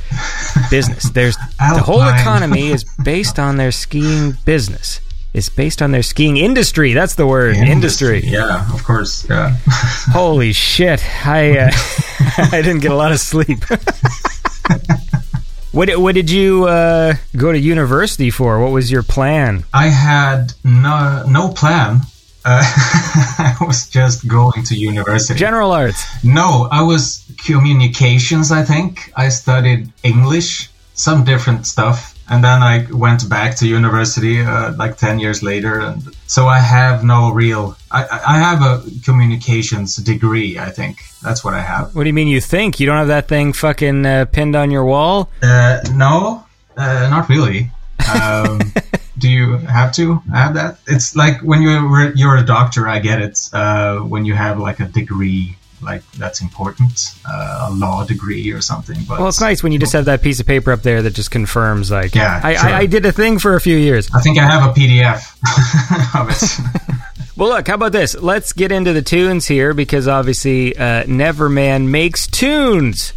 business? 0.69 1.09
There's 1.11 1.35
the 1.59 1.81
whole 1.83 2.01
economy 2.01 2.69
is 2.69 2.83
based 3.03 3.39
on 3.39 3.57
their 3.57 3.71
skiing 3.71 4.33
business. 4.45 5.01
It's 5.31 5.47
based 5.49 5.81
on 5.83 5.91
their 5.91 6.01
skiing 6.01 6.37
industry. 6.37 6.93
That's 6.93 7.13
the 7.15 7.27
word. 7.27 7.55
Industry. 7.55 8.21
Yeah, 8.25 8.67
of 8.73 8.83
course. 8.83 9.27
Yeah. 9.29 9.55
Holy 10.11 10.53
shit! 10.53 11.03
I 11.25 11.57
uh, 11.59 11.71
I 12.51 12.61
didn't 12.63 12.79
get 12.79 12.91
a 12.91 12.95
lot 12.95 13.11
of 13.11 13.19
sleep. 13.19 13.59
what 15.71 15.89
what 15.99 16.15
did 16.15 16.31
you 16.31 16.65
uh, 16.65 17.13
go 17.37 17.51
to 17.51 17.59
university 17.59 18.31
for? 18.31 18.59
What 18.59 18.71
was 18.71 18.91
your 18.91 19.03
plan? 19.03 19.65
I 19.73 19.87
had 19.89 20.53
no 20.63 21.25
no 21.27 21.49
plan. 21.49 22.01
Uh, 22.45 22.61
I 22.63 23.57
was 23.61 23.89
just 23.89 24.27
going 24.27 24.63
to 24.63 24.75
university. 24.75 25.37
General 25.37 25.71
arts. 25.71 26.01
no, 26.23 26.67
I 26.71 26.81
was 26.83 27.25
communications. 27.45 28.51
I 28.51 28.63
think 28.63 29.11
I 29.15 29.29
studied 29.29 29.91
English, 30.03 30.69
some 30.93 31.23
different 31.25 31.67
stuff, 31.67 32.15
and 32.29 32.43
then 32.43 32.61
I 32.63 32.85
went 32.91 33.27
back 33.29 33.55
to 33.57 33.67
university 33.67 34.41
uh, 34.41 34.73
like 34.75 34.95
ten 34.97 35.19
years 35.19 35.43
later. 35.43 35.79
And 35.79 36.01
so 36.27 36.47
I 36.47 36.59
have 36.59 37.03
no 37.03 37.31
real. 37.31 37.75
I, 37.91 38.03
I 38.05 38.19
I 38.35 38.37
have 38.37 38.61
a 38.61 38.83
communications 39.03 39.97
degree. 39.97 40.57
I 40.57 40.69
think 40.71 40.99
that's 41.21 41.43
what 41.43 41.53
I 41.53 41.61
have. 41.61 41.93
What 41.93 42.03
do 42.03 42.09
you 42.09 42.13
mean 42.13 42.27
you 42.29 42.41
think? 42.41 42.79
You 42.79 42.85
don't 42.85 42.97
have 42.97 43.07
that 43.07 43.27
thing 43.27 43.53
fucking 43.53 44.05
uh, 44.05 44.25
pinned 44.31 44.55
on 44.55 44.71
your 44.71 44.85
wall? 44.85 45.29
Uh, 45.41 45.79
no, 45.93 46.45
uh, 46.77 47.07
not 47.09 47.27
really. 47.29 47.71
Um, 48.13 48.59
do 49.17 49.29
you 49.29 49.57
have 49.57 49.91
to 49.93 50.15
have 50.31 50.53
that? 50.55 50.79
It's 50.87 51.15
like 51.15 51.41
when 51.41 51.61
you're 51.61 52.13
you're 52.15 52.37
a 52.37 52.45
doctor. 52.45 52.87
I 52.87 52.99
get 52.99 53.21
it. 53.21 53.39
Uh, 53.53 53.97
when 53.99 54.25
you 54.25 54.33
have 54.33 54.59
like 54.59 54.79
a 54.79 54.85
degree, 54.85 55.57
like 55.81 56.09
that's 56.13 56.41
important, 56.41 57.13
uh, 57.27 57.67
a 57.69 57.73
law 57.73 58.05
degree 58.05 58.51
or 58.51 58.61
something. 58.61 58.97
But 59.07 59.19
Well, 59.19 59.27
it's 59.27 59.41
nice 59.41 59.63
when 59.63 59.71
you 59.71 59.79
just 59.79 59.93
have 59.93 60.05
that 60.05 60.21
piece 60.21 60.39
of 60.39 60.45
paper 60.47 60.71
up 60.71 60.81
there 60.83 61.01
that 61.01 61.13
just 61.13 61.31
confirms, 61.31 61.91
like, 61.91 62.15
Yeah, 62.15 62.39
I, 62.43 62.55
sure. 62.55 62.69
I, 62.69 62.77
I 62.79 62.85
did 62.85 63.05
a 63.05 63.11
thing 63.11 63.39
for 63.39 63.55
a 63.55 63.61
few 63.61 63.77
years. 63.77 64.09
I 64.13 64.21
think 64.21 64.37
I 64.37 64.45
have 64.45 64.69
a 64.69 64.73
PDF 64.73 65.21
of 66.19 66.29
it. 66.29 66.95
Well, 67.39 67.47
look, 67.51 67.69
how 67.69 67.75
about 67.75 67.93
this? 67.93 68.15
Let's 68.15 68.51
get 68.51 68.69
into 68.69 68.91
the 68.91 69.01
tunes 69.01 69.45
here 69.47 69.73
because 69.73 70.09
obviously 70.09 70.75
uh, 70.75 71.05
Neverman 71.05 71.87
makes 71.87 72.27
tunes. 72.27 73.13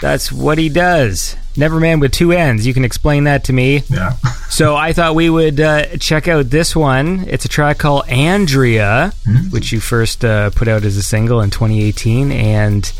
That's 0.00 0.30
what 0.32 0.58
he 0.58 0.68
does. 0.68 1.36
Neverman 1.54 2.00
with 2.00 2.12
two 2.12 2.30
ends. 2.32 2.66
You 2.66 2.72
can 2.72 2.84
explain 2.84 3.24
that 3.24 3.44
to 3.44 3.52
me. 3.52 3.82
yeah. 3.88 4.12
So 4.50 4.74
I 4.74 4.92
thought 4.92 5.14
we 5.14 5.28
would 5.30 5.60
uh, 5.60 5.98
check 5.98 6.26
out 6.26 6.50
this 6.50 6.74
one. 6.74 7.24
It's 7.28 7.44
a 7.44 7.48
track 7.48 7.78
called 7.78 8.08
Andrea, 8.08 9.12
which 9.50 9.70
you 9.72 9.78
first 9.78 10.24
uh, 10.24 10.50
put 10.50 10.66
out 10.66 10.84
as 10.84 10.96
a 10.96 11.02
single 11.02 11.40
in 11.42 11.50
2018, 11.50 12.32
and 12.32 12.90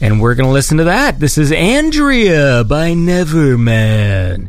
and 0.00 0.20
we're 0.20 0.34
gonna 0.34 0.50
listen 0.50 0.76
to 0.78 0.84
that. 0.84 1.18
This 1.20 1.38
is 1.38 1.52
Andrea 1.52 2.64
by 2.64 2.90
Neverman. 2.90 4.48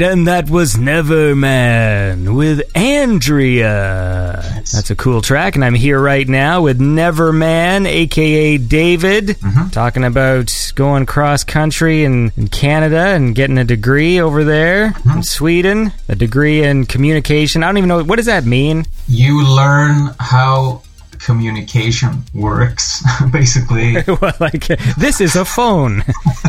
Right, 0.00 0.12
and 0.12 0.26
that 0.26 0.50
was 0.50 0.74
Neverman 0.74 2.36
with 2.36 2.62
Andrea. 2.76 4.42
That's 4.72 4.90
a 4.90 4.96
cool 4.96 5.22
track, 5.22 5.54
and 5.54 5.64
I'm 5.64 5.74
here 5.74 6.00
right 6.00 6.26
now 6.28 6.62
with 6.62 6.78
Neverman, 6.78 7.86
aka 7.86 8.58
David, 8.58 9.26
mm-hmm. 9.26 9.70
talking 9.70 10.04
about 10.04 10.72
going 10.74 11.06
cross 11.06 11.44
country 11.44 12.04
in, 12.04 12.32
in 12.36 12.48
Canada 12.48 12.98
and 12.98 13.34
getting 13.34 13.58
a 13.58 13.64
degree 13.64 14.20
over 14.20 14.44
there 14.44 14.90
mm-hmm. 14.90 15.18
in 15.18 15.22
Sweden, 15.22 15.92
a 16.08 16.14
degree 16.14 16.62
in 16.62 16.86
communication. 16.86 17.62
I 17.62 17.66
don't 17.66 17.78
even 17.78 17.88
know 17.88 18.04
what 18.04 18.16
does 18.16 18.26
that 18.26 18.44
mean. 18.44 18.86
You 19.08 19.44
learn 19.44 20.14
how 20.20 20.82
communication 21.18 22.24
works, 22.34 23.02
basically. 23.32 23.96
well, 24.20 24.34
like 24.40 24.66
this 24.96 25.20
is 25.20 25.36
a 25.36 25.44
phone. 25.44 26.02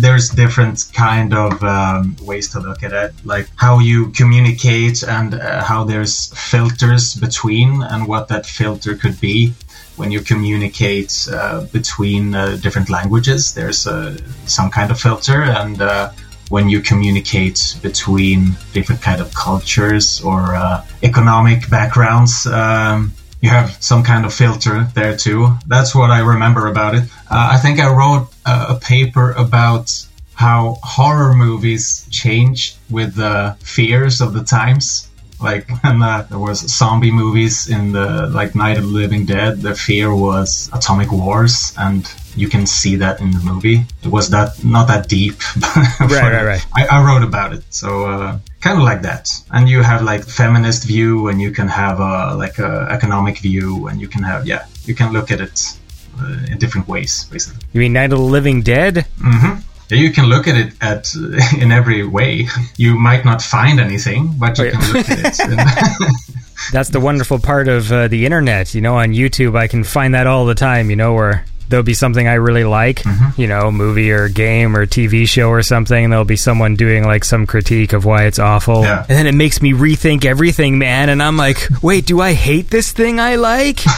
there's 0.00 0.30
different 0.30 0.86
kind 0.92 1.34
of 1.34 1.62
um, 1.62 2.16
ways 2.22 2.48
to 2.52 2.60
look 2.60 2.82
at 2.82 2.92
it 2.92 3.12
like 3.24 3.48
how 3.56 3.78
you 3.78 4.10
communicate 4.10 5.02
and 5.02 5.34
uh, 5.34 5.62
how 5.62 5.84
there's 5.84 6.32
filters 6.50 7.14
between 7.14 7.82
and 7.82 8.06
what 8.06 8.28
that 8.28 8.46
filter 8.46 8.94
could 8.94 9.20
be. 9.20 9.52
When 9.96 10.10
you 10.10 10.20
communicate 10.20 11.28
uh, 11.32 11.64
between 11.72 12.34
uh, 12.34 12.58
different 12.62 12.90
languages 12.90 13.54
there's 13.54 13.86
uh, 13.86 14.16
some 14.46 14.70
kind 14.70 14.90
of 14.90 15.00
filter. 15.00 15.42
And 15.42 15.80
uh, 15.80 16.12
when 16.48 16.68
you 16.68 16.80
communicate 16.80 17.76
between 17.82 18.52
different 18.72 19.02
kind 19.02 19.20
of 19.20 19.34
cultures 19.34 20.20
or 20.22 20.54
uh, 20.54 20.84
economic 21.02 21.68
backgrounds 21.68 22.46
um, 22.46 23.12
you 23.40 23.50
have 23.50 23.82
some 23.82 24.02
kind 24.02 24.24
of 24.24 24.32
filter 24.32 24.84
there 24.94 25.16
too. 25.16 25.52
That's 25.66 25.94
what 25.94 26.10
I 26.10 26.20
remember 26.20 26.66
about 26.66 26.94
it. 26.94 27.04
Uh, 27.30 27.50
I 27.52 27.58
think 27.58 27.78
I 27.78 27.92
wrote 27.92 28.28
uh, 28.44 28.76
a 28.76 28.80
paper 28.80 29.32
about 29.32 29.92
how 30.34 30.78
horror 30.82 31.34
movies 31.34 32.06
changed 32.10 32.76
with 32.90 33.14
the 33.14 33.56
fears 33.60 34.20
of 34.20 34.32
the 34.32 34.44
times. 34.44 35.08
Like 35.40 35.68
when 35.82 36.02
uh, 36.02 36.26
there 36.28 36.38
was 36.38 36.60
zombie 36.60 37.10
movies 37.10 37.68
in 37.68 37.92
the 37.92 38.26
like 38.28 38.54
Night 38.54 38.78
of 38.78 38.84
the 38.84 38.90
Living 38.90 39.26
Dead, 39.26 39.60
the 39.60 39.74
fear 39.74 40.14
was 40.14 40.70
atomic 40.72 41.12
wars, 41.12 41.74
and 41.78 42.10
you 42.36 42.48
can 42.48 42.66
see 42.66 42.96
that 42.96 43.20
in 43.20 43.30
the 43.32 43.40
movie. 43.40 43.84
It 44.02 44.08
was 44.10 44.30
that 44.30 44.62
not 44.64 44.86
that 44.88 45.08
deep. 45.08 45.34
right, 46.00 46.10
right, 46.32 46.44
right. 46.44 46.66
I, 46.74 46.86
I 46.86 47.04
wrote 47.06 47.22
about 47.22 47.52
it, 47.52 47.64
so 47.70 48.04
uh, 48.06 48.38
kind 48.60 48.78
of 48.78 48.84
like 48.84 49.02
that. 49.02 49.30
And 49.52 49.68
you 49.68 49.82
have 49.82 50.02
like 50.02 50.24
feminist 50.24 50.84
view, 50.86 51.28
and 51.28 51.40
you 51.40 51.50
can 51.50 51.68
have 51.68 51.98
a 52.00 52.34
like 52.36 52.58
a 52.58 52.88
economic 52.90 53.38
view, 53.38 53.88
and 53.88 54.00
you 54.00 54.08
can 54.08 54.22
have 54.22 54.46
yeah, 54.46 54.66
you 54.84 54.94
can 54.94 55.12
look 55.12 55.30
at 55.30 55.40
it 55.40 55.78
uh, 56.20 56.50
in 56.50 56.58
different 56.58 56.86
ways, 56.88 57.24
basically. 57.30 57.60
You 57.72 57.80
mean 57.80 57.92
Night 57.92 58.12
of 58.12 58.18
the 58.18 58.24
Living 58.24 58.62
Dead? 58.62 59.06
Mm-hmm. 59.18 59.60
Yeah, 59.88 59.98
you 59.98 60.10
can 60.12 60.26
look 60.26 60.48
at 60.48 60.56
it 60.56 60.72
at 60.80 61.14
in 61.62 61.70
every 61.72 62.04
way. 62.06 62.48
You 62.76 62.98
might 62.98 63.24
not 63.24 63.40
find 63.40 63.78
anything, 63.80 64.34
but 64.38 64.58
you 64.58 64.64
Oh, 64.64 64.66
yeah. 64.66 64.78
can 64.80 64.92
look 64.92 65.08
at 65.10 65.38
it. 65.38 66.12
That's 66.72 66.88
the 66.90 66.98
wonderful 67.00 67.38
part 67.38 67.68
of 67.68 67.92
uh, 67.92 68.08
the 68.08 68.24
internet. 68.26 68.74
You 68.74 68.80
know, 68.80 68.96
on 68.96 69.10
YouTube, 69.12 69.56
I 69.56 69.68
can 69.68 69.84
find 69.84 70.14
that 70.14 70.26
all 70.26 70.44
the 70.46 70.54
time. 70.56 70.90
You 70.90 70.96
know, 70.96 71.14
where 71.14 71.44
there'll 71.68 71.84
be 71.84 71.94
something 71.94 72.26
I 72.28 72.34
really 72.34 72.64
like, 72.64 73.02
Mm-hmm. 73.02 73.40
you 73.40 73.46
know, 73.48 73.70
movie 73.70 74.10
or 74.12 74.28
game 74.28 74.76
or 74.76 74.86
TV 74.86 75.28
show 75.28 75.48
or 75.50 75.62
something. 75.62 76.04
And 76.04 76.12
there'll 76.12 76.24
be 76.24 76.36
someone 76.36 76.76
doing 76.76 77.04
like 77.04 77.24
some 77.24 77.46
critique 77.46 77.92
of 77.92 78.04
why 78.04 78.24
it's 78.24 78.38
awful. 78.38 78.82
Yeah. 78.82 79.00
And 79.08 79.18
then 79.18 79.26
it 79.26 79.34
makes 79.34 79.60
me 79.62 79.72
rethink 79.72 80.24
everything, 80.24 80.78
man. 80.78 81.08
And 81.08 81.22
I'm 81.22 81.36
like, 81.36 81.68
wait, 81.82 82.06
do 82.06 82.20
I 82.20 82.32
hate 82.34 82.70
this 82.70 82.92
thing 82.92 83.20
I 83.20 83.36
like? 83.36 83.80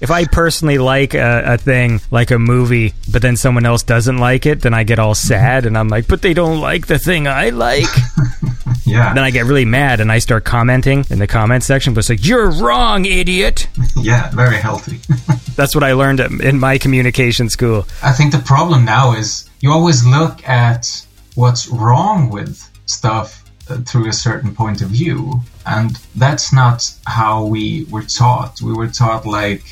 if 0.00 0.10
I 0.10 0.24
personally 0.24 0.78
like 0.78 1.14
a, 1.14 1.54
a 1.54 1.58
thing, 1.58 2.00
like 2.10 2.30
a 2.30 2.38
movie, 2.38 2.94
but 3.10 3.22
then 3.22 3.36
someone 3.36 3.66
else 3.66 3.82
doesn't 3.82 4.18
like 4.18 4.46
it, 4.46 4.62
then 4.62 4.72
I 4.72 4.84
get 4.84 4.98
all 4.98 5.14
sad 5.14 5.66
and 5.66 5.76
I'm 5.76 5.88
like, 5.88 6.08
but 6.08 6.22
they 6.22 6.32
don't 6.32 6.60
like 6.60 6.86
the 6.86 6.98
thing 6.98 7.28
I 7.28 7.50
like. 7.50 7.84
yeah, 8.86 9.12
then 9.12 9.22
I 9.22 9.30
get 9.30 9.44
really 9.44 9.66
mad 9.66 10.00
and 10.00 10.10
I 10.10 10.18
start 10.18 10.44
commenting 10.44 11.04
in 11.10 11.18
the 11.18 11.26
comment 11.26 11.64
section, 11.64 11.92
but 11.92 12.00
it's 12.00 12.08
like, 12.08 12.24
you're 12.24 12.50
wrong, 12.50 13.04
idiot. 13.04 13.68
yeah, 13.96 14.30
very 14.30 14.56
healthy. 14.56 15.00
That's 15.56 15.74
what 15.74 15.84
I 15.84 15.92
learned 15.92 16.20
in 16.20 16.58
my 16.58 16.78
communication 16.78 17.50
school. 17.50 17.86
I 18.02 18.12
think 18.12 18.32
the 18.32 18.38
problem 18.38 18.84
now 18.86 19.12
is 19.14 19.48
you 19.60 19.70
always 19.70 20.06
look 20.06 20.48
at 20.48 21.06
what's 21.34 21.68
wrong 21.68 22.30
with 22.30 22.66
stuff 22.86 23.44
uh, 23.68 23.78
through 23.82 24.08
a 24.08 24.12
certain 24.12 24.54
point 24.54 24.80
of 24.80 24.88
view, 24.88 25.40
and 25.66 25.96
that's 26.16 26.52
not 26.52 26.90
how 27.06 27.44
we 27.44 27.84
were 27.90 28.02
taught. 28.02 28.60
We 28.62 28.72
were 28.72 28.88
taught 28.88 29.26
like 29.26 29.62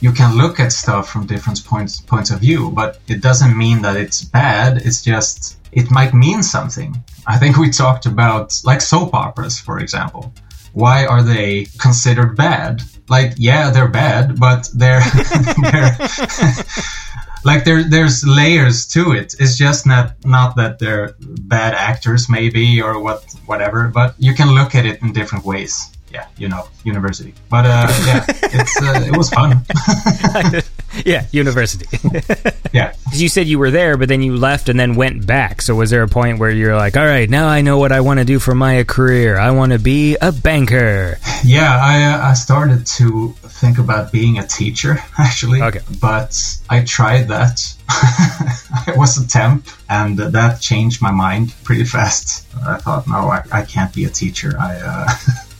you 0.00 0.12
can 0.12 0.36
look 0.36 0.60
at 0.60 0.72
stuff 0.72 1.08
from 1.08 1.26
different 1.26 1.64
points 1.64 2.00
points 2.00 2.30
of 2.30 2.40
view, 2.40 2.70
but 2.70 3.00
it 3.08 3.20
doesn't 3.20 3.56
mean 3.56 3.82
that 3.82 3.96
it's 3.96 4.22
bad. 4.22 4.78
It's 4.78 5.02
just 5.02 5.58
it 5.72 5.90
might 5.90 6.14
mean 6.14 6.42
something. 6.42 7.02
I 7.26 7.38
think 7.38 7.56
we 7.56 7.70
talked 7.70 8.06
about 8.06 8.60
like 8.64 8.80
soap 8.80 9.14
operas, 9.14 9.58
for 9.58 9.78
example. 9.78 10.32
Why 10.72 11.06
are 11.06 11.22
they 11.22 11.66
considered 11.78 12.36
bad? 12.36 12.82
Like, 13.08 13.34
yeah, 13.38 13.70
they're 13.70 13.88
bad, 13.88 14.38
but 14.38 14.68
they're, 14.74 15.00
they're 15.62 15.96
like 17.44 17.64
there 17.64 17.82
there's 17.84 18.26
layers 18.26 18.86
to 18.88 19.12
it. 19.12 19.34
It's 19.38 19.56
just 19.56 19.86
not 19.86 20.14
not 20.24 20.56
that 20.56 20.78
they're 20.78 21.14
bad 21.20 21.74
actors 21.74 22.28
maybe 22.28 22.82
or 22.82 23.00
what 23.00 23.24
whatever, 23.46 23.88
but 23.88 24.14
you 24.18 24.34
can 24.34 24.54
look 24.54 24.74
at 24.74 24.84
it 24.84 25.00
in 25.02 25.12
different 25.12 25.44
ways. 25.44 25.95
Yeah, 26.12 26.28
you 26.38 26.48
know, 26.48 26.68
university. 26.84 27.34
But 27.50 27.66
uh, 27.66 27.86
yeah, 28.06 28.24
it's 28.28 28.80
uh, 28.80 29.04
it 29.06 29.16
was 29.16 29.28
fun. 29.30 29.64
yeah, 31.04 31.26
university. 31.32 31.86
yeah. 32.72 32.94
you 33.12 33.28
said 33.28 33.46
you 33.46 33.58
were 33.58 33.70
there, 33.70 33.96
but 33.96 34.08
then 34.08 34.22
you 34.22 34.36
left 34.36 34.68
and 34.68 34.78
then 34.78 34.94
went 34.94 35.26
back. 35.26 35.62
So 35.62 35.74
was 35.74 35.90
there 35.90 36.02
a 36.02 36.08
point 36.08 36.38
where 36.38 36.50
you're 36.50 36.76
like, 36.76 36.96
all 36.96 37.04
right, 37.04 37.28
now 37.28 37.48
I 37.48 37.60
know 37.60 37.78
what 37.78 37.90
I 37.90 38.00
want 38.00 38.20
to 38.20 38.24
do 38.24 38.38
for 38.38 38.54
my 38.54 38.84
career. 38.84 39.36
I 39.36 39.50
want 39.50 39.72
to 39.72 39.78
be 39.78 40.16
a 40.22 40.30
banker. 40.30 41.18
Yeah, 41.44 41.76
I 41.76 42.04
uh, 42.04 42.30
I 42.30 42.34
started 42.34 42.86
to 42.98 43.34
think 43.42 43.78
about 43.78 44.12
being 44.12 44.38
a 44.38 44.46
teacher 44.46 44.98
actually. 45.18 45.60
Okay. 45.60 45.80
But 46.00 46.38
I 46.70 46.84
tried 46.84 47.28
that. 47.28 47.60
I 47.88 48.94
was 48.96 49.16
a 49.16 49.26
temp, 49.26 49.66
and 49.88 50.18
that 50.18 50.60
changed 50.60 51.00
my 51.02 51.10
mind 51.10 51.54
pretty 51.64 51.84
fast. 51.84 52.46
I 52.64 52.78
thought, 52.78 53.06
no, 53.06 53.28
I, 53.30 53.42
I 53.52 53.62
can't 53.62 53.94
be 53.94 54.04
a 54.04 54.10
teacher. 54.10 54.56
I 54.58 54.76
uh, 54.76 55.08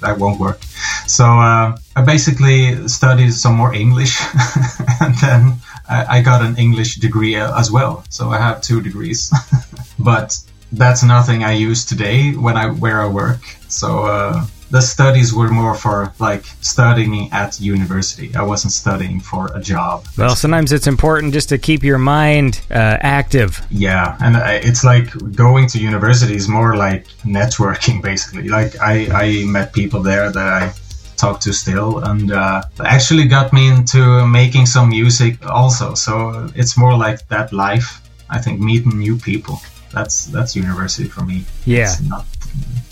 that 0.00 0.18
won't 0.18 0.40
work. 0.40 0.62
So 1.06 1.24
uh, 1.24 1.76
I 1.94 2.02
basically 2.02 2.88
studied 2.88 3.32
some 3.32 3.54
more 3.54 3.74
English, 3.74 4.20
and 5.00 5.14
then 5.18 5.56
I, 5.88 6.18
I 6.18 6.22
got 6.22 6.42
an 6.42 6.56
English 6.56 6.96
degree 6.96 7.36
uh, 7.36 7.58
as 7.58 7.70
well. 7.70 8.04
So 8.10 8.30
I 8.30 8.38
have 8.38 8.60
two 8.60 8.80
degrees, 8.80 9.32
but 9.98 10.36
that's 10.72 11.02
nothing 11.02 11.44
I 11.44 11.52
use 11.52 11.84
today 11.84 12.32
when 12.32 12.56
I 12.56 12.70
where 12.70 13.00
I 13.00 13.06
work. 13.06 13.40
So 13.68 14.04
uh, 14.04 14.46
the 14.70 14.80
studies 14.80 15.32
were 15.32 15.48
more 15.48 15.74
for 15.74 16.12
like 16.18 16.44
studying 16.60 17.30
at 17.32 17.60
university. 17.60 18.34
I 18.34 18.42
wasn't 18.42 18.72
studying 18.72 19.20
for 19.20 19.50
a 19.54 19.60
job. 19.60 20.06
Well, 20.18 20.34
sometimes 20.34 20.72
it's 20.72 20.86
important 20.86 21.32
just 21.32 21.48
to 21.50 21.58
keep 21.58 21.82
your 21.82 21.98
mind 21.98 22.60
uh, 22.70 22.98
active. 23.00 23.64
Yeah, 23.70 24.16
and 24.20 24.36
I, 24.36 24.54
it's 24.54 24.84
like 24.84 25.06
going 25.34 25.68
to 25.68 25.78
university 25.78 26.34
is 26.34 26.48
more 26.48 26.76
like 26.76 27.06
networking, 27.24 28.02
basically. 28.10 28.48
Like 28.48 28.80
I, 28.80 29.06
I 29.12 29.44
met 29.44 29.72
people 29.72 30.00
there 30.02 30.30
that 30.30 30.48
I 30.62 30.72
talk 31.16 31.40
to 31.40 31.52
still, 31.52 31.98
and 31.98 32.32
uh, 32.32 32.62
actually 32.84 33.26
got 33.26 33.52
me 33.52 33.68
into 33.68 34.26
making 34.26 34.66
some 34.66 34.88
music 34.88 35.44
also. 35.46 35.94
So 35.94 36.50
it's 36.54 36.76
more 36.76 36.96
like 36.96 37.26
that 37.28 37.52
life. 37.52 38.02
I 38.28 38.40
think 38.40 38.60
meeting 38.60 38.98
new 38.98 39.16
people. 39.16 39.60
That's 39.92 40.26
that's 40.26 40.56
university 40.56 41.08
for 41.08 41.22
me. 41.22 41.44
Yeah. 41.64 41.84
It's 41.84 42.00
not 42.02 42.26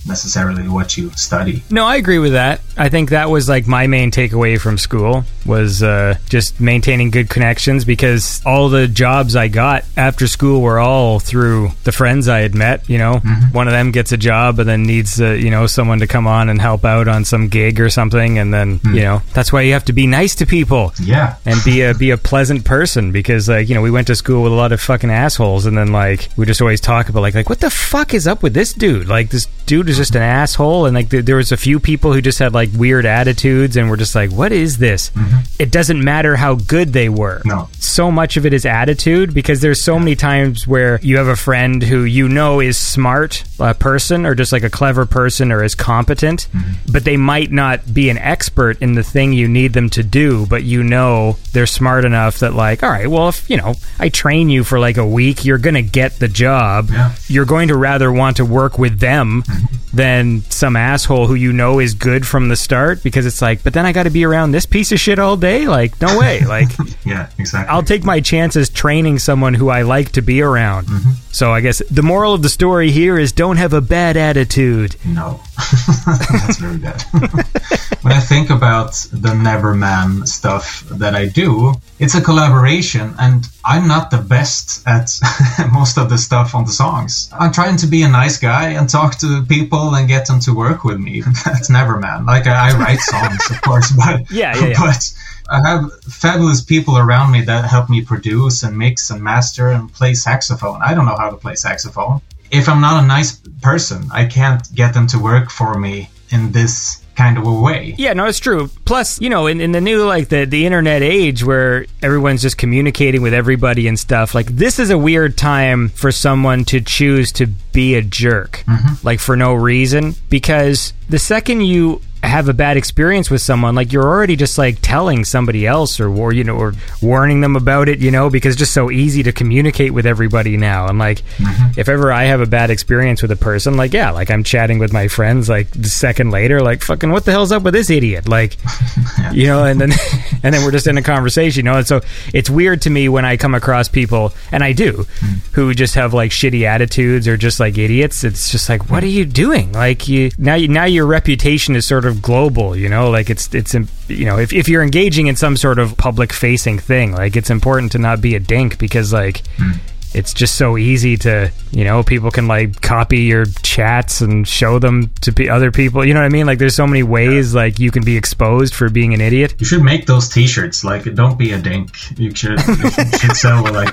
necessarily 0.07 0.69
what 0.69 0.97
you 0.97 1.11
study. 1.13 1.63
No, 1.71 1.85
I 1.85 1.97
agree 1.97 2.19
with 2.19 2.33
that. 2.33 2.61
I 2.77 2.89
think 2.89 3.11
that 3.11 3.31
was 3.31 3.49
like 3.49 3.67
my 3.67 3.87
main 3.87 4.11
takeaway 4.11 4.61
from 4.61 4.79
school 4.79 5.25
was 5.47 5.83
uh, 5.83 6.17
just 6.29 6.61
maintaining 6.61 7.11
good 7.11 7.29
connections 7.31 7.85
because 7.85 8.43
all 8.45 8.69
the 8.69 8.89
jobs 8.89 9.37
I 9.37 9.49
got 9.49 9.85
after 9.97 10.27
school 10.27 10.61
were 10.61 10.79
all 10.79 11.21
through 11.21 11.71
the 11.85 11.93
friends 11.93 12.29
I 12.29 12.41
had 12.41 12.55
met. 12.55 12.89
You 12.89 12.99
know, 12.99 13.19
one 13.53 13.69
of 13.69 13.73
them 13.73 13.93
gets 13.93 14.11
a 14.13 14.17
job 14.17 14.59
and 14.59 14.69
then 14.69 14.83
needs 14.83 15.21
uh, 15.21 15.31
you 15.33 15.51
know 15.51 15.67
someone 15.67 16.01
to 16.01 16.07
come 16.07 16.27
on 16.27 16.49
and 16.49 16.61
help 16.61 16.85
out 16.85 17.07
on 17.09 17.25
some 17.25 17.49
gig 17.49 17.81
or 17.81 17.91
something, 17.91 18.39
and 18.39 18.53
then 18.53 18.81
you 18.85 19.03
know 19.03 19.23
that's 19.33 19.53
why 19.53 19.61
you 19.63 19.73
have 19.73 19.85
to 19.87 19.93
be 19.93 20.07
nice 20.07 20.35
to 20.37 20.47
people 20.47 20.93
Yeah. 21.01 21.37
and 21.47 21.63
be 21.65 21.83
a 21.83 21.95
be 21.95 22.11
a 22.11 22.19
pleasant 22.19 22.65
person 22.65 23.13
because 23.13 23.49
like 23.49 23.69
you 23.69 23.75
know 23.75 23.83
we 23.83 23.91
went 23.91 24.09
to 24.09 24.17
school 24.17 24.43
with 24.43 24.53
a 24.53 24.57
lot 24.57 24.73
of 24.73 24.81
fucking 24.81 25.11
assholes 25.11 25.67
and 25.67 25.77
then 25.79 25.93
like 25.93 26.29
we 26.37 26.45
just 26.47 26.61
always 26.61 26.81
talk 26.81 27.09
about 27.09 27.21
like 27.21 27.35
like 27.35 27.49
what 27.49 27.61
the 27.61 27.71
fuck 27.71 28.15
is 28.15 28.27
up 28.27 28.43
with 28.43 28.55
this 28.55 28.73
dude 28.73 29.07
like 29.09 29.31
this 29.31 29.47
dude 29.67 29.89
is 29.89 29.94
just 29.97 30.15
an 30.15 30.23
asshole 30.23 30.87
and 30.87 30.95
like 30.95 31.11
th- 31.11 31.25
there 31.25 31.37
was 31.37 31.53
a 31.53 31.57
few 31.57 31.81
people 31.81 32.13
who 32.13 32.21
just 32.21 32.39
had 32.39 32.55
like 32.55 32.71
weird 32.75 33.07
attitudes 33.07 33.77
and 33.77 33.91
we're 33.91 33.97
just 33.97 34.15
like 34.15 34.31
what 34.31 34.53
is 34.53 34.79
this? 34.79 35.11
Mm-hmm. 35.11 35.39
It 35.59 35.71
doesn't 35.71 36.03
matter 36.03 36.37
how 36.37 36.55
good 36.55 36.93
they 36.93 37.09
were. 37.09 37.43
No. 37.45 37.69
so 37.79 38.11
much 38.11 38.37
of 38.37 38.47
it 38.47 38.53
is 38.53 38.67
attitude 38.67 39.35
because 39.35 39.61
there's 39.61 39.83
so 39.83 39.99
many 39.99 40.17
times 40.17 40.67
where 40.67 40.99
you 41.03 41.19
have 41.19 41.29
a 41.29 41.37
friend 41.37 41.83
who 41.83 42.05
you 42.05 42.29
know 42.29 42.61
is 42.61 42.77
smart 42.77 43.45
a 43.61 43.75
person 43.75 44.27
or 44.27 44.35
just 44.35 44.53
like 44.53 44.63
a 44.63 44.71
clever 44.71 45.07
person 45.07 45.53
or 45.53 45.63
is 45.63 45.75
competent 45.75 46.49
mm-hmm. 46.53 46.93
but 46.93 47.05
they 47.05 47.17
might 47.17 47.53
not 47.53 47.93
be 47.93 48.11
an 48.11 48.19
expert 48.19 48.81
in 48.81 48.95
the 48.95 49.03
thing 49.03 49.33
you 49.33 49.47
need 49.49 49.73
them 49.73 49.89
to 49.91 50.03
do 50.03 50.47
but 50.47 50.65
you 50.65 50.83
know 50.83 51.37
they're 51.53 51.67
smart 51.67 52.05
enough 52.05 52.41
that 52.41 52.55
like 52.55 52.83
all 52.83 52.91
right 52.91 53.09
well 53.09 53.29
if 53.29 53.49
you 53.49 53.57
know 53.57 53.75
i 53.99 54.09
train 54.09 54.49
you 54.49 54.65
for 54.65 54.79
like 54.79 54.97
a 54.97 55.07
week 55.07 55.45
you're 55.45 55.59
gonna 55.59 55.83
get 55.83 56.19
the 56.19 56.29
job. 56.29 56.89
Yeah. 56.91 57.15
you're 57.29 57.45
going 57.45 57.69
to 57.69 57.77
rather 57.77 58.13
want 58.13 58.37
to 58.39 58.45
work 58.45 58.79
with 58.79 58.99
them 58.99 59.43
mm-hmm. 59.43 59.77
Than 59.93 60.43
some 60.51 60.77
asshole 60.77 61.27
who 61.27 61.35
you 61.35 61.53
know 61.53 61.79
is 61.79 61.95
good 61.95 62.27
from 62.27 62.49
the 62.49 62.57
start 62.57 63.03
because 63.03 63.27
it's 63.27 63.41
like 63.41 63.63
but 63.63 63.73
then 63.73 63.87
i 63.87 63.93
gotta 63.93 64.11
be 64.11 64.25
around 64.25 64.51
this 64.51 64.67
piece 64.67 64.91
of 64.91 64.99
shit 64.99 65.19
all 65.19 65.37
day 65.37 65.67
like 65.67 66.01
no 66.01 66.19
way 66.25 66.41
like 66.45 66.69
Yeah, 67.05 67.29
exactly. 67.39 67.73
I'll 67.73 67.83
take 67.83 68.05
my 68.05 68.21
chances 68.21 68.69
training 68.71 69.19
someone 69.19 69.55
who 69.55 69.69
I 69.69 69.83
like 69.83 70.13
to 70.13 70.23
be 70.23 70.41
around. 70.41 70.87
Mm-hmm. 70.87 71.11
So 71.33 71.53
I 71.53 71.61
guess 71.61 71.83
the 71.91 72.03
moral 72.03 72.35
of 72.35 72.43
the 72.43 72.49
story 72.49 72.91
here 72.91 73.19
is 73.19 73.33
don't 73.33 73.57
have 73.57 73.73
a 73.73 73.81
bad 73.81 74.17
attitude. 74.17 74.97
No, 75.05 75.41
that's 76.07 76.59
very 76.59 76.79
bad. 76.79 77.01
when 78.03 78.13
I 78.13 78.21
think 78.21 78.51
about 78.51 78.93
the 79.13 79.31
Neverman 79.31 80.27
stuff 80.27 80.85
that 80.91 81.15
I 81.15 81.27
do, 81.27 81.75
it's 81.99 82.15
a 82.15 82.21
collaboration, 82.21 83.15
and 83.19 83.47
I'm 83.65 83.87
not 83.87 84.11
the 84.11 84.19
best 84.19 84.87
at 84.87 85.11
most 85.73 85.97
of 85.97 86.11
the 86.11 86.19
stuff 86.19 86.55
on 86.55 86.65
the 86.65 86.73
songs. 86.73 87.31
I'm 87.33 87.53
trying 87.53 87.77
to 87.79 87.87
be 87.87 88.03
a 88.03 88.09
nice 88.09 88.39
guy 88.39 88.71
and 88.71 88.89
talk 88.89 89.19
to 89.19 89.45
people 89.49 89.95
and 89.95 90.09
get 90.09 90.27
them 90.27 90.41
to 90.41 90.55
work 90.55 90.85
with 90.85 90.99
me. 90.99 91.21
That's 91.45 91.71
Neverman. 91.71 92.27
Like 92.27 92.47
I, 92.47 92.71
I 92.71 92.79
write 92.79 93.01
songs, 93.01 93.51
of 93.51 93.63
course, 93.63 93.93
but 93.93 94.31
Yeah, 94.31 94.57
yeah, 94.57 94.67
yeah. 94.67 94.77
but 94.79 95.15
I 95.49 95.61
have 95.69 95.93
fabulous 96.05 96.63
people 96.63 96.99
around 96.99 97.31
me 97.31 97.43
that 97.43 97.67
help 97.67 97.89
me 97.89 98.01
produce 98.03 98.63
and 98.63 98.77
mix 98.77 99.11
and 99.11 99.23
master 99.23 99.69
and 99.69 99.93
play 99.93 100.15
saxophone. 100.15 100.81
I 100.83 100.95
don't 100.95 101.07
know 101.07 101.17
how 101.17 101.31
to 101.31 101.37
play 101.37 101.55
saxophone. 101.55 102.23
If 102.51 102.69
I'm 102.69 102.81
not 102.81 103.03
a 103.03 103.07
nice 103.07 103.41
person, 103.63 104.09
I 104.13 104.27
can't 104.27 104.63
get 104.75 104.95
them 104.95 105.07
to 105.09 105.19
work 105.19 105.51
for 105.51 105.79
me 105.79 106.11
in 106.31 106.53
this 106.53 107.05
kind 107.15 107.39
of 107.39 107.47
a 107.47 107.53
way. 107.53 107.95
Yeah, 107.97 108.13
no, 108.13 108.27
it's 108.27 108.39
true. 108.39 108.69
Plus, 108.85 109.21
you 109.21 109.29
know, 109.29 109.47
in, 109.47 109.61
in 109.61 109.73
the 109.73 109.81
new 109.81 110.05
like 110.05 110.29
the 110.29 110.45
the 110.45 110.67
internet 110.67 111.03
age 111.03 111.45
where 111.45 111.87
everyone's 112.03 112.43
just 112.43 112.59
communicating 112.59 113.23
with 113.23 113.35
everybody 113.35 113.89
and 113.89 113.99
stuff, 113.99 114.35
like 114.35 114.47
this 114.47 114.79
is 114.79 114.91
a 114.91 114.99
weird 114.99 115.37
time 115.37 115.89
for 115.89 116.11
someone 116.13 116.65
to 116.67 116.81
choose 116.81 117.33
to 117.33 117.47
be 117.73 117.95
a 117.95 118.03
jerk, 118.03 118.65
mm-hmm. 118.67 119.07
like 119.07 119.21
for 119.21 119.37
no 119.37 119.55
reason. 119.55 120.15
Because 120.29 120.93
the 121.09 121.19
second 121.19 121.63
you 121.63 122.01
have 122.27 122.49
a 122.49 122.55
bad 122.55 122.77
experience 122.77 123.31
with 123.31 123.41
someone, 123.41 123.75
like 123.75 123.93
you're 123.93 124.05
already 124.05 124.37
just 124.37 124.59
like 124.59 124.79
telling 124.83 125.25
somebody 125.25 125.67
else 125.67 126.01
or 126.01 126.09
or 126.09 126.33
you 126.33 126.45
know 126.45 126.57
or 126.57 126.75
warning 127.03 127.41
them 127.41 127.57
about 127.57 127.89
it, 127.89 128.01
you 128.01 128.11
know, 128.11 128.31
because 128.31 128.55
it's 128.55 128.61
just 128.61 128.75
so 128.75 128.91
easy 128.91 129.23
to 129.23 129.33
communicate 129.33 129.93
with 129.93 130.07
everybody 130.07 130.57
now. 130.57 130.87
And 130.89 130.99
like 130.99 131.23
mm-hmm. 131.37 131.79
if 131.79 131.89
ever 131.89 132.13
I 132.13 132.25
have 132.25 132.41
a 132.41 132.47
bad 132.47 132.71
experience 132.71 133.23
with 133.23 133.31
a 133.31 133.37
person, 133.37 133.77
like 133.77 133.93
yeah, 133.93 134.11
like 134.11 134.31
I'm 134.31 134.45
chatting 134.45 134.79
with 134.79 134.93
my 134.93 135.09
friends, 135.09 135.49
like 135.49 135.71
the 135.71 135.89
second 135.89 136.31
later, 136.31 136.61
like 136.61 136.83
fucking 136.83 137.11
what 137.11 137.25
the 137.25 137.33
hell's 137.33 137.53
up 137.53 137.63
with 137.63 137.75
this 137.75 137.91
idiot? 137.91 138.29
Like 138.29 138.57
you 139.33 139.47
know, 139.47 139.65
and 139.65 139.81
then 139.81 139.93
and 140.43 140.55
then 140.55 140.65
we're 140.65 140.73
just 140.73 140.87
in 140.87 140.99
a 140.99 141.03
conversation, 141.03 141.65
you 141.65 141.71
know. 141.71 141.79
And 141.79 141.87
so 141.87 142.01
it's 142.33 142.51
weird 142.51 142.83
to 142.83 142.91
me 142.91 143.09
when 143.09 143.25
I 143.25 143.37
come 143.37 143.55
across 143.55 143.89
people, 143.89 144.33
and 144.53 144.63
I 144.63 144.73
do, 144.73 144.93
mm-hmm. 144.93 145.53
who 145.53 145.75
just 145.75 145.95
have 145.95 146.15
like 146.15 146.31
shitty 146.31 146.63
attitudes 146.63 147.27
or 147.29 147.37
just 147.37 147.61
like 147.61 147.79
idiots. 147.79 148.25
It's 148.25 148.51
just 148.51 148.69
like, 148.69 148.91
what 148.91 149.03
are 149.03 149.09
you 149.09 149.25
doing? 149.25 149.73
Like 149.73 150.09
you 150.09 150.31
now, 150.39 150.55
you, 150.55 150.69
now 150.69 150.85
your 150.85 151.07
reputation 151.07 151.77
is 151.77 151.87
sort 151.87 152.05
of 152.05 152.14
global, 152.23 152.77
you 152.77 152.89
know. 152.89 153.11
Like 153.11 153.31
it's 153.31 153.53
it's 153.55 153.75
you 154.09 154.25
know, 154.25 154.39
if 154.39 154.53
if 154.53 154.69
you're 154.69 154.83
engaging 154.83 155.27
in 155.27 155.37
some 155.37 155.57
sort 155.57 155.79
of 155.79 155.97
public 155.97 156.33
facing 156.33 156.79
thing, 156.79 157.13
like 157.13 157.37
it's 157.37 157.51
important 157.51 157.93
to 157.93 157.99
not 157.99 158.21
be 158.21 158.35
a 158.35 158.41
dink 158.41 158.79
because 158.79 159.13
like. 159.13 159.43
Hmm. 159.57 159.73
It's 160.17 160.33
just 160.33 160.55
so 160.55 160.79
easy 160.79 161.17
to, 161.17 161.51
you 161.73 161.83
know, 161.83 162.05
people 162.05 162.31
can 162.31 162.47
like 162.47 162.81
copy 162.81 163.23
your 163.23 163.47
chats 163.65 164.21
and 164.21 164.47
show 164.47 164.79
them 164.79 165.11
to 165.23 165.33
pe 165.33 165.49
other 165.49 165.73
people. 165.73 166.05
You 166.05 166.15
know 166.15 166.21
what 166.21 166.27
I 166.27 166.29
mean? 166.29 166.47
Like, 166.47 166.61
there's 166.61 166.77
so 166.77 166.87
many 166.87 167.03
ways 167.03 167.53
like 167.53 167.81
you 167.81 167.91
can 167.91 168.05
be 168.05 168.17
exposed 168.17 168.77
for 168.77 168.89
being 168.89 169.13
an 169.13 169.21
idiot. 169.21 169.57
You 169.59 169.67
should 169.67 169.83
make 169.83 170.07
those 170.07 170.29
T-shirts. 170.29 170.85
Like, 170.85 171.13
don't 171.17 171.37
be 171.37 171.51
a 171.51 171.59
dink. 171.61 171.91
You 172.17 172.33
should, 172.33 172.61
you 172.65 172.91
should 172.91 173.37
sell 173.37 173.65
like 173.65 173.93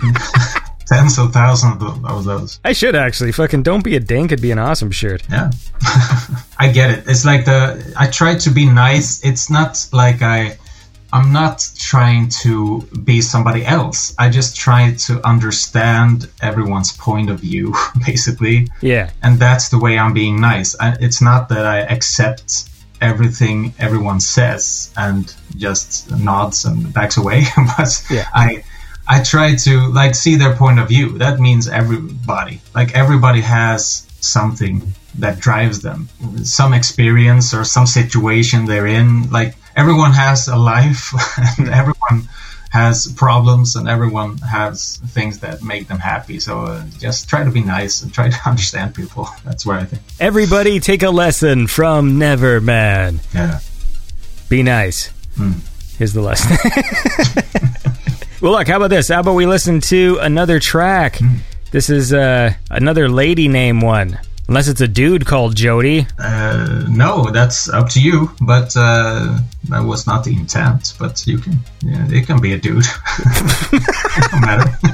tens 0.92 1.18
of 1.18 1.32
thousands 1.32 1.82
of 1.82 2.24
those. 2.26 2.60
I 2.66 2.74
should 2.74 2.96
actually 2.96 3.32
fucking 3.32 3.64
don't 3.64 3.84
be 3.84 3.96
a 3.96 4.00
dink. 4.00 4.32
It'd 4.32 4.42
be 4.42 4.52
an 4.52 4.60
awesome 4.60 4.92
shirt. 4.92 5.24
Yeah. 5.32 5.52
I 6.60 6.72
get 6.72 6.92
it. 6.92 7.04
It's 7.08 7.26
like 7.26 7.46
the 7.46 7.94
I 7.98 8.08
try 8.08 8.36
to 8.36 8.50
be 8.50 8.66
nice. 8.66 9.24
It's 9.24 9.50
not 9.50 9.88
like 9.94 10.22
I 10.22 10.58
I'm 11.14 11.32
not 11.34 11.70
trying 11.78 12.30
to 12.44 12.82
be 13.04 13.22
somebody 13.22 13.66
else. 13.66 14.16
I 14.18 14.30
just 14.30 14.56
try 14.56 14.94
to 15.08 15.26
understand 15.28 16.30
everyone's 16.42 16.94
point 16.94 17.30
of 17.30 17.40
view 17.40 17.74
basically. 18.06 18.68
Yeah. 18.82 19.12
And 19.24 19.40
that's 19.40 19.70
the 19.70 19.80
way 19.80 19.98
I'm 19.98 20.14
being 20.14 20.40
nice. 20.40 20.76
I, 20.80 20.96
it's 21.00 21.22
not 21.22 21.50
that 21.50 21.66
I 21.66 21.80
accept 21.80 22.70
everything 23.02 23.74
everyone 23.80 24.20
says 24.20 24.94
and 24.96 25.34
just 25.56 26.12
nods 26.12 26.66
and 26.66 26.94
backs 26.94 27.18
away. 27.18 27.44
but 27.78 28.06
Yeah. 28.10 28.28
I 28.34 28.64
I 29.12 29.22
try 29.22 29.56
to 29.56 29.90
like 29.90 30.16
see 30.16 30.36
their 30.36 30.56
point 30.56 30.80
of 30.80 30.88
view. 30.88 31.18
That 31.18 31.38
means 31.38 31.68
everybody. 31.68 32.62
Like 32.74 32.96
everybody 32.96 33.42
has 33.42 34.08
something 34.22 34.94
that 35.20 35.38
drives 35.42 35.82
them. 35.82 36.08
Some 36.44 36.74
experience 36.74 37.54
or 37.54 37.66
some 37.66 37.86
situation 37.86 38.64
they're 38.64 38.88
in. 38.88 39.30
Like 39.30 39.56
everyone 39.76 40.14
has 40.14 40.48
a 40.48 40.56
life 40.56 41.12
and 41.60 41.68
everyone 41.68 42.30
has 42.72 43.12
problems 43.18 43.76
and 43.76 43.90
everyone 43.90 44.38
has 44.38 45.02
things 45.08 45.40
that 45.40 45.62
make 45.62 45.90
them 45.90 46.00
happy. 46.00 46.40
So 46.40 46.62
uh, 46.62 46.86
just 46.98 47.28
try 47.28 47.44
to 47.44 47.52
be 47.52 47.62
nice 47.62 48.04
and 48.04 48.14
try 48.14 48.30
to 48.30 48.40
understand 48.50 48.96
people. 48.96 49.28
That's 49.44 49.66
where 49.66 49.78
I 49.78 49.84
think. 49.84 50.04
Everybody 50.22 50.80
take 50.80 51.04
a 51.04 51.10
lesson 51.10 51.68
from 51.68 52.14
Neverman. 52.18 53.20
Yeah. 53.34 53.60
Be 54.48 54.64
nice. 54.64 55.12
Here's 55.98 56.14
the 56.14 56.22
lesson. 56.22 56.58
well, 58.42 58.54
look, 58.54 58.68
how 58.68 58.78
about 58.78 58.90
this? 58.90 59.10
How 59.10 59.20
about 59.20 59.36
we 59.36 59.46
listen 59.46 59.82
to 59.82 60.18
another 60.22 60.60
track? 60.60 61.20
This 61.72 61.90
is 61.90 62.12
uh, 62.12 62.54
another 62.70 63.08
lady 63.08 63.48
name 63.48 63.82
one. 63.82 64.20
Unless 64.48 64.68
it's 64.68 64.82
a 64.82 64.88
dude 64.88 65.26
called 65.26 65.56
Jody. 65.56 66.08
Uh, 66.20 66.86
no, 66.90 67.30
that's 67.32 67.70
up 67.70 67.88
to 67.90 68.02
you. 68.02 68.32
But 68.42 68.76
uh, 68.76 69.40
that 69.70 69.82
was 69.86 70.08
not 70.08 70.26
the 70.26 70.36
intent. 70.36 70.96
But 71.00 71.26
you 71.26 71.38
can, 71.38 71.60
yeah, 71.82 72.06
it 72.10 72.26
can 72.26 72.42
be 72.42 72.54
a 72.54 72.58
dude. 72.58 72.86
no 74.34 74.40
matter. 74.42 74.78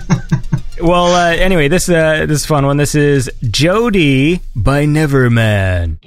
Well, 0.80 1.08
uh, 1.08 1.32
anyway, 1.32 1.70
this 1.70 1.90
uh, 1.90 2.28
this 2.28 2.42
is 2.42 2.46
a 2.46 2.48
fun 2.48 2.64
one. 2.64 2.78
This 2.78 2.94
is 2.94 3.32
Jody 3.50 4.42
by 4.56 4.86
Neverman. 4.86 5.98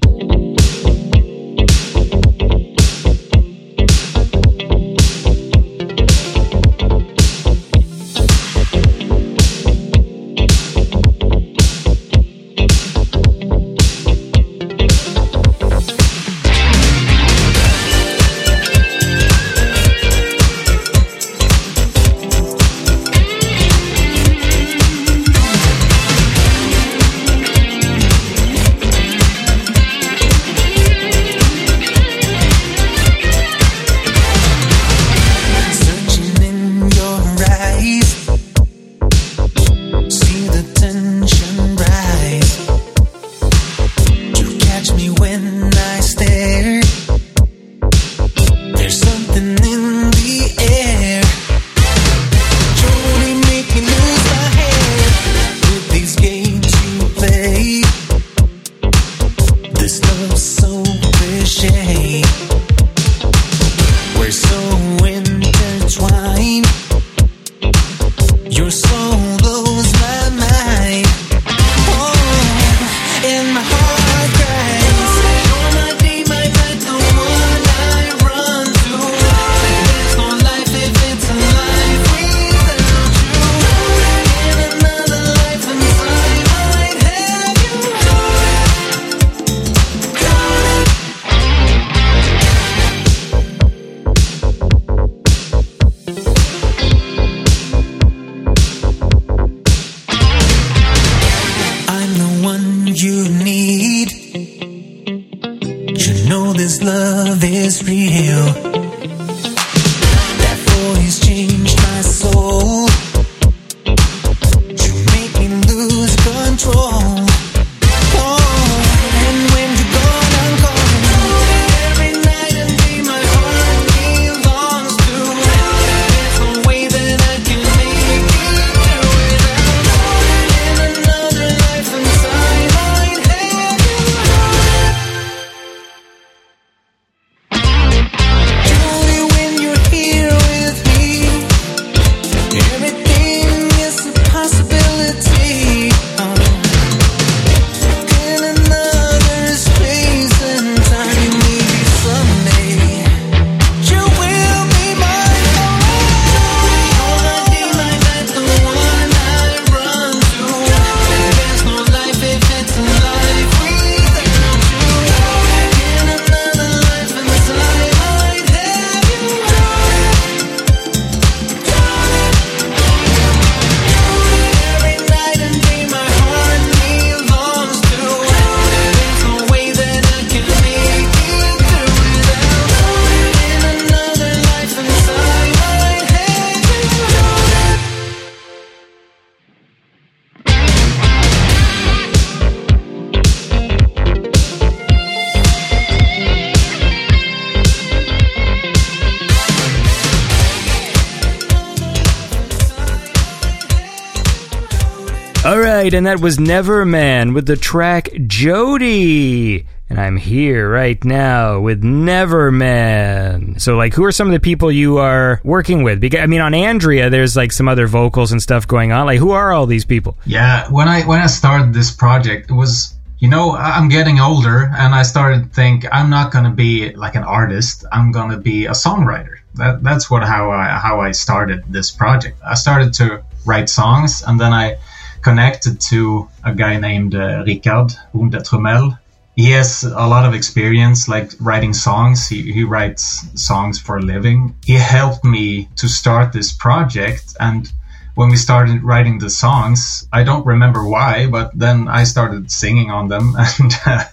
Right, 205.80 205.94
and 205.94 206.06
that 206.06 206.20
was 206.20 206.36
Neverman 206.36 207.34
with 207.34 207.46
the 207.46 207.56
track 207.56 208.10
Jody. 208.26 209.66
And 209.88 209.98
I'm 209.98 210.18
here 210.18 210.70
right 210.70 211.02
now 211.04 211.58
with 211.60 211.82
Neverman. 211.82 213.58
So, 213.60 213.76
like, 213.76 213.94
who 213.94 214.04
are 214.04 214.12
some 214.12 214.28
of 214.28 214.34
the 214.34 214.40
people 214.40 214.70
you 214.70 214.98
are 214.98 215.40
working 215.42 215.82
with? 215.82 215.98
Because 216.00 216.20
I 216.20 216.26
mean, 216.26 216.42
on 216.42 216.52
Andrea, 216.52 217.08
there's 217.08 217.34
like 217.34 217.50
some 217.50 217.66
other 217.66 217.86
vocals 217.86 218.30
and 218.30 218.42
stuff 218.42 218.68
going 218.68 218.92
on. 218.92 219.06
Like, 219.06 219.18
who 219.18 219.30
are 219.30 219.52
all 219.52 219.66
these 219.66 219.86
people? 219.86 220.18
Yeah, 220.26 220.70
when 220.70 220.86
I 220.86 221.02
when 221.02 221.20
I 221.20 221.26
started 221.26 221.72
this 221.72 221.90
project, 221.90 222.50
it 222.50 222.54
was 222.54 222.94
you 223.18 223.28
know 223.28 223.52
I'm 223.52 223.88
getting 223.88 224.20
older, 224.20 224.70
and 224.76 224.94
I 224.94 225.02
started 225.02 225.44
to 225.44 225.48
think 225.48 225.86
I'm 225.90 226.10
not 226.10 226.30
gonna 226.30 226.52
be 226.52 226.92
like 226.92 227.14
an 227.14 227.24
artist. 227.24 227.86
I'm 227.90 228.12
gonna 228.12 228.38
be 228.38 228.66
a 228.66 228.72
songwriter. 228.72 229.38
That 229.54 229.82
that's 229.82 230.10
what 230.10 230.22
how 230.24 230.50
I 230.50 230.78
how 230.78 231.00
I 231.00 231.12
started 231.12 231.64
this 231.68 231.90
project. 231.90 232.38
I 232.46 232.54
started 232.54 232.92
to 232.94 233.24
write 233.46 233.70
songs, 233.70 234.22
and 234.24 234.38
then 234.38 234.52
I 234.52 234.76
connected 235.22 235.80
to 235.80 236.28
a 236.44 236.54
guy 236.54 236.78
named 236.78 237.14
uh, 237.14 237.44
Ricard 237.44 237.96
Hundetremel. 238.14 238.98
he 239.36 239.50
has 239.52 239.84
a 239.84 240.06
lot 240.14 240.26
of 240.26 240.34
experience 240.34 241.08
like 241.08 241.30
writing 241.40 241.72
songs. 241.72 242.28
He, 242.28 242.52
he 242.52 242.64
writes 242.64 243.04
songs 243.40 243.78
for 243.78 243.96
a 243.96 244.02
living. 244.02 244.54
He 244.64 244.74
helped 244.74 245.24
me 245.24 245.68
to 245.76 245.88
start 245.88 246.32
this 246.32 246.52
project 246.52 247.36
and 247.40 247.70
when 248.16 248.28
we 248.28 248.36
started 248.36 248.82
writing 248.82 249.18
the 249.18 249.30
songs 249.30 250.06
i 250.12 250.24
don't 250.24 250.44
remember 250.44 250.84
why 250.84 251.28
but 251.28 251.56
then 251.56 251.86
i 251.88 252.02
started 252.02 252.50
singing 252.50 252.90
on 252.90 253.06
them 253.08 253.34
and 253.58 253.72
uh, 253.86 254.04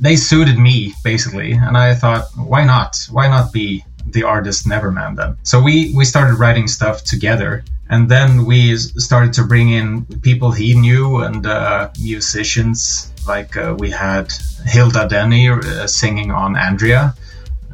they 0.00 0.16
suited 0.16 0.58
me 0.58 0.94
basically. 1.04 1.52
And 1.52 1.76
i 1.76 1.94
thought 1.94 2.28
why 2.36 2.64
not? 2.64 2.96
Why 3.10 3.28
not 3.28 3.52
be 3.52 3.84
the 4.06 4.24
artist 4.24 4.66
neverman 4.66 5.16
then? 5.16 5.36
So 5.42 5.60
we 5.60 5.92
we 5.94 6.04
started 6.04 6.34
writing 6.34 6.68
stuff 6.68 7.04
together 7.04 7.64
and 7.90 8.08
then 8.08 8.44
we 8.44 8.76
started 8.76 9.32
to 9.32 9.44
bring 9.44 9.70
in 9.70 10.04
people 10.22 10.52
he 10.52 10.74
knew 10.74 11.18
and 11.18 11.46
uh, 11.46 11.88
musicians 12.00 13.12
like 13.26 13.56
uh, 13.56 13.74
we 13.78 13.90
had 13.90 14.32
hilda 14.64 15.06
denny 15.08 15.48
uh, 15.48 15.86
singing 15.86 16.30
on 16.30 16.56
andrea 16.56 17.14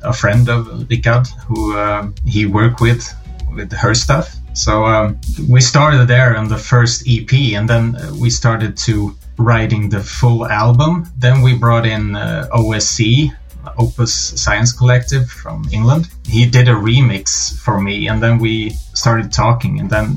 a 0.05 0.13
friend 0.13 0.49
of 0.49 0.67
Ricard 0.89 1.29
who 1.47 1.77
um, 1.77 2.15
he 2.27 2.47
worked 2.47 2.81
with 2.81 3.03
with 3.55 3.73
her 3.73 3.95
stuff. 3.95 4.37
So 4.53 4.85
um, 4.85 5.21
we 5.49 5.61
started 5.61 6.07
there 6.07 6.37
on 6.37 6.49
the 6.49 6.59
first 6.59 7.05
EP, 7.09 7.33
and 7.57 7.69
then 7.69 7.97
uh, 7.97 8.13
we 8.21 8.31
started 8.31 8.77
to 8.89 9.17
writing 9.37 9.89
the 9.89 10.01
full 10.01 10.47
album. 10.47 11.07
Then 11.17 11.43
we 11.43 11.57
brought 11.57 11.87
in 11.87 12.15
uh, 12.15 12.49
OSC, 12.53 13.33
Opus 13.79 14.15
Science 14.41 14.73
Collective 14.73 15.29
from 15.29 15.65
England. 15.73 16.09
He 16.27 16.47
did 16.47 16.69
a 16.69 16.73
remix 16.75 17.57
for 17.59 17.81
me, 17.81 18.09
and 18.09 18.23
then 18.23 18.39
we 18.39 18.71
started 18.95 19.33
talking, 19.33 19.81
and 19.81 19.91
then 19.91 20.17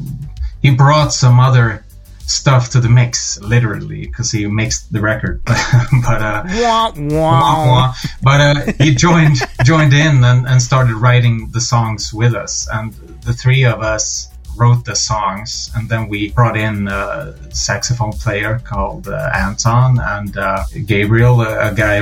he 0.62 0.72
brought 0.72 1.14
some 1.14 1.40
other 1.40 1.84
stuff 2.28 2.72
to 2.72 2.80
the 2.82 2.90
mix, 2.90 3.40
literally, 3.42 4.06
because 4.06 4.32
he 4.32 4.46
mixed 4.48 4.92
the 4.92 5.00
record. 5.02 5.42
but 5.46 6.22
uh, 6.22 6.44
Wah, 6.48 6.92
wah, 6.96 7.68
wah. 7.68 7.94
But 8.22 8.42
uh, 8.42 8.74
he 8.80 8.94
joined 8.94 9.38
joined 9.64 9.94
in 9.94 10.24
and, 10.24 10.48
and 10.48 10.62
started 10.62 10.96
writing 10.96 11.50
the 11.52 11.62
songs 11.62 12.14
with 12.14 12.36
us, 12.36 12.68
and 12.72 12.94
the 13.24 13.34
three 13.34 13.64
of 13.64 13.82
us 13.82 14.28
wrote 14.58 14.86
the 14.86 14.96
songs, 14.96 15.72
and 15.76 15.90
then 15.90 16.08
we 16.08 16.32
brought 16.32 16.58
in 16.58 16.88
a 16.88 17.36
saxophone 17.54 18.14
player 18.14 18.60
called 18.64 19.08
uh, 19.08 19.30
Anton 19.34 20.00
and 20.00 20.38
uh, 20.38 20.64
Gabriel, 20.86 21.42
a, 21.42 21.72
a 21.72 21.74
guy 21.74 22.02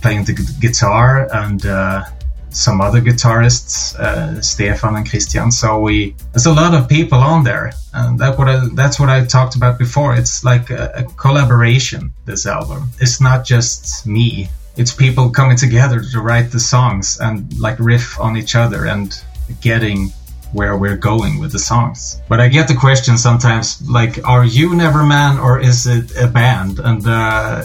playing 0.00 0.24
the 0.24 0.34
gu- 0.34 0.60
guitar, 0.60 1.28
and 1.32 1.64
uh, 1.66 2.04
some 2.50 2.80
other 2.80 3.00
guitarists, 3.00 3.94
uh, 3.98 4.40
Stefan 4.40 4.96
and 4.96 5.08
Christian. 5.08 5.50
So 5.50 5.80
we 5.80 6.14
there's 6.32 6.46
a 6.46 6.52
lot 6.52 6.74
of 6.74 6.88
people 6.88 7.18
on 7.18 7.44
there, 7.44 7.72
and 7.92 8.18
that 8.18 8.38
what 8.38 8.48
I, 8.48 8.68
that's 8.74 8.98
what 9.00 9.08
I 9.08 9.24
talked 9.24 9.56
about 9.56 9.78
before. 9.78 10.14
It's 10.14 10.44
like 10.44 10.70
a, 10.70 10.92
a 10.96 11.04
collaboration. 11.04 12.12
This 12.24 12.46
album. 12.46 12.90
It's 13.00 13.20
not 13.20 13.44
just 13.44 14.06
me. 14.06 14.48
It's 14.76 14.92
people 14.92 15.30
coming 15.30 15.56
together 15.56 16.00
to 16.12 16.20
write 16.20 16.50
the 16.50 16.60
songs 16.60 17.18
and 17.20 17.52
like 17.58 17.78
riff 17.78 18.18
on 18.18 18.36
each 18.36 18.54
other 18.54 18.86
and 18.86 19.12
getting 19.60 20.12
where 20.52 20.76
we're 20.76 20.96
going 20.96 21.38
with 21.38 21.52
the 21.52 21.58
songs. 21.58 22.20
But 22.28 22.40
I 22.40 22.48
get 22.48 22.68
the 22.68 22.74
question 22.74 23.18
sometimes, 23.18 23.82
like, 23.88 24.26
are 24.26 24.44
you 24.44 24.70
Neverman 24.70 25.42
or 25.42 25.60
is 25.60 25.86
it 25.86 26.16
a 26.16 26.28
band? 26.28 26.78
And 26.78 27.06
uh, 27.06 27.62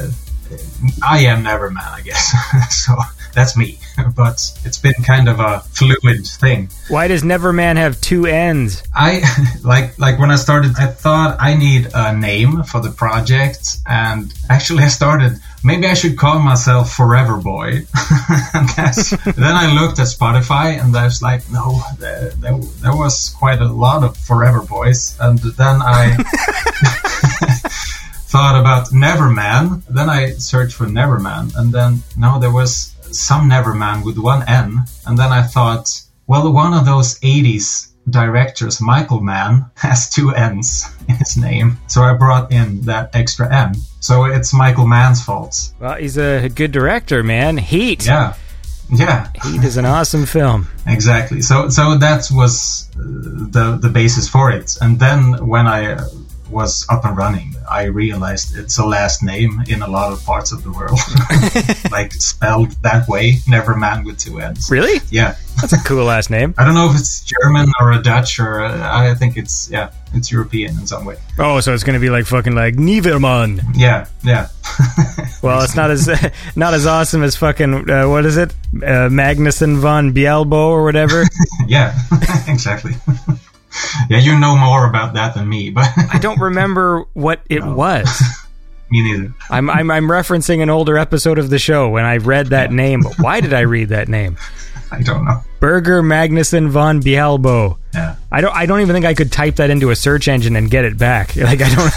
I 1.03 1.19
am 1.25 1.43
Neverman, 1.43 1.87
I 1.87 2.01
guess. 2.01 2.33
so 2.85 2.95
that's 3.33 3.55
me. 3.55 3.79
But 4.15 4.39
it's 4.63 4.77
been 4.77 5.01
kind 5.03 5.27
of 5.27 5.39
a 5.39 5.61
fluid 5.71 6.25
thing. 6.27 6.69
Why 6.87 7.07
does 7.07 7.23
Neverman 7.23 7.77
have 7.77 7.99
two 7.99 8.27
ends? 8.27 8.83
I 8.93 9.23
like 9.63 9.97
like 9.97 10.19
when 10.19 10.29
I 10.29 10.35
started, 10.35 10.73
I 10.77 10.85
thought 10.87 11.37
I 11.39 11.55
need 11.55 11.89
a 11.93 12.15
name 12.15 12.63
for 12.63 12.79
the 12.79 12.91
project, 12.91 13.77
and 13.87 14.31
actually 14.49 14.83
I 14.83 14.89
started. 14.89 15.39
Maybe 15.67 15.85
I 15.85 15.95
should 15.95 16.17
call 16.17 16.39
myself 16.39 16.93
Forever 16.93 17.35
Boy. 17.35 17.71
then 18.53 19.55
I 19.63 19.77
looked 19.77 19.99
at 19.99 20.07
Spotify, 20.07 20.81
and 20.81 20.95
I 20.95 21.03
was 21.03 21.21
like, 21.21 21.41
no, 21.51 21.81
there, 21.99 22.29
there, 22.39 22.57
there 22.57 22.95
was 22.95 23.35
quite 23.37 23.59
a 23.59 23.67
lot 23.67 24.01
of 24.05 24.15
Forever 24.15 24.61
Boys, 24.61 25.17
and 25.19 25.37
then 25.39 25.81
I 25.81 26.15
thought 28.31 28.57
about 28.57 28.91
Neverman. 28.93 29.83
Then 29.89 30.09
I 30.09 30.35
searched 30.35 30.73
for 30.77 30.85
Neverman, 30.85 31.53
and 31.57 31.73
then 31.73 32.01
no, 32.15 32.39
there 32.39 32.53
was 32.53 32.95
some 33.11 33.49
Neverman 33.49 34.05
with 34.05 34.17
one 34.17 34.47
N. 34.47 34.85
And 35.05 35.19
then 35.19 35.33
I 35.33 35.41
thought, 35.41 35.89
well, 36.27 36.49
one 36.53 36.73
of 36.73 36.85
those 36.85 37.19
80s 37.19 37.91
directors, 38.09 38.81
Michael 38.81 39.21
Mann, 39.21 39.65
has 39.75 40.09
two 40.09 40.31
N's 40.31 40.85
in 41.07 41.15
his 41.15 41.37
name. 41.37 41.77
So 41.87 42.01
I 42.03 42.13
brought 42.13 42.51
in 42.51 42.81
that 42.81 43.15
extra 43.15 43.53
N. 43.53 43.75
So 43.99 44.25
it's 44.25 44.53
Michael 44.53 44.87
Mann's 44.87 45.23
fault. 45.23 45.73
Well, 45.79 45.95
he's 45.95 46.17
a 46.17 46.49
good 46.49 46.71
director, 46.71 47.23
man. 47.23 47.57
Heat. 47.57 48.05
Yeah. 48.05 48.35
Yeah, 48.89 49.29
Heat 49.43 49.65
is 49.65 49.75
an 49.75 49.85
awesome 49.85 50.25
film. 50.25 50.69
exactly. 50.87 51.41
So 51.41 51.67
so 51.67 51.97
that 51.97 52.29
was 52.31 52.89
uh, 52.95 53.01
the 53.03 53.77
the 53.81 53.89
basis 53.89 54.29
for 54.29 54.49
it. 54.49 54.77
And 54.79 54.97
then 54.97 55.45
when 55.45 55.67
I 55.67 55.97
was 56.49 56.85
up 56.89 57.05
and 57.05 57.17
running, 57.17 57.53
I 57.69 57.83
realized 57.83 58.57
it's 58.57 58.77
a 58.77 58.85
last 58.85 59.23
name 59.23 59.61
in 59.67 59.81
a 59.81 59.87
lot 59.87 60.11
of 60.13 60.23
parts 60.25 60.51
of 60.51 60.63
the 60.63 60.71
world, 60.71 60.99
like 61.91 62.13
spelled 62.13 62.71
that 62.83 63.07
way, 63.07 63.37
never 63.47 63.75
man 63.75 64.03
with 64.03 64.17
two 64.19 64.39
N's. 64.39 64.69
Really? 64.71 65.01
Yeah, 65.09 65.35
That's 65.61 65.73
a 65.73 65.77
cool 65.83 66.05
last 66.05 66.29
name. 66.29 66.53
I 66.57 66.65
don't 66.65 66.73
know 66.75 66.89
if 66.89 66.95
it's 66.95 67.23
German 67.23 67.71
or 67.79 67.91
a 67.93 68.01
Dutch 68.01 68.39
or 68.39 68.61
uh, 68.63 68.89
I 68.91 69.13
think 69.15 69.37
it's 69.37 69.69
yeah, 69.69 69.91
it's 70.13 70.31
European 70.31 70.77
in 70.79 70.87
some 70.87 71.05
way. 71.05 71.17
Oh, 71.37 71.59
so 71.59 71.73
it's 71.73 71.83
gonna 71.83 71.99
be 71.99 72.09
like 72.09 72.25
fucking 72.25 72.55
like 72.55 72.75
Neverman. 72.75 73.61
Yeah, 73.75 74.07
yeah, 74.23 74.47
Well, 75.41 75.61
it's 75.63 75.75
not 75.75 75.91
as 75.91 76.07
not 76.55 76.73
as 76.73 76.85
awesome 76.85 77.23
as 77.23 77.35
fucking 77.35 77.89
uh, 77.89 78.07
what 78.07 78.25
is 78.25 78.37
it, 78.37 78.51
uh, 78.75 79.09
Magnuson 79.09 79.77
von 79.77 80.13
Bielbo 80.13 80.53
or 80.53 80.83
whatever. 80.83 81.23
yeah, 81.67 81.97
exactly. 82.47 82.93
yeah, 84.09 84.19
you 84.19 84.37
know 84.39 84.55
more 84.55 84.87
about 84.87 85.13
that 85.13 85.35
than 85.35 85.47
me, 85.47 85.69
but 85.69 85.87
I 86.13 86.19
don't 86.19 86.39
remember 86.39 87.05
what 87.13 87.41
it 87.49 87.63
was. 87.63 88.07
me 88.89 89.03
neither. 89.03 89.33
I'm, 89.49 89.69
I'm 89.69 89.91
I'm 89.91 90.05
referencing 90.05 90.61
an 90.61 90.69
older 90.69 90.97
episode 90.97 91.39
of 91.39 91.49
the 91.49 91.59
show 91.59 91.89
when 91.89 92.05
I 92.05 92.17
read 92.17 92.47
that 92.47 92.71
name. 92.71 93.01
But 93.01 93.19
why 93.19 93.41
did 93.41 93.53
I 93.53 93.61
read 93.61 93.89
that 93.89 94.07
name? 94.07 94.37
I 94.91 95.01
don't 95.01 95.25
know. 95.25 95.41
Berger 95.59 96.01
Magnuson 96.01 96.69
von 96.69 97.01
Bielbo. 97.01 97.77
Yeah. 97.93 98.15
I 98.31 98.41
don't. 98.41 98.55
I 98.55 98.65
don't 98.65 98.81
even 98.81 98.93
think 98.93 99.05
I 99.05 99.13
could 99.13 99.31
type 99.31 99.57
that 99.57 99.69
into 99.69 99.89
a 99.89 99.95
search 99.95 100.27
engine 100.27 100.55
and 100.55 100.71
get 100.71 100.85
it 100.85 100.97
back. 100.97 101.35
Like 101.35 101.61
I 101.61 101.73
don't. 101.73 101.93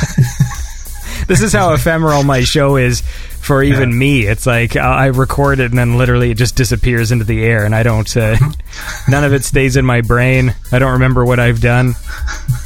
this 1.28 1.42
is 1.42 1.52
how 1.52 1.72
ephemeral 1.72 2.24
my 2.24 2.40
show 2.40 2.76
is 2.76 3.02
for 3.40 3.62
even 3.62 3.90
Yeah. 3.90 3.96
me. 3.96 4.26
It's 4.26 4.46
like 4.46 4.76
uh, 4.76 4.80
I 4.80 5.06
record 5.06 5.60
it 5.60 5.70
and 5.70 5.78
then 5.78 5.96
literally 5.98 6.30
it 6.30 6.36
just 6.36 6.56
disappears 6.56 7.10
into 7.12 7.24
the 7.24 7.42
air, 7.44 7.64
and 7.64 7.74
I 7.74 7.82
don't. 7.82 8.16
Uh, 8.16 8.36
none 9.08 9.24
of 9.24 9.32
it 9.32 9.44
stays 9.44 9.76
in 9.76 9.84
my 9.84 10.00
brain. 10.02 10.54
I 10.72 10.78
don't 10.78 10.92
remember 10.92 11.24
what 11.24 11.38
I've 11.40 11.60
done. 11.60 11.94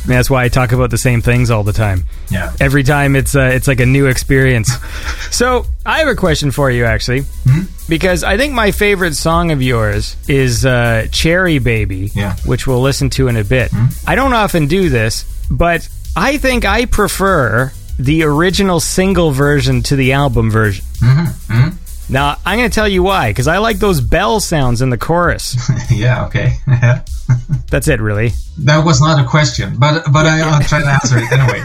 And 0.05 0.13
that's 0.13 0.29
why 0.29 0.45
I 0.45 0.49
talk 0.49 0.73
about 0.73 0.91
the 0.91 0.99
same 0.99 1.23
things 1.23 1.51
all 1.51 1.63
the 1.65 1.73
time. 1.73 2.05
Yeah. 2.31 2.53
Every 2.61 2.83
time 2.83 3.17
it's 3.17 3.35
uh, 3.35 3.51
it's 3.55 3.67
like 3.69 3.81
a 3.81 3.87
new 3.87 4.07
experience. 4.07 4.71
so 5.31 5.67
I 5.87 5.99
have 6.01 6.09
a 6.09 6.15
question 6.15 6.51
for 6.51 6.71
you, 6.71 6.85
actually, 6.85 7.23
because 7.89 8.23
I 8.25 8.37
think 8.37 8.53
my 8.55 8.71
favorite 8.71 9.15
song 9.15 9.51
of 9.53 9.63
yours 9.63 10.17
is 10.29 10.67
uh, 10.67 11.07
"Cherry 11.13 11.59
Baby," 11.59 12.11
Yeah. 12.15 12.37
which 12.45 12.67
we'll 12.67 12.83
listen 12.83 13.09
to 13.11 13.29
in 13.29 13.37
a 13.37 13.45
bit. 13.45 13.71
I 14.07 14.15
don't 14.15 14.33
often 14.35 14.67
do 14.67 14.89
this, 14.91 15.25
but 15.51 15.89
I 16.17 16.37
think 16.39 16.65
I 16.65 16.85
prefer 16.87 17.73
the 17.99 18.23
original 18.25 18.81
single 18.81 19.31
version 19.31 19.83
to 19.85 19.97
the 19.97 20.13
album 20.13 20.51
version. 20.51 20.85
Now 22.09 22.37
I'm 22.45 22.59
going 22.59 22.69
to 22.69 22.75
tell 22.75 22.89
you 22.89 23.03
why, 23.03 23.31
because 23.31 23.49
I 23.49 23.59
like 23.59 23.79
those 23.79 24.01
bell 24.01 24.41
sounds 24.41 24.83
in 24.83 24.91
the 24.91 24.99
chorus. 24.99 25.57
yeah. 25.91 26.27
Okay. 26.27 26.57
That's 27.71 27.89
it, 27.89 28.01
really. 28.01 28.33
That 28.59 28.85
was 28.85 29.01
not 29.01 29.25
a 29.25 29.29
question, 29.29 29.77
but 29.79 30.05
but 30.13 30.27
I, 30.27 30.41
I'll 30.41 30.61
try 30.63 30.81
to 30.81 30.87
answer 30.87 31.17
it 31.19 31.33
anyway. 31.33 31.65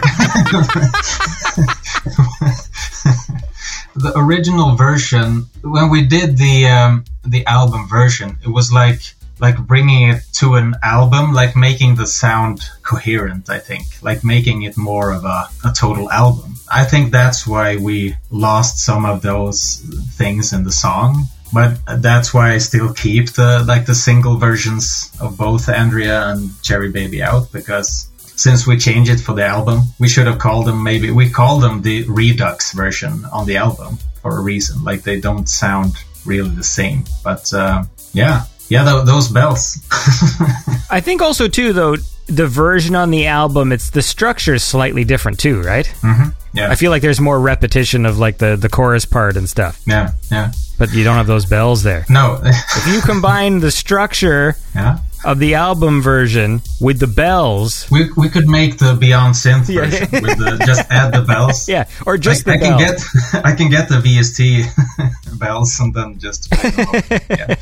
the 3.94 4.12
original 4.16 4.76
version, 4.76 5.46
when 5.62 5.90
we 5.90 6.06
did 6.06 6.38
the 6.38 6.66
um, 6.66 7.04
the 7.24 7.44
album 7.46 7.86
version, 7.88 8.38
it 8.42 8.48
was 8.48 8.72
like 8.72 9.14
like 9.40 9.58
bringing 9.58 10.10
it 10.10 10.22
to 10.34 10.54
an 10.54 10.74
album, 10.82 11.32
like 11.32 11.56
making 11.56 11.96
the 11.96 12.06
sound 12.06 12.60
coherent. 12.82 13.50
I 13.50 13.58
think, 13.58 13.84
like 14.02 14.24
making 14.24 14.62
it 14.62 14.76
more 14.76 15.12
of 15.12 15.24
a, 15.24 15.48
a 15.64 15.72
total 15.74 16.10
album. 16.10 16.54
I 16.70 16.84
think 16.84 17.10
that's 17.10 17.46
why 17.46 17.76
we 17.76 18.16
lost 18.30 18.84
some 18.84 19.04
of 19.04 19.22
those 19.22 19.76
things 20.16 20.52
in 20.52 20.64
the 20.64 20.72
song 20.72 21.26
but 21.52 21.78
that's 21.98 22.32
why 22.32 22.52
I 22.52 22.58
still 22.58 22.92
keep 22.92 23.30
the 23.30 23.64
like 23.66 23.86
the 23.86 23.94
single 23.94 24.36
versions 24.36 25.10
of 25.20 25.36
both 25.36 25.68
Andrea 25.68 26.28
and 26.28 26.50
Cherry 26.62 26.90
Baby 26.90 27.22
out 27.22 27.50
because 27.52 28.08
since 28.36 28.66
we 28.66 28.78
changed 28.78 29.10
it 29.10 29.20
for 29.20 29.34
the 29.34 29.44
album, 29.44 29.82
we 29.98 30.08
should 30.08 30.26
have 30.26 30.38
called 30.38 30.66
them 30.66 30.82
maybe 30.82 31.10
we 31.10 31.28
called 31.28 31.62
them 31.62 31.82
the 31.82 32.04
Redux 32.04 32.72
version 32.72 33.24
on 33.32 33.46
the 33.46 33.56
album 33.56 33.98
for 34.22 34.38
a 34.38 34.40
reason. 34.40 34.84
Like 34.84 35.02
they 35.02 35.20
don't 35.20 35.48
sound 35.48 35.94
really 36.24 36.50
the 36.50 36.64
same, 36.64 37.04
but 37.24 37.52
uh, 37.52 37.84
yeah, 38.12 38.44
yeah, 38.70 38.84
th- 38.90 39.04
those 39.04 39.28
bells. 39.28 39.78
I 40.90 41.00
think 41.00 41.20
also 41.20 41.48
too 41.48 41.72
though 41.72 41.96
the 42.26 42.46
version 42.46 42.94
on 42.94 43.10
the 43.10 43.26
album, 43.26 43.72
it's 43.72 43.90
the 43.90 44.02
structure 44.02 44.54
is 44.54 44.62
slightly 44.62 45.04
different 45.04 45.40
too, 45.40 45.60
right? 45.62 45.86
Mm-hmm. 46.00 46.30
Yeah. 46.54 46.70
I 46.70 46.76
feel 46.76 46.90
like 46.90 47.02
there's 47.02 47.20
more 47.20 47.38
repetition 47.38 48.06
of 48.06 48.18
like 48.18 48.38
the 48.38 48.56
the 48.56 48.68
chorus 48.68 49.04
part 49.04 49.36
and 49.36 49.48
stuff, 49.48 49.80
yeah. 49.86 50.12
Yeah. 50.30 50.52
but 50.78 50.92
you 50.92 51.04
don't 51.04 51.16
have 51.16 51.26
those 51.26 51.46
bells 51.46 51.82
there. 51.82 52.06
No. 52.08 52.40
If 52.42 52.86
you 52.86 53.00
combine 53.02 53.60
the 53.60 53.70
structure 53.70 54.56
yeah. 54.74 54.98
Of 55.24 55.38
the 55.38 55.54
album 55.54 56.00
version 56.02 56.62
with 56.80 56.98
the 57.00 57.06
bells, 57.06 57.86
We, 57.90 58.10
we 58.16 58.28
could 58.28 58.48
make 58.48 58.78
the 58.78 58.94
Beyond 58.94 59.34
Synth 59.34 59.68
Yeah. 59.68 59.84
version 59.86 60.08
with 60.22 60.38
the, 60.38 60.62
just 60.66 60.90
add 60.90 61.12
the 61.12 61.22
bells. 61.22 61.68
yeah, 61.74 61.84
or 62.06 62.16
just 62.18 62.48
I, 62.48 62.56
the 62.56 62.64
I 62.64 62.68
can 62.68 62.78
get 62.78 63.04
I 63.44 63.52
can 63.54 63.70
get 63.70 63.88
the 63.88 63.96
VST 63.96 65.38
bells 65.38 65.78
and 65.80 65.92
then 65.94 66.18
just 66.18 66.50
play 66.50 66.70
them 66.70 66.86
all. 66.88 66.94
yeah. 67.30 67.54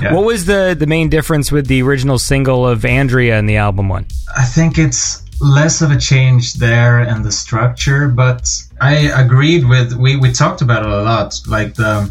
Yeah. 0.00 0.14
What 0.14 0.24
was 0.24 0.46
the 0.46 0.74
the 0.78 0.86
main 0.86 1.10
difference 1.10 1.52
with 1.52 1.66
the 1.66 1.82
original 1.82 2.18
single 2.18 2.66
of 2.66 2.84
Andrea 2.84 3.38
and 3.38 3.46
the 3.48 3.56
album 3.56 3.88
one? 3.90 4.06
I 4.34 4.44
think 4.44 4.78
it's 4.78 5.22
less 5.40 5.82
of 5.82 5.90
a 5.90 5.98
change 5.98 6.54
there 6.54 7.00
in 7.00 7.22
the 7.22 7.32
structure, 7.32 8.08
but 8.08 8.48
I 8.80 9.10
agreed 9.14 9.68
with 9.68 9.92
we, 9.92 10.16
we 10.16 10.32
talked 10.32 10.62
about 10.62 10.82
it 10.84 10.88
a 10.90 11.02
lot. 11.02 11.38
Like 11.46 11.74
the 11.74 12.10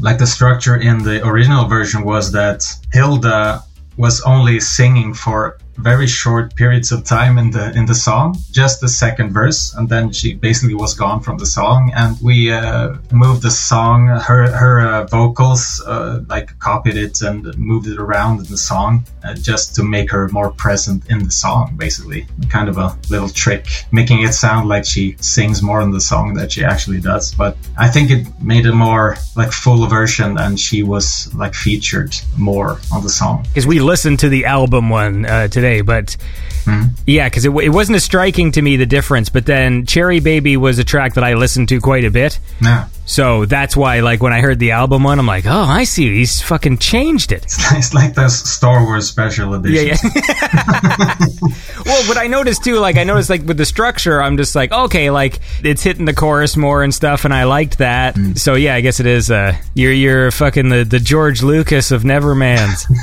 like 0.00 0.18
the 0.18 0.26
structure 0.26 0.76
in 0.76 1.02
the 1.02 1.26
original 1.26 1.66
version 1.66 2.04
was 2.04 2.30
that 2.32 2.62
Hilda 2.92 3.64
was 4.02 4.20
only 4.22 4.58
singing 4.58 5.14
for 5.14 5.56
very 5.76 6.06
short 6.06 6.54
periods 6.54 6.92
of 6.92 7.04
time 7.04 7.38
in 7.38 7.50
the 7.50 7.72
in 7.76 7.86
the 7.86 7.94
song, 7.94 8.36
just 8.50 8.80
the 8.80 8.88
second 8.88 9.32
verse, 9.32 9.74
and 9.74 9.88
then 9.88 10.12
she 10.12 10.34
basically 10.34 10.74
was 10.74 10.94
gone 10.94 11.20
from 11.20 11.38
the 11.38 11.46
song. 11.46 11.92
And 11.94 12.20
we 12.20 12.52
uh, 12.52 12.96
moved 13.10 13.42
the 13.42 13.50
song, 13.50 14.06
her 14.06 14.50
her 14.50 14.80
uh, 14.80 15.06
vocals, 15.06 15.82
uh, 15.86 16.20
like 16.28 16.58
copied 16.58 16.96
it 16.96 17.20
and 17.22 17.56
moved 17.58 17.86
it 17.86 17.98
around 17.98 18.40
in 18.40 18.46
the 18.46 18.56
song, 18.56 19.04
uh, 19.24 19.34
just 19.34 19.74
to 19.76 19.82
make 19.82 20.10
her 20.10 20.28
more 20.28 20.50
present 20.50 21.10
in 21.10 21.24
the 21.24 21.30
song. 21.30 21.74
Basically, 21.76 22.26
kind 22.48 22.68
of 22.68 22.78
a 22.78 22.96
little 23.10 23.28
trick, 23.28 23.66
making 23.92 24.22
it 24.22 24.34
sound 24.34 24.68
like 24.68 24.84
she 24.84 25.16
sings 25.20 25.62
more 25.62 25.80
in 25.80 25.90
the 25.90 26.00
song 26.00 26.34
than 26.34 26.48
she 26.48 26.64
actually 26.64 27.00
does. 27.00 27.34
But 27.34 27.56
I 27.78 27.88
think 27.88 28.10
it 28.10 28.26
made 28.40 28.66
a 28.66 28.72
more 28.72 29.16
like 29.36 29.52
full 29.52 29.86
version, 29.86 30.38
and 30.38 30.58
she 30.58 30.82
was 30.82 31.32
like 31.34 31.54
featured 31.54 32.14
more 32.36 32.78
on 32.92 33.02
the 33.02 33.10
song. 33.10 33.44
Because 33.44 33.66
we 33.66 33.80
listened 33.80 34.18
to 34.20 34.28
the 34.28 34.44
album 34.44 34.90
one 34.90 35.24
uh, 35.24 35.48
today, 35.62 35.80
but 35.80 36.16
yeah, 37.06 37.28
because 37.28 37.44
it, 37.44 37.50
it 37.50 37.68
wasn't 37.70 37.96
as 37.96 38.04
striking 38.04 38.52
to 38.52 38.62
me 38.62 38.76
the 38.76 38.86
difference. 38.86 39.28
But 39.28 39.46
then 39.46 39.86
Cherry 39.86 40.20
Baby 40.20 40.56
was 40.56 40.78
a 40.78 40.84
track 40.84 41.14
that 41.14 41.24
I 41.24 41.34
listened 41.34 41.68
to 41.70 41.80
quite 41.80 42.04
a 42.04 42.10
bit. 42.10 42.38
Yeah. 42.60 42.88
So 43.04 43.46
that's 43.46 43.76
why, 43.76 44.00
like, 44.00 44.22
when 44.22 44.32
I 44.32 44.40
heard 44.40 44.60
the 44.60 44.70
album 44.70 45.02
one, 45.02 45.18
I'm 45.18 45.26
like, 45.26 45.44
oh, 45.46 45.64
I 45.64 45.84
see. 45.84 46.14
He's 46.14 46.40
fucking 46.40 46.78
changed 46.78 47.32
it. 47.32 47.44
It's 47.72 47.92
like 47.92 48.14
those 48.14 48.38
Star 48.38 48.84
Wars 48.84 49.08
special 49.08 49.54
editions. 49.54 50.00
Yeah, 50.04 50.20
yeah. 50.22 51.14
well, 51.84 52.04
but 52.06 52.16
I 52.16 52.28
noticed 52.28 52.62
too, 52.62 52.78
like, 52.78 52.96
I 52.96 53.04
noticed, 53.04 53.28
like, 53.28 53.42
with 53.42 53.56
the 53.56 53.64
structure, 53.64 54.22
I'm 54.22 54.36
just 54.36 54.54
like, 54.54 54.70
okay, 54.70 55.10
like, 55.10 55.40
it's 55.64 55.82
hitting 55.82 56.04
the 56.04 56.14
chorus 56.14 56.56
more 56.56 56.84
and 56.84 56.94
stuff, 56.94 57.24
and 57.24 57.34
I 57.34 57.44
liked 57.44 57.78
that. 57.78 58.16
So, 58.36 58.54
yeah, 58.54 58.76
I 58.76 58.80
guess 58.80 59.00
it 59.00 59.06
is, 59.06 59.32
uh, 59.32 59.56
you're, 59.74 59.92
you're 59.92 60.30
fucking 60.30 60.68
the, 60.68 60.84
the 60.84 61.00
George 61.00 61.42
Lucas 61.42 61.90
of 61.90 62.04
Nevermands. 62.04 62.86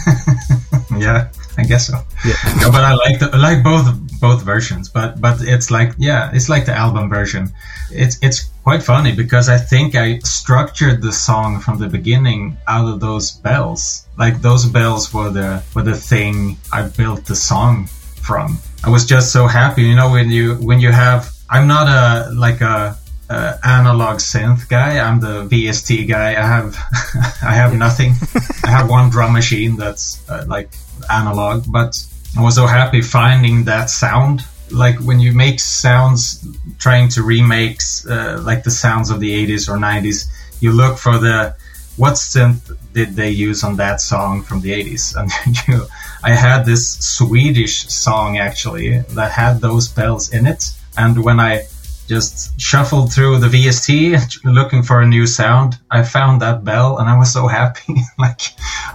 Yeah, 0.98 1.30
I 1.60 1.64
guess 1.64 1.88
so. 1.88 1.98
No, 2.61 2.72
but 2.72 2.84
I 2.84 2.94
like 2.94 3.19
the, 3.19 3.30
I 3.34 3.38
like 3.38 3.64
both 3.64 3.86
both 4.19 4.44
versions. 4.44 4.90
But 4.90 5.19
but 5.19 5.41
it's 5.41 5.69
like 5.69 5.94
yeah, 5.98 6.31
it's 6.34 6.49
like 6.49 6.65
the 6.65 6.76
album 6.76 7.10
version. 7.10 7.52
It's 7.91 8.18
it's 8.22 8.49
quite 8.64 8.81
funny 8.84 9.14
because 9.14 9.49
I 9.49 9.57
think 9.57 9.95
I 9.95 10.19
structured 10.19 11.02
the 11.02 11.11
song 11.11 11.60
from 11.60 11.80
the 11.80 11.88
beginning 11.88 12.57
out 12.68 12.88
of 12.88 12.99
those 12.99 13.31
bells. 13.31 14.07
Like 14.18 14.41
those 14.41 14.65
bells 14.65 15.14
were 15.14 15.30
the 15.30 15.64
were 15.76 15.84
the 15.84 15.95
thing 15.95 16.57
I 16.72 16.84
built 16.84 17.26
the 17.26 17.36
song 17.36 17.88
from. 18.22 18.60
I 18.84 18.90
was 18.90 19.06
just 19.06 19.34
so 19.34 19.48
happy, 19.48 19.84
you 19.84 19.95
know, 19.95 20.11
when 20.11 20.30
you 20.30 20.56
when 20.56 20.80
you 20.80 20.91
have. 20.91 21.31
I'm 21.52 21.68
not 21.68 21.88
a 21.88 22.30
like 22.31 22.61
a 22.61 22.95
uh, 23.30 23.57
analog 23.64 24.18
synth 24.18 24.68
guy. 24.69 24.99
I'm 24.99 25.19
the 25.19 25.48
VST 25.48 26.07
guy. 26.07 26.31
I 26.31 26.45
have 26.45 26.76
I 27.44 27.53
have 27.53 27.76
nothing. 27.76 28.14
I 28.64 28.69
have 28.69 28.90
one 28.90 29.10
drum 29.10 29.34
machine 29.34 29.77
that's 29.77 30.27
uh, 30.30 30.45
like 30.48 30.69
analog, 31.10 31.66
but 31.68 32.04
I 32.38 32.42
was 32.42 32.56
so 32.56 32.68
happy 32.68 33.02
finding 33.02 33.66
that 33.66 33.90
sound. 33.90 34.42
Like 34.72 35.00
when 35.00 35.20
you 35.20 35.34
make 35.34 35.60
sounds, 35.60 36.46
trying 36.78 37.10
to 37.10 37.24
remake 37.24 37.82
uh, 38.10 38.40
like 38.42 38.64
the 38.64 38.72
sounds 38.72 39.10
of 39.10 39.20
the 39.20 39.32
80s 39.48 39.68
or 39.68 39.78
90s, 39.78 40.28
you 40.60 40.72
look 40.72 40.98
for 40.98 41.18
the 41.18 41.56
what 41.98 42.14
synth 42.14 42.72
did 42.94 43.16
they 43.16 43.30
use 43.30 43.64
on 43.64 43.76
that 43.76 44.00
song 44.00 44.42
from 44.42 44.62
the 44.62 44.72
80s, 44.72 45.16
and 45.46 45.68
you. 45.68 45.86
I 46.24 46.32
had 46.32 46.66
this 46.66 46.98
Swedish 47.00 47.88
song 47.88 48.38
actually 48.38 49.00
that 49.00 49.32
had 49.32 49.62
those 49.62 49.88
bells 49.88 50.34
in 50.34 50.48
it, 50.48 50.72
and 50.98 51.24
when 51.24 51.40
I 51.40 51.68
just 52.10 52.60
shuffled 52.60 53.14
through 53.14 53.38
the 53.38 53.48
VST 53.48 54.44
looking 54.44 54.81
for 54.81 54.99
a 54.99 55.06
new 55.06 55.27
sound. 55.27 55.77
I 55.91 56.02
found 56.03 56.41
that 56.41 56.64
bell 56.64 56.98
and 56.98 57.07
I 57.07 57.18
was 57.18 57.31
so 57.31 57.48
happy. 57.48 57.95
like, 58.18 58.41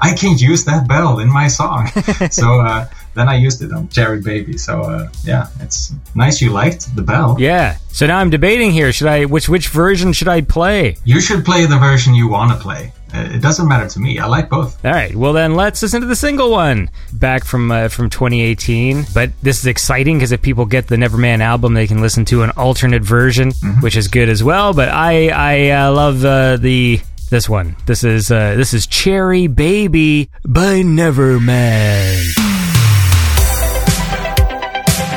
I 0.01 0.15
can 0.15 0.36
use 0.36 0.65
that 0.65 0.89
bell 0.89 1.20
in 1.20 1.32
my 1.32 1.47
song. 1.47 1.86
so 2.31 2.61
uh, 2.61 2.86
then 3.15 3.28
I 3.28 3.36
used 3.36 3.62
it 3.62 3.73
on 3.73 3.89
Cherry 3.89 4.20
Baby. 4.20 4.59
So 4.59 4.82
uh, 4.82 5.09
yeah, 5.24 5.49
it's 5.61 5.93
nice 6.15 6.41
you 6.41 6.51
liked 6.51 6.95
the 6.97 7.03
bell. 7.03 7.36
yeah. 7.39 7.78
So 7.89 8.07
now 8.09 8.19
I'm 8.19 8.28
debating 8.31 8.73
here. 8.73 8.93
Should 8.93 9.07
I, 9.07 9.24
which, 9.24 9.49
which 9.49 9.69
version 9.69 10.12
should 10.12 10.27
I 10.27 10.41
play? 10.41 10.97
You 11.05 11.20
should 11.20 11.45
play 11.45 11.65
the 11.66 11.78
version 11.78 12.12
you 12.12 12.27
want 12.27 12.51
to 12.51 12.59
play. 12.59 12.93
It 13.16 13.41
doesn't 13.41 13.69
matter 13.69 13.89
to 13.89 14.01
me. 14.01 14.19
I 14.19 14.27
like 14.27 14.49
both. 14.51 14.85
All 14.85 14.91
right. 14.91 15.15
Well, 15.15 15.32
then 15.32 15.55
let's 15.55 15.81
listen 15.81 16.01
to 16.01 16.07
the 16.09 16.16
single 16.16 16.51
one 16.51 16.91
back 17.12 17.45
from 17.45 17.70
uh, 17.70 17.86
from 17.86 18.11
2018. 18.11 19.05
But 19.15 19.31
this 19.41 19.61
is 19.61 19.66
exciting 19.66 20.16
because 20.19 20.32
if 20.32 20.43
people 20.43 20.66
get 20.66 20.89
the 20.89 20.97
Neverman 20.97 21.39
album, 21.39 21.74
they 21.74 21.86
can 21.86 22.01
listen 22.01 22.24
to 22.24 22.43
an 22.43 22.51
alternate 22.57 23.03
version, 23.05 23.53
which 23.81 23.97
is 23.97 24.09
good 24.09 24.28
as 24.28 24.43
well. 24.43 24.74
But 24.74 24.89
I 24.89 25.28
I 25.28 25.70
uh, 25.70 25.93
love 25.93 26.24
uh, 26.24 26.57
the 26.57 26.99
this 27.31 27.49
one. 27.49 27.77
This 27.86 28.03
is 28.03 28.32
uh, 28.32 28.57
this 28.57 28.74
is 28.74 28.89
Cherry 28.89 29.47
Baby 29.47 30.28
by 30.45 30.82
Neverman. 30.82 32.44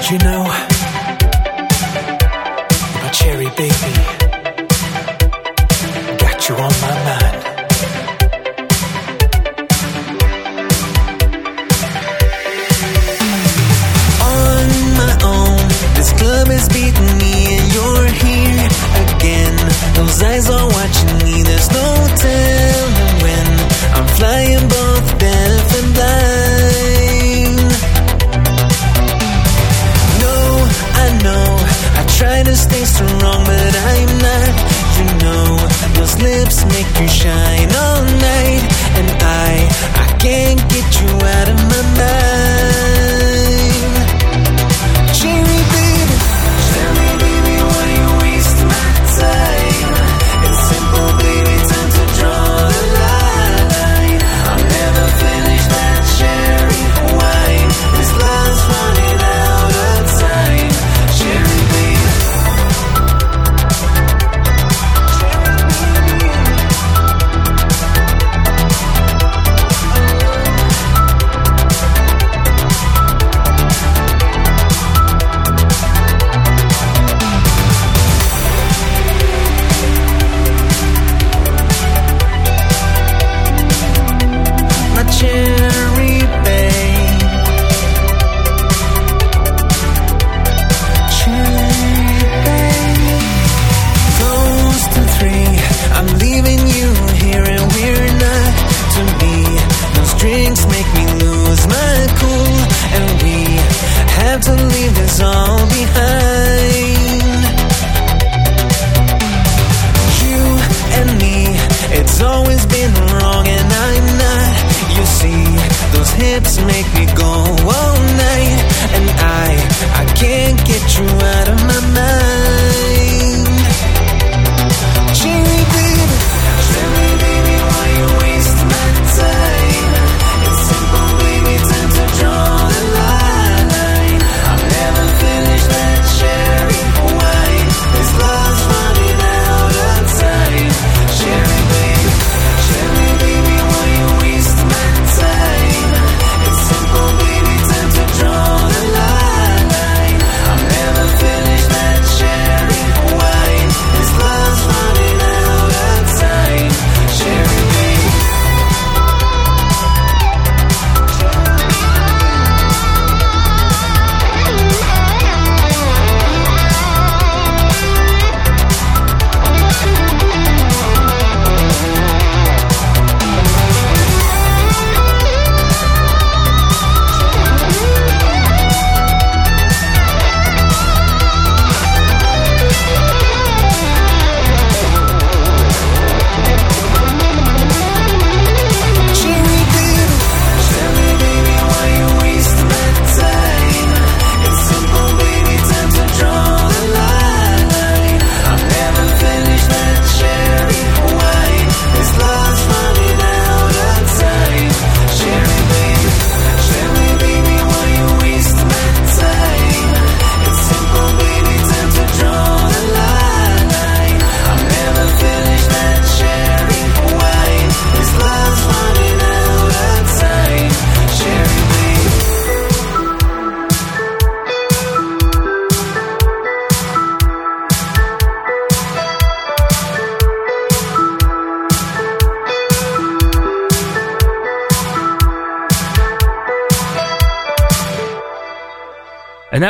You 0.10 0.18
know, 0.20 0.37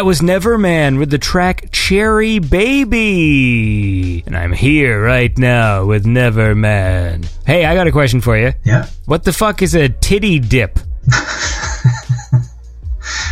was 0.07 0.21
Neverman 0.21 0.99
with 0.99 1.09
the 1.09 1.17
track 1.17 1.67
Cherry 1.73 2.39
Baby. 2.39 4.23
And 4.25 4.38
I'm 4.38 4.53
here 4.53 5.03
right 5.03 5.38
now 5.38 5.84
with 5.84 6.05
Neverman. 6.05 7.29
Hey, 7.45 7.65
I 7.65 7.75
got 7.75 7.88
a 7.88 7.91
question 7.91 8.21
for 8.21 8.38
you. 8.38 8.53
Yeah. 8.63 8.88
What 9.03 9.25
the 9.25 9.34
fuck 9.34 9.61
is 9.61 9.75
a 9.75 9.89
titty 9.89 10.39
dip? 10.39 10.79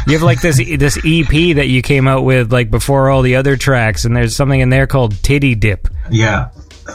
you 0.05 0.15
have 0.15 0.21
like 0.21 0.41
this 0.41 0.57
this 0.57 0.97
EP 0.97 1.55
that 1.55 1.69
you 1.69 1.81
came 1.81 2.09
out 2.09 2.25
with 2.25 2.51
like 2.51 2.69
before 2.69 3.09
all 3.09 3.21
the 3.21 3.37
other 3.37 3.55
tracks, 3.55 4.03
and 4.03 4.13
there's 4.13 4.35
something 4.35 4.59
in 4.59 4.69
there 4.69 4.85
called 4.85 5.23
Titty 5.23 5.55
Dip. 5.55 5.87
Yeah, 6.11 6.49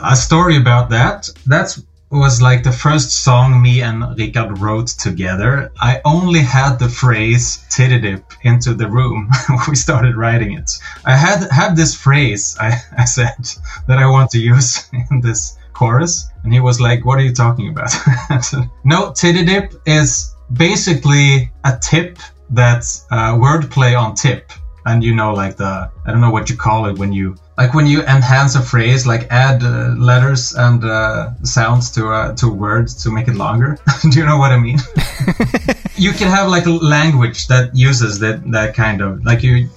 a 0.05 0.15
story 0.15 0.59
about 0.59 0.91
that. 0.91 1.31
That 1.47 1.75
was 2.11 2.43
like 2.43 2.65
the 2.65 2.73
first 2.73 3.13
song 3.13 3.63
me 3.63 3.81
and 3.81 4.03
Ricard 4.03 4.61
wrote 4.61 4.89
together. 4.89 5.73
I 5.81 6.03
only 6.05 6.41
had 6.41 6.77
the 6.77 6.91
phrase 6.91 7.65
"titty 7.71 8.01
dip" 8.01 8.30
into 8.43 8.75
the 8.75 8.89
room 8.89 9.29
we 9.69 9.77
started 9.77 10.17
writing 10.17 10.53
it. 10.53 10.71
I 11.05 11.17
had 11.17 11.51
had 11.51 11.77
this 11.77 11.95
phrase 11.95 12.57
I, 12.61 12.81
I 12.97 13.05
said 13.05 13.49
that 13.87 13.99
I 13.99 14.07
want 14.07 14.31
to 14.31 14.39
use 14.39 14.89
in 15.11 15.21
this 15.21 15.59
chorus, 15.73 16.29
and 16.45 16.53
he 16.53 16.61
was 16.61 16.81
like, 16.81 17.05
"What 17.05 17.19
are 17.19 17.23
you 17.23 17.35
talking 17.35 17.69
about?" 17.69 17.93
No, 18.85 19.13
titty 19.13 19.45
dip 19.45 19.75
is 19.87 20.35
basically 20.53 21.51
a 21.65 21.79
tip 21.81 22.19
that's 22.51 23.07
uh, 23.11 23.35
wordplay 23.35 23.99
on 23.99 24.15
tip 24.15 24.53
and 24.87 25.05
you 25.05 25.15
know 25.15 25.33
like 25.33 25.57
the 25.57 25.91
i 26.07 26.11
don't 26.11 26.21
know 26.21 26.31
what 26.31 26.49
you 26.51 26.57
call 26.57 26.87
it 26.87 26.99
when 26.99 27.13
you 27.13 27.37
like 27.59 27.75
when 27.75 27.87
you 27.87 28.03
enhance 28.03 28.55
a 28.55 28.61
phrase 28.61 29.07
like 29.07 29.31
add 29.31 29.63
uh, 29.63 29.95
letters 29.99 30.55
and 30.55 30.85
uh, 30.85 31.31
sounds 31.43 31.91
to 31.91 32.09
a 32.11 32.35
to 32.37 32.49
words 32.49 33.03
to 33.03 33.11
make 33.11 33.29
it 33.29 33.35
longer 33.35 33.79
do 34.11 34.19
you 34.19 34.27
know 34.27 34.39
what 34.39 34.53
i 34.53 34.59
mean 34.59 34.79
you 36.01 36.13
can 36.13 36.29
have 36.29 36.49
like 36.49 36.67
a 36.67 36.71
language 36.71 37.47
that 37.49 37.75
uses 37.75 38.19
that 38.21 38.37
that 38.53 38.75
kind 38.75 39.01
of 39.01 39.25
like 39.25 39.43
you 39.43 39.69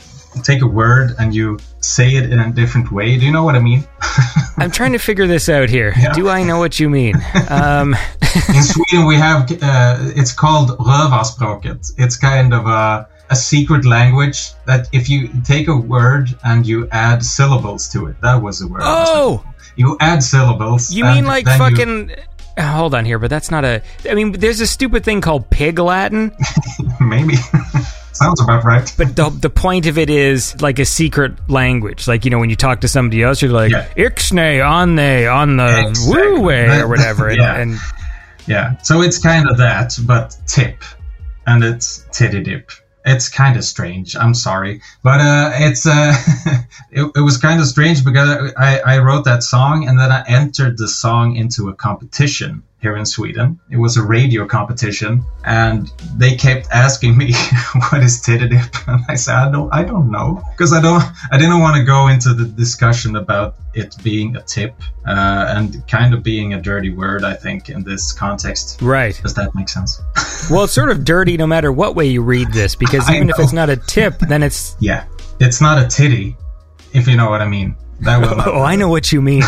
take 0.43 0.61
a 0.61 0.67
word 0.81 1.11
and 1.19 1.35
you 1.35 1.59
say 1.81 2.15
it 2.15 2.31
in 2.31 2.39
a 2.39 2.51
different 2.51 2.91
way 2.91 3.17
do 3.19 3.25
you 3.25 3.31
know 3.31 3.43
what 3.43 3.55
i 3.55 3.59
mean 3.59 3.83
I'm 4.57 4.71
trying 4.71 4.93
to 4.93 4.99
figure 4.99 5.27
this 5.27 5.49
out 5.49 5.69
here. 5.69 5.93
Yeah. 5.97 6.13
Do 6.13 6.29
I 6.29 6.43
know 6.43 6.59
what 6.59 6.79
you 6.79 6.89
mean? 6.89 7.15
Um, 7.49 7.95
in 8.49 8.63
Sweden 8.63 9.07
we 9.07 9.15
have 9.15 9.51
uh, 9.61 10.11
it's 10.15 10.31
called 10.31 10.69
rövarspråket. 10.77 11.93
It's 11.97 12.17
kind 12.17 12.53
of 12.53 12.67
a, 12.67 13.07
a 13.31 13.35
secret 13.35 13.83
language 13.83 14.51
that 14.65 14.87
if 14.91 15.09
you 15.09 15.29
take 15.43 15.67
a 15.67 15.75
word 15.75 16.29
and 16.43 16.67
you 16.67 16.87
add 16.91 17.23
syllables 17.23 17.89
to 17.89 18.05
it, 18.05 18.15
that 18.21 18.41
was 18.41 18.59
the 18.59 18.67
word. 18.67 18.81
Oh! 18.83 19.43
you 19.75 19.97
add 19.99 20.21
syllables. 20.21 20.91
you 20.91 21.03
mean 21.03 21.25
like 21.25 21.47
you- 21.47 21.57
fucking? 21.57 22.11
Uh, 22.11 22.15
Hold 22.59 22.93
on 22.95 23.05
here, 23.05 23.17
but 23.19 23.29
that's 23.29 23.49
not 23.49 23.65
a. 23.65 23.81
I 24.09 24.13
mean, 24.15 24.31
there's 24.33 24.61
a 24.61 24.67
stupid 24.67 25.03
thing 25.03 25.21
called 25.21 25.49
pig 25.49 25.79
Latin, 25.79 26.31
maybe 26.99 27.35
sounds 28.13 28.41
about 28.41 28.63
right. 28.63 28.93
but 28.97 29.15
the 29.15 29.29
the 29.31 29.49
point 29.49 29.87
of 29.87 29.97
it 29.97 30.09
is 30.09 30.61
like 30.61 30.77
a 30.79 30.85
secret 30.85 31.49
language. 31.49 32.07
Like 32.07 32.25
you 32.25 32.31
know, 32.31 32.37
when 32.39 32.49
you 32.51 32.55
talk 32.55 32.81
to 32.81 32.87
somebody 32.87 33.23
else, 33.23 33.41
you're 33.41 33.51
like 33.51 33.71
Yeah. 33.71 33.87
ixnay 33.97 34.63
on 34.63 34.95
they 34.95 35.25
on 35.27 35.57
the 35.57 35.87
Exactly. 35.87 36.21
woo 36.31 36.41
way 36.41 36.79
or 36.79 36.87
whatever, 36.87 37.27
and, 37.29 37.37
Yeah. 37.39 37.55
and 37.55 37.77
Yeah, 38.45 38.77
so 38.83 39.01
it's 39.01 39.17
kind 39.19 39.49
of 39.49 39.57
that, 39.57 39.97
but 40.05 40.37
tip, 40.45 40.83
and 41.47 41.63
it's 41.63 42.05
titty 42.11 42.43
dip. 42.43 42.69
It's 43.05 43.27
kind 43.29 43.57
of 43.57 43.63
strange. 43.65 44.15
I'm 44.15 44.33
sorry, 44.33 44.81
but 45.03 45.19
uh, 45.19 45.51
it's 45.55 45.85
uh, 45.85 46.13
it, 46.91 47.11
it 47.15 47.21
was 47.21 47.37
kind 47.37 47.59
of 47.59 47.67
strange 47.67 48.03
because 48.03 48.53
I, 48.57 48.79
I 48.79 48.97
wrote 48.99 49.25
that 49.25 49.43
song 49.43 49.87
and 49.87 49.99
then 49.99 50.11
I 50.11 50.23
entered 50.27 50.77
the 50.77 50.87
song 50.87 51.35
into 51.35 51.69
a 51.69 51.73
competition 51.73 52.63
here 52.83 52.95
in 52.97 53.05
Sweden. 53.05 53.59
It 53.71 53.77
was 53.77 53.97
a 53.97 54.03
radio 54.03 54.45
competition, 54.45 55.23
and 55.45 55.89
they 56.17 56.35
kept 56.35 56.67
asking 56.71 57.17
me 57.17 57.33
what 57.89 58.03
is 58.03 58.21
Tittadip?" 58.21 58.87
and 58.87 59.03
I 59.09 59.15
said 59.15 59.35
I 59.35 59.49
don't 59.51 59.73
I 59.73 59.83
don't 59.83 60.11
know 60.11 60.43
because 60.51 60.71
I 60.73 60.81
don't 60.81 61.03
I 61.31 61.37
didn't 61.39 61.61
want 61.61 61.77
to 61.77 61.83
go 61.83 62.09
into 62.09 62.33
the 62.35 62.45
discussion 62.45 63.15
about 63.15 63.55
it 63.73 63.95
being 64.03 64.35
a 64.35 64.41
tip 64.43 64.75
uh, 65.07 65.55
and 65.55 65.87
kind 65.87 66.13
of 66.13 66.21
being 66.21 66.53
a 66.53 66.61
dirty 66.61 66.91
word. 66.91 67.23
I 67.23 67.33
think 67.33 67.69
in 67.69 67.83
this 67.83 68.11
context. 68.11 68.81
right. 68.81 69.19
Does 69.23 69.33
that 69.33 69.55
make 69.55 69.69
sense? 69.69 69.99
Well, 70.51 70.65
it's 70.65 70.73
sort 70.73 70.89
of 70.91 71.05
dirty 71.05 71.37
no 71.37 71.47
matter 71.47 71.71
what 71.71 71.95
way 71.95 72.05
you 72.05 72.21
read 72.21 72.51
this, 72.51 72.75
because 72.75 73.09
even 73.09 73.29
if 73.29 73.39
it's 73.39 73.53
not 73.53 73.69
a 73.69 73.77
tip, 73.77 74.19
then 74.19 74.43
it's. 74.43 74.75
yeah. 74.81 75.05
It's 75.39 75.61
not 75.61 75.81
a 75.81 75.87
titty, 75.87 76.35
if 76.93 77.07
you 77.07 77.15
know 77.15 77.29
what 77.29 77.41
I 77.41 77.47
mean. 77.47 77.77
That 78.01 78.17
will. 78.19 78.41
Oh, 78.45 78.61
I 78.61 78.75
know 78.75 78.89
what 78.89 79.13
you 79.13 79.21
mean. 79.21 79.43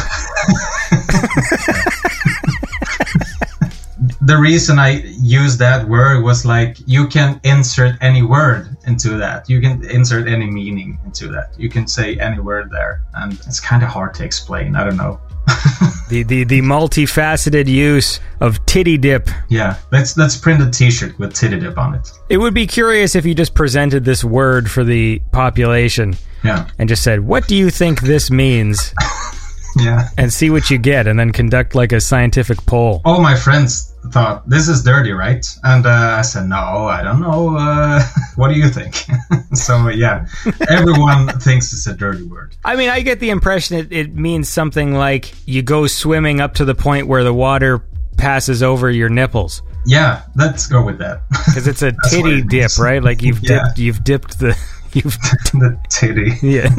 The 4.25 4.37
reason 4.37 4.79
I 4.79 5.03
used 5.21 5.59
that 5.59 5.87
word 5.87 6.23
was 6.23 6.45
like 6.45 6.77
you 6.87 7.05
can 7.07 7.39
insert 7.43 7.95
any 8.01 8.23
word 8.23 8.75
into 8.87 9.17
that. 9.17 9.47
You 9.47 9.61
can 9.61 9.85
insert 9.85 10.27
any 10.27 10.49
meaning 10.49 10.97
into 11.05 11.27
that. 11.27 11.53
You 11.59 11.69
can 11.69 11.85
say 11.85 12.17
any 12.17 12.39
word 12.39 12.71
there, 12.71 13.03
and 13.13 13.33
it's 13.33 13.59
kind 13.59 13.83
of 13.83 13.89
hard 13.89 14.15
to 14.15 14.25
explain. 14.25 14.75
I 14.75 14.83
don't 14.83 14.97
know. 14.97 15.19
The, 16.07 16.21
the 16.21 16.43
the 16.43 16.61
multifaceted 16.61 17.65
use 17.67 18.19
of 18.39 18.63
titty 18.67 18.99
dip. 18.99 19.27
Yeah, 19.49 19.77
let's 19.91 20.15
let's 20.17 20.37
print 20.37 20.61
a 20.61 20.69
T-shirt 20.69 21.17
with 21.17 21.33
titty 21.33 21.59
dip 21.59 21.79
on 21.79 21.95
it. 21.95 22.11
It 22.29 22.37
would 22.37 22.53
be 22.53 22.67
curious 22.67 23.15
if 23.15 23.25
you 23.25 23.33
just 23.33 23.55
presented 23.55 24.05
this 24.05 24.23
word 24.23 24.69
for 24.69 24.83
the 24.83 25.19
population 25.31 26.15
Yeah, 26.43 26.67
and 26.77 26.87
just 26.87 27.01
said, 27.01 27.21
"What 27.21 27.47
do 27.47 27.55
you 27.55 27.71
think 27.71 28.01
this 28.01 28.29
means?" 28.29 28.93
yeah. 29.77 30.09
and 30.15 30.31
see 30.31 30.51
what 30.51 30.69
you 30.69 30.77
get, 30.77 31.07
and 31.07 31.19
then 31.19 31.31
conduct 31.31 31.73
like 31.73 31.91
a 31.91 31.99
scientific 31.99 32.63
poll. 32.67 33.01
All 33.03 33.19
my 33.19 33.35
friends 33.35 33.94
thought 34.11 34.47
this 34.49 34.67
is 34.67 34.83
dirty, 34.83 35.11
right? 35.11 35.45
And 35.63 35.85
uh, 35.85 35.89
I 36.17 36.21
said, 36.21 36.47
no, 36.47 36.55
I 36.55 37.01
don't 37.03 37.19
know. 37.21 37.55
Uh, 37.57 38.01
what 38.35 38.49
do 38.49 38.55
you 38.55 38.69
think? 38.69 38.95
so 39.53 39.89
yeah, 39.89 40.27
everyone 40.69 41.27
thinks 41.39 41.73
it's 41.73 41.87
a 41.87 41.93
dirty 41.95 42.23
word. 42.23 42.55
I 42.63 42.75
mean, 42.75 42.89
I 42.89 43.01
get 43.01 43.19
the 43.19 43.29
impression 43.29 43.77
it, 43.77 43.91
it 43.91 44.13
means 44.15 44.49
something 44.49 44.93
like 44.93 45.33
you 45.47 45.61
go 45.61 45.87
swimming 45.87 46.41
up 46.41 46.55
to 46.55 46.65
the 46.65 46.75
point 46.75 47.07
where 47.07 47.23
the 47.23 47.33
water 47.33 47.83
passes 48.17 48.63
over 48.63 48.89
your 48.89 49.09
nipples 49.09 49.61
Yeah, 49.85 50.23
let's 50.35 50.67
go 50.67 50.83
with 50.85 50.99
that. 50.99 51.23
because 51.29 51.67
it's 51.67 51.81
a 51.81 51.93
titty 52.09 52.39
it 52.39 52.47
dip, 52.47 52.61
means. 52.61 52.79
right? 52.79 53.03
Like 53.03 53.21
you've 53.21 53.41
Yeah. 53.43 53.63
dipped, 53.65 53.77
you've 53.79 54.03
dipped 54.05 54.39
the, 54.39 54.57
you've 54.93 55.17
dipped 55.19 55.51
the 55.51 55.77
titty. 55.89 56.31
yeah. 56.41 56.69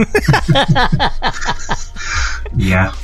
Yeah, 2.56 2.94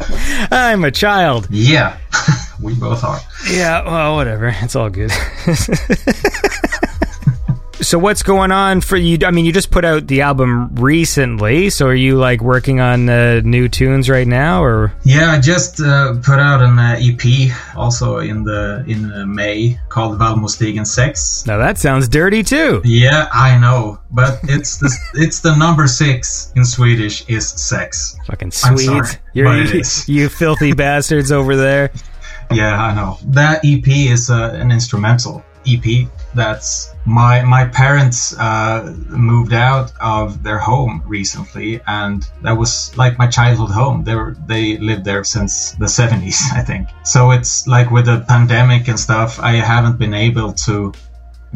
I'm 0.50 0.84
a 0.84 0.90
child. 0.90 1.48
yeah. 1.50 1.98
we 2.62 2.74
both 2.74 3.04
are. 3.04 3.18
Yeah, 3.50 3.84
well, 3.84 4.16
whatever. 4.16 4.52
It's 4.60 4.76
all 4.76 4.90
good. 4.90 5.10
so 7.80 7.98
what's 7.98 8.22
going 8.22 8.52
on 8.52 8.80
for 8.80 8.96
you? 8.96 9.18
I 9.26 9.30
mean, 9.30 9.44
you 9.44 9.52
just 9.52 9.70
put 9.70 9.84
out 9.84 10.06
the 10.06 10.22
album 10.22 10.74
recently, 10.76 11.70
so 11.70 11.86
are 11.86 11.94
you 11.94 12.16
like 12.16 12.40
working 12.40 12.80
on 12.80 13.08
uh, 13.08 13.40
new 13.44 13.68
tunes 13.68 14.08
right 14.08 14.26
now, 14.26 14.62
or 14.62 14.92
Yeah, 15.04 15.32
I 15.32 15.40
just 15.40 15.80
uh, 15.80 16.14
put 16.22 16.38
out 16.38 16.62
an 16.62 16.78
uh, 16.78 16.96
EP 16.98 17.52
also 17.76 18.18
in 18.18 18.44
the 18.44 18.84
in 18.86 19.12
uh, 19.12 19.26
May 19.26 19.78
called 19.88 20.18
Valmostigen 20.18 20.86
Sex. 20.86 21.44
now 21.46 21.58
that 21.58 21.78
sounds 21.78 22.08
dirty 22.08 22.42
too. 22.42 22.80
Yeah, 22.84 23.28
I 23.32 23.58
know, 23.58 23.98
but 24.10 24.40
it's 24.44 24.78
the 24.78 24.94
it's 25.14 25.40
the 25.40 25.54
number 25.54 25.86
six 25.86 26.52
in 26.56 26.64
Swedish 26.64 27.28
is 27.28 27.48
sex. 27.48 28.16
Fucking 28.26 28.52
I'm 28.64 28.76
sweet. 28.78 28.86
sorry, 28.86 29.08
You're, 29.34 29.46
but 29.46 29.58
it 29.58 29.74
is. 29.74 30.08
you 30.08 30.28
filthy 30.28 30.72
bastards 30.74 31.30
over 31.30 31.56
there. 31.56 31.92
Yeah, 32.50 32.80
I 32.80 32.94
know. 32.94 33.18
That 33.26 33.64
EP 33.64 33.86
is 33.88 34.30
uh, 34.30 34.52
an 34.54 34.70
instrumental 34.70 35.44
EP. 35.66 36.08
That's 36.36 36.94
my 37.06 37.42
my 37.42 37.64
parents 37.66 38.36
uh, 38.38 38.94
moved 39.08 39.54
out 39.54 39.92
of 40.00 40.42
their 40.42 40.58
home 40.58 41.02
recently, 41.06 41.80
and 41.86 42.28
that 42.42 42.52
was 42.52 42.96
like 42.96 43.18
my 43.18 43.26
childhood 43.26 43.70
home. 43.70 44.04
They 44.04 44.14
were 44.14 44.36
they 44.46 44.76
lived 44.76 45.04
there 45.04 45.24
since 45.24 45.72
the 45.72 45.88
seventies, 45.88 46.40
I 46.52 46.62
think. 46.62 46.88
So 47.04 47.30
it's 47.30 47.66
like 47.66 47.90
with 47.90 48.06
the 48.06 48.24
pandemic 48.28 48.88
and 48.88 49.00
stuff, 49.00 49.40
I 49.40 49.52
haven't 49.56 49.98
been 49.98 50.14
able 50.14 50.52
to 50.68 50.92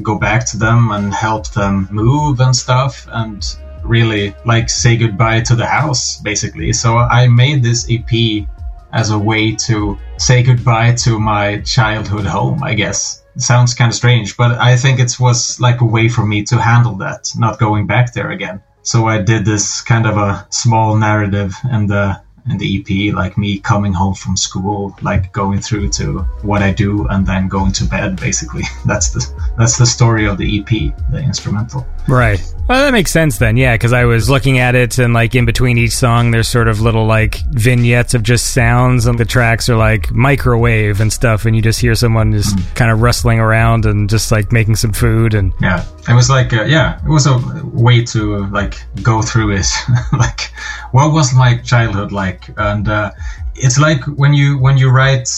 go 0.03 0.19
back 0.19 0.47
to 0.47 0.57
them 0.57 0.91
and 0.93 1.13
help 1.13 1.49
them 1.53 1.89
move 1.91 2.41
and 2.41 2.57
stuff, 2.57 3.07
and 3.13 3.45
really 3.85 4.35
like 4.45 4.69
say 4.71 4.97
goodbye 4.97 5.41
to 5.43 5.55
the 5.55 5.67
house, 5.67 6.21
basically. 6.21 6.73
So 6.73 6.97
I 6.97 7.29
made 7.29 7.63
this 7.63 7.87
EP 7.91 8.47
as 8.93 9.11
a 9.11 9.19
way 9.19 9.55
to 9.55 9.99
say 10.17 10.43
goodbye 10.43 10.95
to 10.95 11.19
my 11.19 11.61
childhood 11.61 12.27
home, 12.27 12.63
I 12.63 12.75
guess. 12.75 13.20
It 13.37 13.43
sounds 13.43 13.75
kind 13.75 13.91
of 13.91 13.95
strange, 13.95 14.37
but 14.37 14.53
I 14.53 14.77
think 14.77 15.01
it 15.01 15.19
was 15.21 15.61
like 15.61 15.81
a 15.81 15.85
way 15.85 16.09
for 16.09 16.25
me 16.27 16.43
to 16.45 16.61
handle 16.61 16.95
that, 16.97 17.31
not 17.37 17.59
going 17.59 17.87
back 17.87 18.13
there 18.13 18.31
again. 18.31 18.63
So 18.83 19.07
I 19.07 19.21
did 19.21 19.45
this 19.45 19.81
kind 19.83 20.07
of 20.07 20.17
a 20.17 20.47
small 20.51 20.97
narrative 20.97 21.55
in 21.71 21.87
the 21.87 22.21
in 22.49 22.59
the 22.59 22.79
EP, 22.79 23.15
like 23.15 23.37
me 23.37 23.59
coming 23.59 23.93
home 23.93 24.15
from 24.15 24.37
school, 24.37 24.97
like 25.03 25.33
going 25.33 25.61
through 25.61 25.91
to 25.91 26.21
what 26.43 26.63
I 26.63 26.73
do 26.73 27.07
and 27.09 27.27
then 27.27 27.49
going 27.49 27.73
to 27.73 27.85
bed. 27.85 28.19
Basically, 28.19 28.63
that's 28.87 29.11
the 29.11 29.27
that's 29.59 29.79
the 29.79 29.87
story 29.87 30.27
of 30.27 30.39
the 30.39 30.61
EP, 30.61 30.95
the 31.11 31.19
instrumental. 31.19 31.87
Right. 32.09 32.43
Well, 32.71 32.85
that 32.85 32.93
makes 32.93 33.11
sense 33.11 33.39
then, 33.39 33.57
yeah, 33.57 33.75
because 33.75 33.93
I 33.93 34.05
was 34.05 34.31
looking 34.31 34.61
at 34.61 34.77
it 34.77 34.97
and 34.99 35.13
like 35.13 35.35
in 35.35 35.45
between 35.45 35.77
each 35.77 35.91
song, 35.91 36.31
there's 36.31 36.47
sort 36.47 36.69
of 36.69 36.81
little 36.81 37.05
like 37.05 37.41
vignettes 37.51 38.15
of 38.15 38.23
just 38.23 38.55
sounds, 38.55 39.07
and 39.07 39.19
the 39.19 39.25
tracks 39.25 39.69
are 39.69 39.77
like 39.77 40.13
microwave 40.13 41.01
and 41.01 41.13
stuff, 41.13 41.47
and 41.47 41.57
you 41.57 41.63
just 41.63 41.81
hear 41.81 41.97
someone 41.97 42.31
just 42.31 42.57
kind 42.77 42.93
of 42.93 43.03
rustling 43.03 43.41
around 43.41 43.87
and 43.87 44.09
just 44.09 44.31
like 44.31 44.53
making 44.53 44.77
some 44.77 44.93
food 44.93 45.35
and 45.35 45.53
yeah 45.61 45.85
it 46.09 46.15
was 46.15 46.31
like 46.31 46.53
uh, 46.53 46.63
yeah 46.63 47.01
it 47.05 47.09
was 47.09 47.27
a 47.27 47.37
way 47.73 48.05
to 48.05 48.47
like 48.51 48.81
go 49.03 49.21
through 49.21 49.51
it. 49.51 49.67
Like 50.13 50.53
what 50.93 51.13
was 51.13 51.35
my 51.35 51.57
childhood 51.57 52.13
like? 52.13 52.51
And 52.57 52.89
uh, 52.89 53.11
it's 53.57 53.81
like 53.81 54.05
when 54.05 54.33
you 54.33 54.59
when 54.59 54.79
you 54.79 54.91
write 54.91 55.29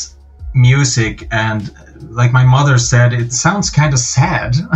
music 0.53 1.29
and 1.31 1.71
like 2.11 2.33
my 2.33 2.45
mother 2.45 2.79
said 2.79 3.13
it 3.13 3.33
sounds 3.33 3.71
kind 3.71 3.93
of 3.93 3.99
sad. 3.99 4.57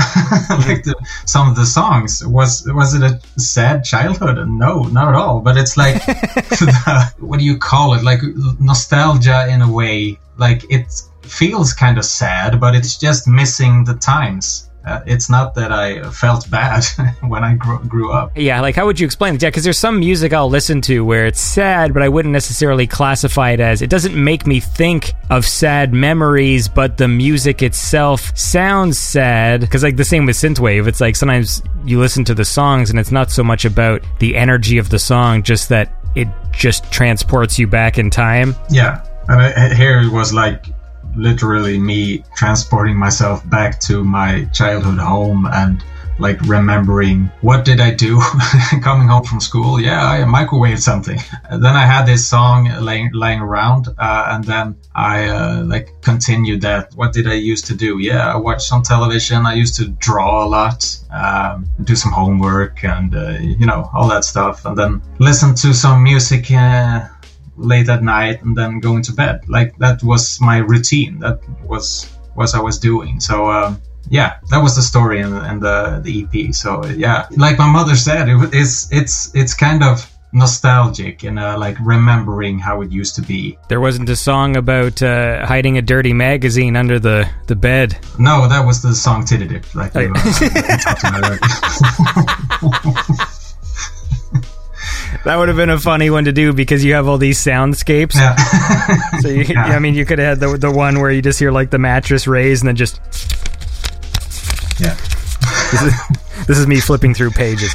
Like 0.66 0.84
the, 0.84 0.94
some 1.26 1.48
of 1.48 1.56
the 1.56 1.66
songs. 1.66 2.24
Was 2.26 2.66
was 2.66 2.94
it 2.94 3.02
a 3.02 3.20
sad 3.38 3.84
childhood? 3.84 4.36
No 4.48 4.82
not 4.84 5.08
at 5.08 5.14
all. 5.14 5.40
But 5.40 5.56
it's 5.56 5.76
like 5.76 6.04
the, 6.06 7.12
what 7.18 7.38
do 7.38 7.44
you 7.44 7.58
call 7.58 7.94
it? 7.94 8.02
Like 8.02 8.20
nostalgia 8.58 9.46
in 9.48 9.62
a 9.62 9.70
way. 9.70 10.18
Like 10.38 10.64
it 10.70 10.86
feels 11.22 11.72
kind 11.72 11.98
of 11.98 12.04
sad 12.04 12.60
but 12.60 12.74
it's 12.76 12.96
just 12.96 13.26
missing 13.26 13.82
the 13.84 13.94
times 13.94 14.65
uh, 14.86 15.00
it's 15.04 15.28
not 15.28 15.54
that 15.56 15.72
I 15.72 16.08
felt 16.10 16.48
bad 16.48 16.84
when 17.20 17.42
I 17.42 17.54
grew, 17.54 17.80
grew 17.80 18.12
up. 18.12 18.30
Yeah, 18.36 18.60
like 18.60 18.76
how 18.76 18.86
would 18.86 19.00
you 19.00 19.04
explain 19.04 19.34
it? 19.34 19.42
Yeah, 19.42 19.48
because 19.48 19.64
there's 19.64 19.78
some 19.78 19.98
music 19.98 20.32
I'll 20.32 20.48
listen 20.48 20.80
to 20.82 21.04
where 21.04 21.26
it's 21.26 21.40
sad, 21.40 21.92
but 21.92 22.02
I 22.04 22.08
wouldn't 22.08 22.32
necessarily 22.32 22.86
classify 22.86 23.50
it 23.50 23.60
as. 23.60 23.82
It 23.82 23.90
doesn't 23.90 24.14
make 24.14 24.46
me 24.46 24.60
think 24.60 25.12
of 25.28 25.44
sad 25.44 25.92
memories, 25.92 26.68
but 26.68 26.98
the 26.98 27.08
music 27.08 27.62
itself 27.62 28.36
sounds 28.38 28.96
sad. 28.96 29.60
Because 29.60 29.82
like 29.82 29.96
the 29.96 30.04
same 30.04 30.24
with 30.24 30.36
synthwave, 30.36 30.86
it's 30.86 31.00
like 31.00 31.16
sometimes 31.16 31.62
you 31.84 31.98
listen 31.98 32.24
to 32.24 32.34
the 32.34 32.44
songs 32.44 32.88
and 32.88 32.98
it's 32.98 33.12
not 33.12 33.32
so 33.32 33.42
much 33.42 33.64
about 33.64 34.02
the 34.20 34.36
energy 34.36 34.78
of 34.78 34.88
the 34.90 35.00
song, 35.00 35.42
just 35.42 35.68
that 35.68 35.92
it 36.14 36.28
just 36.52 36.90
transports 36.92 37.58
you 37.58 37.66
back 37.66 37.98
in 37.98 38.08
time. 38.08 38.54
Yeah, 38.70 39.04
and 39.28 39.40
I, 39.42 39.74
here 39.74 40.00
it 40.00 40.12
was 40.12 40.32
like 40.32 40.66
literally 41.16 41.78
me 41.78 42.24
transporting 42.36 42.96
myself 42.96 43.48
back 43.48 43.80
to 43.80 44.04
my 44.04 44.44
childhood 44.52 44.98
home 44.98 45.46
and 45.46 45.82
like 46.18 46.40
remembering 46.42 47.30
what 47.40 47.64
did 47.64 47.80
I 47.80 47.92
do 47.92 48.18
coming 48.82 49.08
home 49.08 49.24
from 49.24 49.40
school? 49.40 49.80
Yeah, 49.80 50.04
I 50.04 50.18
microwaved 50.20 50.80
something. 50.80 51.18
Then 51.50 51.76
I 51.76 51.84
had 51.86 52.06
this 52.06 52.26
song 52.26 52.68
laying, 52.80 53.10
laying 53.12 53.40
around, 53.40 53.88
uh, 53.98 54.26
and 54.30 54.44
then 54.44 54.76
I 54.94 55.28
uh, 55.28 55.64
like 55.64 55.90
continued 56.00 56.62
that. 56.62 56.94
What 56.94 57.12
did 57.12 57.26
I 57.26 57.34
used 57.34 57.66
to 57.66 57.74
do? 57.74 57.98
Yeah, 57.98 58.32
I 58.32 58.36
watched 58.36 58.62
some 58.62 58.82
television. 58.82 59.46
I 59.46 59.54
used 59.54 59.76
to 59.76 59.88
draw 59.88 60.44
a 60.44 60.48
lot, 60.48 60.98
um, 61.10 61.66
do 61.84 61.94
some 61.96 62.12
homework, 62.12 62.84
and 62.84 63.14
uh, 63.14 63.38
you 63.40 63.66
know 63.66 63.90
all 63.94 64.08
that 64.08 64.24
stuff, 64.24 64.64
and 64.64 64.76
then 64.76 65.02
listen 65.18 65.54
to 65.56 65.74
some 65.74 66.02
music. 66.02 66.50
Late 67.56 67.88
at 67.88 68.02
night 68.02 68.42
and 68.42 68.56
then 68.56 68.80
going 68.80 69.02
to 69.02 69.12
bed. 69.12 69.48
Like 69.48 69.76
that 69.78 70.02
was 70.02 70.40
my 70.40 70.58
routine. 70.58 71.20
That 71.20 71.40
was 71.64 72.04
what 72.34 72.54
I 72.54 72.60
was 72.60 72.78
doing. 72.78 73.20
So 73.20 73.50
um, 73.50 73.80
yeah, 74.08 74.38
that 74.50 74.62
was 74.62 74.76
the 74.76 74.82
story 74.82 75.20
in 75.20 75.30
the 75.30 76.00
the 76.02 76.24
EP. 76.24 76.54
So 76.54 76.84
yeah, 76.86 77.26
like 77.36 77.58
my 77.58 77.70
mother 77.70 77.96
said, 77.96 78.28
it, 78.28 78.50
it's 78.52 78.92
it's 78.92 79.34
it's 79.34 79.54
kind 79.54 79.82
of 79.82 80.10
nostalgic 80.32 81.24
and 81.24 81.38
uh, 81.38 81.56
like 81.58 81.76
remembering 81.80 82.58
how 82.58 82.82
it 82.82 82.90
used 82.92 83.14
to 83.16 83.22
be. 83.22 83.58
There 83.68 83.80
wasn't 83.80 84.08
a 84.10 84.16
song 84.16 84.56
about 84.56 85.02
uh, 85.02 85.46
hiding 85.46 85.78
a 85.78 85.82
dirty 85.82 86.12
magazine 86.12 86.76
under 86.76 86.98
the, 86.98 87.28
the 87.46 87.56
bed. 87.56 87.98
No, 88.18 88.46
that 88.46 88.64
was 88.64 88.82
the 88.82 88.94
song 88.94 89.24
Titty 89.24 89.48
Dip. 89.48 89.74
Like 89.74 89.94
we, 89.94 90.06
uh, 90.06 90.12
we 90.12 90.20
talked 90.78 91.04
about 91.04 91.24
earlier. 91.24 91.38
That 95.24 95.36
would 95.36 95.48
have 95.48 95.56
been 95.56 95.70
a 95.70 95.78
funny 95.78 96.10
one 96.10 96.24
to 96.24 96.32
do 96.32 96.52
because 96.52 96.84
you 96.84 96.94
have 96.94 97.08
all 97.08 97.18
these 97.18 97.38
soundscapes. 97.38 98.14
yeah. 98.14 98.36
So 99.20 99.28
you, 99.28 99.42
Yeah. 99.48 99.64
I 99.64 99.78
mean, 99.78 99.94
you 99.94 100.04
could 100.04 100.18
have 100.18 100.40
had 100.40 100.50
the 100.50 100.58
the 100.58 100.70
one 100.70 101.00
where 101.00 101.10
you 101.10 101.22
just 101.22 101.38
hear 101.38 101.50
like 101.50 101.70
the 101.70 101.78
mattress 101.78 102.26
raise 102.26 102.60
and 102.60 102.68
then 102.68 102.76
just 102.76 103.00
yeah. 104.78 104.94
this 106.46 106.58
is 106.58 106.66
me 106.66 106.80
flipping 106.80 107.14
through 107.14 107.30
pages. 107.30 107.74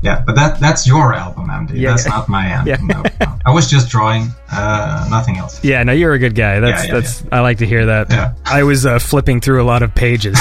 Yeah, 0.00 0.22
but 0.24 0.36
that 0.36 0.60
that's 0.60 0.86
your 0.86 1.12
album, 1.12 1.50
Andy. 1.50 1.80
Yeah, 1.80 1.90
that's 1.90 2.06
yeah. 2.06 2.12
not 2.12 2.28
my 2.28 2.46
anthem. 2.46 2.88
Yeah. 2.88 2.94
No, 2.96 3.02
no. 3.02 3.38
I 3.44 3.50
was 3.50 3.68
just 3.68 3.90
drawing, 3.90 4.28
uh, 4.50 5.08
nothing 5.10 5.38
else. 5.38 5.62
Yeah, 5.64 5.82
no, 5.82 5.92
you're 5.92 6.12
a 6.12 6.18
good 6.18 6.34
guy. 6.34 6.60
That's 6.60 6.88
that's 6.88 7.24
I 7.32 7.40
like 7.40 7.58
to 7.58 7.66
hear 7.66 7.86
that. 7.86 8.10
Yeah. 8.10 8.34
I 8.44 8.62
was 8.62 8.86
uh, 8.86 8.98
flipping 8.98 9.40
through 9.40 9.60
a 9.60 9.64
lot 9.66 9.82
of 9.82 9.94
pages 9.94 10.38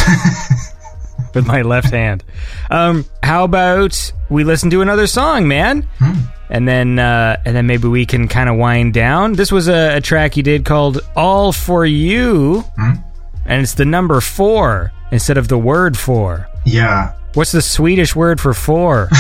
with 1.34 1.48
my 1.48 1.64
left 1.64 1.92
hand. 1.92 2.24
Um, 2.70 3.06
how 3.24 3.44
about 3.46 4.12
we 4.30 4.44
listen 4.44 4.70
to 4.72 4.82
another 4.82 5.08
song, 5.08 5.48
man? 5.48 5.88
Hmm. 5.98 6.22
And 6.50 6.68
then, 6.68 6.98
uh, 7.00 7.42
and 7.46 7.56
then 7.56 7.68
maybe 7.68 7.88
we 7.90 8.06
can 8.06 8.28
kind 8.28 8.48
of 8.50 8.56
wind 8.56 8.94
down. 8.94 9.34
This 9.34 9.52
was 9.52 9.68
a, 9.68 9.98
a 9.98 10.02
track 10.02 10.38
you 10.38 10.44
did 10.44 10.64
called 10.66 11.00
"All 11.16 11.52
for 11.52 11.86
You," 11.86 12.62
Hmm. 12.78 12.94
and 13.46 13.62
it's 13.62 13.74
the 13.74 13.86
number 13.86 14.22
four. 14.22 14.92
instead 15.12 15.38
of 15.38 15.48
the 15.48 15.58
word 15.58 15.98
for. 15.98 16.48
Yeah, 16.66 17.14
What's 17.34 17.52
the 17.52 17.62
Swedish 17.62 18.16
word 18.16 18.40
for 18.42 18.54
four? 18.54 19.08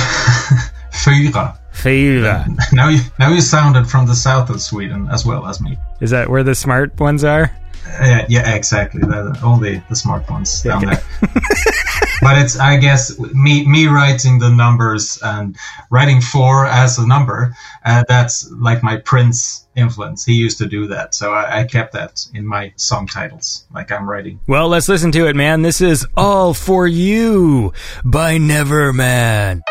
fyra. 0.91 1.57
Fyra. 1.73 2.47
Now 2.73 2.89
you 2.89 2.99
now 3.19 3.29
you 3.29 3.41
sounded 3.41 3.87
from 3.87 4.05
the 4.07 4.15
south 4.15 4.49
of 4.49 4.59
Sweden 4.61 5.07
as 5.11 5.25
well 5.25 5.45
as 5.45 5.61
me. 5.61 5.77
Is 6.01 6.09
that 6.11 6.29
where 6.29 6.43
the 6.43 6.55
smart 6.55 6.99
ones 6.99 7.23
are? 7.23 7.51
Uh, 7.99 8.23
yeah, 8.27 8.53
exactly. 8.55 8.99
The, 9.01 9.39
only 9.43 9.81
the 9.89 9.95
smart 9.95 10.29
ones 10.29 10.61
down 10.61 10.83
there. 10.85 11.01
but 12.21 12.37
it's, 12.37 12.59
I 12.59 12.77
guess, 12.77 13.17
me 13.19 13.65
me 13.67 13.87
writing 13.87 14.39
the 14.39 14.49
numbers 14.49 15.19
and 15.23 15.57
writing 15.89 16.21
four 16.21 16.65
as 16.65 16.97
a 16.97 17.07
number. 17.07 17.55
Uh, 17.85 18.03
that's 18.07 18.51
like 18.51 18.83
my 18.83 18.97
Prince 18.97 19.67
influence. 19.75 20.25
He 20.25 20.33
used 20.33 20.57
to 20.59 20.67
do 20.67 20.87
that, 20.87 21.13
so 21.13 21.33
I, 21.33 21.61
I 21.61 21.63
kept 21.65 21.93
that 21.93 22.25
in 22.33 22.45
my 22.45 22.73
song 22.75 23.07
titles, 23.07 23.65
like 23.73 23.91
I'm 23.91 24.09
writing. 24.09 24.39
Well, 24.47 24.67
let's 24.69 24.89
listen 24.89 25.11
to 25.13 25.27
it, 25.27 25.35
man. 25.35 25.61
This 25.61 25.81
is 25.81 26.05
All 26.15 26.53
For 26.53 26.87
You 26.87 27.73
by 28.03 28.37
Neverman. 28.37 29.61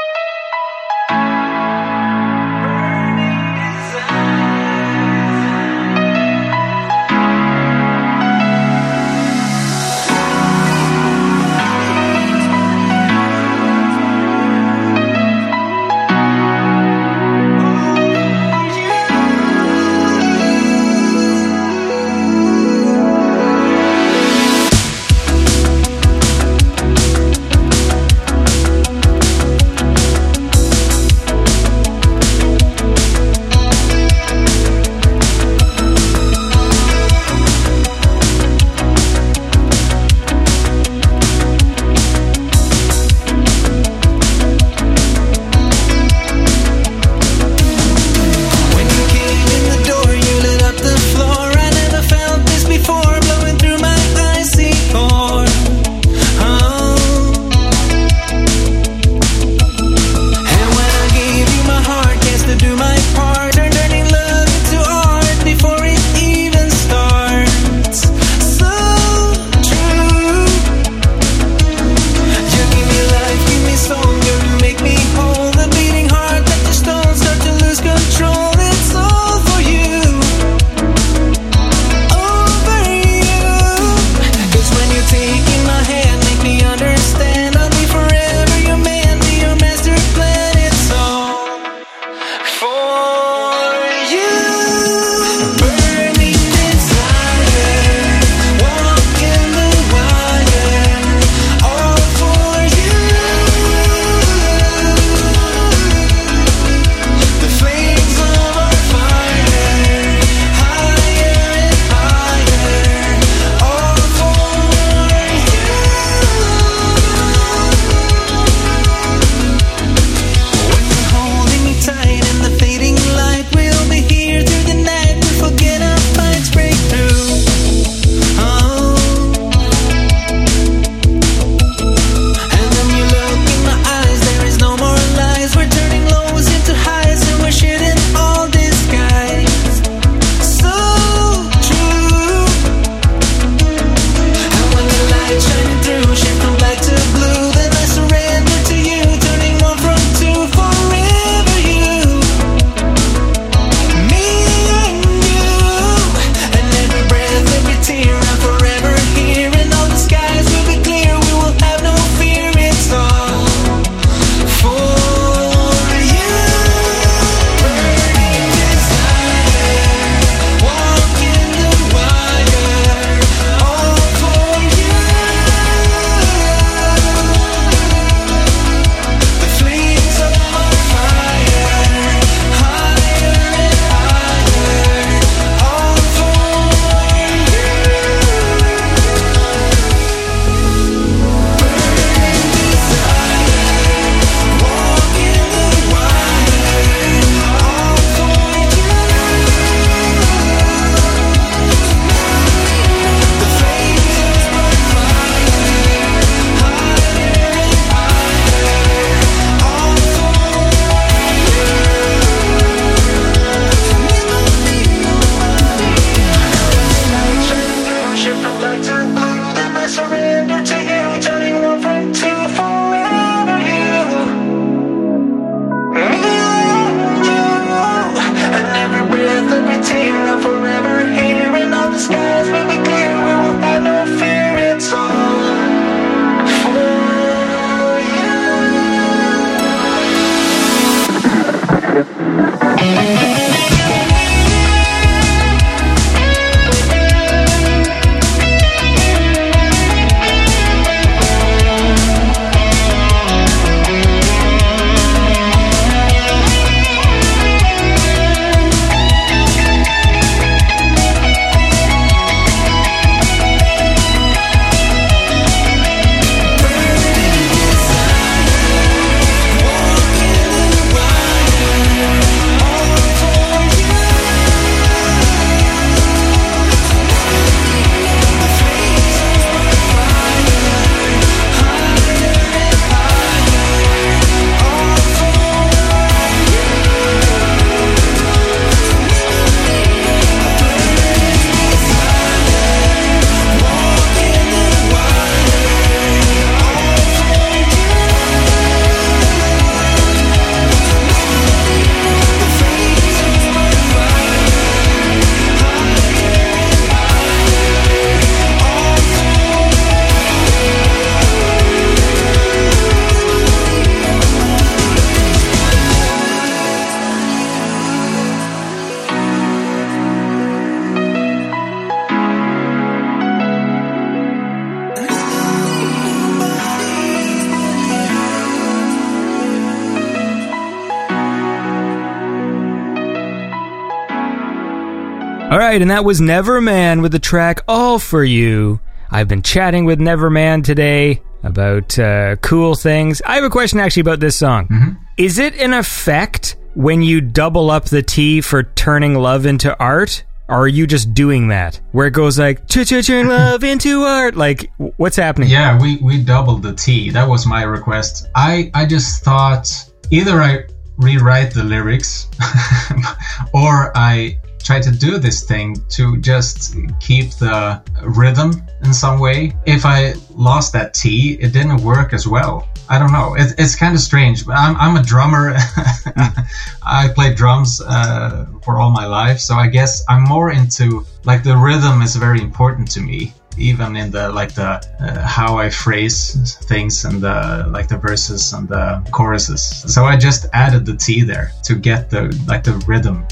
Right, 335.77 335.83
and 335.83 335.91
that 335.91 336.07
was 336.07 336.23
Neverman 336.23 337.03
with 337.03 337.13
the 337.13 337.19
track 337.19 337.61
All 337.69 337.99
For 337.99 338.25
You. 338.25 338.81
I've 339.11 339.29
been 339.29 339.43
chatting 339.43 339.85
with 339.85 339.99
Neverman 339.99 340.65
today 340.65 341.21
about 341.43 341.99
uh, 341.99 342.37
cool 342.37 342.75
things. 342.75 343.21
I 343.27 343.35
have 343.35 343.45
a 343.45 343.51
question 343.51 343.79
actually 343.79 344.01
about 344.01 344.21
this 344.21 344.39
song. 344.39 344.97
Is 345.19 345.39
it 345.39 345.55
an 345.57 345.75
effect 345.75 346.57
when 346.75 347.03
you 347.03 347.21
double 347.21 347.71
up 347.71 347.85
the 347.85 348.03
T 348.03 348.41
for 348.41 348.63
turning 348.63 349.17
love 349.17 349.45
into 349.45 349.79
art? 349.79 350.25
Or 350.49 350.61
are 350.61 350.69
you 350.69 350.87
just 350.87 351.13
doing 351.13 351.49
that? 351.49 351.79
Where 351.93 352.07
it 352.07 352.13
goes 352.13 352.39
like, 352.39 352.69
"Ch- 352.69 352.87
ch- 352.87 353.07
turn 353.07 353.27
love 353.27 353.63
into 353.73 354.05
art? 354.05 354.35
Like, 354.37 354.71
what's 354.97 355.17
happening? 355.17 355.51
Yeah, 355.51 355.79
we, 355.79 355.97
we 355.97 356.23
doubled 356.23 356.63
the 356.63 356.73
T. 356.73 357.11
That 357.11 357.29
was 357.29 357.47
my 357.47 357.65
request. 357.65 358.29
I, 358.35 358.71
I 358.73 358.87
just 358.87 359.25
thought 359.25 359.69
either 360.11 360.41
I 360.41 360.61
rewrite 360.99 361.53
the 361.53 361.65
lyrics 361.65 362.29
or 363.53 363.93
I 363.97 364.39
try 364.67 364.81
to 364.81 364.91
do 364.91 365.19
this 365.19 365.45
thing 365.45 365.77
to 365.89 366.19
just 366.19 366.75
keep 366.99 367.31
the 367.35 367.81
rhythm 368.03 368.51
in 368.83 368.93
some 368.93 369.21
way. 369.21 369.57
If 369.65 369.87
I 369.87 370.15
lost 370.31 370.73
that 370.73 370.93
T, 370.93 371.35
it 371.41 371.53
didn't 371.53 371.83
work 371.83 372.13
as 372.13 372.27
well. 372.27 372.69
I 372.89 372.99
don't 372.99 373.13
know. 373.13 373.35
It, 373.37 373.55
it's 373.59 373.77
kind 373.77 373.95
of 373.95 374.01
strange, 374.01 374.45
but 374.45 374.57
I'm, 374.57 374.77
I'm 374.77 374.97
a 374.97 375.03
drummer. 375.03 375.55
I 376.83 377.09
played 377.15 377.37
drums 377.37 377.81
uh, 377.81 378.47
for 378.65 378.79
all 378.79 378.91
my 378.91 379.07
life, 379.07 379.39
so 379.39 379.55
I 379.55 379.69
guess 379.69 380.05
I'm 380.09 380.25
more 380.25 380.51
into 380.51 381.07
like 381.25 381.45
the 381.45 381.57
rhythm 381.57 382.03
is 382.03 382.17
very 382.17 382.41
important 382.41 382.91
to 382.93 383.01
me 383.01 383.33
even 383.59 383.97
in 383.97 384.11
the 384.11 384.29
like 384.31 384.55
the 384.55 384.83
uh, 385.01 385.27
how 385.27 385.57
I 385.57 385.71
phrase 385.71 386.57
things 386.69 387.05
and 387.05 387.23
the 387.23 387.67
like 387.71 387.89
the 387.89 387.97
verses 387.97 388.53
and 388.53 388.69
the 388.69 389.03
choruses. 389.13 389.63
So 389.63 390.05
I 390.05 390.17
just 390.17 390.47
added 390.53 390.85
the 390.85 390.97
T 390.97 391.23
there 391.23 391.53
to 391.65 391.75
get 391.75 392.11
the 392.11 392.23
like 392.47 392.65
the 392.65 392.75
rhythm, 392.87 393.27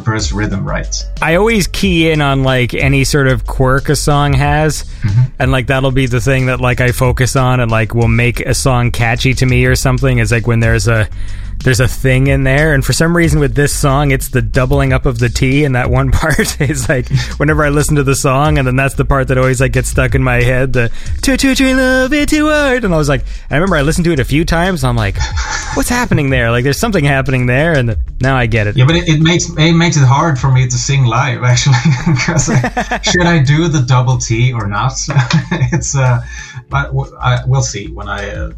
the 0.00 0.10
verse 0.10 0.32
rhythm 0.32 0.66
right. 0.66 1.04
I 1.22 1.36
always 1.36 1.66
key 1.66 2.10
in 2.10 2.20
on 2.20 2.42
like 2.42 2.74
any 2.74 3.04
sort 3.04 3.28
of 3.28 3.46
quirk 3.46 3.88
a 3.88 3.96
song 3.96 4.32
has, 4.32 4.82
mm-hmm. 4.82 5.32
and 5.38 5.52
like 5.52 5.66
that'll 5.68 5.90
be 5.90 6.06
the 6.06 6.20
thing 6.20 6.46
that 6.46 6.60
like 6.60 6.80
I 6.80 6.92
focus 6.92 7.36
on 7.36 7.60
and 7.60 7.70
like 7.70 7.94
will 7.94 8.08
make 8.08 8.40
a 8.40 8.54
song 8.54 8.90
catchy 8.90 9.34
to 9.34 9.46
me 9.46 9.64
or 9.66 9.76
something. 9.76 10.18
Is 10.18 10.32
like 10.32 10.46
when 10.46 10.60
there's 10.60 10.88
a 10.88 11.08
there's 11.62 11.80
a 11.80 11.88
thing 11.88 12.28
in 12.28 12.44
there, 12.44 12.72
and 12.72 12.84
for 12.84 12.92
some 12.92 13.16
reason 13.16 13.40
with 13.40 13.54
this 13.54 13.74
song, 13.74 14.10
it's 14.10 14.28
the 14.28 14.40
doubling 14.42 14.92
up 14.92 15.04
of 15.04 15.18
the 15.18 15.28
T 15.28 15.64
in 15.64 15.72
that 15.72 15.90
one 15.90 16.10
part. 16.12 16.60
is 16.60 16.88
like 16.88 17.08
whenever 17.38 17.64
I 17.64 17.68
listen 17.68 17.96
to 17.96 18.02
the 18.02 18.14
song, 18.14 18.58
and 18.58 18.66
then 18.66 18.76
that's 18.76 18.94
the 18.94 19.04
part 19.04 19.28
that 19.28 19.38
always 19.38 19.60
like 19.60 19.72
gets 19.72 19.90
stuck 19.90 20.14
in 20.14 20.22
my 20.22 20.42
head. 20.42 20.72
The 20.72 20.90
to 21.22 21.36
to 21.36 21.54
to 21.54 21.76
love 21.76 22.12
into 22.12 22.48
art, 22.48 22.84
and 22.84 22.94
I 22.94 22.96
was 22.96 23.08
like, 23.08 23.24
I 23.50 23.54
remember 23.54 23.76
I 23.76 23.82
listened 23.82 24.06
to 24.06 24.12
it 24.12 24.20
a 24.20 24.24
few 24.24 24.44
times. 24.44 24.84
I'm 24.84 24.96
like, 24.96 25.16
what's 25.74 25.88
happening 25.88 26.30
there? 26.30 26.50
Like 26.50 26.64
there's 26.64 26.78
something 26.78 27.04
happening 27.04 27.46
there, 27.46 27.76
and 27.76 27.96
now 28.20 28.36
I 28.36 28.46
get 28.46 28.66
it. 28.66 28.76
Yeah, 28.76 28.84
but 28.86 28.96
it, 28.96 29.08
it 29.08 29.20
makes 29.20 29.48
it 29.48 29.72
makes 29.72 29.96
it 29.96 30.04
hard 30.04 30.38
for 30.38 30.50
me 30.50 30.66
to 30.66 30.76
sing 30.76 31.04
live 31.04 31.42
actually 31.52 31.76
because 32.06 32.48
I, 32.50 33.00
should 33.02 33.26
I 33.26 33.42
do 33.42 33.68
the 33.68 33.82
double 33.82 34.18
T 34.18 34.52
or 34.52 34.66
not? 34.66 34.92
it's 35.72 35.96
uh, 35.96 36.22
but 36.68 36.86
w- 36.88 37.16
I, 37.16 37.44
we'll 37.46 37.62
see 37.62 37.88
when 37.88 38.08
I 38.08 38.30
uh, 38.30 38.52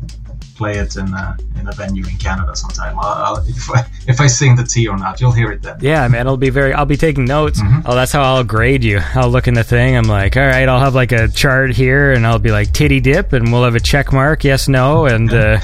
play 0.56 0.78
it 0.78 0.96
in 0.96 1.08
a, 1.14 1.36
in 1.58 1.66
a 1.66 1.72
venue 1.72 2.04
in 2.06 2.16
Canada 2.18 2.54
sometime. 2.54 2.98
I'll, 2.98 3.36
I'll, 3.36 3.48
if 3.48 3.70
I 3.70 3.86
if 4.06 4.20
I 4.20 4.26
sing 4.26 4.56
the 4.56 4.64
T 4.64 4.86
or 4.88 4.96
not, 4.96 5.20
you'll 5.20 5.32
hear 5.32 5.50
it 5.52 5.62
then. 5.62 5.78
Yeah, 5.80 6.06
man, 6.08 6.22
it'll 6.22 6.36
be 6.36 6.50
very. 6.50 6.72
I'll 6.72 6.84
be 6.84 6.96
taking 6.96 7.24
notes. 7.24 7.60
Oh, 7.86 7.94
that's 7.94 8.12
how 8.12 8.22
I'll 8.22 8.44
grade 8.44 8.84
you. 8.84 9.00
I'll 9.14 9.30
look 9.30 9.48
in 9.48 9.54
the 9.54 9.64
thing. 9.64 9.96
I'm 9.96 10.04
like, 10.04 10.36
all 10.36 10.46
right, 10.46 10.68
I'll 10.68 10.80
have 10.80 10.94
like 10.94 11.12
a 11.12 11.28
chart 11.28 11.72
here, 11.72 12.12
and 12.12 12.26
I'll 12.26 12.38
be 12.38 12.50
like 12.50 12.72
titty 12.72 13.00
dip, 13.00 13.32
and 13.32 13.52
we'll 13.52 13.64
have 13.64 13.74
a 13.74 13.80
check 13.80 14.12
mark, 14.12 14.44
yes, 14.44 14.68
no, 14.68 15.06
and 15.06 15.32
uh, 15.32 15.58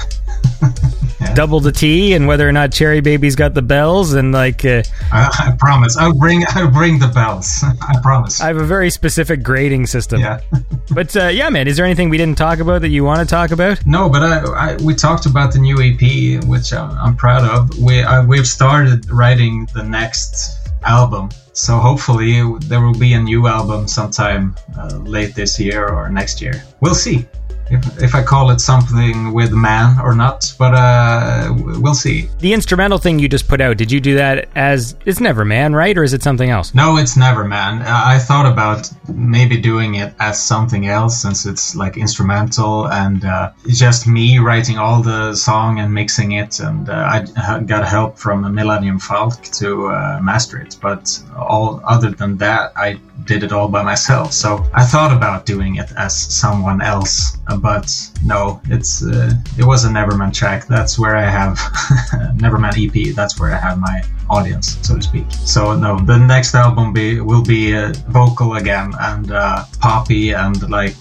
double 1.33 1.59
the 1.59 1.71
T, 1.71 2.13
and 2.13 2.27
whether 2.27 2.47
or 2.47 2.51
not 2.51 2.71
Cherry 2.71 3.01
Baby's 3.01 3.35
got 3.35 3.53
the 3.53 3.61
bells, 3.61 4.13
and 4.13 4.31
like, 4.31 4.65
uh, 4.65 4.83
I, 5.11 5.47
I 5.47 5.55
promise. 5.57 5.97
I'll 5.97 6.13
bring 6.13 6.43
I'll 6.49 6.71
bring 6.71 6.99
the 6.99 7.07
bells. 7.07 7.63
I 7.81 7.99
promise. 8.01 8.41
I 8.41 8.47
have 8.47 8.57
a 8.57 8.65
very 8.65 8.89
specific 8.89 9.43
grading 9.43 9.87
system. 9.87 10.21
yeah. 10.21 10.41
But 10.91 11.15
uh, 11.15 11.27
yeah, 11.27 11.49
man, 11.49 11.67
is 11.67 11.77
there 11.77 11.85
anything 11.85 12.09
we 12.09 12.17
didn't 12.17 12.37
talk 12.37 12.59
about 12.59 12.81
that 12.81 12.89
you 12.89 13.03
want 13.03 13.19
to 13.19 13.25
talk 13.25 13.51
about? 13.51 13.85
No, 13.85 14.09
but 14.09 14.23
I, 14.23 14.39
I 14.71 14.75
we 14.77 14.95
talked 14.95 15.27
about 15.27 15.53
the 15.53 15.59
new 15.59 15.77
EP, 15.79 16.43
which 16.45 16.73
I'm, 16.73 16.97
I'm 16.97 17.15
proud 17.15 17.43
of. 17.45 17.77
We 17.77 18.01
I, 18.01 18.25
we've 18.25 18.47
started 18.47 19.09
writing 19.11 19.67
the 19.73 19.83
next 19.83 20.67
album, 20.83 21.29
so 21.53 21.77
hopefully 21.77 22.41
there 22.61 22.81
will 22.81 22.97
be 22.97 23.13
a 23.13 23.21
new 23.21 23.47
album 23.47 23.87
sometime 23.87 24.55
uh, 24.77 24.95
late 24.97 25.35
this 25.35 25.59
year 25.59 25.87
or 25.87 26.09
next 26.09 26.41
year. 26.41 26.63
We'll 26.81 26.95
see 26.95 27.27
if, 27.71 28.03
if 28.03 28.15
I 28.15 28.23
call 28.23 28.51
it 28.51 28.59
something 28.59 29.33
with 29.33 29.51
man 29.51 29.99
or 30.01 30.13
not, 30.13 30.53
but 30.59 30.73
uh, 30.73 31.53
we'll 31.57 31.93
see. 31.93 32.29
The 32.39 32.53
instrumental 32.53 32.97
thing 32.97 33.19
you 33.19 33.29
just 33.29 33.47
put 33.47 33.61
out, 33.61 33.77
did 33.77 33.91
you 33.91 33.99
do 33.99 34.15
that 34.15 34.49
as 34.55 34.95
it's 35.05 35.19
Neverman, 35.19 35.73
right, 35.73 35.97
or 35.97 36.03
is 36.03 36.13
it 36.13 36.21
something 36.23 36.49
else? 36.49 36.73
No, 36.73 36.97
it's 36.97 37.15
never, 37.15 37.45
man. 37.45 37.81
I 37.81 38.09
I 38.09 38.17
thought 38.17 38.51
about 38.51 38.91
maybe 39.07 39.55
doing 39.57 39.95
it 39.95 40.13
as 40.19 40.41
something 40.43 40.87
else 40.87 41.21
since 41.21 41.45
it's 41.45 41.75
like 41.75 41.95
instrumental 41.95 42.87
and 42.89 43.23
uh, 43.23 43.51
just 43.67 44.07
me 44.07 44.39
writing 44.39 44.77
all 44.77 45.01
the 45.01 45.35
song 45.35 45.79
and 45.79 45.93
mixing 45.93 46.33
it. 46.33 46.59
And 46.59 46.89
uh, 46.89 47.23
I 47.37 47.59
got 47.61 47.87
help 47.87 48.17
from 48.17 48.53
Millennium 48.53 48.99
Falk 48.99 49.41
to 49.61 49.87
uh, 49.87 50.19
master 50.21 50.59
it. 50.59 50.75
But 50.81 51.21
all 51.37 51.81
other 51.85 52.11
than 52.11 52.37
that, 52.37 52.73
I 52.75 52.99
did 53.25 53.43
it 53.43 53.51
all 53.51 53.67
by 53.67 53.83
myself. 53.83 54.33
So 54.33 54.65
I 54.73 54.83
thought 54.83 55.15
about 55.15 55.45
doing 55.45 55.75
it 55.75 55.91
as 55.95 56.13
someone 56.15 56.81
else, 56.81 57.37
uh, 57.47 57.57
but 57.59 57.87
no, 58.23 58.61
it's 58.65 59.03
uh, 59.03 59.33
it 59.57 59.65
was 59.65 59.85
a 59.85 59.89
Neverman 59.89 60.33
track. 60.33 60.67
That's 60.67 60.97
where 60.97 61.15
I 61.15 61.29
have 61.29 61.57
Neverman 62.37 62.75
EP. 62.77 63.15
That's 63.15 63.39
where 63.39 63.51
I 63.53 63.57
have 63.57 63.79
my 63.79 64.03
audience, 64.29 64.77
so 64.85 64.95
to 64.95 65.01
speak. 65.01 65.25
So 65.31 65.75
no, 65.75 65.99
the 65.99 66.17
next 66.17 66.55
album 66.55 66.93
be, 66.93 67.19
will 67.19 67.43
be 67.43 67.75
uh, 67.75 67.93
vocal 68.09 68.55
again 68.55 68.93
and 68.99 69.31
uh, 69.31 69.65
poppy 69.79 70.31
and 70.31 70.69
like 70.69 70.95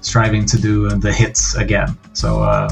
striving 0.00 0.46
to 0.46 0.60
do 0.60 0.88
the 0.90 1.12
hits 1.12 1.54
again. 1.56 1.96
So 2.12 2.42
uh, 2.42 2.68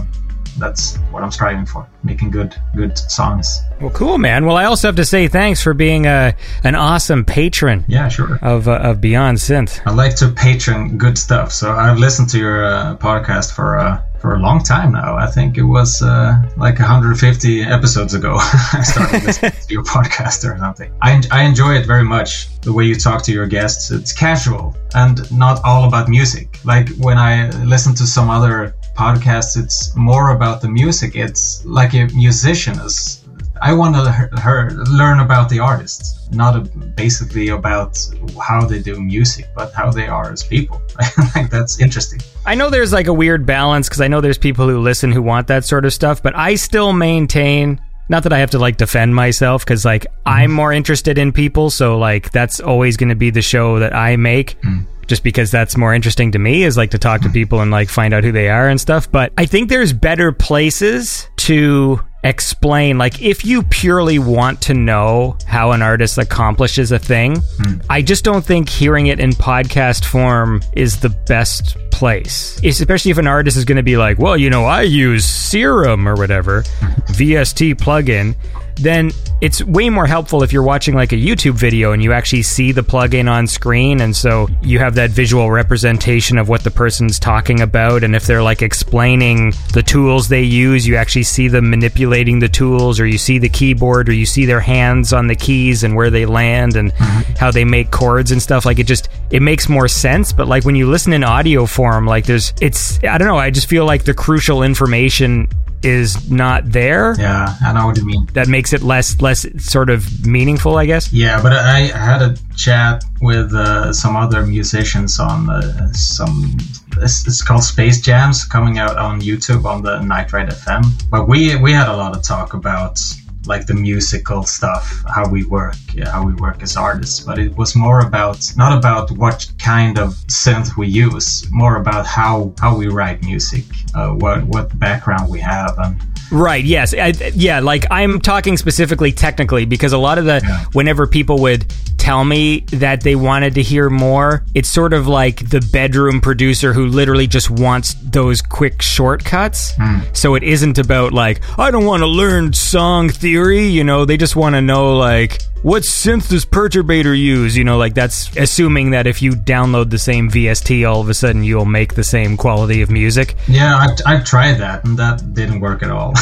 that's 0.58 0.96
what 1.10 1.22
I'm 1.22 1.30
striving 1.30 1.66
for, 1.66 1.86
making 2.02 2.30
good 2.30 2.54
good 2.74 2.96
songs. 2.98 3.60
Well, 3.80 3.90
cool, 3.90 4.18
man. 4.18 4.46
Well, 4.46 4.56
I 4.56 4.64
also 4.64 4.88
have 4.88 4.96
to 4.96 5.04
say 5.04 5.28
thanks 5.28 5.62
for 5.62 5.74
being 5.74 6.06
a, 6.06 6.34
an 6.64 6.74
awesome 6.74 7.24
patron 7.24 7.84
Yeah, 7.88 8.08
sure. 8.08 8.38
of, 8.42 8.68
uh, 8.68 8.76
of 8.76 9.00
Beyond 9.00 9.36
Synth. 9.38 9.80
I 9.86 9.90
like 9.92 10.16
to 10.16 10.28
patron 10.30 10.96
good 10.96 11.18
stuff. 11.18 11.52
So 11.52 11.72
I've 11.72 11.98
listened 11.98 12.30
to 12.30 12.38
your 12.38 12.64
uh, 12.64 12.96
podcast 12.96 13.52
for 13.54 13.78
uh, 13.78 14.02
for 14.18 14.34
a 14.34 14.38
long 14.40 14.62
time 14.62 14.92
now. 14.92 15.14
I 15.14 15.26
think 15.26 15.58
it 15.58 15.62
was 15.62 16.00
uh, 16.02 16.42
like 16.56 16.78
150 16.78 17.62
episodes 17.62 18.14
ago. 18.14 18.36
I 18.72 18.80
started 18.82 19.24
listening 19.24 19.52
to 19.68 19.72
your 19.74 19.84
podcast 19.84 20.50
or 20.50 20.56
something. 20.58 20.90
I, 21.02 21.22
I 21.30 21.42
enjoy 21.44 21.74
it 21.74 21.86
very 21.86 22.02
much. 22.02 22.48
The 22.62 22.72
way 22.72 22.84
you 22.84 22.94
talk 22.94 23.22
to 23.24 23.32
your 23.32 23.46
guests, 23.46 23.90
it's 23.90 24.14
casual 24.14 24.74
and 24.94 25.30
not 25.30 25.60
all 25.64 25.86
about 25.86 26.08
music. 26.08 26.58
Like 26.64 26.88
when 26.96 27.18
I 27.18 27.50
listen 27.64 27.94
to 27.96 28.06
some 28.06 28.30
other 28.30 28.74
podcasts, 28.96 29.62
it's 29.62 29.94
more 29.94 30.30
about 30.30 30.62
the 30.62 30.68
music. 30.68 31.14
It's 31.14 31.64
like 31.64 31.94
a 31.94 32.06
musician 32.14 32.78
is 32.80 33.22
I 33.62 33.72
want 33.72 33.94
to 33.94 34.10
her, 34.40 34.70
learn 34.70 35.20
about 35.20 35.48
the 35.48 35.60
artists, 35.60 36.28
not 36.30 36.56
a, 36.56 36.60
basically 36.60 37.48
about 37.48 37.98
how 38.40 38.64
they 38.66 38.80
do 38.80 39.00
music, 39.00 39.46
but 39.54 39.72
how 39.72 39.90
they 39.90 40.06
are 40.06 40.30
as 40.30 40.44
people. 40.44 40.82
like 41.34 41.50
that's 41.50 41.80
interesting. 41.80 42.20
I 42.44 42.54
know 42.54 42.70
there's 42.70 42.92
like 42.92 43.06
a 43.06 43.14
weird 43.14 43.46
balance 43.46 43.88
because 43.88 44.00
I 44.00 44.08
know 44.08 44.20
there's 44.20 44.38
people 44.38 44.68
who 44.68 44.80
listen 44.80 45.10
who 45.10 45.22
want 45.22 45.46
that 45.48 45.64
sort 45.64 45.84
of 45.84 45.92
stuff, 45.92 46.22
but 46.22 46.36
I 46.36 46.54
still 46.56 46.92
maintain. 46.92 47.80
Not 48.08 48.22
that 48.22 48.32
I 48.32 48.38
have 48.38 48.50
to 48.50 48.58
like 48.58 48.76
defend 48.76 49.16
myself 49.16 49.64
because 49.64 49.84
like 49.84 50.06
I'm 50.24 50.50
mm-hmm. 50.50 50.56
more 50.56 50.72
interested 50.72 51.18
in 51.18 51.32
people, 51.32 51.70
so 51.70 51.98
like 51.98 52.30
that's 52.30 52.60
always 52.60 52.96
going 52.96 53.08
to 53.08 53.16
be 53.16 53.30
the 53.30 53.42
show 53.42 53.78
that 53.80 53.94
I 53.94 54.16
make. 54.16 54.60
Mm. 54.62 54.86
Just 55.06 55.22
because 55.22 55.50
that's 55.50 55.76
more 55.76 55.94
interesting 55.94 56.32
to 56.32 56.38
me 56.38 56.64
is 56.64 56.76
like 56.76 56.90
to 56.90 56.98
talk 56.98 57.20
to 57.20 57.28
mm-hmm. 57.28 57.34
people 57.34 57.60
and 57.60 57.70
like 57.70 57.88
find 57.88 58.12
out 58.12 58.24
who 58.24 58.32
they 58.32 58.48
are 58.48 58.68
and 58.68 58.80
stuff. 58.80 59.10
But 59.10 59.32
I 59.38 59.46
think 59.46 59.68
there's 59.68 59.92
better 59.92 60.32
places 60.32 61.28
to 61.36 62.00
explain 62.24 62.98
like 62.98 63.22
if 63.22 63.44
you 63.44 63.62
purely 63.62 64.18
want 64.18 64.60
to 64.60 64.74
know 64.74 65.36
how 65.46 65.72
an 65.72 65.82
artist 65.82 66.18
accomplishes 66.18 66.90
a 66.90 66.98
thing 66.98 67.36
hmm. 67.36 67.74
i 67.88 68.02
just 68.02 68.24
don't 68.24 68.44
think 68.44 68.68
hearing 68.68 69.06
it 69.06 69.20
in 69.20 69.30
podcast 69.30 70.04
form 70.04 70.60
is 70.72 70.98
the 71.00 71.10
best 71.10 71.76
place. 71.96 72.60
Especially 72.62 73.10
if 73.10 73.16
an 73.16 73.26
artist 73.26 73.56
is 73.56 73.64
going 73.64 73.76
to 73.76 73.82
be 73.82 73.96
like 73.96 74.18
well 74.18 74.36
you 74.36 74.50
know 74.50 74.64
i 74.66 74.82
use 74.82 75.24
serum 75.24 76.06
or 76.06 76.14
whatever 76.14 76.62
vst 77.12 77.74
plugin 77.76 78.36
then 78.76 79.10
it's 79.40 79.62
way 79.64 79.88
more 79.90 80.06
helpful 80.06 80.42
if 80.42 80.52
you're 80.52 80.62
watching 80.62 80.94
like 80.94 81.12
a 81.12 81.16
YouTube 81.16 81.54
video 81.54 81.92
and 81.92 82.02
you 82.02 82.12
actually 82.12 82.42
see 82.42 82.72
the 82.72 82.82
plugin 82.82 83.30
on 83.30 83.46
screen 83.46 84.00
and 84.00 84.14
so 84.14 84.48
you 84.62 84.78
have 84.78 84.94
that 84.94 85.10
visual 85.10 85.50
representation 85.50 86.38
of 86.38 86.48
what 86.48 86.62
the 86.62 86.70
person's 86.70 87.18
talking 87.18 87.60
about 87.60 88.04
and 88.04 88.14
if 88.14 88.26
they're 88.26 88.42
like 88.42 88.62
explaining 88.62 89.52
the 89.72 89.82
tools 89.82 90.28
they 90.28 90.42
use 90.42 90.86
you 90.86 90.96
actually 90.96 91.22
see 91.22 91.48
them 91.48 91.70
manipulating 92.06 92.38
the 92.38 92.48
tools 92.48 93.00
or 93.00 93.06
you 93.06 93.18
see 93.18 93.38
the 93.38 93.48
keyboard 93.48 94.08
or 94.08 94.12
you 94.12 94.26
see 94.26 94.46
their 94.46 94.60
hands 94.60 95.12
on 95.12 95.26
the 95.26 95.34
keys 95.34 95.82
and 95.82 95.96
where 95.96 96.10
they 96.10 96.24
land 96.24 96.76
and 96.76 96.92
mm-hmm. 96.92 97.32
how 97.36 97.50
they 97.50 97.64
make 97.64 97.90
chords 97.90 98.30
and 98.30 98.40
stuff 98.40 98.64
like 98.64 98.78
it 98.78 98.86
just 98.86 99.08
it 99.30 99.42
makes 99.42 99.68
more 99.68 99.88
sense. 99.88 100.32
But 100.32 100.46
like 100.46 100.64
when 100.64 100.76
you 100.76 100.88
listen 100.88 101.12
in 101.12 101.24
audio 101.24 101.66
form 101.66 102.06
like 102.06 102.24
there's 102.24 102.52
it's 102.60 103.02
I 103.04 103.18
don't 103.18 103.28
know 103.28 103.38
I 103.38 103.50
just 103.50 103.68
feel 103.68 103.84
like 103.84 104.04
the 104.04 104.14
crucial 104.14 104.62
information 104.62 105.48
is 105.86 106.28
not 106.30 106.70
there. 106.72 107.14
Yeah, 107.18 107.56
I 107.64 107.72
know 107.72 107.86
what 107.86 107.96
you 107.96 108.04
mean. 108.04 108.26
That 108.32 108.48
makes 108.48 108.72
it 108.72 108.82
less 108.82 109.20
less 109.20 109.46
sort 109.58 109.88
of 109.88 110.26
meaningful, 110.26 110.76
I 110.76 110.86
guess. 110.86 111.12
Yeah, 111.12 111.40
but 111.40 111.52
I 111.52 111.84
I 111.84 112.04
had 112.10 112.22
a 112.22 112.36
chat 112.56 113.04
with 113.20 113.54
uh, 113.54 113.92
some 113.92 114.16
other 114.16 114.44
musicians 114.44 115.20
on 115.20 115.48
uh, 115.48 115.92
some. 115.92 116.58
It's, 116.98 117.26
it's 117.26 117.42
called 117.42 117.62
Space 117.62 118.00
Jams, 118.00 118.44
coming 118.44 118.78
out 118.78 118.96
on 118.96 119.20
YouTube 119.20 119.64
on 119.64 119.82
the 119.82 119.98
Nightride 120.00 120.50
FM. 120.50 120.82
But 121.10 121.28
we 121.28 121.56
we 121.56 121.72
had 121.72 121.88
a 121.88 121.96
lot 121.96 122.16
of 122.16 122.22
talk 122.22 122.54
about 122.54 122.98
like 123.46 123.66
the 123.66 123.74
musical 123.74 124.42
stuff, 124.42 125.02
how 125.14 125.28
we 125.28 125.44
work, 125.44 125.76
yeah, 125.94 126.10
how 126.10 126.24
we 126.24 126.34
work 126.34 126.62
as 126.62 126.76
artists. 126.76 127.20
But 127.20 127.38
it 127.38 127.56
was 127.56 127.74
more 127.74 128.00
about 128.00 128.52
not 128.56 128.76
about 128.76 129.10
what 129.12 129.50
kind 129.58 129.98
of 129.98 130.14
synth 130.28 130.76
we 130.76 130.86
use, 130.86 131.46
more 131.50 131.76
about 131.76 132.06
how 132.06 132.52
how 132.60 132.76
we 132.76 132.88
write 132.88 133.22
music, 133.22 133.64
uh, 133.94 134.10
what 134.10 134.44
what 134.44 134.78
background 134.78 135.30
we 135.30 135.40
have, 135.40 135.78
and 135.78 136.00
Right. 136.30 136.64
Yes. 136.64 136.92
I, 136.94 137.12
yeah. 137.34 137.60
Like 137.60 137.86
I'm 137.90 138.20
talking 138.20 138.56
specifically 138.56 139.12
technically 139.12 139.64
because 139.64 139.92
a 139.92 139.98
lot 139.98 140.18
of 140.18 140.24
the 140.24 140.40
Yeah. 140.42 140.64
whenever 140.72 141.06
people 141.06 141.38
would 141.42 141.66
tell 141.98 142.24
me 142.24 142.60
that 142.72 143.00
they 143.00 143.16
wanted 143.16 143.54
to 143.54 143.62
hear 143.62 143.88
more, 143.90 144.44
it's 144.54 144.68
sort 144.68 144.92
of 144.92 145.06
like 145.08 145.48
the 145.48 145.60
bedroom 145.72 146.20
producer 146.20 146.72
who 146.72 146.86
literally 146.86 147.26
just 147.26 147.50
wants 147.50 147.94
those 148.02 148.40
quick 148.42 148.82
shortcuts. 148.82 149.72
Hmm. 149.76 150.00
So 150.12 150.34
it 150.34 150.42
isn't 150.42 150.78
about 150.78 151.12
like 151.12 151.40
I 151.58 151.70
don't 151.70 151.84
want 151.84 152.02
to 152.02 152.06
learn 152.06 152.52
song 152.52 153.08
theory. 153.08 153.66
You 153.66 153.84
know, 153.84 154.04
they 154.04 154.16
just 154.16 154.36
want 154.36 154.54
to 154.54 154.60
know 154.60 154.96
like 154.96 155.40
what 155.66 155.82
synth 155.82 156.28
does 156.28 156.46
Perturbator 156.46 157.18
use. 157.18 157.56
You 157.56 157.64
know, 157.64 157.76
like 157.76 157.94
that's 157.94 158.34
assuming 158.36 158.90
that 158.90 159.08
if 159.08 159.20
you 159.20 159.32
download 159.32 159.90
the 159.90 159.98
same 159.98 160.30
VST, 160.30 160.88
all 160.88 161.00
of 161.00 161.08
a 161.08 161.14
sudden 161.14 161.42
you'll 161.42 161.64
make 161.64 161.94
the 161.94 162.04
same 162.04 162.36
quality 162.36 162.82
of 162.82 162.90
music. 162.90 163.34
Yeah, 163.48 163.74
I, 163.74 164.14
I 164.14 164.20
tried 164.20 164.58
that 164.58 164.84
and 164.84 164.96
that 164.96 165.34
didn't 165.34 165.58
work 165.58 165.82
at 165.82 165.90
all. 165.90 166.10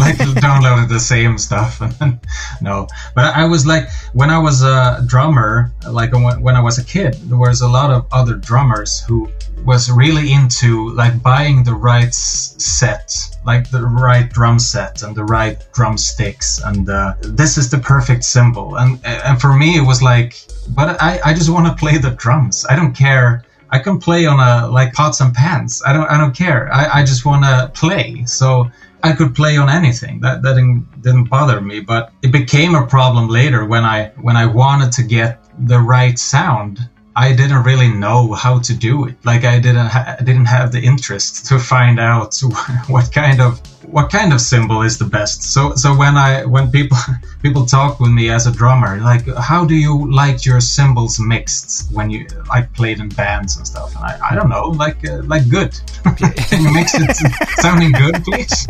like 0.00 0.16
downloaded 0.40 0.88
the 0.88 0.98
same 0.98 1.36
stuff. 1.36 1.82
And 2.00 2.18
no, 2.62 2.88
but 3.14 3.36
I, 3.36 3.44
was 3.44 3.66
like, 3.66 3.90
when 4.14 4.30
I 4.30 4.38
was 4.38 4.62
a 4.62 5.04
drummer, 5.06 5.70
like 5.86 6.12
when 6.14 6.56
I 6.56 6.62
was 6.62 6.78
a 6.78 6.84
kid, 6.84 7.16
there 7.28 7.36
was 7.36 7.60
a 7.60 7.68
lot 7.68 7.90
of 7.90 8.06
other 8.12 8.34
drummers 8.34 9.00
who 9.00 9.28
was 9.64 9.90
really 9.90 10.32
into 10.32 10.90
like 10.90 11.22
buying 11.22 11.64
the 11.64 11.74
right 11.74 12.12
set, 12.14 13.12
like 13.44 13.70
the 13.70 13.82
right 13.82 14.30
drum 14.30 14.58
set 14.58 15.02
and 15.02 15.14
the 15.14 15.24
right 15.24 15.64
drumsticks, 15.72 16.60
and 16.64 16.88
uh, 16.88 17.14
this 17.20 17.58
is 17.58 17.70
the 17.70 17.78
perfect 17.78 18.24
cymbal. 18.24 18.76
And 18.76 19.04
and 19.04 19.40
for 19.40 19.54
me, 19.54 19.76
it 19.76 19.86
was 19.86 20.02
like, 20.02 20.40
but 20.70 21.00
I 21.02 21.20
I 21.24 21.34
just 21.34 21.50
want 21.50 21.66
to 21.66 21.74
play 21.74 21.98
the 21.98 22.10
drums. 22.10 22.66
I 22.68 22.76
don't 22.76 22.94
care. 22.94 23.44
I 23.70 23.78
can 23.78 23.98
play 23.98 24.26
on 24.26 24.40
a 24.40 24.68
like 24.68 24.92
pots 24.92 25.20
and 25.20 25.34
pans. 25.34 25.82
I 25.86 25.92
don't 25.92 26.10
I 26.10 26.18
don't 26.18 26.36
care. 26.36 26.72
I, 26.72 27.00
I 27.00 27.04
just 27.04 27.24
want 27.24 27.44
to 27.44 27.70
play. 27.74 28.24
So 28.26 28.70
I 29.02 29.12
could 29.12 29.34
play 29.34 29.56
on 29.56 29.68
anything. 29.68 30.20
That 30.20 30.42
that 30.42 30.54
didn't, 30.54 31.02
didn't 31.02 31.24
bother 31.24 31.60
me. 31.60 31.80
But 31.80 32.12
it 32.22 32.32
became 32.32 32.74
a 32.74 32.86
problem 32.86 33.28
later 33.28 33.64
when 33.64 33.84
I 33.84 34.12
when 34.20 34.36
I 34.36 34.46
wanted 34.46 34.92
to 34.92 35.02
get 35.02 35.38
the 35.58 35.78
right 35.78 36.18
sound. 36.18 36.88
I 37.16 37.32
didn't 37.32 37.64
really 37.64 37.88
know 37.88 38.32
how 38.32 38.60
to 38.60 38.74
do 38.74 39.06
it. 39.06 39.16
Like 39.24 39.44
I 39.44 39.58
didn't 39.58 39.86
ha- 39.86 40.16
didn't 40.18 40.46
have 40.46 40.70
the 40.70 40.80
interest 40.80 41.46
to 41.46 41.58
find 41.58 41.98
out 41.98 42.38
what 42.86 43.12
kind 43.12 43.40
of 43.40 43.60
what 43.84 44.10
kind 44.10 44.32
of 44.32 44.40
cymbal 44.40 44.82
is 44.82 44.98
the 44.98 45.04
best. 45.04 45.42
So 45.42 45.74
so 45.74 45.96
when 45.96 46.16
I 46.16 46.44
when 46.44 46.70
people 46.70 46.98
people 47.42 47.66
talk 47.66 47.98
with 47.98 48.10
me 48.10 48.30
as 48.30 48.46
a 48.46 48.52
drummer, 48.52 49.00
like 49.00 49.26
how 49.36 49.64
do 49.64 49.74
you 49.74 50.10
like 50.10 50.44
your 50.44 50.60
cymbals 50.60 51.18
mixed 51.18 51.90
when 51.92 52.10
you 52.10 52.26
like 52.48 52.72
played 52.74 53.00
in 53.00 53.08
bands 53.08 53.56
and 53.56 53.66
stuff? 53.66 53.94
And 53.96 54.04
I, 54.04 54.18
I 54.30 54.34
don't 54.34 54.48
know, 54.48 54.68
like 54.68 55.08
uh, 55.08 55.22
like 55.24 55.48
good. 55.48 55.78
Can 56.48 56.62
you 56.62 56.72
mix 56.72 56.92
it 56.94 57.16
sounding 57.58 57.92
good, 57.92 58.22
please? 58.24 58.66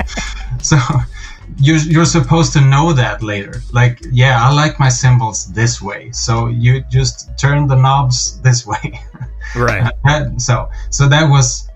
So 0.62 0.78
you're 1.58 1.78
you're 1.78 2.04
supposed 2.04 2.52
to 2.54 2.60
know 2.60 2.92
that 2.92 3.22
later. 3.22 3.62
Like 3.72 4.00
yeah, 4.10 4.42
I 4.42 4.52
like 4.52 4.78
my 4.78 4.88
cymbals 4.88 5.52
this 5.52 5.80
way. 5.80 6.10
So 6.12 6.48
you 6.48 6.82
just 6.90 7.36
turn 7.38 7.66
the 7.66 7.76
knobs 7.76 8.40
this 8.42 8.66
way. 8.66 9.00
Right. 9.56 9.92
So 10.38 10.70
so 10.90 11.08
that 11.08 11.28
was 11.28 11.68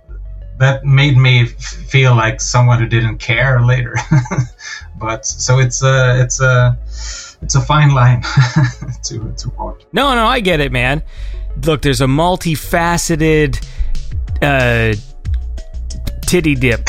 that 0.59 0.85
made 0.85 1.17
me 1.17 1.47
feel 1.47 2.15
like 2.15 2.41
someone 2.41 2.79
who 2.79 2.87
didn't 2.87 3.19
care 3.19 3.61
later 3.65 3.97
but 4.97 5.27
so 5.27 5.59
it's 5.59 5.83
a 5.83 6.23
it's 6.23 6.41
a 6.41 6.79
it's 7.43 7.55
a 7.57 7.61
fine 7.61 7.93
line 7.93 8.23
to 9.03 9.33
to 9.37 9.51
walk 9.59 9.83
No, 9.93 10.15
no, 10.15 10.27
I 10.27 10.41
get 10.41 10.61
it, 10.61 10.73
man. 10.73 11.03
Look, 11.65 11.83
there's 11.83 12.01
a 12.01 12.07
multifaceted 12.07 13.65
uh, 14.43 14.95
titty 16.27 16.55
dip. 16.55 16.89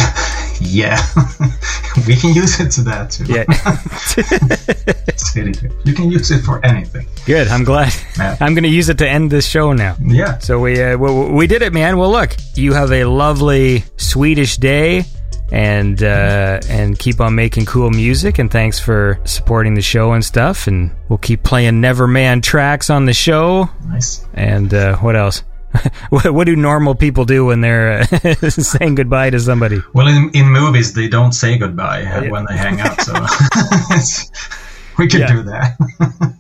Yeah 0.62 1.00
we 2.08 2.16
can 2.16 2.34
use 2.34 2.60
it 2.60 2.72
to 2.72 2.82
that 2.82 3.12
too 3.12 3.26
Yeah. 3.26 3.46
You 5.86 5.94
can 5.94 6.12
use 6.12 6.32
it 6.32 6.42
for 6.44 6.64
anything 6.66 7.08
Good. 7.26 7.48
I'm 7.48 7.64
glad. 7.64 7.94
Yeah. 8.18 8.38
I'm 8.40 8.54
going 8.54 8.64
to 8.64 8.70
use 8.70 8.90
it 8.90 8.98
to 9.00 9.10
end 9.10 9.32
this 9.32 9.48
show 9.48 9.74
now. 9.74 9.96
yeah 10.02 10.38
So 10.38 10.60
we, 10.60 10.82
uh, 10.82 10.96
we 10.98 11.32
we 11.32 11.48
did 11.48 11.62
it, 11.64 11.74
man. 11.74 11.98
Well, 11.98 12.12
look, 12.12 12.36
you 12.56 12.74
have 12.74 12.92
a 12.92 13.06
lovely 13.06 13.84
Swedish 13.98 14.58
day, 14.58 15.06
and 15.52 16.02
uh, 16.04 16.60
and 16.70 17.00
keep 17.00 17.20
on 17.20 17.34
making 17.34 17.66
cool 17.66 17.90
music. 17.90 18.38
And 18.38 18.52
thanks 18.52 18.80
for 18.80 19.20
supporting 19.26 19.74
the 19.74 19.82
show 19.82 20.14
and 20.14 20.24
stuff. 20.24 20.68
And 20.68 20.92
we'll 21.10 21.18
keep 21.18 21.42
playing 21.42 21.82
Neverman 21.82 22.44
tracks 22.44 22.92
on 22.92 23.06
the 23.06 23.14
show. 23.14 23.68
nice 23.88 24.24
And 24.36 24.72
uh, 24.74 24.98
what 24.98 25.16
else? 25.16 25.42
what, 26.10 26.34
what 26.34 26.46
do 26.46 26.56
normal 26.56 26.96
people 26.96 27.26
do 27.26 27.46
when 27.46 27.62
they're 27.62 28.00
uh, 28.02 28.06
saying 28.50 28.96
goodbye 28.96 29.30
to 29.30 29.40
somebody? 29.40 29.82
well 29.94 30.08
in, 30.08 30.30
in 30.34 30.48
movies 30.50 30.94
they 30.94 31.08
don't 31.08 31.32
say 31.34 31.58
goodbye 31.58 32.04
uh, 32.04 32.30
when 32.30 32.46
they 32.50 32.58
hang 32.58 32.80
up 32.82 33.00
so 33.02 33.14
we 34.98 35.08
could 35.08 35.20
Yeah. 35.22 35.34
do 35.34 35.44
that 35.44 35.76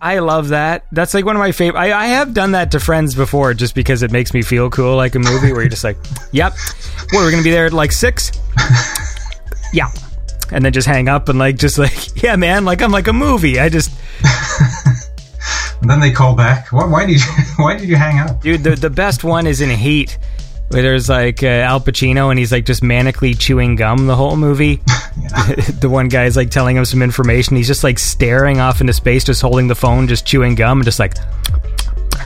I 0.02 0.20
love 0.20 0.50
that. 0.50 0.86
That's 0.92 1.14
like 1.16 1.26
one 1.26 1.36
of 1.36 1.40
my 1.40 1.52
favorite. 1.52 1.80
I, 1.80 1.92
I 2.04 2.06
have 2.08 2.34
done 2.34 2.52
that 2.52 2.72
to 2.72 2.80
friends 2.80 3.16
before, 3.16 3.54
just 3.56 3.74
because 3.74 4.04
it 4.04 4.12
makes 4.12 4.34
me 4.36 4.44
feel 4.44 4.70
cool, 4.70 4.96
like 4.96 5.16
a 5.16 5.20
movie 5.20 5.52
where 5.52 5.62
you're 5.64 5.70
just 5.70 5.84
like, 5.84 5.98
"Yep, 6.32 6.54
what 7.12 7.22
we're 7.22 7.32
gonna 7.32 7.42
be 7.44 7.50
there 7.50 7.66
at 7.66 7.74
like 7.74 7.92
six? 7.92 8.32
yeah." 9.74 9.90
And 10.52 10.64
then 10.64 10.72
just 10.74 10.88
hang 10.88 11.10
up 11.10 11.28
and 11.28 11.40
like 11.40 11.58
just 11.58 11.80
like 11.80 12.22
yeah 12.22 12.36
man 12.36 12.66
like 12.66 12.84
I'm 12.84 12.92
like 12.92 13.08
a 13.08 13.14
movie 13.14 13.60
I 13.60 13.68
just 13.70 13.90
and 15.82 15.90
then 15.90 16.00
they 16.00 16.12
call 16.12 16.36
back 16.36 16.72
why, 16.72 16.86
why 16.86 17.06
did 17.06 17.20
you 17.20 17.32
why 17.58 17.78
did 17.78 17.88
you 17.88 17.95
hang 17.95 18.20
up 18.20 18.42
dude 18.42 18.64
the 18.64 18.76
the 18.76 18.90
best 18.90 19.24
one 19.24 19.48
is 19.48 19.62
in 19.62 19.70
Heat 19.70 20.18
where 20.70 20.82
there's 20.82 21.10
like 21.10 21.44
uh, 21.44 21.48
Al 21.48 21.80
Pacino 21.80 22.30
and 22.30 22.40
he's 22.40 22.52
like 22.52 22.66
just 22.66 22.82
manically 22.82 23.38
chewing 23.38 23.76
gum 23.76 24.08
the 24.08 24.16
whole 24.16 24.36
movie. 24.36 24.82
the 25.80 25.90
one 25.90 26.08
guy's 26.08 26.36
like 26.36 26.50
telling 26.50 26.76
him 26.76 26.86
some 26.86 27.02
information. 27.02 27.56
He's 27.56 27.68
just 27.68 27.84
like 27.84 28.00
staring 28.00 28.60
off 28.60 28.82
into 28.82 28.94
space, 28.94 29.24
just 29.24 29.42
holding 29.42 29.68
the 29.68 29.76
phone, 29.76 30.08
just 30.08 30.26
chewing 30.26 30.56
gum, 30.56 30.80
and 30.80 30.86
just 30.86 31.00
like. 31.00 31.14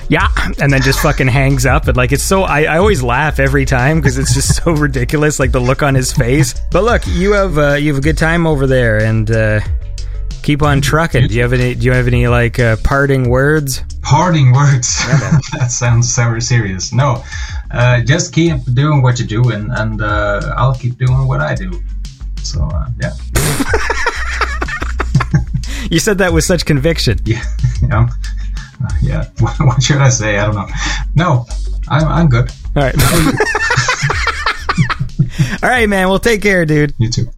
Yeah, 0.10 0.28
and 0.60 0.74
then 0.74 0.82
just 0.82 1.02
fucking 1.02 1.28
hangs 1.28 1.68
up, 1.68 1.88
and 1.88 1.96
like 1.96 2.12
it's 2.12 2.24
so. 2.24 2.42
I, 2.42 2.64
I 2.64 2.78
always 2.80 3.04
laugh 3.04 3.40
every 3.40 3.64
time 3.64 4.00
because 4.00 4.18
it's 4.18 4.34
just 4.34 4.64
so 4.64 4.72
ridiculous, 4.72 5.40
like 5.40 5.52
the 5.52 5.60
look 5.60 5.84
on 5.84 5.94
his 5.94 6.12
face. 6.12 6.60
But 6.72 6.84
look, 6.84 7.04
you 7.06 7.34
have 7.34 7.60
uh, 7.60 7.74
you 7.74 7.94
have 7.94 8.00
a 8.00 8.04
good 8.04 8.18
time 8.18 8.48
over 8.48 8.66
there, 8.66 9.04
and 9.04 9.30
uh, 9.30 9.60
keep 10.42 10.62
on 10.62 10.82
trucking. 10.82 11.28
Do 11.28 11.34
you 11.34 11.42
have 11.42 11.54
any? 11.54 11.76
Do 11.76 11.86
you 11.86 11.92
have 11.92 12.08
any 12.08 12.28
like 12.28 12.60
uh, 12.60 12.78
parting 12.84 13.30
words? 13.30 13.84
parting 14.10 14.52
words. 14.54 14.98
that 15.54 15.68
sounds 15.70 16.16
very 16.16 16.42
serious. 16.42 16.92
No, 16.92 17.24
uh, 17.72 18.02
just 18.02 18.34
keep 18.34 18.58
doing 18.74 19.02
what 19.02 19.20
you 19.20 19.26
do, 19.26 19.44
doing, 19.44 19.70
and 19.72 20.02
uh, 20.02 20.54
I'll 20.58 20.74
keep 20.74 20.98
doing 20.98 21.28
what 21.28 21.42
I 21.42 21.56
do. 21.56 21.82
So 22.44 22.64
uh, 22.64 22.88
yeah, 23.00 23.14
You 25.92 26.00
said 26.00 26.18
that 26.20 26.34
with 26.34 26.44
such 26.44 26.66
conviction. 26.66 27.20
yeah, 27.26 27.44
yeah. 27.82 28.08
Uh, 28.84 28.90
yeah. 29.02 29.26
What, 29.40 29.56
what 29.60 29.84
should 29.84 29.98
I 29.98 30.10
say? 30.10 30.38
I 30.40 30.46
don't 30.46 30.56
know. 30.56 30.68
No, 31.16 31.46
I'm 31.88 32.08
I'm 32.08 32.28
good. 32.28 32.52
All 32.76 32.84
right. 32.84 32.96
All 35.64 35.70
right, 35.70 35.90
man. 35.90 36.10
Well, 36.10 36.20
take 36.20 36.42
care, 36.42 36.66
dude. 36.66 36.94
You 36.98 37.10
too. 37.10 37.30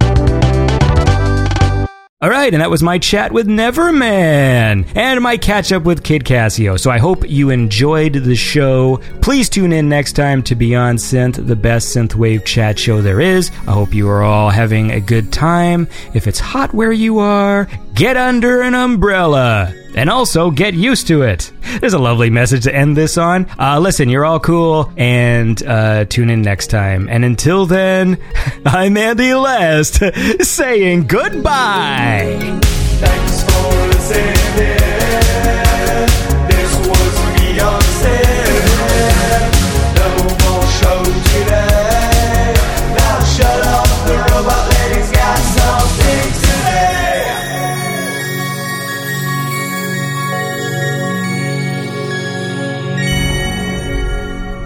All 2.23 2.29
right, 2.29 2.53
and 2.53 2.61
that 2.61 2.69
was 2.69 2.83
my 2.83 2.99
chat 2.99 3.31
with 3.31 3.47
Neverman 3.47 4.85
and 4.95 5.21
my 5.21 5.37
catch 5.37 5.71
up 5.71 5.81
with 5.85 6.03
Kid 6.03 6.23
Casio. 6.23 6.79
So 6.79 6.91
I 6.91 6.99
hope 6.99 7.27
you 7.27 7.49
enjoyed 7.49 8.13
the 8.13 8.35
show. 8.35 8.97
Please 9.23 9.49
tune 9.49 9.73
in 9.73 9.89
next 9.89 10.13
time 10.13 10.43
to 10.43 10.53
Beyond 10.53 10.99
Synth, 10.99 11.47
the 11.47 11.55
best 11.55 11.95
synthwave 11.95 12.45
chat 12.45 12.77
show 12.77 13.01
there 13.01 13.21
is. 13.21 13.49
I 13.67 13.71
hope 13.71 13.95
you 13.95 14.07
are 14.07 14.21
all 14.21 14.51
having 14.51 14.91
a 14.91 15.01
good 15.01 15.33
time. 15.33 15.87
If 16.13 16.27
it's 16.27 16.39
hot 16.39 16.75
where 16.75 16.91
you 16.91 17.17
are, 17.17 17.67
get 17.95 18.17
under 18.17 18.61
an 18.61 18.75
umbrella. 18.75 19.73
And 19.95 20.09
also 20.09 20.51
get 20.51 20.73
used 20.73 21.07
to 21.07 21.23
it. 21.23 21.51
There's 21.79 21.93
a 21.93 21.99
lovely 21.99 22.29
message 22.29 22.63
to 22.63 22.75
end 22.75 22.97
this 22.97 23.17
on. 23.17 23.47
Uh, 23.59 23.79
listen, 23.79 24.09
you're 24.09 24.25
all 24.25 24.39
cool, 24.39 24.91
and 24.97 25.61
uh, 25.63 26.05
tune 26.05 26.29
in 26.29 26.41
next 26.41 26.67
time. 26.67 27.07
And 27.09 27.25
until 27.25 27.65
then, 27.65 28.17
I'm 28.65 28.97
Andy 28.97 29.33
Last 29.33 30.01
saying 30.41 31.07
goodbye. 31.07 32.59
Thanks 32.99 33.43
for 33.43 33.87
listening. 33.87 34.80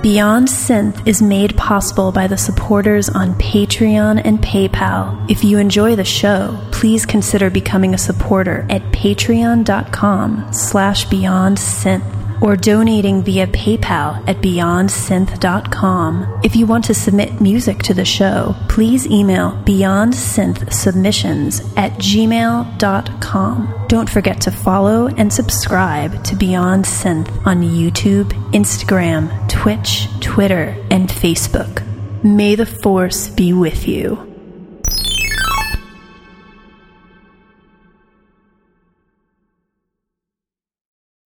Beyond 0.05 0.49
Synth 0.49 1.07
is 1.07 1.19
made 1.19 1.57
possible 1.57 2.11
by 2.11 2.27
the 2.27 2.37
supporters 2.37 3.09
on 3.09 3.33
Patreon 3.39 4.21
and 4.23 4.37
PayPal. 4.37 5.31
If 5.31 5.43
you 5.43 5.57
enjoy 5.57 5.95
the 5.95 6.05
show, 6.05 6.59
please 6.71 7.07
consider 7.07 7.49
becoming 7.49 7.95
a 7.95 7.97
supporter 7.97 8.67
at 8.69 8.83
patreon.com 8.91 10.53
slash 10.53 11.05
beyond 11.05 11.57
synth 11.57 12.24
or 12.41 12.55
donating 12.55 13.21
via 13.23 13.47
PayPal 13.47 14.25
at 14.27 14.37
beyondsynth.com. 14.37 16.41
If 16.43 16.55
you 16.55 16.65
want 16.65 16.85
to 16.85 16.93
submit 16.93 17.41
music 17.41 17.79
to 17.83 17.93
the 17.93 18.05
show, 18.05 18.55
please 18.69 19.05
email 19.07 19.51
beyondsynthsubmissions 19.65 21.77
at 21.77 21.91
gmail.com. 21.93 23.85
Don't 23.87 24.09
forget 24.09 24.41
to 24.41 24.51
follow 24.51 25.07
and 25.07 25.31
subscribe 25.31 26.23
to 26.25 26.35
Beyond 26.35 26.83
Synth 26.85 27.29
on 27.45 27.61
YouTube, 27.61 28.29
Instagram, 28.51 29.49
Twitch, 29.49 30.07
Twitter, 30.21 30.75
and 30.89 31.09
Facebook. 31.09 31.83
May 32.23 32.55
the 32.55 32.65
Force 32.65 33.29
be 33.29 33.53
with 33.53 33.87
you. 33.87 34.34